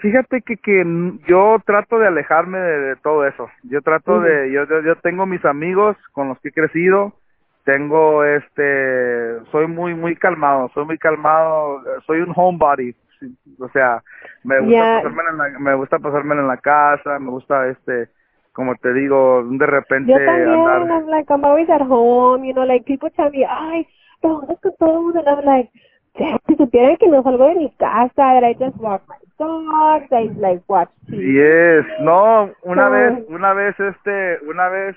Fíjate 0.00 0.42
que, 0.42 0.56
que 0.56 0.80
n- 0.80 1.18
yo 1.26 1.58
trato 1.64 1.98
de 1.98 2.08
alejarme 2.08 2.58
de, 2.58 2.80
de 2.80 2.96
todo 2.96 3.26
eso. 3.26 3.48
Yo 3.64 3.82
trato 3.82 4.20
de, 4.20 4.50
yo, 4.52 4.64
yo, 4.66 4.80
yo 4.82 4.96
tengo 4.96 5.26
mis 5.26 5.44
amigos 5.44 5.96
con 6.12 6.28
los 6.28 6.38
que 6.40 6.48
he 6.48 6.52
crecido, 6.52 7.12
tengo 7.64 8.24
este, 8.24 9.40
soy 9.50 9.66
muy, 9.66 9.94
muy 9.94 10.16
calmado, 10.16 10.70
soy 10.74 10.86
muy 10.86 10.98
calmado, 10.98 11.82
soy 12.06 12.20
un 12.20 12.32
homebody, 12.34 12.94
o 13.58 13.68
sea, 13.68 14.02
me 14.44 14.58
gusta 14.60 14.78
Ya. 14.78 14.96
pasarme 15.02 15.22
en 15.30 15.38
la, 15.38 15.58
me 15.58 15.74
gusta 15.74 15.98
pasarme 15.98 16.34
en 16.34 16.46
la 16.48 16.56
casa, 16.56 17.18
me 17.18 17.30
gusta 17.30 17.68
este, 17.68 18.08
como 18.52 18.74
te 18.76 18.92
digo, 18.94 19.44
de 19.44 19.66
repente 19.66 20.12
Yo 20.12 20.18
también, 20.24 20.48
andar. 20.48 20.82
I'm 20.90 21.06
like, 21.08 21.30
I'm 21.32 21.44
always 21.44 21.68
at 21.68 21.82
home, 21.82 22.46
you 22.46 22.54
know, 22.54 22.64
like, 22.66 22.84
people 22.86 23.10
tell 23.10 23.30
me, 23.30 23.44
ay, 23.44 23.86
con 24.22 24.46
todo 24.78 24.96
el 24.96 25.02
mundo, 25.02 25.18
and 25.20 25.28
I'm 25.28 25.44
like, 25.44 25.70
si 26.46 26.56
supieran 26.56 26.96
que 26.96 27.08
no 27.08 27.22
salgo 27.22 27.48
de 27.48 27.54
mi 27.54 27.70
casa, 27.72 28.10
that 28.16 28.42
I 28.44 28.54
just 28.54 28.76
walk 28.78 29.02
my 29.08 29.16
dogs, 29.38 30.10
I, 30.12 30.30
like, 30.38 30.62
watch 30.68 30.90
TV. 31.08 31.32
Yes, 31.34 31.86
no, 32.00 32.50
una 32.62 32.86
So- 32.86 32.90
vez, 32.90 33.24
una 33.28 33.52
vez, 33.54 33.80
este, 33.80 34.38
una 34.46 34.68
vez 34.68 34.96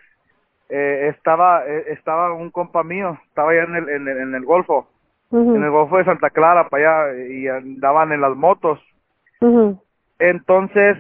eh, 0.70 1.11
estaba, 1.16 1.66
eh, 1.68 1.86
estaba 1.89 2.34
un 2.34 2.49
compa 2.49 2.84
mío, 2.84 3.18
estaba 3.28 3.51
allá 3.51 3.64
en 3.64 3.76
el, 3.76 3.89
en 3.89 4.07
el, 4.07 4.18
en 4.18 4.36
el 4.36 4.45
Golfo, 4.45 4.88
en 5.32 5.64
el 5.64 5.70
Golfo 5.72 5.97
de 5.97 6.05
Santa 6.05 6.30
Clara, 6.30 6.70
para 6.70 7.05
allá, 7.07 7.24
y 7.28 7.47
andaban 7.47 8.11
en 8.11 8.22
las 8.22 8.36
motos. 8.36 8.80
Entonces, 10.20 10.97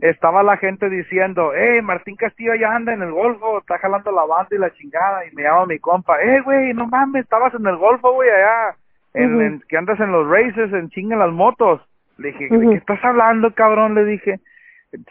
estaba 0.00 0.42
la 0.42 0.56
gente 0.56 0.88
diciendo, 0.88 1.52
hey, 1.54 1.80
Martín 1.82 2.16
Castillo 2.16 2.54
ya 2.54 2.74
anda 2.74 2.92
en 2.92 3.02
el 3.02 3.12
Golfo, 3.12 3.58
está 3.58 3.78
jalando 3.78 4.10
la 4.10 4.24
banda 4.24 4.48
y 4.52 4.58
la 4.58 4.72
chingada, 4.72 5.26
y 5.26 5.34
me 5.34 5.42
llama 5.42 5.66
mi 5.66 5.78
compa, 5.78 6.16
hey, 6.20 6.40
güey, 6.44 6.72
no 6.74 6.86
mames, 6.86 7.22
estabas 7.24 7.54
en 7.54 7.66
el 7.66 7.76
Golfo, 7.76 8.12
güey, 8.14 8.28
allá, 8.30 8.76
en, 9.14 9.62
que 9.68 9.76
andas 9.76 9.98
en 10.00 10.12
los 10.12 10.28
races, 10.28 10.72
en 10.72 10.90
chinga 10.90 11.16
las 11.16 11.32
motos. 11.32 11.80
Le 12.18 12.28
dije, 12.28 12.48
¿de 12.48 12.68
qué 12.68 12.74
estás 12.74 13.02
hablando, 13.04 13.52
cabrón? 13.54 13.94
Le 13.94 14.04
dije, 14.04 14.40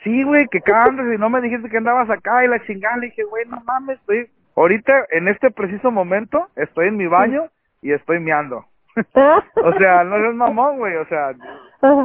sí, 0.03 0.23
güey, 0.23 0.47
que 0.47 0.61
andas 0.73 1.05
y 1.13 1.17
no 1.17 1.29
me 1.29 1.41
dijiste 1.41 1.69
que 1.69 1.77
andabas 1.77 2.09
acá 2.09 2.43
y 2.43 2.47
la 2.47 2.63
chingada. 2.65 2.97
Le 2.97 3.07
dije, 3.07 3.23
güey, 3.23 3.45
no 3.47 3.61
mames, 3.65 3.99
estoy, 3.99 4.27
ahorita, 4.55 5.07
en 5.11 5.27
este 5.27 5.51
preciso 5.51 5.91
momento, 5.91 6.47
estoy 6.55 6.89
en 6.89 6.97
mi 6.97 7.07
baño 7.07 7.45
y 7.81 7.91
estoy 7.91 8.19
meando. 8.19 8.65
o 9.55 9.73
sea, 9.79 10.03
no 10.03 10.17
eres 10.17 10.35
mamón, 10.35 10.77
güey, 10.77 10.95
o 10.97 11.05
sea, 11.07 11.33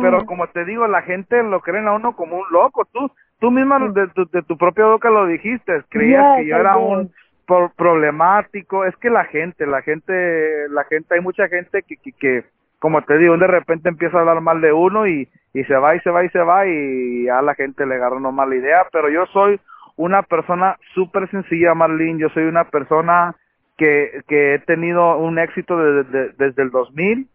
pero 0.00 0.24
como 0.24 0.46
te 0.48 0.64
digo, 0.64 0.88
la 0.88 1.02
gente 1.02 1.42
lo 1.42 1.60
creen 1.60 1.86
a 1.86 1.92
uno 1.92 2.16
como 2.16 2.38
un 2.38 2.44
loco. 2.50 2.86
Tú, 2.86 3.10
tú 3.38 3.50
misma 3.50 3.78
de 3.78 4.08
tu, 4.08 4.26
de 4.26 4.42
tu 4.42 4.56
propia 4.56 4.86
boca 4.86 5.10
lo 5.10 5.26
dijiste, 5.26 5.84
creías 5.88 6.38
que 6.38 6.46
yo 6.46 6.56
era 6.56 6.76
un 6.76 7.12
pro- 7.48 7.72
problemático. 7.76 8.86
Es 8.86 8.96
que 8.98 9.10
la 9.10 9.24
gente, 9.26 9.66
la 9.66 9.82
gente, 9.82 10.68
la 10.70 10.84
gente, 10.84 11.16
hay 11.16 11.22
mucha 11.22 11.48
gente 11.48 11.82
que, 11.82 11.96
que, 11.98 12.12
que, 12.12 12.44
como 12.80 13.02
te 13.02 13.18
digo, 13.18 13.36
de 13.38 13.48
repente 13.48 13.88
empieza 13.88 14.18
a 14.18 14.20
hablar 14.20 14.42
mal 14.42 14.60
de 14.60 14.72
uno 14.72 15.08
y, 15.08 15.28
y 15.54 15.64
se 15.64 15.74
va 15.76 15.96
y 15.96 16.00
se 16.02 16.10
va 16.10 16.24
y 16.24 16.30
se 16.30 16.40
va 16.40 16.66
y 16.68 17.28
a 17.28 17.42
la 17.42 17.56
gente 17.56 17.86
le 17.86 17.96
agarra 17.96 18.16
una 18.18 18.32
mala 18.32 18.54
idea. 18.56 18.86
Pero 18.92 19.10
yo 19.10 19.26
soy 19.28 19.60
una 19.96 20.22
persona 20.22 20.76
súper 20.94 21.30
sencilla, 21.30 21.74
Marlene. 21.74 22.20
Yo 22.20 22.28
soy 22.30 22.44
una 22.44 22.64
persona 22.70 23.34
que, 23.78 24.22
que 24.28 24.54
he 24.54 24.58
tenido 24.60 25.18
un 25.18 25.40
éxito 25.40 25.76
desde, 25.78 26.30
desde 26.38 26.62
el 26.62 26.70
2000 26.70 27.28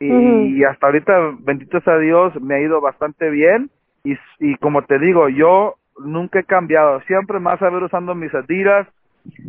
y, 0.00 0.58
y 0.58 0.64
hasta 0.64 0.86
ahorita, 0.86 1.12
bendito 1.40 1.80
sea 1.82 1.98
Dios, 1.98 2.34
me 2.42 2.56
ha 2.56 2.60
ido 2.60 2.80
bastante 2.82 3.30
bien 3.30 3.70
y, 4.04 4.16
y 4.40 4.56
como 4.56 4.82
te 4.86 4.98
digo, 4.98 5.28
yo 5.28 5.76
nunca 5.98 6.40
he 6.40 6.44
cambiado, 6.44 7.00
siempre 7.02 7.38
vas 7.38 7.60
a 7.62 7.70
ver 7.70 7.82
usando 7.82 8.14
mis 8.14 8.34
Adidas, 8.34 8.88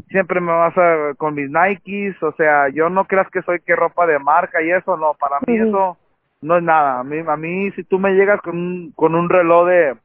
siempre 0.09 0.41
me 0.41 0.51
vas 0.51 0.77
a 0.77 1.13
con 1.17 1.35
mis 1.35 1.49
Nikes, 1.49 2.21
o 2.23 2.31
sea, 2.33 2.69
yo 2.69 2.89
no 2.89 3.05
creas 3.05 3.29
que 3.29 3.41
soy 3.41 3.59
que 3.59 3.75
ropa 3.75 4.05
de 4.05 4.19
marca 4.19 4.61
y 4.61 4.71
eso, 4.71 4.97
no, 4.97 5.13
para 5.19 5.37
mí 5.45 5.57
eso 5.57 5.97
no 6.41 6.57
es 6.57 6.63
nada, 6.63 6.99
a 6.99 7.03
mí, 7.03 7.19
a 7.25 7.37
mí 7.37 7.71
si 7.71 7.83
tú 7.83 7.99
me 7.99 8.13
llegas 8.13 8.41
con 8.41 8.57
un, 8.57 8.91
con 8.95 9.15
un 9.15 9.29
reloj 9.29 9.67
de, 9.67 9.95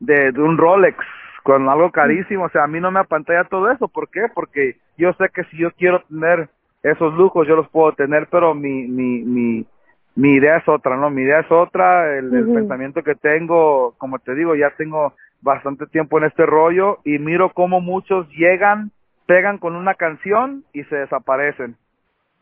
de, 0.00 0.32
de 0.32 0.42
un 0.42 0.58
Rolex, 0.58 0.98
con 1.42 1.68
algo 1.68 1.90
carísimo, 1.90 2.44
o 2.44 2.48
sea, 2.48 2.64
a 2.64 2.66
mí 2.66 2.80
no 2.80 2.90
me 2.90 3.00
apantalla 3.00 3.44
todo 3.44 3.70
eso, 3.70 3.86
¿por 3.88 4.08
qué? 4.08 4.22
Porque 4.34 4.76
yo 4.96 5.12
sé 5.14 5.28
que 5.28 5.44
si 5.44 5.58
yo 5.58 5.70
quiero 5.72 6.02
tener 6.04 6.48
esos 6.82 7.14
lujos, 7.14 7.46
yo 7.46 7.56
los 7.56 7.68
puedo 7.68 7.92
tener, 7.92 8.28
pero 8.30 8.54
mi, 8.54 8.86
mi, 8.86 9.22
mi, 9.22 9.66
mi 10.14 10.34
idea 10.34 10.58
es 10.58 10.68
otra, 10.68 10.96
¿no? 10.96 11.10
Mi 11.10 11.22
idea 11.22 11.40
es 11.40 11.50
otra, 11.50 12.16
el, 12.16 12.30
pensamiento 12.30 13.02
que 13.02 13.14
tengo, 13.14 13.94
como 13.98 14.18
te 14.18 14.34
digo, 14.34 14.54
ya 14.54 14.70
tengo 14.76 15.14
bastante 15.40 15.86
tiempo 15.86 16.18
en 16.18 16.24
este 16.24 16.46
rollo 16.46 17.00
y 17.04 17.18
miro 17.18 17.50
cómo 17.52 17.80
muchos 17.80 18.28
llegan, 18.30 18.90
pegan 19.26 19.58
con 19.58 19.76
una 19.76 19.94
canción 19.94 20.64
y 20.72 20.84
se 20.84 20.96
desaparecen. 20.96 21.76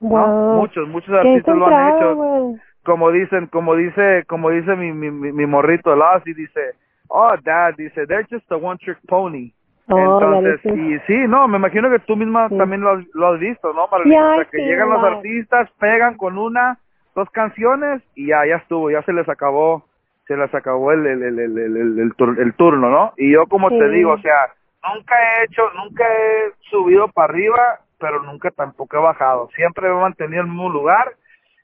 Muchos, 0.01 0.89
muchos 0.89 1.15
artistas 1.15 1.57
lo 1.57 1.67
han 1.67 1.95
hecho 1.95 2.57
como 2.85 3.13
dicen, 3.13 3.47
como 3.47 3.77
dice, 3.77 4.25
como 4.27 4.51
dice 4.51 4.75
mi, 4.75 4.93
mi, 4.93 5.11
mi, 5.11 5.47
morrito 5.47 5.95
Lassie, 5.95 6.35
dice, 6.35 6.73
oh 7.09 7.33
dad, 7.45 7.75
dice, 7.77 8.07
they're 8.07 8.27
just 8.29 8.51
a 8.51 8.57
one 8.57 8.77
trick 8.79 8.99
pony. 9.07 9.53
Oh, 9.89 9.97
Entonces, 9.99 10.61
y 10.65 10.99
sí, 11.07 11.17
no, 11.29 11.47
me 11.49 11.59
imagino 11.59 11.91
que 11.91 11.99
tú 12.01 12.17
misma 12.17 12.49
Sí. 12.49 12.57
también 12.59 12.81
lo 12.81 12.91
has, 12.91 13.05
lo 13.15 13.29
has 13.29 13.41
visto, 13.41 13.73
¿no, 13.73 13.87
Marlene? 13.89 14.15
Ya, 14.15 14.31
O 14.31 14.35
sea, 14.35 14.45
que 14.47 14.57
sí, 14.59 14.65
llegan 14.65 14.91
los 14.91 15.03
artistas, 15.05 15.71
pegan 15.79 16.17
con 16.17 16.39
una, 16.39 16.79
dos 17.15 17.29
canciones 17.31 18.03
y 18.15 18.29
ya, 18.29 18.47
ya 18.47 18.57
estuvo, 18.57 18.91
ya 18.91 19.03
se 19.03 19.13
les 19.13 19.29
acabó, 19.29 19.85
se 20.27 20.37
les 20.37 20.53
acabó 20.55 20.93
el, 20.93 21.07
el, 21.07 21.23
el, 21.23 21.39
el, 21.39 21.59
el, 21.59 21.77
el, 21.77 21.99
el 21.99 22.15
tur- 22.17 22.39
el 22.41 22.55
turno, 22.55 22.91
¿no? 22.91 23.13
Y 23.17 23.33
yo 23.33 23.47
como 23.47 23.69
te 23.69 23.89
digo, 23.91 24.13
o 24.13 24.19
sea, 24.19 24.37
nunca 24.83 25.15
he 25.15 25.45
hecho, 25.45 25.63
nunca 25.75 26.05
he 26.05 26.53
subido 26.71 27.09
para 27.09 27.33
arriba, 27.33 27.81
pero 27.99 28.23
nunca 28.23 28.51
tampoco 28.51 28.97
he 28.97 29.01
bajado. 29.01 29.49
Siempre 29.55 29.89
me 29.89 29.97
he 29.97 30.01
mantenido 30.01 30.41
en 30.43 30.47
el 30.49 30.53
mismo 30.53 30.69
lugar 30.71 31.15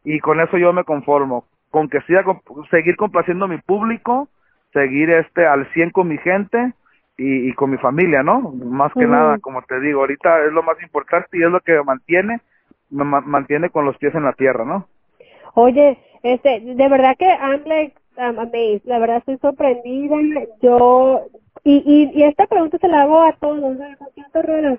y 0.04 0.20
con 0.20 0.40
eso 0.40 0.56
yo 0.56 0.72
me 0.72 0.84
conformo. 0.84 1.44
Con 1.70 1.88
que 1.88 2.00
siga, 2.02 2.24
seguir 2.70 2.96
complaciendo 2.96 3.44
a 3.44 3.48
mi 3.48 3.58
público, 3.58 4.28
seguir 4.72 5.10
este 5.10 5.46
al 5.46 5.70
100 5.72 5.90
con 5.90 6.08
mi 6.08 6.18
gente 6.18 6.72
y, 7.16 7.48
y 7.50 7.52
con 7.54 7.70
mi 7.70 7.76
familia, 7.78 8.22
¿no? 8.22 8.40
Más 8.40 8.92
que 8.94 9.06
nada, 9.06 9.38
como 9.38 9.62
te 9.62 9.80
digo, 9.80 10.00
ahorita 10.00 10.44
es 10.44 10.52
lo 10.52 10.62
más 10.62 10.80
importante 10.82 11.36
y 11.36 11.42
es 11.42 11.50
lo 11.50 11.60
que 11.60 11.72
me 11.72 11.82
mantiene, 11.82 12.40
me 12.90 13.04
ma- 13.04 13.20
mantiene 13.20 13.70
con 13.70 13.84
los 13.84 13.98
pies 13.98 14.14
en 14.14 14.24
la 14.24 14.32
tierra, 14.32 14.64
¿no? 14.64 14.86
Oye, 15.54 15.98
este, 16.22 16.60
de 16.60 16.88
verdad 16.88 17.16
que 17.18 17.26
I'm 17.26 17.64
like 18.18 18.28
I'm 18.28 18.38
amazed. 18.38 18.84
La 18.84 18.98
verdad 18.98 19.18
estoy 19.18 19.38
sorprendida. 19.38 20.16
Yo 20.62 21.26
y, 21.64 21.82
y, 21.84 22.18
y 22.18 22.22
esta 22.22 22.46
pregunta 22.46 22.78
se 22.78 22.88
la 22.88 23.02
hago 23.02 23.20
a 23.20 23.32
todos, 23.32 23.76
¿no? 23.76 24.78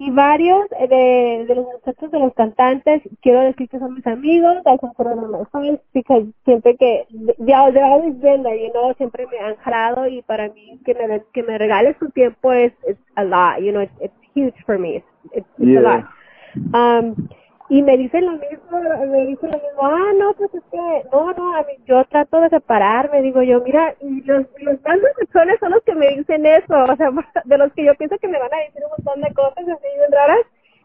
Y 0.00 0.10
varios 0.12 0.68
de, 0.70 1.44
de 1.48 1.54
los 1.56 1.66
muchachos 1.66 2.10
de 2.12 2.18
los 2.20 2.32
cantantes, 2.34 3.02
quiero 3.20 3.40
decir 3.40 3.68
que 3.68 3.80
son 3.80 3.94
mis 3.94 4.06
amigos, 4.06 4.58
I 4.64 4.78
consider 4.78 5.16
them 5.16 5.32
my 5.32 5.44
friends, 5.50 5.80
because 5.92 6.24
siempre 6.44 6.76
que, 6.76 7.04
ya 7.38 7.72
they're 7.72 7.82
always 7.84 8.14
been 8.20 8.44
there, 8.44 8.56
you 8.56 8.70
know, 8.72 8.94
siempre 8.94 9.26
me 9.26 9.38
han 9.40 9.56
jalado 9.56 10.06
y 10.06 10.22
para 10.22 10.50
mí 10.50 10.78
que 10.84 10.94
me, 10.94 11.20
que 11.32 11.42
me 11.42 11.58
regales 11.58 11.96
su 11.98 12.10
tiempo 12.10 12.52
es 12.52 12.72
it's 12.86 13.00
a 13.16 13.24
lot, 13.24 13.60
you 13.60 13.72
know, 13.72 13.82
it's, 13.82 13.92
it's 14.00 14.14
huge 14.36 14.54
for 14.66 14.78
me, 14.78 14.98
it's, 14.98 15.06
it's, 15.32 15.48
it's 15.58 15.76
a 15.76 15.80
lot. 15.80 16.04
Um, 16.72 17.28
y 17.68 17.82
me 17.82 17.96
dicen 17.96 18.26
lo 18.26 18.32
mismo, 18.32 18.80
me 19.12 19.26
dicen 19.26 19.50
lo 19.50 19.58
mismo, 19.58 19.82
ah, 19.82 20.12
no, 20.18 20.32
pues 20.34 20.54
es 20.54 20.62
que, 20.70 20.78
no, 21.12 21.32
no, 21.34 21.56
a 21.56 21.62
mí, 21.62 21.74
yo 21.86 22.04
trato 22.06 22.40
de 22.40 22.48
separarme, 22.50 23.22
digo 23.22 23.42
yo, 23.42 23.60
mira, 23.62 23.94
y 24.00 24.22
los, 24.22 24.46
los 24.60 24.82
más 24.84 25.00
decepciones 25.02 25.58
son 25.60 25.72
los 25.72 25.82
que 25.84 25.94
me 25.94 26.08
dicen 26.16 26.46
eso, 26.46 26.74
o 26.84 26.96
sea, 26.96 27.10
de 27.44 27.58
los 27.58 27.72
que 27.74 27.84
yo 27.84 27.94
pienso 27.96 28.18
que 28.18 28.28
me 28.28 28.38
van 28.38 28.52
a 28.54 28.58
decir 28.58 28.82
un 28.84 28.90
montón 29.04 29.22
de 29.22 29.34
cosas 29.34 29.68
así 29.68 29.88
bien 29.98 30.12
raras, 30.12 30.40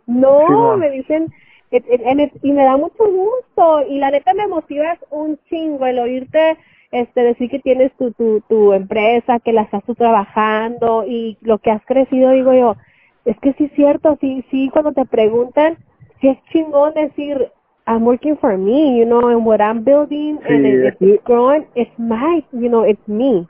no, 0.07 0.77
me 0.77 0.89
dicen, 0.91 1.31
it- 1.71 1.85
it- 1.89 2.05
and 2.05 2.21
it- 2.21 2.37
y 2.43 2.51
me 2.51 2.63
da 2.63 2.77
mucho 2.77 3.05
gusto, 3.05 3.85
y 3.89 3.99
la 3.99 4.11
neta 4.11 4.33
me 4.33 4.47
motivas 4.47 4.99
un 5.09 5.39
chingo 5.49 5.85
el 5.85 5.99
oírte, 5.99 6.57
este, 6.91 7.23
decir 7.23 7.49
que 7.49 7.59
tienes 7.59 7.91
tu, 7.97 8.11
tu, 8.13 8.41
tu 8.41 8.73
empresa, 8.73 9.39
que 9.39 9.53
la 9.53 9.63
estás 9.63 9.83
tú 9.85 9.95
trabajando, 9.95 11.05
y 11.07 11.37
lo 11.41 11.59
que 11.59 11.71
has 11.71 11.83
crecido, 11.85 12.31
digo 12.31 12.53
yo, 12.53 12.75
es 13.25 13.39
que 13.39 13.53
sí 13.53 13.65
es 13.65 13.71
cierto, 13.73 14.17
sí, 14.21 14.45
sí, 14.51 14.69
cuando 14.71 14.91
te 14.91 15.05
preguntan, 15.05 15.77
es 16.29 16.43
chingón 16.51 16.93
decir, 16.93 17.51
I'm 17.85 18.03
working 18.05 18.37
for 18.37 18.57
me, 18.57 18.97
you 18.99 19.05
know, 19.05 19.27
and 19.29 19.45
what 19.45 19.59
I'm 19.59 19.83
building, 19.83 20.39
and 20.47 20.65
Sí, 20.65 20.87
if 20.87 20.93
aquí- 20.95 21.13
it's 21.15 21.23
growing, 21.25 21.65
it's 21.75 21.91
my, 21.99 22.43
you 22.51 22.69
know, 22.69 22.85
it's 22.85 23.05
me. 23.07 23.45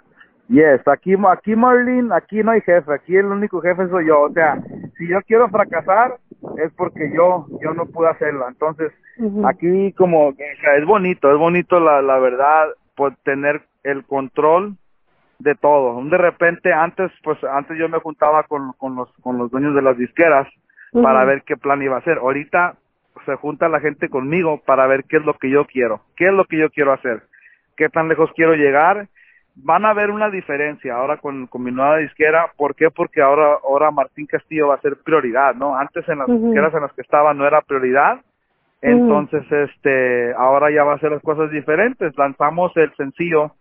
Yes, 0.49 0.81
aquí, 0.87 1.13
aquí 1.29 1.55
Marlene, 1.55 2.13
aquí 2.13 2.43
no 2.43 2.51
hay 2.51 2.61
jefe, 2.61 2.93
aquí 2.93 3.15
el 3.15 3.27
único 3.27 3.61
jefe 3.61 3.87
soy 3.89 4.07
yo. 4.07 4.23
O 4.23 4.29
sea, 4.33 4.61
si 4.97 5.07
yo 5.07 5.19
quiero 5.25 5.47
fracasar 5.49 6.17
es 6.57 6.71
porque 6.75 7.11
yo, 7.15 7.47
yo 7.61 7.73
no 7.73 7.85
pude 7.85 8.09
hacerlo. 8.09 8.47
Entonces, 8.47 8.91
Ujú. 9.19 9.47
aquí 9.47 9.93
como, 9.93 10.33
es 10.77 10.85
bonito, 10.85 11.31
es 11.31 11.37
bonito 11.37 11.79
la, 11.79 12.01
la 12.01 12.19
verdad, 12.19 12.67
por 12.95 13.15
tener 13.23 13.61
el 13.83 14.03
control 14.05 14.75
de 15.39 15.55
todo. 15.55 16.03
De 16.03 16.17
repente, 16.17 16.73
antes, 16.73 17.09
pues, 17.23 17.37
antes 17.45 17.77
yo 17.77 17.87
me 17.87 17.99
juntaba 17.99 18.43
con, 18.43 18.73
con 18.73 18.95
los, 18.95 19.11
con 19.21 19.37
los 19.37 19.49
dueños 19.49 19.73
de 19.75 19.81
las 19.81 19.97
disqueras 19.97 20.47
para 20.93 21.25
ver 21.25 21.43
qué 21.43 21.57
plan 21.57 21.81
iba 21.81 21.95
a 21.95 21.99
hacer. 21.99 22.17
Ahorita 22.19 22.75
se 23.25 23.35
junta 23.35 23.69
la 23.69 23.79
gente 23.79 24.09
conmigo 24.09 24.61
para 24.65 24.87
ver 24.87 25.05
qué 25.05 25.17
es 25.17 25.25
lo 25.25 25.35
que 25.35 25.49
yo 25.49 25.65
quiero, 25.65 26.01
qué 26.15 26.27
es 26.27 26.33
lo 26.33 26.45
que 26.45 26.57
yo 26.57 26.69
quiero 26.69 26.93
hacer, 26.93 27.23
qué 27.77 27.89
tan 27.89 28.07
lejos 28.07 28.31
quiero 28.35 28.55
llegar. 28.55 29.07
Van 29.55 29.85
a 29.85 29.93
ver 29.93 30.09
una 30.09 30.29
diferencia 30.29 30.95
ahora 30.95 31.17
con, 31.17 31.45
con 31.45 31.63
mi 31.63 31.71
nueva 31.71 31.97
disquera. 31.97 32.51
¿Por 32.57 32.75
qué? 32.75 32.89
Porque 32.89 33.21
ahora, 33.21 33.57
ahora 33.63 33.91
Martín 33.91 34.25
Castillo 34.25 34.69
va 34.69 34.75
a 34.75 34.81
ser 34.81 34.97
prioridad, 35.03 35.53
¿no? 35.53 35.77
Antes 35.77 36.07
en 36.09 36.19
las 36.19 36.27
disqueras 36.27 36.73
en 36.73 36.81
las 36.81 36.93
que 36.93 37.01
estaba 37.01 37.33
no 37.33 37.45
era 37.45 37.61
prioridad. 37.61 38.19
Entonces, 38.81 39.49
este, 39.49 40.33
ahora 40.33 40.71
ya 40.71 40.83
va 40.83 40.95
a 40.95 40.99
ser 40.99 41.11
las 41.11 41.21
cosas 41.21 41.51
diferentes. 41.51 42.17
Lanzamos 42.17 42.75
el 42.75 42.93
sencillo, 42.95 43.51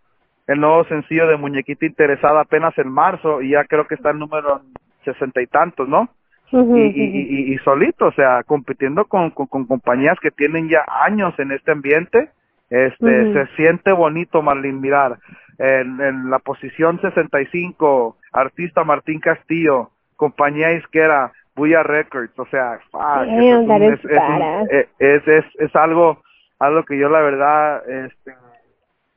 el 0.47 0.59
nuevo 0.59 0.83
sencillo 0.85 1.27
de 1.27 1.37
Muñequita 1.37 1.85
Interesada 1.85 2.41
apenas 2.41 2.77
en 2.77 2.89
marzo 2.89 3.41
y 3.41 3.51
ya 3.51 3.63
creo 3.63 3.87
que 3.87 3.95
está 3.95 4.09
el 4.09 4.19
número 4.19 4.61
sesenta 5.05 5.41
y 5.41 5.47
tantos, 5.47 5.87
¿no? 5.87 6.09
Y, 6.51 6.57
y, 6.57 7.49
y, 7.49 7.53
y 7.53 7.57
solito, 7.59 8.07
o 8.07 8.11
sea, 8.11 8.43
compitiendo 8.43 9.05
con, 9.05 9.31
con, 9.31 9.47
con 9.47 9.65
compañías 9.65 10.19
que 10.19 10.29
tienen 10.31 10.69
ya 10.69 10.85
años 11.03 11.33
en 11.39 11.51
este 11.51 11.71
ambiente, 11.71 12.29
este, 12.69 13.33
se 13.33 13.55
siente 13.55 13.91
bonito, 13.91 14.41
Marlene, 14.41 14.79
mirar, 14.79 15.17
en, 15.57 15.99
en 16.01 16.29
la 16.29 16.39
posición 16.39 16.99
65, 17.01 18.17
artista 18.31 18.83
Martín 18.83 19.19
Castillo, 19.19 19.91
compañía 20.15 20.73
isquera, 20.73 21.31
Buya 21.55 21.83
Records, 21.83 22.37
o 22.39 22.45
sea, 22.47 22.79
fuck, 22.91 23.01
Damn, 23.01 23.29
eso 23.29 23.61
es, 23.61 23.67
that 23.67 23.75
un- 23.77 23.83
is 23.83 23.91
es, 23.93 24.05
es 24.05 24.11
un- 24.17 24.39
badass. 24.39 24.69
eh, 24.71 24.89
es, 24.99 25.27
es, 25.27 25.45
es 25.59 25.75
algo, 25.75 26.21
algo 26.59 26.83
que 26.83 26.97
yo 26.97 27.09
la 27.09 27.21
verdad, 27.21 27.89
este, 27.89 28.33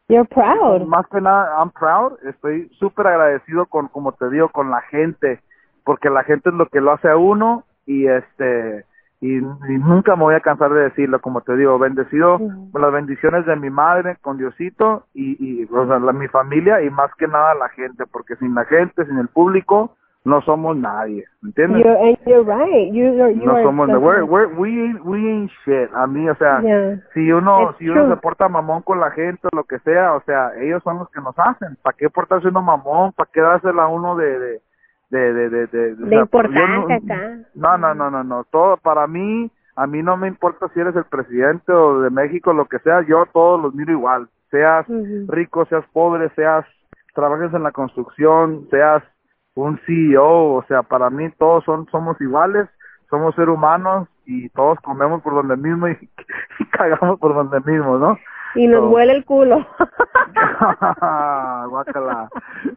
You're 0.09 0.29
proud. 0.29 0.87
más 0.87 1.07
que 1.09 1.21
nada, 1.21 1.57
I'm 1.59 1.71
proud. 1.73 2.19
Estoy 2.29 2.69
súper 2.79 3.09
agradecido 3.09 3.67
con, 3.67 3.89
como 3.89 4.13
te 4.13 4.29
digo, 4.31 4.49
con 4.51 4.71
la 4.71 4.81
gente, 4.83 5.41
porque 5.87 6.11
la 6.11 6.25
gente 6.25 6.51
es 6.51 6.55
lo 6.57 6.67
que 6.67 6.81
lo 6.83 6.93
hace 6.93 7.09
a 7.09 7.17
uno 7.17 7.65
y 7.87 8.07
este 8.09 8.85
y, 9.21 9.39
y 9.39 9.79
nunca 9.79 10.15
me 10.15 10.25
voy 10.25 10.35
a 10.35 10.41
cansar 10.41 10.71
de 10.75 10.83
decirlo, 10.83 11.21
como 11.23 11.41
te 11.41 11.57
digo, 11.57 11.79
bendecido 11.79 12.39
con 12.71 12.83
las 12.83 12.93
bendiciones 12.93 13.47
de 13.47 13.57
mi 13.57 13.71
madre, 13.71 14.17
con 14.21 14.37
Diosito 14.37 15.05
y, 15.15 15.37
y 15.43 15.65
o 15.73 15.87
sea, 15.87 15.99
la- 16.01 16.13
mi 16.13 16.29
familia 16.29 16.83
y 16.83 16.91
más 16.91 17.15
que 17.15 17.27
nada 17.27 17.55
la 17.55 17.71
gente, 17.71 18.05
porque 18.13 18.37
sin 18.37 18.55
la 18.55 18.65
gente, 18.67 19.07
sin 19.07 19.17
el 19.17 19.29
público, 19.29 19.97
no 20.25 20.43
somos 20.43 20.77
nadie, 20.77 21.25
¿me 21.41 21.51
entiendes? 21.51 21.85
You're, 21.85 21.99
and 22.09 22.19
you're 22.27 22.43
right. 22.45 22.93
You, 22.93 23.15
you're, 23.15 23.33
you 23.33 23.45
no 23.47 23.53
are 23.55 23.63
somos, 23.63 23.89
we're, 23.89 24.49
we, 24.59 24.69
ain't, 24.85 25.01
we 25.05 25.19
ain't 25.19 25.51
shit, 25.65 25.89
a 25.95 26.07
mí, 26.09 26.29
o 26.29 26.35
sea, 26.35 26.61
Yeah. 26.63 27.01
si 27.15 27.31
uno 27.33 27.71
It's 27.71 27.79
si 27.79 27.89
uno 27.89 28.09
se 28.11 28.17
porta 28.21 28.49
mamón 28.49 28.83
con 28.83 28.99
la 29.01 29.13
gente 29.13 29.47
o 29.51 29.57
lo 29.57 29.63
que 29.65 29.79
sea, 29.79 30.15
o 30.15 30.21
sea, 30.23 30.51
ellos 30.61 30.83
son 30.83 30.99
los 30.99 31.09
que 31.11 31.21
nos 31.21 31.39
hacen. 31.39 31.77
¿Para 31.81 31.97
qué 31.97 32.11
portarse 32.11 32.49
uno 32.49 32.61
mamón? 32.61 33.13
¿Para 33.13 33.31
qué 33.33 33.41
dársela 33.41 33.85
a 33.85 33.89
uno 33.89 34.17
de 34.17 34.39
de 34.39 34.61
de 35.11 35.33
de 35.33 35.49
de, 35.51 35.67
de, 35.69 35.95
De 35.97 36.17
no- 36.17 36.23
acá. 36.25 37.39
No, 37.55 37.79
no, 37.79 37.95
no, 37.95 38.11
no, 38.11 38.25
no. 38.25 38.45
Todo 38.51 38.77
para 38.77 39.07
mí, 39.07 39.51
a 39.77 39.87
mí 39.87 40.03
no 40.03 40.17
me 40.17 40.29
importa 40.29 40.69
si 40.75 40.81
eres 40.81 40.97
el 40.97 41.05
presidente 41.05 41.73
o 41.73 42.01
de 42.01 42.11
México, 42.11 42.53
lo 42.53 42.65
que 42.67 42.79
sea. 42.81 43.03
Yo 43.03 43.25
todos 43.33 43.61
los 43.63 43.75
miro 43.75 43.93
igual. 43.93 44.29
Seas 44.51 44.87
rico, 45.29 45.65
seas 45.67 45.85
pobre, 45.93 46.29
seas 46.31 46.65
trabajes 47.15 47.53
en 47.55 47.63
la 47.63 47.73
construcción, 47.73 48.67
seas 48.71 49.03
un 49.55 49.79
CEO, 49.87 50.55
o 50.55 50.65
sea, 50.69 50.83
para 50.83 51.09
mí 51.11 51.31
todos 51.39 51.65
son 51.65 51.87
somos 51.91 52.21
iguales, 52.21 52.69
somos 53.09 53.35
seres 53.35 53.55
humanos 53.55 54.07
y 54.27 54.49
todos 54.51 54.79
comemos 54.81 55.23
por 55.23 55.35
donde 55.35 55.57
mismo 55.57 55.89
y, 55.89 55.93
y 56.59 56.65
cagamos 56.71 57.19
por 57.19 57.35
donde 57.35 57.59
mismo, 57.61 57.97
¿no? 57.99 58.19
Y 58.55 58.67
nos 58.69 58.81
So- 58.81 58.89
huele 58.91 59.13
el 59.15 59.25
culo. 59.25 59.67
Guácala. 61.69 62.29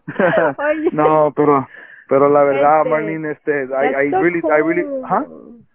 No, 0.92 1.32
pero 1.36 1.68
pero 2.10 2.28
la 2.28 2.44
verdad, 2.44 2.86
Marlene, 2.86 3.32
este, 3.32 3.66
I, 3.66 4.08
I 4.08 4.12
so 4.12 4.20
really, 4.20 4.42
I 4.52 4.62
really. 4.62 4.84
¿ah? 5.06 5.24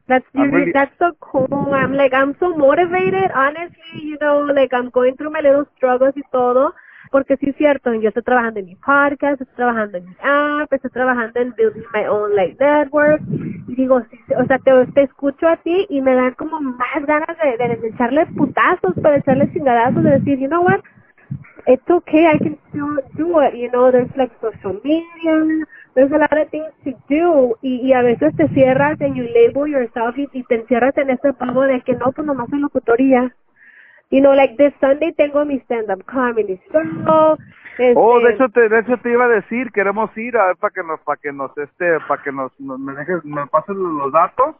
That's 0.06 0.26
really, 0.34 0.72
so 0.98 1.14
cool. 1.20 1.48
I'm 1.72 1.94
like 1.94 2.12
I'm 2.12 2.36
so 2.38 2.54
motivated, 2.54 3.30
honestly, 3.34 4.02
you 4.02 4.18
know, 4.20 4.44
like 4.54 4.74
I'm 4.74 4.90
going 4.90 5.16
through 5.16 5.30
my 5.30 5.40
little 5.40 5.64
struggles 5.76 6.14
y 6.14 6.22
todo, 6.30 6.74
porque 7.10 7.38
sí 7.38 7.50
es 7.50 7.56
cierto, 7.56 7.94
yo 7.94 8.08
estoy 8.08 8.22
trabajando 8.22 8.60
en 8.60 8.66
mi 8.66 8.74
podcast, 8.74 9.40
estoy 9.40 9.56
trabajando 9.56 9.96
en 9.96 10.04
mi 10.04 10.16
app, 10.20 10.70
estoy 10.70 10.90
trabajando 10.90 11.40
en 11.40 11.54
building 11.54 11.86
my 11.94 12.04
own 12.06 12.34
like 12.34 12.56
network, 12.60 13.22
y 13.68 13.76
digo, 13.76 14.02
sí, 14.10 14.18
sí, 14.26 14.34
o 14.34 14.44
sea, 14.44 14.58
te, 14.58 14.86
te 14.92 15.02
escucho 15.04 15.48
a 15.48 15.56
ti 15.56 15.86
y 15.88 16.02
me 16.02 16.14
dan 16.14 16.34
como 16.34 16.60
más 16.60 17.06
ganas 17.06 17.38
de, 17.42 17.56
de, 17.56 17.76
de 17.76 17.88
echarle 17.88 18.26
putazos, 18.26 18.92
para 19.00 19.16
echarle 19.16 19.50
chingadazos, 19.52 20.02
de 20.02 20.10
decir, 20.10 20.38
you 20.38 20.48
know 20.48 20.62
what, 20.62 20.80
it's 21.66 21.88
okay, 21.88 22.26
I 22.26 22.36
can 22.36 22.58
still 22.68 22.98
do 23.16 23.40
it, 23.40 23.54
you 23.54 23.70
know, 23.70 23.90
there's 23.90 24.14
like 24.16 24.32
social 24.42 24.78
media, 24.84 25.66
there's 25.94 26.12
a 26.12 26.18
lot 26.18 26.36
of 26.36 26.48
things 26.50 26.70
to 26.84 26.92
do, 27.08 27.56
y, 27.62 27.80
y 27.82 27.92
a 27.92 28.02
veces 28.02 28.34
te 28.36 28.48
cierras 28.48 29.00
and 29.00 29.14
you 29.16 29.24
label 29.24 29.66
yourself 29.66 30.16
y, 30.18 30.28
y 30.32 30.42
te 30.44 30.56
encierras 30.56 30.96
en 30.98 31.10
ese 31.10 31.32
pavo 31.32 31.62
de 31.62 31.80
que 31.82 31.94
no, 31.94 32.12
pues 32.12 32.26
nomás 32.26 32.48
soy 32.50 32.60
locutor 32.60 33.00
y 33.00 33.10
ya. 33.10 33.34
You 34.10 34.20
know, 34.20 34.34
like 34.34 34.56
this 34.56 34.72
Sunday 34.80 35.12
tengo 35.12 35.44
mi 35.44 35.58
stand-up 35.60 36.04
comedy 36.04 36.60
show. 36.70 37.36
Este, 37.78 37.94
Oh, 37.96 38.20
de 38.20 38.30
hecho 38.34 38.48
te, 38.50 38.68
de 38.68 38.78
hecho 38.80 38.96
te 38.98 39.10
iba 39.10 39.24
a 39.24 39.28
decir, 39.28 39.72
queremos 39.72 40.16
ir 40.16 40.36
a 40.36 40.46
ver 40.46 40.56
para 40.56 40.72
que 40.72 40.82
nos, 40.84 41.00
para 41.00 41.16
que 41.20 41.32
nos, 41.32 41.56
este, 41.58 41.98
para 42.06 42.22
que 42.22 42.30
nos, 42.30 42.52
nos- 42.60 42.78
me 42.78 42.92
dejes, 42.94 43.24
me 43.24 43.44
pases 43.48 43.74
los 43.74 44.12
datos. 44.12 44.54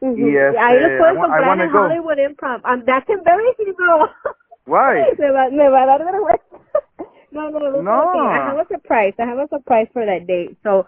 ujú, 0.00 0.18
y 0.18 0.36
este, 0.36 0.58
ahí 0.58 0.80
los 0.80 0.92
I 0.92 0.98
puedes 0.98 1.18
comprar 1.18 1.60
en 1.60 1.72
go. 1.72 1.78
Hollywood 1.80 2.18
Improv. 2.18 2.60
Um, 2.66 2.84
that's 2.84 3.08
embarrassing, 3.08 3.72
bro. 3.74 4.10
Why? 4.66 5.06
me, 5.18 5.30
va, 5.30 5.48
me 5.50 5.68
va 5.70 5.82
a 5.82 5.86
dar 5.86 6.04
vergüenza. 6.04 6.44
No, 7.30 7.50
no, 7.50 7.58
no. 7.70 7.82
No. 7.82 8.30
I 8.30 8.36
have 8.38 8.58
a 8.60 8.66
surprise. 8.66 9.14
I 9.18 9.22
have 9.22 9.38
a 9.38 9.48
surprise 9.48 9.88
for 9.92 10.04
that 10.06 10.22
day. 10.26 10.56
So, 10.62 10.86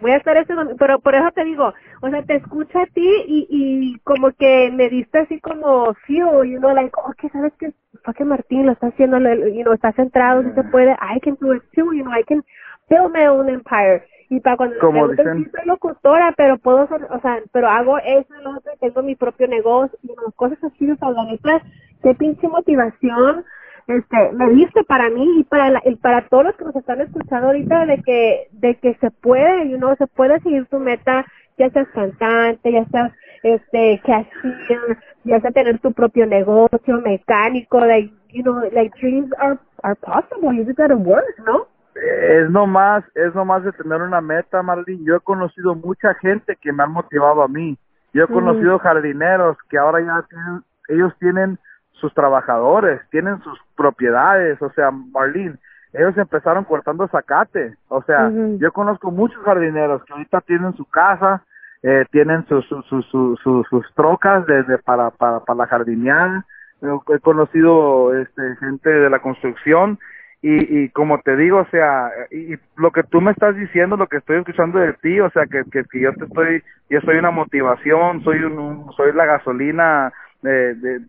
voy 0.00 0.12
a 0.12 0.16
estar 0.16 0.36
ese 0.36 0.54
domingo, 0.54 0.76
pero 0.78 0.98
por 0.98 1.14
eso 1.14 1.30
te 1.32 1.44
digo, 1.44 1.72
o 2.00 2.08
sea, 2.10 2.22
te 2.22 2.36
escucho 2.36 2.78
a 2.78 2.86
ti 2.86 3.06
y, 3.26 3.46
y 3.50 3.98
como 4.00 4.30
que 4.32 4.70
me 4.72 4.88
diste 4.88 5.18
así 5.18 5.40
como 5.40 5.92
feel, 6.06 6.44
you 6.50 6.58
know, 6.58 6.74
like, 6.74 6.92
okay, 7.04 7.28
¿sabes 7.30 7.52
qué? 7.58 7.72
Fucking 8.04 8.28
Martín 8.28 8.66
lo 8.66 8.72
está 8.72 8.86
haciendo, 8.88 9.18
you 9.18 9.62
know, 9.62 9.74
está 9.74 9.92
centrado, 9.92 10.42
si 10.42 10.52
se 10.52 10.64
puede, 10.64 10.92
I 10.92 11.20
can 11.20 11.36
do 11.40 11.54
it 11.54 11.62
too, 11.74 11.92
you 11.92 12.02
know, 12.02 12.12
I 12.18 12.24
can 12.24 12.42
build 12.88 13.12
my 13.12 13.26
own 13.26 13.48
empire. 13.48 14.02
Y 14.30 14.40
para 14.40 14.56
cuando 14.56 14.78
Como 14.78 15.06
me 15.06 15.12
dicen- 15.16 15.44
sí 15.44 15.50
soy 15.50 15.66
locutora, 15.66 16.32
pero 16.36 16.56
puedo 16.56 16.86
ser, 16.86 17.02
o 17.10 17.20
sea, 17.20 17.40
pero 17.52 17.68
hago 17.68 17.98
eso 17.98 18.32
y 18.38 18.42
lo 18.42 18.56
otro, 18.56 18.72
tengo 18.80 19.02
mi 19.02 19.16
propio 19.16 19.48
negocio, 19.48 19.98
y 20.02 20.14
cosas 20.36 20.62
así, 20.64 20.90
o 20.90 20.96
sea, 20.96 21.62
qué 22.02 22.14
pinche 22.14 22.48
motivación, 22.48 23.44
este, 23.86 24.32
me 24.32 24.50
diste 24.50 24.84
para 24.84 25.10
mí 25.10 25.40
y 25.40 25.44
para 25.44 25.70
la, 25.70 25.82
y 25.84 25.96
para 25.96 26.28
todos 26.28 26.44
los 26.44 26.56
que 26.56 26.64
nos 26.64 26.76
están 26.76 27.00
escuchando 27.00 27.48
ahorita 27.48 27.86
de 27.86 28.02
que, 28.02 28.48
de 28.52 28.74
que 28.76 28.94
se 28.94 29.10
puede, 29.10 29.68
you 29.68 29.76
know, 29.76 29.94
se 29.96 30.06
puede 30.06 30.40
seguir 30.40 30.66
tu 30.66 30.78
meta, 30.78 31.24
ya 31.58 31.70
seas 31.70 31.88
cantante, 31.88 32.72
ya 32.72 32.84
seas, 32.86 33.12
este, 33.42 34.00
cashier, 34.04 34.98
ya 35.24 35.40
sea 35.40 35.50
tener 35.50 35.78
tu 35.78 35.92
propio 35.92 36.26
negocio, 36.26 37.00
mecánico, 37.00 37.80
like, 37.80 38.12
you 38.30 38.42
know, 38.42 38.60
like 38.72 38.94
dreams 39.00 39.30
are, 39.38 39.58
are 39.82 39.96
possible, 39.96 40.52
you 40.52 40.64
just 40.64 40.78
gotta 40.78 40.96
work, 40.96 41.24
¿no? 41.46 41.66
Es 41.94 42.48
nomás, 42.50 43.04
es 43.14 43.34
nomás 43.34 43.64
de 43.64 43.72
tener 43.72 44.00
una 44.00 44.20
meta, 44.20 44.62
Marlene. 44.62 45.04
Yo 45.04 45.16
he 45.16 45.20
conocido 45.20 45.74
mucha 45.74 46.14
gente 46.14 46.56
que 46.56 46.72
me 46.72 46.84
han 46.84 46.92
motivado 46.92 47.42
a 47.42 47.48
mí. 47.48 47.76
Yo 48.12 48.24
he 48.24 48.26
conocido 48.26 48.78
jardineros 48.78 49.56
que 49.68 49.78
ahora 49.78 50.00
ya 50.00 50.26
tienen, 50.28 50.62
ellos 50.88 51.12
tienen 51.18 51.58
sus 52.00 52.12
trabajadores, 52.14 53.00
tienen 53.10 53.40
sus 53.42 53.58
propiedades, 53.76 54.60
o 54.62 54.70
sea, 54.72 54.90
Marlene, 54.90 55.56
ellos 55.92 56.16
empezaron 56.16 56.64
cortando 56.64 57.06
zacate, 57.08 57.74
o 57.88 58.02
sea, 58.02 58.30
yo 58.58 58.72
conozco 58.72 59.10
muchos 59.10 59.42
jardineros 59.44 60.04
que 60.04 60.12
ahorita 60.12 60.40
tienen 60.42 60.72
su 60.74 60.84
casa, 60.84 61.42
eh, 61.82 62.04
tienen 62.10 62.46
sus 62.46 62.66
sus 62.66 62.84
sus 62.86 63.06
sus- 63.06 63.40
sus- 63.40 63.66
sus 63.68 63.94
trocas 63.94 64.46
desde 64.46 64.78
para, 64.78 65.10
para, 65.10 65.40
para 65.40 65.56
la 65.58 65.66
jardineada, 65.66 66.44
he 66.82 67.18
conocido 67.20 68.14
este, 68.16 68.56
gente 68.56 68.88
de 68.90 69.10
la 69.10 69.18
construcción 69.18 69.98
y, 70.42 70.84
y 70.84 70.88
como 70.90 71.18
te 71.20 71.36
digo, 71.36 71.58
o 71.58 71.66
sea, 71.66 72.10
y, 72.30 72.54
y 72.54 72.58
lo 72.76 72.90
que 72.92 73.02
tú 73.02 73.20
me 73.20 73.30
estás 73.32 73.54
diciendo, 73.56 73.96
lo 73.96 74.06
que 74.06 74.16
estoy 74.18 74.38
escuchando 74.38 74.78
de 74.78 74.94
ti, 74.94 75.20
o 75.20 75.28
sea, 75.30 75.44
que, 75.46 75.62
que, 75.70 75.84
que 75.84 76.00
yo 76.00 76.12
te 76.14 76.24
estoy, 76.24 76.62
yo 76.88 77.00
soy 77.02 77.16
una 77.18 77.30
motivación, 77.30 78.22
soy 78.24 78.44
un, 78.44 78.58
un- 78.58 78.92
soy 78.92 79.12
la 79.12 79.26
gasolina, 79.26 80.12
de, 80.42 80.74
de- 80.74 81.00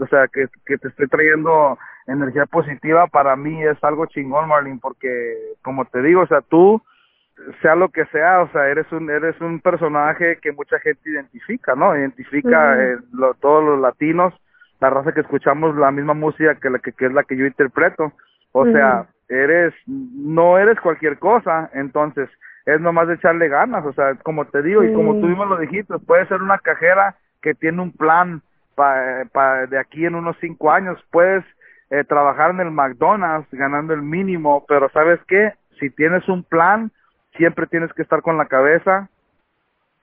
o 0.00 0.06
sea, 0.08 0.26
que, 0.28 0.46
que 0.66 0.78
te 0.78 0.88
estoy 0.88 1.06
trayendo 1.08 1.78
energía 2.06 2.46
positiva, 2.46 3.06
para 3.06 3.36
mí 3.36 3.62
es 3.62 3.82
algo 3.84 4.06
chingón, 4.06 4.48
Marlene, 4.48 4.78
porque 4.82 5.36
como 5.62 5.84
te 5.84 6.02
digo, 6.02 6.22
o 6.22 6.26
sea, 6.26 6.40
tú, 6.40 6.82
sea 7.60 7.74
lo 7.74 7.88
que 7.88 8.04
sea, 8.06 8.42
o 8.42 8.48
sea, 8.52 8.68
eres 8.68 8.90
un 8.92 9.10
eres 9.10 9.40
un 9.40 9.60
personaje 9.60 10.38
que 10.40 10.52
mucha 10.52 10.78
gente 10.80 11.10
identifica, 11.10 11.74
¿no? 11.74 11.96
Identifica 11.96 12.74
eh, 12.82 12.98
lo- 13.12 13.34
todos 13.34 13.64
los 13.64 13.80
latinos, 13.80 14.34
la 14.80 14.90
raza 14.90 15.12
que 15.12 15.20
escuchamos 15.20 15.76
la 15.76 15.90
misma 15.90 16.14
música 16.14 16.56
que 16.56 16.70
la 16.70 16.78
que, 16.78 16.92
que 16.92 17.06
es 17.06 17.12
la 17.12 17.24
que 17.24 17.36
yo 17.36 17.46
interpreto. 17.46 18.12
O 18.52 18.64
sea, 18.72 19.06
eres 19.28 19.72
no 19.86 20.58
eres 20.58 20.78
cualquier 20.80 21.18
cosa, 21.18 21.70
entonces 21.72 22.28
es 22.66 22.80
nomás 22.80 23.08
de 23.08 23.14
echarle 23.14 23.48
ganas, 23.48 23.84
o 23.86 23.92
sea, 23.92 24.14
como 24.16 24.44
te 24.44 24.62
digo 24.62 24.84
y 24.84 24.92
como 24.92 25.18
tú 25.20 25.26
mismo 25.26 25.44
lo 25.46 25.56
dijiste, 25.56 25.94
puede 26.06 26.26
ser 26.26 26.42
una 26.42 26.58
cajera 26.58 27.16
que 27.40 27.54
tiene 27.54 27.80
un 27.82 27.92
plan 27.92 28.42
para 28.74 29.66
de 29.66 29.78
aquí 29.78 30.04
en 30.06 30.14
unos 30.14 30.36
cinco 30.40 30.70
años, 30.70 30.98
puedes 31.10 31.44
eh, 31.90 32.04
trabajar 32.04 32.50
en 32.50 32.60
el 32.60 32.70
McDonald's 32.70 33.48
ganando 33.52 33.94
el 33.94 34.02
mínimo, 34.02 34.64
pero 34.66 34.88
sabes 34.90 35.20
qué, 35.28 35.52
si 35.78 35.90
tienes 35.90 36.28
un 36.28 36.42
plan, 36.42 36.90
siempre 37.36 37.66
tienes 37.66 37.92
que 37.92 38.02
estar 38.02 38.22
con 38.22 38.36
la 38.38 38.46
cabeza 38.46 39.08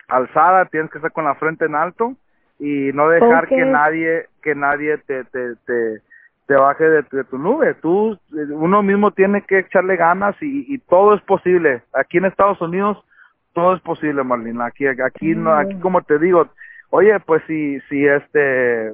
alzada, 0.07 0.65
tienes 0.65 0.91
que 0.91 0.97
estar 0.97 1.11
con 1.11 1.25
la 1.25 1.35
frente 1.35 1.65
en 1.65 1.75
alto 1.75 2.15
y 2.59 2.91
no 2.93 3.09
dejar 3.09 3.47
que 3.47 3.63
nadie 3.65 4.25
que 4.41 4.55
nadie 4.55 4.97
te 4.99 5.23
te, 5.25 5.55
te, 5.65 6.01
te 6.47 6.55
baje 6.55 6.83
de, 6.83 7.03
de 7.11 7.23
tu 7.25 7.37
nube. 7.37 7.75
Tú 7.75 8.17
uno 8.31 8.81
mismo 8.81 9.11
tiene 9.11 9.43
que 9.43 9.59
echarle 9.59 9.95
ganas 9.95 10.35
y, 10.41 10.73
y 10.73 10.79
todo 10.79 11.13
es 11.13 11.21
posible. 11.21 11.83
Aquí 11.93 12.17
en 12.17 12.25
Estados 12.25 12.59
Unidos 12.61 13.03
todo 13.53 13.75
es 13.75 13.81
posible, 13.81 14.23
Marlene. 14.23 14.63
Aquí 14.63 14.87
aquí 14.87 15.35
no 15.35 15.53
aquí 15.53 15.75
como 15.79 16.01
te 16.01 16.17
digo, 16.19 16.49
oye, 16.91 17.19
pues 17.21 17.41
si 17.47 17.79
si 17.89 18.05
este 18.07 18.93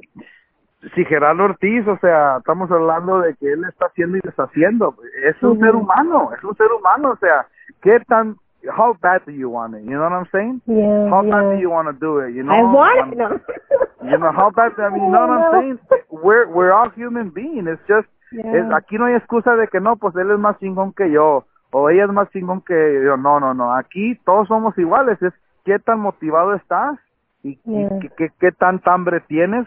si 0.94 1.04
Gerardo 1.04 1.44
Ortiz, 1.44 1.86
o 1.88 1.96
sea, 1.98 2.36
estamos 2.38 2.70
hablando 2.70 3.20
de 3.20 3.34
que 3.36 3.52
él 3.52 3.64
está 3.68 3.86
haciendo 3.86 4.18
y 4.18 4.20
deshaciendo. 4.22 4.94
Es 5.24 5.42
un 5.42 5.58
ser 5.58 5.74
humano, 5.74 6.30
es 6.36 6.44
un 6.44 6.54
ser 6.56 6.70
humano, 6.72 7.10
o 7.10 7.16
sea, 7.16 7.46
¿qué 7.82 7.98
tan, 8.00 8.36
how 8.76 8.96
bad 9.00 9.22
do 9.26 9.32
you 9.32 9.50
want 9.50 9.74
it? 9.74 9.82
You 9.84 9.96
know 9.96 10.02
what 10.08 10.12
I'm 10.12 10.28
saying? 10.30 10.60
Yeah, 10.66 11.08
How 11.10 11.22
bad 11.22 11.54
do 11.54 11.58
you 11.58 11.70
want 11.70 11.88
to 11.88 11.92
do 11.92 12.20
it? 12.20 12.34
You 12.34 12.44
know, 12.44 12.54
I 12.54 12.62
want 12.62 13.12
it. 13.12 13.18
No. 13.18 13.40
you 14.10 14.18
know, 14.18 14.32
how 14.32 14.50
bad, 14.50 14.72
I 14.78 14.90
mean, 14.90 15.04
you 15.06 15.10
know 15.10 15.26
what 15.26 15.30
I'm 15.30 15.52
saying? 15.60 15.78
We're, 16.10 16.46
we're 16.48 16.72
all 16.72 16.90
human 16.90 17.30
beings, 17.30 17.66
it's 17.66 17.82
just, 17.88 18.06
Yeah. 18.32 18.76
aquí 18.76 18.98
no 18.98 19.04
hay 19.06 19.14
excusa 19.14 19.54
de 19.54 19.68
que 19.68 19.78
no, 19.80 19.96
pues 19.96 20.14
él 20.16 20.30
es 20.32 20.38
más 20.38 20.58
chingón 20.58 20.92
que 20.92 21.10
yo, 21.12 21.46
o 21.70 21.90
ella 21.90 22.04
es 22.04 22.10
más 22.10 22.28
chingón 22.30 22.60
que 22.60 23.02
yo, 23.04 23.16
no, 23.16 23.38
no, 23.38 23.54
no, 23.54 23.72
aquí 23.72 24.16
todos 24.24 24.48
somos 24.48 24.76
iguales, 24.76 25.22
es 25.22 25.32
qué 25.64 25.78
tan 25.78 26.00
motivado 26.00 26.52
estás 26.54 26.98
y, 27.46 27.60
y 27.64 27.80
Yeah. 27.80 27.98
qué, 28.00 28.08
qué, 28.16 28.28
qué 28.38 28.52
tanta 28.52 28.92
hambre 28.92 29.20
tienes 29.20 29.66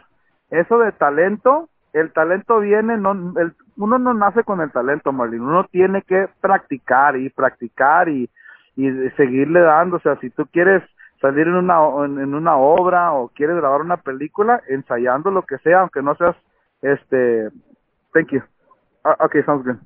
eso 0.49 0.80
de 0.80 0.91
talento, 0.91 1.69
el 1.93 2.11
talento 2.11 2.59
viene, 2.59 2.97
no, 2.97 3.11
el, 3.39 3.53
uno 3.77 3.99
no 3.99 4.13
nace 4.13 4.43
con 4.43 4.61
el 4.61 4.71
talento, 4.71 5.11
Marlene, 5.11 5.43
uno 5.43 5.65
tiene 5.65 6.01
que 6.01 6.27
practicar 6.41 7.15
y 7.17 7.30
practicar 7.30 8.09
y, 8.09 8.30
y 8.75 8.89
seguirle 9.17 9.61
dando, 9.61 9.97
o 9.97 9.99
sea, 9.99 10.15
si 10.17 10.30
tú 10.30 10.45
quieres 10.51 10.84
salir 11.21 11.47
en 11.47 11.56
una, 11.56 11.80
en, 12.06 12.19
en 12.19 12.34
una 12.34 12.57
obra 12.57 13.14
o 13.14 13.30
quieres 13.30 13.57
grabar 13.57 13.81
una 13.81 13.97
película, 13.97 14.61
ensayando 14.69 15.31
lo 15.31 15.43
que 15.43 15.57
sea, 15.60 15.81
aunque 15.81 16.01
no 16.01 16.15
seas, 16.15 16.35
este, 16.81 17.49
thank 18.14 18.30
you, 18.31 18.41
Ah, 19.03 19.15
okay, 19.26 19.41
sounds 19.43 19.64
good. 19.64 19.77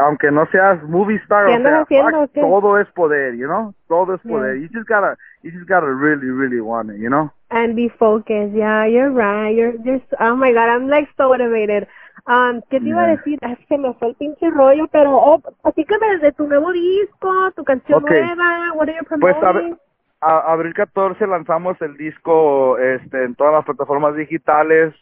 Aunque 0.00 0.30
no 0.30 0.46
seas 0.46 0.82
movie 0.84 1.16
star, 1.24 1.46
¿Qué 1.46 1.56
o 1.56 1.62
sea, 1.62 1.86
fuck, 1.86 2.32
qué? 2.32 2.40
todo 2.40 2.78
es 2.78 2.86
poder, 2.92 3.34
you 3.36 3.46
know, 3.46 3.74
todo 3.88 4.14
es 4.14 4.22
Yeah. 4.22 4.32
poder. 4.32 4.56
You 4.58 4.68
just 4.72 4.88
gotta, 4.88 5.16
you 5.42 5.50
just 5.50 5.68
gotta 5.68 5.86
really, 5.92 6.30
really 6.30 6.60
want 6.60 6.90
it, 6.90 6.98
you 6.98 7.08
know. 7.08 7.30
and 7.50 7.74
be 7.74 7.88
focused. 7.98 8.52
Yeah, 8.54 8.84
you're 8.86 9.10
right. 9.10 9.54
You're 9.56 9.78
just, 9.78 10.04
oh 10.20 10.36
my 10.36 10.52
God, 10.52 10.68
I'm 10.68 10.86
like 10.88 11.08
so 11.16 11.28
motivated. 11.30 11.88
Um, 12.26 12.60
¿qué 12.70 12.78
te 12.78 12.88
iba 12.88 13.00
a 13.04 13.06
Yeah. 13.06 13.16
decir? 13.16 13.38
Ay, 13.40 13.56
se 13.68 13.78
me 13.78 13.94
fue 13.94 14.08
el 14.08 14.14
pinche 14.16 14.50
rollo, 14.50 14.86
pero, 14.92 15.16
oh, 15.16 15.40
así 15.64 15.82
que 15.86 15.94
desde 15.98 16.32
tu 16.32 16.46
nuevo 16.46 16.70
disco, 16.72 17.50
tu 17.56 17.64
canción 17.64 18.02
Ok. 18.04 18.10
nueva, 18.10 18.72
what 18.74 18.88
are 18.90 18.98
you 18.98 19.18
Pues 19.18 19.34
a, 19.36 19.40
promoting? 19.40 19.70
ver- 19.70 19.78
a- 20.20 20.52
abril 20.52 20.74
14 20.74 21.26
lanzamos 21.26 21.80
el 21.80 21.96
disco 21.96 22.76
este 22.76 23.24
en 23.24 23.34
todas 23.34 23.54
las 23.54 23.64
plataformas 23.64 24.14
digitales. 24.14 24.94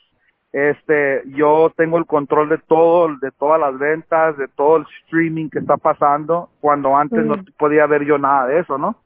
Este, 0.56 1.22
yo 1.34 1.70
tengo 1.76 1.98
el 1.98 2.06
control 2.06 2.48
de 2.48 2.56
todo, 2.56 3.14
de 3.20 3.30
todas 3.30 3.60
las 3.60 3.78
ventas, 3.78 4.38
de 4.38 4.48
todo 4.48 4.78
el 4.78 4.86
streaming 5.02 5.50
que 5.50 5.58
está 5.58 5.76
pasando, 5.76 6.48
cuando 6.62 6.96
antes 6.96 7.26
no 7.26 7.34
podía 7.58 7.86
ver 7.86 8.06
yo 8.06 8.16
nada 8.16 8.46
de 8.46 8.60
eso, 8.60 8.78
¿no? 8.78 8.96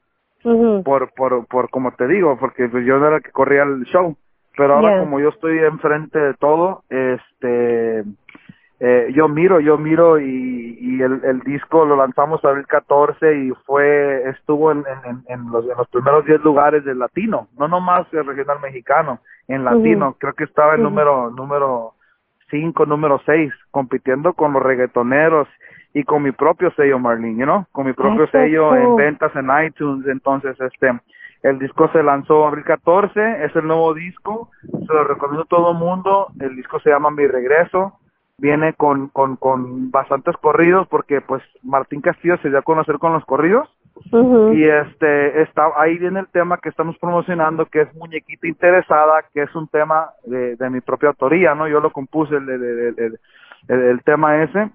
Por 0.85 1.13
por 1.13 1.45
por 1.47 1.69
como 1.69 1.91
te 1.91 2.07
digo, 2.07 2.37
porque 2.39 2.69
pues 2.69 2.85
yo 2.85 2.97
no 2.99 3.07
era 3.07 3.17
el 3.17 3.23
que 3.23 3.31
corría 3.31 3.63
el 3.63 3.83
show, 3.83 4.15
pero 4.55 4.75
ahora 4.75 4.91
Yeah. 4.91 4.99
como 5.01 5.19
yo 5.19 5.27
estoy 5.27 5.57
enfrente 5.59 6.17
de 6.17 6.35
todo, 6.35 6.83
este 6.87 8.05
eh, 8.83 9.11
yo 9.13 9.27
miro, 9.27 9.59
yo 9.59 9.77
miro 9.77 10.19
y, 10.19 10.77
y 10.79 11.01
el, 11.03 11.21
el 11.23 11.41
disco 11.41 11.85
lo 11.85 11.97
lanzamos 11.97 12.43
abril 12.45 12.65
14 12.65 13.43
y 13.43 13.51
fue, 13.65 14.27
estuvo 14.29 14.71
en, 14.71 14.85
en, 15.05 15.23
en 15.27 15.51
los, 15.51 15.65
en 15.65 15.77
los 15.77 15.87
primeros 15.89 16.25
10 16.25 16.41
lugares 16.41 16.83
del 16.83 16.97
latino, 16.97 17.49
no 17.59 17.67
nomás 17.67 18.07
el 18.13 18.25
regional 18.25 18.59
mexicano, 18.59 19.19
en 19.53 19.65
latino, 19.65 20.15
creo 20.19 20.33
que 20.33 20.43
estaba 20.43 20.75
el 20.75 20.83
número, 20.83 21.29
número 21.31 21.93
5, 22.49 22.85
número 22.85 23.21
6, 23.25 23.51
compitiendo 23.71 24.33
con 24.33 24.53
los 24.53 24.63
reggaetoneros 24.63 25.47
y 25.93 26.03
con 26.03 26.23
mi 26.23 26.31
propio 26.31 26.71
sello 26.71 26.99
Marlene, 26.99 27.37
you 27.37 27.43
know, 27.43 27.65
con 27.71 27.85
mi 27.85 27.93
propio 27.93 28.23
Eso 28.23 28.31
sello 28.31 28.75
en 28.75 28.95
ventas 28.95 29.35
en 29.35 29.49
iTunes, 29.65 30.07
entonces 30.07 30.59
este 30.59 30.99
el 31.43 31.57
disco 31.57 31.89
se 31.91 32.03
lanzó 32.03 32.47
abril 32.47 32.63
14, 32.63 33.45
es 33.45 33.55
el 33.55 33.65
nuevo 33.65 33.95
disco, 33.95 34.51
se 34.61 34.93
lo 34.93 35.03
recomiendo 35.03 35.43
a 35.43 35.47
todo 35.47 35.71
el 35.71 35.77
mundo, 35.77 36.27
el 36.39 36.55
disco 36.55 36.79
se 36.81 36.91
llama 36.91 37.09
Mi 37.09 37.25
Regreso, 37.25 37.99
viene 38.37 38.73
con, 38.73 39.07
con, 39.07 39.37
con 39.37 39.89
bastantes 39.89 40.37
corridos 40.37 40.87
porque 40.87 41.19
pues 41.21 41.41
Martín 41.63 42.01
Castillo 42.01 42.37
se 42.37 42.49
dio 42.49 42.59
a 42.59 42.63
conocer 42.63 42.99
con 42.99 43.13
los 43.13 43.25
corridos 43.25 43.67
Y 44.53 44.63
este 44.67 45.41
está 45.43 45.63
ahí 45.77 45.97
viene 45.97 46.19
el 46.21 46.27
tema 46.27 46.57
que 46.57 46.69
estamos 46.69 46.97
promocionando 46.97 47.65
que 47.65 47.81
es 47.81 47.95
Muñequita 47.95 48.47
Interesada, 48.47 49.23
que 49.33 49.43
es 49.43 49.55
un 49.55 49.67
tema 49.67 50.09
de, 50.25 50.55
de 50.55 50.69
mi 50.69 50.81
propia 50.81 51.09
autoría, 51.09 51.53
¿no? 51.55 51.67
Yo 51.67 51.79
lo 51.79 51.91
compuse 51.91 52.35
el, 52.35 52.49
el, 52.49 53.19
el, 53.67 54.01
tema 54.03 54.41
ese 54.43 54.71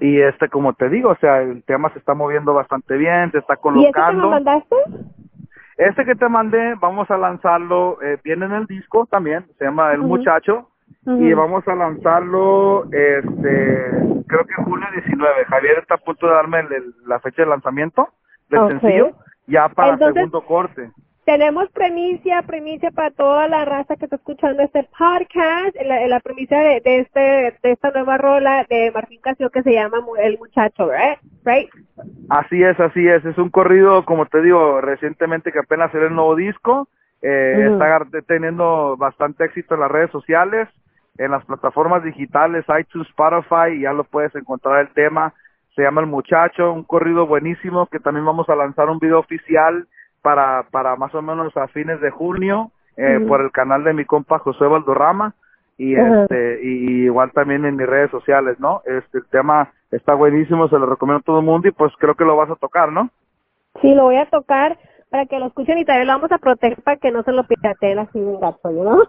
y 0.00 0.20
este 0.20 0.48
como 0.48 0.72
te 0.72 0.88
digo, 0.88 1.10
o 1.10 1.16
sea, 1.16 1.40
el 1.42 1.62
tema 1.64 1.90
se 1.92 1.98
está 2.00 2.14
moviendo 2.14 2.52
bastante 2.54 2.96
bien, 2.96 3.30
se 3.30 3.38
está 3.38 3.54
¿Y 3.54 3.56
ese 3.56 3.60
que 3.62 3.76
me 3.76 3.92
colocando. 3.92 4.30
mandaste? 4.30 4.76
Este 5.76 6.04
que 6.04 6.14
te 6.14 6.28
mandé, 6.28 6.74
vamos 6.80 7.10
a 7.10 7.16
lanzarlo, 7.18 7.98
eh, 8.02 8.18
viene 8.22 8.46
en 8.46 8.52
el 8.52 8.66
disco 8.66 9.06
también, 9.06 9.44
se 9.58 9.64
llama 9.64 9.92
El. 9.92 10.00
Muchacho, 10.00 10.68
y 11.06 11.32
vamos 11.34 11.66
a 11.68 11.74
lanzarlo, 11.74 12.84
este, 12.92 13.90
creo 14.26 14.44
que 14.44 14.54
julio 14.64 14.86
19. 14.94 15.44
Javier 15.46 15.78
está 15.80 15.94
a 15.94 15.98
punto 15.98 16.26
de 16.26 16.32
darme 16.32 16.60
el- 16.60 16.72
el- 16.72 16.94
la 17.06 17.18
fecha 17.20 17.42
de 17.42 17.48
lanzamiento 17.48 18.08
del 18.48 18.68
sencillo, 18.80 19.10
ya 19.46 19.68
para 19.68 19.94
Entonces- 19.94 20.14
segundo 20.14 20.44
corte. 20.44 20.90
Tenemos 21.24 21.70
premicia, 21.70 22.42
premicia 22.42 22.90
para 22.90 23.10
toda 23.10 23.48
la 23.48 23.64
raza 23.64 23.96
que 23.96 24.04
está 24.04 24.16
escuchando 24.16 24.62
este 24.62 24.86
podcast, 24.98 25.74
la, 25.82 26.06
la 26.06 26.20
premicia 26.20 26.58
de, 26.58 26.82
de 26.82 26.98
este 26.98 27.20
de 27.20 27.72
esta 27.72 27.90
nueva 27.92 28.18
rola 28.18 28.66
de 28.68 28.90
Martín 28.92 29.22
Casio 29.22 29.48
que 29.48 29.62
se 29.62 29.72
llama 29.72 30.04
El 30.22 30.36
Muchacho, 30.36 30.86
right? 30.92 31.18
Right? 31.46 31.70
Así 32.28 32.62
es, 32.62 32.78
así 32.78 33.08
es, 33.08 33.24
es 33.24 33.38
un 33.38 33.48
corrido, 33.48 34.04
como 34.04 34.26
te 34.26 34.42
digo, 34.42 34.82
recientemente 34.82 35.50
que 35.50 35.60
apenas 35.60 35.90
salió 35.92 36.08
el 36.08 36.14
nuevo 36.14 36.36
disco, 36.36 36.88
eh, 37.22 37.70
está 37.72 38.06
teniendo 38.26 38.98
bastante 38.98 39.46
éxito 39.46 39.76
en 39.76 39.80
las 39.80 39.90
redes 39.90 40.10
sociales, 40.10 40.68
en 41.16 41.30
las 41.30 41.42
plataformas 41.46 42.04
digitales, 42.04 42.66
iTunes, 42.78 43.08
Spotify, 43.08 43.80
ya 43.80 43.94
lo 43.94 44.04
puedes 44.04 44.34
encontrar 44.34 44.80
el 44.80 44.92
tema, 44.92 45.32
se 45.74 45.82
llama 45.82 46.00
El 46.00 46.06
Muchacho, 46.06 46.72
un 46.72 46.84
corrido 46.84 47.26
buenísimo 47.26 47.86
que 47.86 47.98
también 48.00 48.24
vamos 48.26 48.48
a 48.48 48.56
lanzar 48.56 48.88
un 48.88 48.98
video 48.98 49.18
oficial 49.18 49.86
para, 50.22 50.66
para 50.70 50.96
más 50.96 51.14
o 51.14 51.22
menos 51.22 51.56
a 51.56 51.68
fines 51.68 52.00
de 52.00 52.10
junio 52.10 52.70
eh, 52.96 53.18
por 53.28 53.40
el 53.40 53.50
canal 53.50 53.82
de 53.84 53.92
mi 53.92 54.04
compa 54.04 54.38
José 54.38 54.64
Valdorrama 54.64 55.34
y 55.76 55.96
este 55.96 56.60
y, 56.62 56.68
y 56.68 57.04
igual 57.06 57.32
también 57.32 57.64
en 57.64 57.76
mis 57.76 57.86
redes 57.86 58.10
sociales, 58.10 58.58
¿no? 58.60 58.82
Este 58.86 59.18
el 59.18 59.26
tema 59.26 59.72
está 59.90 60.14
buenísimo, 60.14 60.68
se 60.68 60.78
lo 60.78 60.86
recomiendo 60.86 61.18
a 61.20 61.24
todo 61.24 61.40
el 61.40 61.44
mundo 61.44 61.66
y 61.68 61.72
pues 61.72 61.92
creo 61.98 62.14
que 62.14 62.24
lo 62.24 62.36
vas 62.36 62.50
a 62.50 62.54
tocar, 62.56 62.92
¿no? 62.92 63.10
Sí, 63.82 63.92
lo 63.94 64.04
voy 64.04 64.16
a 64.16 64.26
tocar 64.30 64.78
para 65.10 65.26
que 65.26 65.38
lo 65.40 65.46
escuchen 65.46 65.78
y 65.78 65.84
también 65.84 66.06
lo 66.06 66.14
vamos 66.14 66.30
a 66.30 66.38
proteger 66.38 66.80
para 66.82 66.96
que 66.98 67.10
no 67.10 67.22
se 67.24 67.32
lo 67.32 67.42
pirateen 67.44 67.98
así 67.98 68.18
un 68.20 68.38
gato, 68.40 68.70
¿no? 68.70 69.02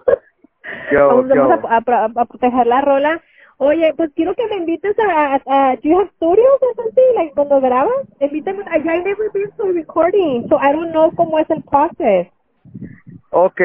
Yo, 0.92 1.08
vamos 1.08 1.28
yo. 1.34 1.48
vamos 1.48 1.66
a, 1.72 1.76
a- 1.78 2.22
a 2.22 2.26
proteger 2.26 2.66
la 2.68 2.82
rola. 2.82 3.22
Oye, 3.58 3.94
pues 3.96 4.12
quiero 4.16 4.34
que 4.36 4.48
me 4.48 4.58
invites 4.58 4.98
a, 5.00 5.40
a, 5.46 5.76
Do 5.78 5.82
you 5.90 6.00
have 6.00 6.10
studios 6.18 6.60
or 6.62 6.76
something, 6.76 7.16
like 7.16 7.34
cuando 7.34 7.62
grabas? 7.62 8.06
Invítame, 8.20 8.64
I 8.68 8.78
I 8.80 9.04
never 9.04 9.32
been 9.32 9.50
to 9.58 9.72
recording, 9.72 10.48
so 10.50 10.58
I 10.58 10.74
don't 10.74 10.92
know 10.92 11.12
cómo 11.16 11.40
es 11.40 11.50
el 11.50 11.64
process. 11.64 12.28
Ok, 13.32 13.62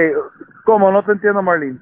¿cómo? 0.65 0.91
No 0.93 1.03
te 1.05 1.13
entiendo, 1.13 1.43
Marlene. 1.43 1.79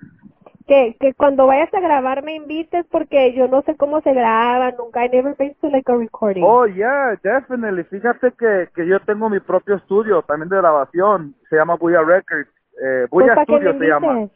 Que, 0.67 0.97
que 1.01 1.15
cuando 1.15 1.47
vayas 1.47 1.73
a 1.73 1.81
grabar 1.81 2.23
me 2.23 2.35
invites 2.35 2.85
porque 2.91 3.33
yo 3.35 3.49
no 3.49 3.63
sé 3.63 3.75
cómo 3.77 4.03
se 4.03 4.13
graba, 4.13 4.71
nunca, 4.73 5.05
I 5.05 5.09
never 5.09 5.35
been 5.35 5.55
to 5.63 5.69
like 5.71 5.91
a 5.91 5.97
recording. 5.97 6.45
Oh, 6.45 6.67
yeah, 6.67 7.15
definitely. 7.23 7.85
Fíjate 7.85 8.33
que, 8.33 8.69
que 8.75 8.87
yo 8.87 9.01
tengo 9.01 9.31
mi 9.31 9.41
propio 9.41 9.77
estudio 9.77 10.23
también 10.23 10.51
de 10.51 10.57
grabación. 10.59 11.35
Se 11.49 11.57
llama 11.57 11.77
Buya 11.77 12.03
Records. 12.03 12.51
Eh, 12.83 13.07
Pues, 13.09 13.25
Buya 13.25 13.35
¿para 13.35 13.47
qué 13.47 13.53
me 13.53 13.59
Studios 13.61 13.79
se 13.79 13.87
llama. 13.87 14.29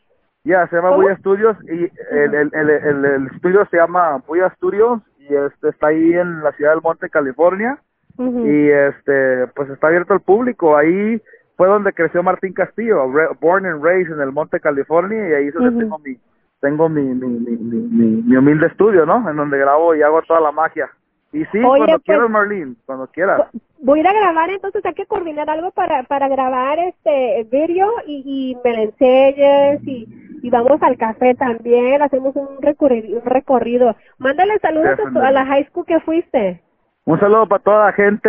Ya, 0.45 0.67
se 0.69 0.77
llama 0.77 0.89
¿Cómo? 0.91 1.03
Buya 1.03 1.17
Studios 1.19 1.57
y 1.65 1.85
el, 2.15 2.35
el, 2.35 2.51
el, 2.53 2.71
el, 2.71 3.05
el 3.05 3.27
estudio 3.29 3.65
se 3.71 3.77
llama 3.77 4.23
Buya 4.27 4.51
Studios 4.57 5.01
y 5.19 5.27
este 5.35 5.69
está 5.69 5.89
ahí 5.89 6.13
en 6.15 6.43
la 6.43 6.51
ciudad 6.53 6.73
del 6.73 6.83
Monte, 6.83 7.09
California. 7.11 7.79
Ujú. 8.19 8.47
Y 8.47 8.69
este, 8.71 9.47
pues 9.55 9.71
está 9.71 9.87
abierto 9.87 10.15
al 10.15 10.21
público. 10.21 10.77
Ahí 10.77 11.23
fue 11.57 11.69
donde 11.69 11.93
creció 11.93 12.23
Martín 12.23 12.53
Castillo, 12.55 13.07
born 13.41 13.67
and 13.67 13.83
raised 13.85 14.13
en 14.13 14.21
el 14.21 14.33
Monte, 14.33 14.59
California 14.61 15.29
y 15.29 15.33
ahí 15.33 15.47
es 15.49 15.55
donde 15.55 15.71
Ujú. 15.71 15.79
tengo 15.81 15.99
mi 16.01 16.17
tengo 16.61 16.89
mi 16.89 17.03
mi, 17.03 17.27
mi, 17.27 17.57
mi, 17.57 17.77
mi- 17.89 18.23
mi 18.23 18.37
humilde 18.37 18.67
estudio, 18.67 19.07
¿no? 19.07 19.29
En 19.31 19.37
donde 19.37 19.59
grabo 19.59 19.95
y 19.95 20.03
hago 20.03 20.23
toda 20.23 20.41
la 20.41 20.53
magia. 20.53 20.91
Y 21.33 21.45
sí, 21.47 21.59
Oye, 21.59 21.63
cuando 21.63 21.87
pues- 21.87 22.03
quieras, 22.05 22.31
Marlene, 22.31 22.75
cuando 22.85 23.07
quieras. 23.07 23.41
Voy 23.81 23.99
a 23.99 24.03
ir 24.03 24.09
a 24.09 24.13
grabar, 24.13 24.51
entonces 24.51 24.85
hay 24.85 24.95
que 24.95 25.07
coordinar 25.07 25.49
algo 25.51 25.71
para, 25.73 26.03
para 26.05 26.29
grabar 26.29 26.79
este 26.79 27.49
video 27.51 27.91
y, 28.07 28.23
y 28.55 28.59
me 28.65 28.77
lo 28.77 28.83
enseñes 28.83 29.81
y, 29.87 30.22
y 30.43 30.51
vamos 30.51 30.83
al 30.83 30.97
café 30.99 31.35
también, 31.35 32.03
hacemos 32.03 32.35
un 32.37 32.61
recorrido. 32.61 33.21
Un 33.21 33.25
recorrido. 33.25 33.97
Mándale 34.19 34.59
saludos 34.59 34.99
a, 35.17 35.27
a 35.29 35.31
la 35.33 35.47
high 35.47 35.65
school 35.69 35.87
que 35.87 36.01
fuiste. 36.01 36.61
Un 37.05 37.19
saludo 37.21 37.47
para 37.47 37.63
toda 37.63 37.87
la 37.87 37.93
gente 37.93 38.29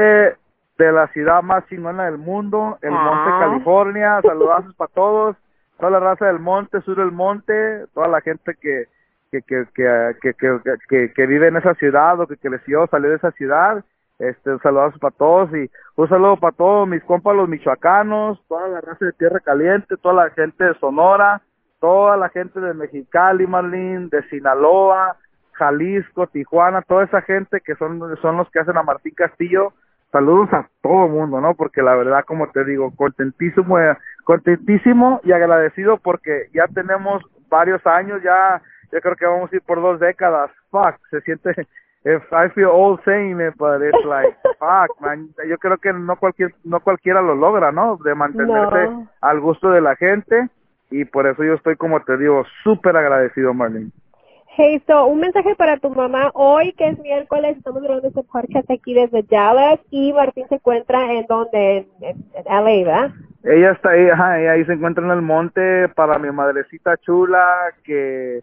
de 0.77 0.91
la 0.91 1.07
ciudad 1.09 1.41
más 1.43 1.65
chingona 1.67 2.05
del 2.05 2.17
mundo, 2.17 2.77
el 2.81 2.91
Monte, 2.91 3.29
Ah. 3.31 3.39
California. 3.41 4.19
Saludazos 4.21 4.75
para 4.75 4.91
todos, 4.93 5.35
toda 5.79 5.91
la 5.91 5.99
raza 5.99 6.25
del 6.27 6.39
monte, 6.39 6.81
sur 6.81 6.95
del 6.97 7.11
monte, 7.11 7.85
toda 7.93 8.07
la 8.07 8.21
gente 8.21 8.53
que 8.61 8.85
que 9.31 9.41
que 9.41 9.65
que 9.73 10.15
que, 10.21 10.33
que, 10.35 10.59
que- 10.89 11.13
que 11.13 11.25
vive 11.25 11.47
en 11.47 11.57
esa 11.57 11.73
ciudad 11.75 12.19
o 12.19 12.27
que 12.27 12.37
creció, 12.37 12.85
salió 12.87 13.09
de 13.09 13.15
esa 13.17 13.31
ciudad. 13.31 13.83
Este, 14.19 14.51
un 14.51 14.59
saludazo 14.61 14.99
para 14.99 15.15
todos 15.17 15.49
y 15.55 15.69
un 15.95 16.07
saludo 16.07 16.37
para 16.37 16.55
todos 16.55 16.87
mis 16.87 17.03
compas 17.03 17.35
los 17.35 17.49
michoacanos, 17.49 18.39
toda 18.47 18.67
la 18.69 18.79
raza 18.81 19.05
de 19.05 19.13
Tierra 19.13 19.39
Caliente, 19.39 19.97
toda 19.97 20.25
la 20.25 20.29
gente 20.29 20.63
de 20.63 20.75
Sonora, 20.75 21.41
toda 21.83 22.15
la 22.15 22.29
gente 22.29 22.61
de 22.61 22.73
Mexicali, 22.73 23.45
Marlín, 23.45 24.07
de 24.07 24.23
Sinaloa, 24.29 25.17
Jalisco, 25.51 26.27
Tijuana, 26.27 26.81
toda 26.81 27.03
esa 27.03 27.19
gente 27.23 27.59
que 27.59 27.75
son, 27.75 27.99
son 28.21 28.37
los 28.37 28.49
que 28.51 28.59
hacen 28.59 28.77
a 28.77 28.83
Martín 28.83 29.13
Castillo. 29.13 29.73
Saludos 30.09 30.47
a 30.53 30.65
todo 30.81 31.07
el 31.07 31.11
mundo, 31.11 31.41
¿no? 31.41 31.55
Porque 31.55 31.81
la 31.81 31.93
verdad, 31.95 32.23
como 32.25 32.49
te 32.51 32.63
digo, 32.63 32.93
contentísimo, 32.95 33.77
eh, 33.79 33.97
contentísimo 34.23 35.19
y 35.25 35.33
agradecido 35.33 35.97
porque 35.97 36.47
ya 36.53 36.67
tenemos 36.73 37.21
varios 37.49 37.85
años, 37.85 38.23
ya, 38.23 38.61
yo 38.89 39.01
creo 39.01 39.17
que 39.17 39.25
vamos 39.25 39.51
a 39.51 39.55
ir 39.57 39.61
por 39.63 39.81
dos 39.81 39.99
décadas. 39.99 40.51
Fuck, 40.71 40.95
se 41.09 41.19
siente, 41.19 41.49
if 42.05 42.23
I 42.31 42.47
feel 42.55 42.69
old 42.71 43.01
saying 43.03 43.41
it, 43.41 43.55
but 43.57 43.81
it's 43.81 44.05
like, 44.05 44.33
fuck, 44.57 45.01
man. 45.01 45.27
Yo 45.49 45.57
creo 45.57 45.77
que 45.79 45.91
no 45.91 46.15
cualquier, 46.15 46.55
no 46.63 46.79
cualquiera 46.79 47.21
lo 47.21 47.35
logra, 47.35 47.73
¿no? 47.73 47.97
De 47.97 48.15
mantenerse 48.15 48.87
No. 48.89 49.09
al 49.19 49.41
gusto 49.41 49.69
de 49.69 49.81
la 49.81 49.97
gente 49.97 50.47
y 50.93 51.05
por 51.05 51.25
eso 51.25 51.43
yo 51.43 51.55
estoy, 51.55 51.75
como 51.75 51.99
te 52.01 52.17
digo, 52.17 52.43
súper 52.63 52.95
agradecido, 52.95 53.53
Marlene. 53.53 53.89
Hey, 54.55 54.79
so, 54.85 55.07
un 55.07 55.19
mensaje 55.19 55.55
para 55.55 55.77
tu 55.77 55.89
mamá 55.89 56.29
hoy, 56.35 56.73
que 56.73 56.89
es 56.89 56.99
miércoles, 56.99 57.57
estamos 57.57 57.81
grabando 57.81 58.07
este 58.07 58.21
podcast 58.21 58.69
aquí 58.69 58.93
desde 58.93 59.23
Dallas 59.23 59.79
y 59.89 60.13
Martín 60.13 60.45
se 60.47 60.55
encuentra 60.55 61.11
en 61.11 61.25
donde, 61.25 61.77
en, 61.77 61.87
en- 62.01 62.45
LA, 62.45 62.85
¿verdad? 62.85 63.11
Ella 63.43 63.71
está 63.71 63.89
ahí, 63.89 64.07
ajá, 64.07 64.39
ella 64.39 64.51
ahí 64.51 64.65
se 64.65 64.73
encuentra 64.73 65.03
en 65.03 65.09
el 65.09 65.23
monte 65.23 65.89
para 65.95 66.19
mi 66.19 66.31
madrecita 66.31 66.95
chula 66.97 67.43
que 67.83 68.41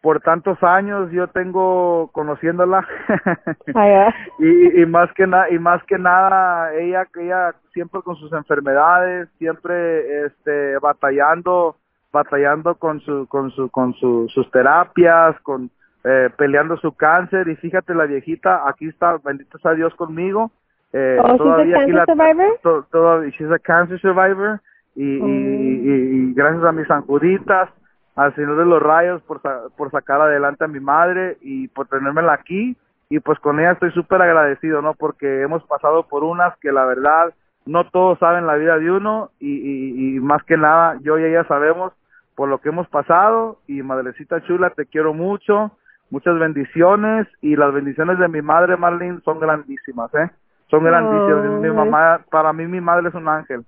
por 0.00 0.20
tantos 0.22 0.60
años 0.62 1.10
yo 1.12 1.28
tengo 1.28 2.08
conociéndola 2.12 2.86
ah. 3.74 4.14
y, 4.38 4.80
y 4.80 4.86
más 4.86 5.12
que 5.12 5.26
nada 5.26 5.50
y 5.50 5.58
más 5.58 5.84
que 5.84 5.98
nada 5.98 6.74
ella 6.74 7.06
ella 7.20 7.54
siempre 7.74 8.00
con 8.00 8.16
sus 8.16 8.32
enfermedades 8.32 9.28
siempre 9.38 10.24
este 10.24 10.78
batallando 10.78 11.76
batallando 12.12 12.74
con 12.74 13.00
su 13.00 13.26
con 13.28 13.50
su 13.52 13.70
con 13.70 13.94
su, 13.94 14.28
sus 14.28 14.50
terapias 14.50 15.38
con 15.42 15.70
eh, 16.04 16.30
peleando 16.36 16.76
su 16.78 16.92
cáncer. 16.96 17.48
Y 17.48 17.56
fíjate 17.56 17.94
la 17.94 18.04
viejita 18.06 18.68
aquí 18.68 18.88
está 18.88 19.18
bendito 19.24 19.58
sea 19.58 19.72
Dios 19.74 19.94
conmigo. 19.94 20.50
Eh, 20.92 21.18
Oh, 21.20 21.26
she's 21.28 21.34
a 21.34 21.38
todavía 21.38 21.80
aquí 21.82 21.92
la- 21.92 22.04
survivor? 22.06 22.58
to- 22.62 22.86
todavía 22.90 23.30
she's 23.30 23.50
a 23.50 23.58
cancer 23.58 24.00
survivor. 24.00 24.60
Y, 24.96 25.04
y, 25.04 25.20
y- 25.22 26.30
y 26.30 26.34
gracias 26.34 26.64
a 26.64 26.72
mis 26.72 26.86
sanjuditas 26.88 27.70
al 28.16 28.34
Señor 28.34 28.56
de 28.56 28.66
los 28.66 28.82
Rayos 28.82 29.22
por, 29.22 29.40
por 29.76 29.90
sacar 29.92 30.20
adelante 30.20 30.64
a 30.64 30.68
mi 30.68 30.80
madre 30.80 31.38
y 31.40 31.68
por 31.68 31.86
tenérmela 31.86 32.32
aquí. 32.34 32.76
Y 33.08 33.20
pues 33.20 33.38
con 33.38 33.58
ella 33.60 33.72
estoy 33.72 33.92
súper 33.92 34.20
agradecido, 34.22 34.82
¿no? 34.82 34.94
Porque 34.94 35.42
hemos 35.42 35.62
pasado 35.64 36.04
por 36.08 36.22
unas 36.24 36.56
que 36.58 36.70
la 36.72 36.84
verdad 36.86 37.32
no 37.66 37.84
todos 37.90 38.18
saben 38.18 38.46
la 38.46 38.54
vida 38.56 38.78
de 38.78 38.90
uno 38.90 39.30
y, 39.38 39.48
y, 39.52 40.16
y 40.16 40.20
más 40.20 40.42
que 40.44 40.56
nada 40.56 40.98
yo 41.02 41.18
y 41.18 41.24
ella 41.24 41.44
sabemos 41.44 41.92
por 42.40 42.48
lo 42.48 42.56
que 42.56 42.70
hemos 42.70 42.88
pasado 42.88 43.58
y 43.66 43.82
madrecita 43.82 44.42
chula 44.44 44.70
te 44.70 44.86
quiero 44.86 45.12
mucho 45.12 45.72
muchas 46.08 46.38
bendiciones 46.38 47.26
y 47.42 47.54
las 47.54 47.70
bendiciones 47.70 48.18
de 48.18 48.28
mi 48.28 48.40
madre 48.40 48.78
Marlene 48.78 49.20
son 49.26 49.40
grandísimas, 49.40 50.10
¿eh? 50.14 50.30
Son 50.70 50.82
grandísimas. 50.82 51.60
Mi 51.60 51.68
Ay. 51.68 51.74
mamá, 51.74 52.22
para 52.30 52.54
mí 52.54 52.66
mi 52.66 52.80
madre 52.80 53.10
es 53.10 53.14
un 53.14 53.28
ángel. 53.28 53.62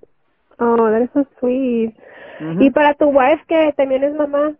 Oh, 0.59 0.89
that 0.91 1.03
is 1.03 1.11
so 1.13 1.27
sweet. 1.39 1.93
Y 2.41 2.71
para 2.71 2.95
tu 2.95 3.11
wife, 3.11 3.45
que 3.47 3.75
también 3.77 4.05
es 4.05 4.15
mamá. 4.15 4.53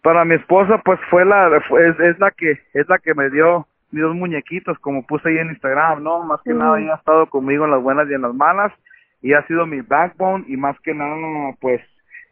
Para 0.00 0.24
mi 0.24 0.36
esposa, 0.36 0.80
pues 0.84 1.00
fue 1.10 1.24
la, 1.24 1.60
fue- 1.68 1.88
es, 1.88 1.98
es 1.98 2.20
la 2.20 2.30
que, 2.30 2.52
es 2.72 2.88
la 2.88 2.98
que 2.98 3.14
me 3.14 3.30
dio 3.30 3.66
mis 3.90 4.00
dos 4.04 4.14
muñequitos, 4.14 4.78
como 4.78 5.04
puse 5.04 5.28
ahí 5.28 5.38
en 5.38 5.48
Instagram, 5.50 6.04
¿no? 6.04 6.22
Más 6.22 6.40
que 6.42 6.54
nada 6.54 6.78
ella 6.78 6.92
ha 6.92 6.98
estado 6.98 7.26
conmigo 7.26 7.64
en 7.64 7.72
las 7.72 7.82
buenas 7.82 8.08
y 8.08 8.14
en 8.14 8.22
las 8.22 8.32
malas 8.32 8.72
y 9.22 9.32
ha 9.32 9.44
sido 9.48 9.66
mi 9.66 9.80
backbone 9.80 10.44
y 10.46 10.56
más 10.56 10.78
que 10.82 10.94
nada, 10.94 11.16
pues 11.60 11.80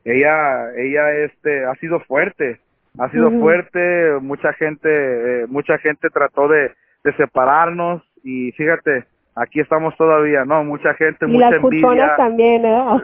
ella, 0.04 0.74
ella 0.76 1.10
este, 1.24 1.64
ha 1.64 1.74
sido 1.76 2.00
fuerte, 2.00 2.60
ha 2.98 3.10
sido 3.10 3.30
fuerte. 3.40 4.18
Mucha 4.20 4.52
gente, 4.52 4.88
eh, 4.90 5.46
mucha 5.48 5.78
gente 5.78 6.10
trató 6.10 6.48
de, 6.48 6.72
de 7.04 7.12
separarnos 7.16 8.02
y 8.22 8.52
fíjate, 8.52 9.04
aquí 9.34 9.60
estamos 9.60 9.96
todavía, 9.96 10.44
¿no? 10.44 10.62
Mucha 10.64 10.94
gente, 10.94 11.26
Y 11.26 11.32
mucha 11.32 11.50
las 11.50 11.62
envidia 11.62 12.16
también, 12.16 12.62
¿verdad? 12.62 13.02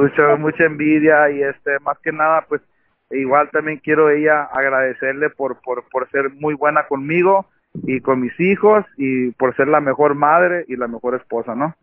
mucha, 0.00 0.36
mucha 0.36 0.64
envidia 0.64 1.30
y 1.30 1.42
este 1.42 1.78
más 1.80 1.98
que 1.98 2.12
nada 2.12 2.44
pues 2.48 2.62
igual 3.10 3.50
también 3.50 3.78
quiero 3.78 4.08
ella 4.08 4.44
agradecerle 4.44 5.28
por, 5.30 5.60
por 5.60 5.84
por 5.90 6.08
ser 6.10 6.30
muy 6.30 6.54
buena 6.54 6.86
conmigo 6.86 7.46
y 7.86 8.00
con 8.00 8.20
mis 8.20 8.38
hijos 8.40 8.86
y 8.96 9.32
por 9.32 9.54
ser 9.54 9.68
la 9.68 9.80
mejor 9.80 10.14
madre 10.14 10.64
y 10.68 10.76
la 10.76 10.88
mejor 10.88 11.14
esposa 11.14 11.54
no 11.54 11.74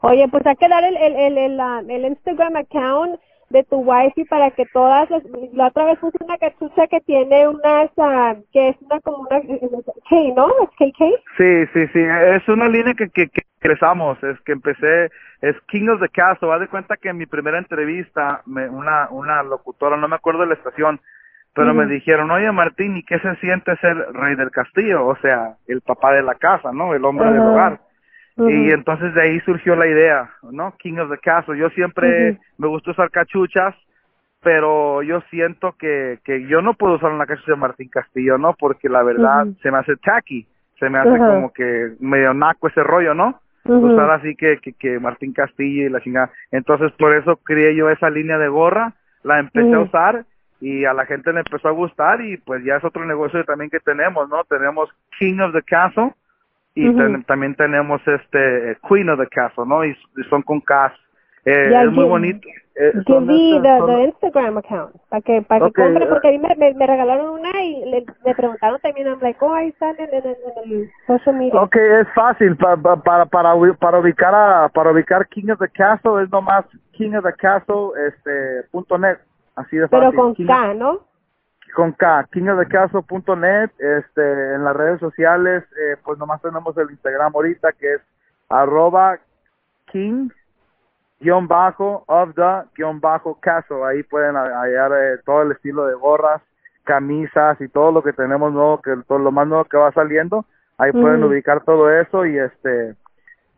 Oye, 0.00 0.28
pues 0.28 0.46
hay 0.46 0.54
que 0.54 0.68
dar 0.68 0.84
el, 0.84 0.96
el, 0.96 1.16
el, 1.16 1.38
el, 1.38 1.90
el 1.90 2.04
Instagram 2.04 2.54
account 2.54 3.18
de 3.50 3.64
tu 3.64 3.76
wife 3.78 4.24
para 4.26 4.50
que 4.50 4.66
todas, 4.66 5.08
las- 5.10 5.22
la 5.54 5.68
otra 5.68 5.84
vez 5.86 5.98
puse 5.98 6.18
una 6.22 6.36
cachucha 6.38 6.86
que 6.86 7.00
tiene 7.00 7.48
unas, 7.48 7.90
ah, 7.98 8.34
que 8.52 8.70
es 8.70 8.76
una 8.82 9.00
como 9.00 9.18
una, 9.28 9.40
K, 9.40 10.16
¿no? 10.36 10.48
¿Es 10.62 10.70
KK? 10.76 11.04
sí 11.36 11.66
sí 11.72 11.86
sí 11.92 12.00
es 12.00 12.48
una 12.48 12.68
línea 12.68 12.94
que 12.94 13.08
que, 13.08 13.28
que 13.28 13.42
empezamos 13.60 14.22
es 14.22 14.38
que 14.42 14.52
empecé 14.52 15.10
es 15.40 15.56
King 15.68 15.88
of 15.88 16.00
the 16.00 16.08
Castle 16.08 16.52
haz 16.52 16.60
de 16.60 16.68
cuenta 16.68 16.96
que 16.96 17.08
en 17.08 17.16
mi 17.18 17.26
primera 17.26 17.58
entrevista 17.58 18.42
me, 18.46 18.68
una 18.68 19.08
una 19.10 19.42
locutora 19.42 19.96
no 19.96 20.08
me 20.08 20.16
acuerdo 20.16 20.40
de 20.40 20.48
la 20.48 20.54
estación 20.54 21.00
pero 21.54 21.74
me 21.74 21.86
dijeron, 21.86 22.30
oye 22.30 22.52
Martín, 22.52 22.96
¿y 22.96 23.02
qué 23.02 23.18
se 23.18 23.34
siente 23.36 23.74
ser 23.78 23.96
rey 24.12 24.36
del 24.36 24.52
castillo? 24.52 25.04
O 25.04 25.16
sea, 25.16 25.56
el 25.66 25.80
papá 25.80 26.12
de 26.12 26.22
la 26.22 26.36
casa, 26.36 26.70
¿no? 26.72 26.94
El 26.94 27.04
hombre 27.04 27.32
del 27.32 27.42
Y 28.38 28.70
entonces 28.70 29.14
de 29.14 29.22
ahí 29.22 29.40
surgió 29.40 29.74
la 29.74 29.86
idea, 29.86 30.30
¿no? 30.50 30.74
King 30.78 30.98
of 30.98 31.10
the 31.10 31.18
Castle. 31.18 31.58
Yo 31.58 31.70
siempre 31.70 32.38
me 32.56 32.68
gusta 32.68 32.92
usar 32.92 33.10
cachuchas, 33.10 33.74
pero 34.42 35.02
yo 35.02 35.20
siento 35.30 35.74
que, 35.78 36.20
que 36.24 36.46
yo 36.46 36.62
no 36.62 36.74
puedo 36.74 36.94
usar 36.94 37.10
una 37.10 37.26
cachucha 37.26 37.52
de 37.52 37.58
Martín 37.58 37.88
Castillo, 37.88 38.38
¿no? 38.38 38.54
Porque 38.54 38.88
la 38.88 39.02
verdad 39.02 39.46
se 39.60 39.70
me 39.72 39.78
hace 39.78 39.96
tacky, 39.96 40.46
se 40.78 40.88
me 40.88 40.98
hace 40.98 41.18
como 41.18 41.52
que 41.52 41.94
medio 41.98 42.32
naco 42.32 42.68
ese 42.68 42.82
rollo, 42.82 43.14
¿no? 43.14 43.40
Usar 43.64 44.10
así 44.12 44.34
que, 44.34 44.58
que, 44.58 44.72
que 44.72 44.98
Martín 44.98 45.32
Castillo 45.32 45.86
y 45.86 45.90
la 45.90 46.00
chingada. 46.00 46.30
Entonces 46.52 46.92
por 46.92 47.14
eso 47.14 47.36
creé 47.36 47.74
yo 47.74 47.90
esa 47.90 48.08
línea 48.08 48.38
de 48.38 48.48
gorra, 48.48 48.94
la 49.24 49.40
empecé 49.40 49.74
a 49.74 49.80
usar 49.80 50.24
y 50.60 50.84
a 50.84 50.92
la 50.92 51.06
gente 51.06 51.32
le 51.32 51.40
empezó 51.40 51.68
a 51.68 51.72
gustar 51.72 52.20
y 52.20 52.36
pues 52.38 52.64
ya 52.64 52.76
es 52.76 52.84
otro 52.84 53.04
negocio 53.04 53.44
también 53.44 53.70
que 53.70 53.80
tenemos, 53.80 54.28
¿no? 54.28 54.44
Tenemos 54.44 54.88
King 55.18 55.40
of 55.40 55.52
the 55.52 55.62
Castle 55.62 56.12
y 56.80 56.88
Ujú. 56.88 56.98
ten- 56.98 57.24
también 57.24 57.54
tenemos 57.56 58.00
este 58.06 58.70
eh, 58.72 58.76
Queen 58.88 59.08
of 59.10 59.18
the 59.18 59.26
Castle, 59.26 59.64
¿no? 59.66 59.84
Y, 59.84 59.90
y 59.90 60.22
son 60.30 60.42
con 60.42 60.60
Cas. 60.60 60.92
Eh, 61.44 61.68
Ya, 61.70 61.82
es 61.82 61.90
muy 61.92 62.04
give- 62.04 62.08
bonito. 62.08 62.48
Eh, 62.80 62.92
Give 63.06 63.20
me 63.22 63.56
estas- 63.56 63.86
the, 63.86 64.04
Instagram 64.04 64.58
account 64.58 64.94
para 65.08 65.20
que 65.22 65.42
para 65.42 65.66
Ok, 65.66 65.74
que 65.74 65.82
compre 65.82 66.04
eh. 66.04 66.06
porque 66.08 66.28
a 66.28 66.30
mí 66.30 66.38
me, 66.38 66.54
me, 66.54 66.74
me 66.74 66.86
regalaron 66.86 67.30
una 67.40 67.60
y 67.64 67.84
le, 67.90 68.04
me 68.24 68.34
preguntaron 68.36 68.78
también 68.80 69.08
I'm 69.08 69.18
like 69.20 69.38
oh 69.44 69.52
ahí 69.52 69.68
están 69.70 69.96
en, 69.98 70.14
en, 70.14 70.24
en, 70.26 70.36
el 70.72 70.90
social 71.06 71.34
media 71.36 71.60
Ok, 71.60 71.74
es 71.74 72.06
fácil 72.14 72.56
pa- 72.56 72.76
pa- 72.76 73.02
para 73.02 73.26
para 73.26 73.54
ubi- 73.56 73.76
para 73.78 73.98
ubicar 73.98 74.32
a 74.32 74.68
para 74.68 74.92
ubicar 74.92 75.26
King 75.26 75.50
of 75.50 75.58
the 75.58 75.68
Castle 75.70 76.22
es 76.22 76.30
nomás 76.30 76.64
King 76.92 77.14
of 77.16 77.24
the 77.24 77.32
Castle 77.32 77.90
este 78.06 78.62
punto 78.70 78.96
net 78.96 79.18
así 79.56 79.76
de 79.76 79.88
fácil. 79.88 79.98
pero 80.10 80.12
con 80.12 80.34
King 80.36 80.46
K 80.46 80.74
¿no? 80.74 81.00
Con 81.74 81.92
K, 81.92 82.26
kingofthecastle.net, 82.32 83.70
este, 83.78 84.54
en 84.54 84.64
las 84.64 84.74
redes 84.76 85.00
sociales, 85.00 85.64
eh, 85.78 85.96
pues 86.04 86.18
nomás 86.18 86.40
tenemos 86.42 86.76
el 86.78 86.90
Instagram 86.90 87.32
ahorita 87.34 87.72
que 87.72 87.94
es 87.94 88.00
arroba 88.48 89.18
king 89.86 90.28
guion 91.20 91.48
bajo 91.48 92.04
of 92.06 92.34
the 92.34 92.62
guion 92.76 93.00
bajo 93.00 93.34
castle, 93.40 93.84
ahí 93.84 94.02
pueden 94.04 94.36
ha- 94.36 94.60
hallar 94.60 94.92
eh, 94.92 95.18
todo 95.24 95.42
el 95.42 95.52
estilo 95.52 95.86
de 95.86 95.94
gorras, 95.94 96.40
camisas 96.84 97.60
y 97.60 97.68
todo 97.68 97.92
lo 97.92 98.02
que 98.02 98.12
tenemos 98.12 98.52
nuevo, 98.52 98.80
que 98.80 98.96
todo 99.06 99.18
lo 99.18 99.30
más 99.32 99.46
nuevo 99.46 99.64
que 99.64 99.76
va 99.76 99.92
saliendo, 99.92 100.44
ahí 100.78 100.92
pueden 100.92 101.22
ubicar 101.24 101.62
todo 101.64 101.90
eso 101.90 102.24
y 102.24 102.38
este, 102.38 102.94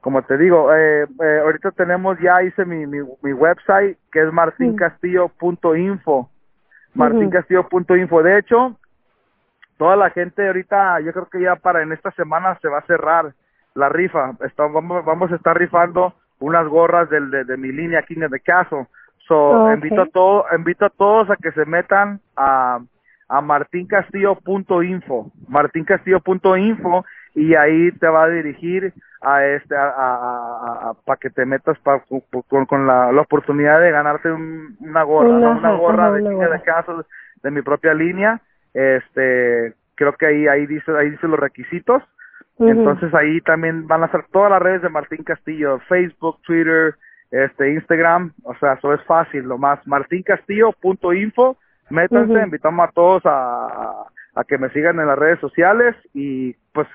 como 0.00 0.22
te 0.22 0.36
digo, 0.38 0.74
eh, 0.74 1.06
eh, 1.22 1.40
ahorita 1.44 1.70
tenemos, 1.72 2.18
ya 2.20 2.42
hice 2.42 2.64
mi, 2.64 2.86
mi, 2.86 2.98
mi 3.22 3.32
website 3.32 3.98
que 4.10 4.22
es 4.22 4.32
martincastillo.info 4.32 6.30
martincastillo.info. 6.94 8.22
De 8.22 8.38
hecho, 8.38 8.76
toda 9.78 9.96
la 9.96 10.10
gente 10.10 10.46
ahorita, 10.46 11.00
yo 11.00 11.12
creo 11.12 11.28
que 11.28 11.40
ya 11.40 11.56
para 11.56 11.82
en 11.82 11.92
esta 11.92 12.10
semana 12.12 12.58
se 12.60 12.68
va 12.68 12.78
a 12.78 12.86
cerrar 12.86 13.32
la 13.74 13.88
rifa. 13.88 14.32
Está- 14.44 14.66
vamos, 14.66 15.04
vamos 15.04 15.32
a 15.32 15.36
estar 15.36 15.56
rifando 15.56 16.14
unas 16.38 16.66
gorras 16.66 17.08
del, 17.10 17.30
de, 17.30 17.44
de 17.44 17.56
mi 17.56 17.72
línea 17.72 18.02
King 18.02 18.28
the 18.30 18.40
Castle. 18.40 18.86
So, 19.26 19.72
invito 19.72 20.02
a 20.02 20.06
todo, 20.06 20.44
invito 20.56 20.86
a 20.86 20.90
todos 20.90 21.30
a 21.30 21.36
que 21.36 21.52
se 21.52 21.64
metan 21.64 22.20
a, 22.36 22.80
a 23.28 23.40
martincastillo.info, 23.40 25.30
martincastillo.info 25.48 27.04
y 27.35 27.55
ahí 27.55 27.93
te 27.93 28.09
va 28.09 28.24
a 28.24 28.28
dirigir 28.28 28.93
a 29.23 29.44
este 29.44 29.74
a, 29.77 30.93
para 31.05 31.19
que 31.19 31.31
te 31.31 31.44
metas 31.44 31.78
pa- 31.81 32.02
con, 32.48 32.66
con 32.66 32.86
la, 32.86 33.12
la 33.12 33.20
oportunidad 33.20 33.81
de 33.81 33.90
ganarte 33.90 34.31
un- 34.32 34.77
una 34.81 35.02
gorra, 35.02 35.28
Una, 35.28 35.40
¿no? 35.40 35.59
una 35.59 35.69
ajá, 35.69 35.78
gorra 35.78 36.12
de 36.12 36.23
gorra. 36.23 36.59
the 36.59 36.62
Castle 36.65 37.02
de 37.43 37.51
mi 37.51 37.62
propia 37.62 37.94
línea. 37.94 38.40
Este, 38.74 39.74
creo 39.94 40.15
que 40.15 40.27
ahí 40.27 40.47
ahí 40.48 40.66
dice 40.66 40.90
ahí 40.97 41.11
dice 41.11 41.28
los 41.28 41.39
requisitos. 41.39 42.02
Entonces 42.59 43.15
ahí 43.15 43.40
también 43.40 43.86
van 43.86 44.02
a 44.02 44.07
estar 44.07 44.27
todas 44.32 44.51
las 44.51 44.61
redes 44.61 44.82
de 44.82 44.90
Martín 44.90 45.24
Castillo, 45.24 45.78
Facebook, 45.89 46.43
Twitter, 46.43 46.94
este 47.31 47.73
Instagram, 47.73 48.32
o 48.43 48.55
sea, 48.57 48.74
eso 48.74 48.93
es 48.93 49.02
fácil, 49.05 49.44
lo 49.44 49.57
más 49.57 49.78
martincastillo.info, 49.86 51.57
métanse, 51.89 52.32
Ujú. 52.32 52.43
invitamos 52.43 52.89
a 52.89 52.93
todos 52.93 53.24
a, 53.24 53.31
a, 53.66 53.94
a 54.35 54.44
que 54.44 54.59
me 54.59 54.69
sigan 54.70 54.98
en 55.01 55.07
las 55.07 55.19
redes 55.19 55.39
sociales 55.40 55.97
y 56.12 56.55
pues 56.74 56.86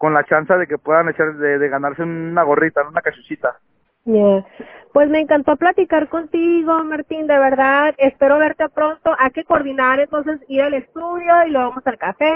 con 0.00 0.14
la 0.14 0.24
chance 0.24 0.54
de 0.56 0.66
que 0.66 0.78
puedan 0.78 1.10
echar 1.10 1.34
de, 1.34 1.58
de 1.58 1.68
ganarse 1.68 2.02
una 2.02 2.42
gorrita, 2.42 2.80
una 2.88 3.02
cachuchita. 3.02 3.58
Yeah. 4.06 4.46
Pues 4.94 5.10
me 5.10 5.20
encantó 5.20 5.56
platicar 5.56 6.08
contigo, 6.08 6.82
Martín, 6.84 7.26
de 7.26 7.38
verdad. 7.38 7.94
Espero 7.98 8.38
verte 8.38 8.66
pronto. 8.70 9.14
Hay 9.18 9.30
que 9.32 9.44
coordinar 9.44 10.00
entonces 10.00 10.40
ir 10.48 10.62
al 10.62 10.72
estudio 10.72 11.46
y 11.46 11.50
luego 11.50 11.68
vamos 11.68 11.86
al 11.86 11.98
café 11.98 12.32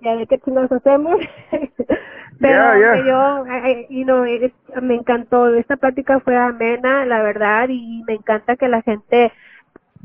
y 0.00 0.08
a 0.08 0.14
ver 0.14 0.26
qué 0.26 0.38
chingados 0.38 0.72
hacemos. 0.72 1.16
Pero 2.40 2.78
Yeah, 2.78 2.96
yeah. 2.96 3.04
yo, 3.04 3.46
eh, 3.46 3.86
you 3.90 4.04
know, 4.04 4.24
es- 4.24 4.52
me 4.82 4.94
encantó. 4.94 5.54
Esta 5.54 5.76
plática 5.76 6.18
fue 6.20 6.34
amena, 6.34 7.04
la 7.04 7.22
verdad, 7.22 7.68
y 7.68 8.02
me 8.06 8.14
encanta 8.14 8.56
que 8.56 8.68
la 8.68 8.80
gente 8.80 9.32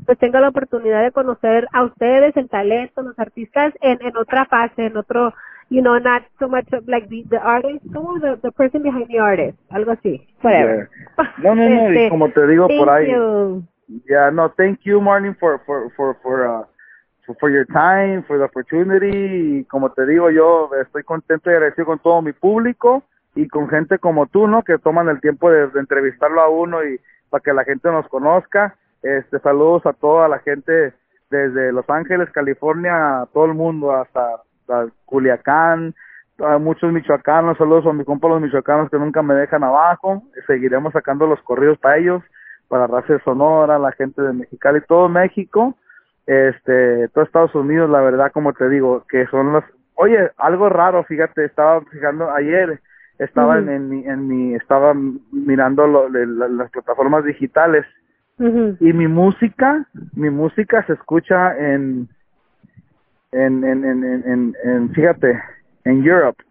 pues 0.04 0.18
tenga 0.18 0.40
la 0.40 0.48
oportunidad 0.48 1.02
de 1.02 1.12
conocer 1.12 1.68
a 1.72 1.84
ustedes, 1.84 2.36
el 2.36 2.50
talento, 2.50 3.00
los 3.02 3.18
artistas 3.18 3.72
en, 3.80 3.98
en 4.02 4.14
otra 4.18 4.44
fase, 4.44 4.86
en 4.86 4.96
otro, 4.98 5.32
you 5.70 5.80
know, 5.80 5.98
not 5.98 6.22
so 6.38 6.48
much 6.48 6.66
of, 6.72 6.86
like 6.88 7.08
the, 7.08 7.24
the 7.30 7.38
artist, 7.38 7.84
como 7.92 8.18
the, 8.18 8.38
the 8.42 8.50
person 8.52 8.82
behind 8.82 9.08
the 9.08 9.18
artist, 9.18 9.56
algo 9.70 9.92
así, 9.92 10.26
whatever. 10.42 10.88
No, 11.38 11.54
no, 11.54 11.68
no, 11.68 11.92
y 11.92 11.96
Este, 11.96 12.08
como 12.10 12.30
te 12.30 12.46
digo 12.46 12.68
por 12.68 12.90
ahí, 12.90 13.10
you. 13.10 13.64
Yeah, 14.08 14.30
no, 14.30 14.50
thank 14.56 14.80
you, 14.84 15.00
Marlene, 15.00 15.36
for 15.38 15.60
for 15.66 15.90
for 15.96 16.16
for 16.22 16.46
uh, 16.46 16.64
for, 17.26 17.36
for 17.40 17.50
your 17.50 17.66
time, 17.66 18.22
for 18.24 18.38
the 18.38 18.44
opportunity. 18.44 19.60
Y 19.60 19.64
como 19.64 19.90
te 19.92 20.06
digo, 20.06 20.30
yo 20.30 20.70
estoy 20.80 21.02
contento 21.02 21.50
y 21.50 21.54
agradecido 21.54 21.86
con 21.86 21.98
todo 21.98 22.22
mi 22.22 22.32
público 22.32 23.02
y 23.34 23.48
con 23.48 23.68
gente 23.68 23.98
como 23.98 24.26
tú, 24.26 24.46
¿no? 24.46 24.62
Que 24.62 24.78
toman 24.78 25.08
el 25.08 25.20
tiempo 25.20 25.50
de, 25.50 25.68
de 25.68 25.80
entrevistarlo 25.80 26.40
a 26.40 26.48
uno 26.48 26.84
y 26.84 27.00
para 27.28 27.42
que 27.42 27.52
la 27.52 27.64
gente 27.64 27.90
nos 27.90 28.06
conozca. 28.08 28.76
Este, 29.02 29.40
saludos 29.40 29.84
a 29.86 29.92
toda 29.92 30.28
la 30.28 30.38
gente 30.38 30.94
desde 31.30 31.72
Los 31.72 31.88
Ángeles, 31.88 32.30
California, 32.30 33.22
a 33.22 33.26
todo 33.26 33.46
el 33.46 33.54
mundo, 33.54 33.92
hasta, 33.92 34.42
hasta 34.62 34.86
Culiacán, 35.04 35.94
a 36.38 36.58
muchos 36.58 36.92
michoacanos, 36.92 37.58
saludos 37.58 37.86
a 37.86 37.92
mi 37.92 38.04
compa 38.04 38.28
los 38.28 38.40
michoacanos 38.40 38.90
que 38.90 38.98
nunca 38.98 39.22
me 39.22 39.34
dejan 39.34 39.62
abajo. 39.64 40.22
Seguiremos 40.46 40.92
sacando 40.92 41.26
los 41.26 41.40
corridos 41.42 41.78
para 41.78 41.98
ellos 41.98 42.22
para 42.68 42.86
raza 42.86 43.12
de 43.12 43.20
Sonora, 43.20 43.78
la 43.78 43.92
gente 43.92 44.22
de 44.22 44.32
Mexicali, 44.32 44.80
todo 44.88 45.06
México, 45.06 45.76
este, 46.26 47.06
todo 47.08 47.22
Estados 47.24 47.54
Unidos, 47.54 47.90
la 47.90 48.00
verdad, 48.00 48.32
como 48.32 48.54
te 48.54 48.66
digo, 48.70 49.04
que 49.10 49.26
son 49.26 49.52
los, 49.52 49.64
oye, 49.94 50.30
algo 50.38 50.70
raro, 50.70 51.04
fíjate, 51.04 51.44
estaba 51.44 51.82
fijando 51.82 52.30
ayer, 52.32 52.80
estaba 53.18 53.58
en, 53.58 53.68
en 53.68 53.88
mi, 53.90 54.06
en 54.06 54.26
mi, 54.26 54.54
estaba 54.54 54.94
mirando 55.32 55.86
lo- 55.86 56.08
de 56.08 56.26
la- 56.26 56.48
las 56.48 56.70
plataformas 56.70 57.24
digitales 57.24 57.84
y 58.80 58.92
mi 58.94 59.06
música, 59.06 59.84
mi 60.16 60.30
música 60.30 60.82
se 60.86 60.94
escucha 60.94 61.54
en, 61.58 62.08
en, 63.32 63.64
en, 63.64 63.84
en, 63.84 64.04
en, 64.04 64.22
en, 64.26 64.54
en- 64.64 64.90
fíjate, 64.94 65.42
en 65.84 66.04
Europe. 66.06 66.42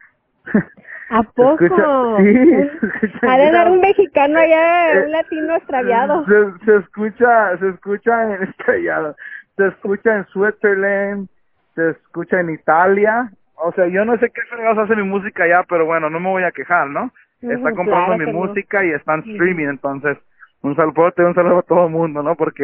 ¿A 1.10 1.22
Se 1.24 1.30
poco? 1.36 1.64
escucha- 1.66 2.18
sí, 2.18 2.34
se 2.90 3.06
escucha 3.08 3.34
Ha 3.34 3.38
de 3.38 3.45
en 3.48 3.53
dar 3.53 3.72
un 3.72 3.80
mexicano 3.82 4.40
allá, 4.40 4.94
Eh, 4.94 5.06
un 5.06 5.12
latino 5.12 5.56
extraviado. 5.56 6.26
Se, 6.26 6.66
se 6.66 6.76
escucha, 6.78 7.58
se 7.58 7.70
escucha 7.70 8.36
en 8.36 8.44
estrellado, 8.44 9.16
se 9.58 9.68
escucha 9.68 10.18
en 10.18 10.26
Switzerland, 10.28 11.28
se 11.76 11.90
escucha 11.91 12.40
en 12.40 12.49
Italia. 12.52 13.32
O 13.56 13.72
sea, 13.74 13.88
yo 13.88 14.03
no 14.06 14.18
sé 14.18 14.30
qué 14.32 14.41
fregados 14.49 14.80
hace 14.80 14.95
mi 14.95 15.03
música 15.03 15.44
allá, 15.44 15.64
pero 15.70 15.86
bueno, 15.86 16.10
no 16.10 16.20
me 16.20 16.30
voy 16.30 16.44
a 16.44 16.52
quejar, 16.52 16.88
¿no? 16.90 17.12
Está 17.41 17.72
comprando 17.72 18.16
claro 18.16 18.18
mi 18.18 18.26
no. 18.32 18.40
música 18.40 18.84
y 18.86 18.91
está 18.91 19.16
en 19.16 19.22
streaming, 19.32 19.68
entonces 19.68 20.18
un 20.62 20.76
saludo, 20.76 21.12
un 21.18 21.34
saludo 21.34 21.60
a 21.60 21.64
todo 21.64 21.86
el 21.86 21.91
mundo, 21.91 22.22
¿no? 22.22 22.36
Porque 22.36 22.64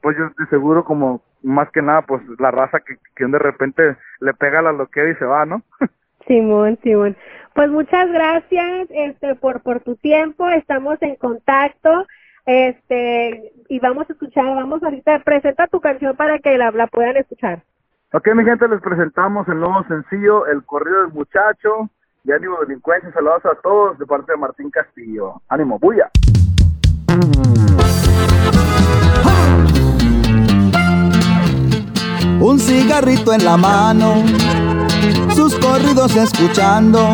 pues 0.00 0.16
yo 0.16 0.28
de 0.38 0.46
seguro 0.50 0.84
como 0.84 1.22
más 1.42 1.70
que 1.70 1.82
nada 1.82 2.02
pues 2.02 2.22
la 2.38 2.50
raza 2.50 2.80
que, 2.80 2.96
que 3.14 3.26
de 3.26 3.38
repente 3.38 3.96
le 4.20 4.34
pega 4.34 4.62
la 4.62 4.72
loquera 4.72 5.10
y 5.10 5.14
se 5.16 5.24
va, 5.24 5.46
¿no? 5.46 5.62
Simón, 6.26 6.78
Simón. 6.82 7.16
Pues 7.54 7.70
muchas 7.70 8.10
gracias 8.12 8.88
este 8.90 9.34
por 9.34 9.62
por 9.62 9.80
tu 9.80 9.96
tiempo, 9.96 10.48
estamos 10.48 11.00
en 11.02 11.16
contacto. 11.16 12.06
Este, 12.46 13.52
y 13.68 13.78
vamos 13.78 14.08
a 14.08 14.14
escuchar, 14.14 14.46
vamos 14.46 14.82
ahorita 14.82 15.18
presenta 15.18 15.66
tu 15.66 15.80
canción 15.80 16.16
para 16.16 16.38
que 16.38 16.56
la, 16.56 16.70
la 16.70 16.86
puedan 16.86 17.16
escuchar. 17.16 17.62
Ok, 18.14 18.26
mi 18.34 18.42
gente, 18.42 18.66
les 18.68 18.80
presentamos 18.80 19.46
el 19.48 19.60
nuevo 19.60 19.84
sencillo, 19.86 20.46
El 20.46 20.64
Corrido 20.64 21.02
del 21.02 21.12
Muchacho, 21.12 21.90
de 22.24 22.34
Ánimo 22.34 22.56
Delincuencia. 22.60 23.12
Saludos 23.12 23.44
a 23.44 23.54
todos 23.56 23.98
de 23.98 24.06
parte 24.06 24.32
de 24.32 24.38
Martín 24.38 24.70
Castillo. 24.70 25.42
Ánimo, 25.48 25.78
bulla. 25.78 26.10
Un 32.40 32.58
cigarrito 32.60 33.32
en 33.32 33.44
la 33.44 33.56
mano, 33.56 34.22
sus 35.34 35.54
corridos 35.56 36.14
escuchando. 36.16 37.08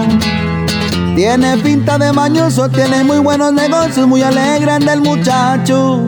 Tiene 1.15 1.57
pinta 1.59 1.97
de 1.99 2.13
mañoso, 2.13 2.69
tiene 2.69 3.05
muy 3.05 3.19
buenos 3.19 3.53
negocios, 3.53 4.07
muy 4.07 4.23
alegre 4.23 4.73
anda 4.73 4.93
el 4.93 5.01
muchacho. 5.01 6.01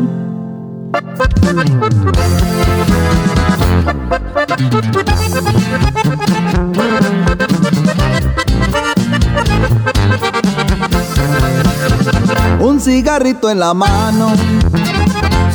Un 12.59 12.81
cigarrito 12.81 13.49
en 13.49 13.61
la 13.61 13.75
mano, 13.75 14.33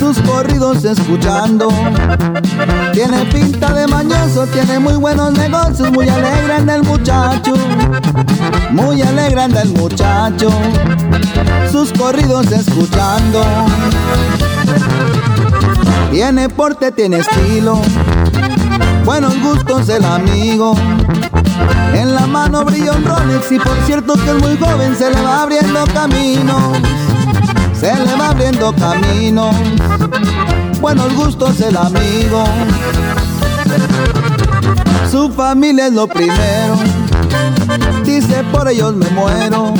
sus 0.01 0.19
corridos 0.23 0.83
escuchando. 0.83 1.67
Tiene 2.91 3.23
pinta 3.25 3.71
de 3.71 3.85
mañoso, 3.85 4.47
tiene 4.47 4.79
muy 4.79 4.95
buenos 4.95 5.31
negocios, 5.33 5.91
muy 5.91 6.09
alegre 6.09 6.55
anda 6.55 6.73
el 6.73 6.81
muchacho, 6.81 7.53
muy 8.71 8.99
alegre 9.03 9.43
anda 9.43 9.61
el 9.61 9.69
muchacho, 9.73 10.49
sus 11.71 11.93
corridos 11.93 12.51
escuchando. 12.51 13.43
Tiene 16.09 16.49
porte, 16.49 16.91
tiene 16.91 17.19
estilo, 17.19 17.79
buenos 19.05 19.39
gustos 19.39 19.87
el 19.89 20.03
amigo. 20.03 20.73
En 21.93 22.15
la 22.15 22.25
mano 22.25 22.65
brilla 22.65 22.93
un 22.93 23.05
Rolex 23.05 23.51
y 23.51 23.59
por 23.59 23.77
cierto 23.85 24.13
que 24.15 24.31
es 24.31 24.37
muy 24.41 24.57
joven, 24.57 24.95
se 24.95 25.11
le 25.11 25.21
va 25.21 25.43
abriendo 25.43 25.83
caminos, 25.93 26.79
se 27.81 27.95
le 27.95 28.15
va 28.15 28.29
abriendo 28.29 28.71
caminos 28.75 29.55
buenos 30.79 31.15
gustos 31.15 31.59
el 31.61 31.75
amigo. 31.75 32.43
Su 35.09 35.31
familia 35.31 35.87
es 35.87 35.93
lo 35.93 36.07
primero, 36.07 36.75
dice 38.03 38.43
por 38.51 38.69
ellos 38.69 38.95
me 38.95 39.09
muero. 39.09 39.73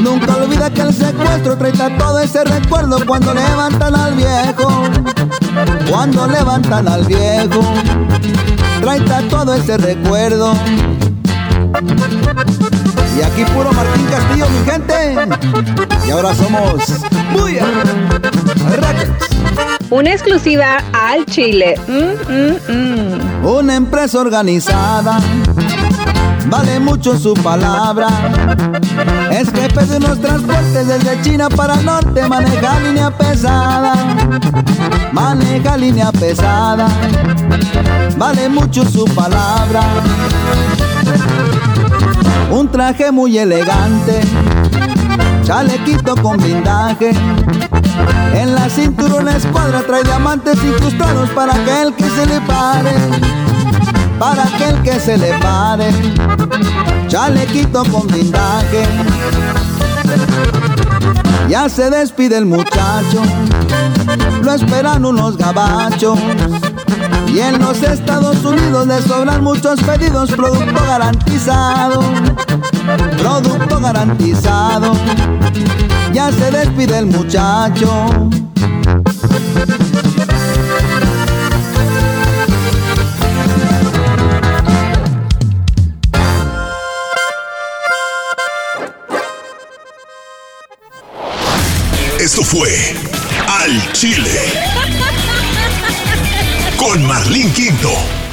Nunca 0.00 0.36
olvida 0.36 0.70
que 0.70 0.80
el 0.80 0.94
secuestro 0.94 1.58
trae 1.58 1.72
todo 1.72 2.20
ese 2.20 2.42
recuerdo 2.44 3.04
cuando 3.06 3.34
levantan 3.34 3.94
al 3.94 4.14
viejo, 4.14 4.82
cuando 5.90 6.26
levantan 6.26 6.88
al 6.88 7.04
viejo, 7.04 7.60
trae 8.80 9.00
todo 9.28 9.54
ese 9.54 9.76
recuerdo. 9.76 10.54
Y 13.18 13.22
aquí 13.22 13.44
puro 13.52 13.72
Martín 13.72 14.06
Castillo, 14.06 14.46
mi 14.48 14.70
gente. 14.70 15.16
Y 16.06 16.10
ahora 16.12 16.32
somos 16.34 16.84
Buya. 17.32 17.66
Una 19.90 20.12
exclusiva 20.12 20.76
al 20.92 21.26
Chile. 21.26 21.74
Mm, 21.88 22.32
mm, 22.32 23.42
mm. 23.42 23.44
Una 23.44 23.74
empresa 23.74 24.20
organizada, 24.20 25.18
vale 26.46 26.78
mucho 26.78 27.18
su 27.18 27.34
palabra. 27.34 28.08
Es 29.32 29.50
jefe 29.50 29.86
de 29.86 29.96
unos 29.96 30.20
transportes 30.20 30.86
desde 30.86 31.20
China 31.22 31.48
para 31.48 31.74
el 31.74 31.84
norte, 31.84 32.28
maneja 32.28 32.78
línea 32.80 33.10
pesada. 33.10 33.94
Maneja 35.12 35.76
línea 35.76 36.12
pesada, 36.12 36.86
vale 38.16 38.48
mucho 38.48 38.84
su 38.84 39.04
palabra. 39.06 39.82
Un 42.50 42.70
traje 42.70 43.12
muy 43.12 43.36
elegante, 43.36 44.20
chalequito 45.42 46.16
con 46.16 46.38
blindaje. 46.38 47.12
En 48.34 48.54
la 48.54 48.68
cintura 48.70 49.16
una 49.16 49.36
escuadra 49.36 49.82
trae 49.82 50.02
diamantes 50.02 50.56
incrustados 50.64 51.28
para 51.30 51.54
aquel 51.54 51.94
que 51.94 52.08
se 52.08 52.26
le 52.26 52.40
pare, 52.42 52.92
para 54.18 54.44
aquel 54.44 54.82
que 54.82 54.98
se 54.98 55.18
le 55.18 55.32
pare. 55.34 55.90
Chalequito 57.08 57.84
con 57.84 58.06
blindaje. 58.06 58.86
Ya 61.48 61.68
se 61.68 61.90
despide 61.90 62.38
el 62.38 62.46
muchacho, 62.46 63.22
lo 64.42 64.52
esperan 64.52 65.04
unos 65.04 65.36
gabachos. 65.36 66.18
Y 67.32 67.40
en 67.40 67.58
los 67.58 67.82
Estados 67.82 68.44
Unidos 68.44 68.86
le 68.86 69.02
sobran 69.02 69.44
muchos 69.44 69.80
pedidos, 69.82 70.30
producto 70.30 70.82
garantizado, 70.86 72.00
producto 73.18 73.80
garantizado. 73.80 74.92
Ya 76.12 76.32
se 76.32 76.50
despide 76.50 76.98
el 76.98 77.06
muchacho. 77.06 78.30
Esto 92.18 92.42
fue 92.42 92.94
Al 93.46 93.92
Chile 93.92 95.07
con 96.78 97.04
Marlín 97.04 97.52
Quinto. 97.52 98.27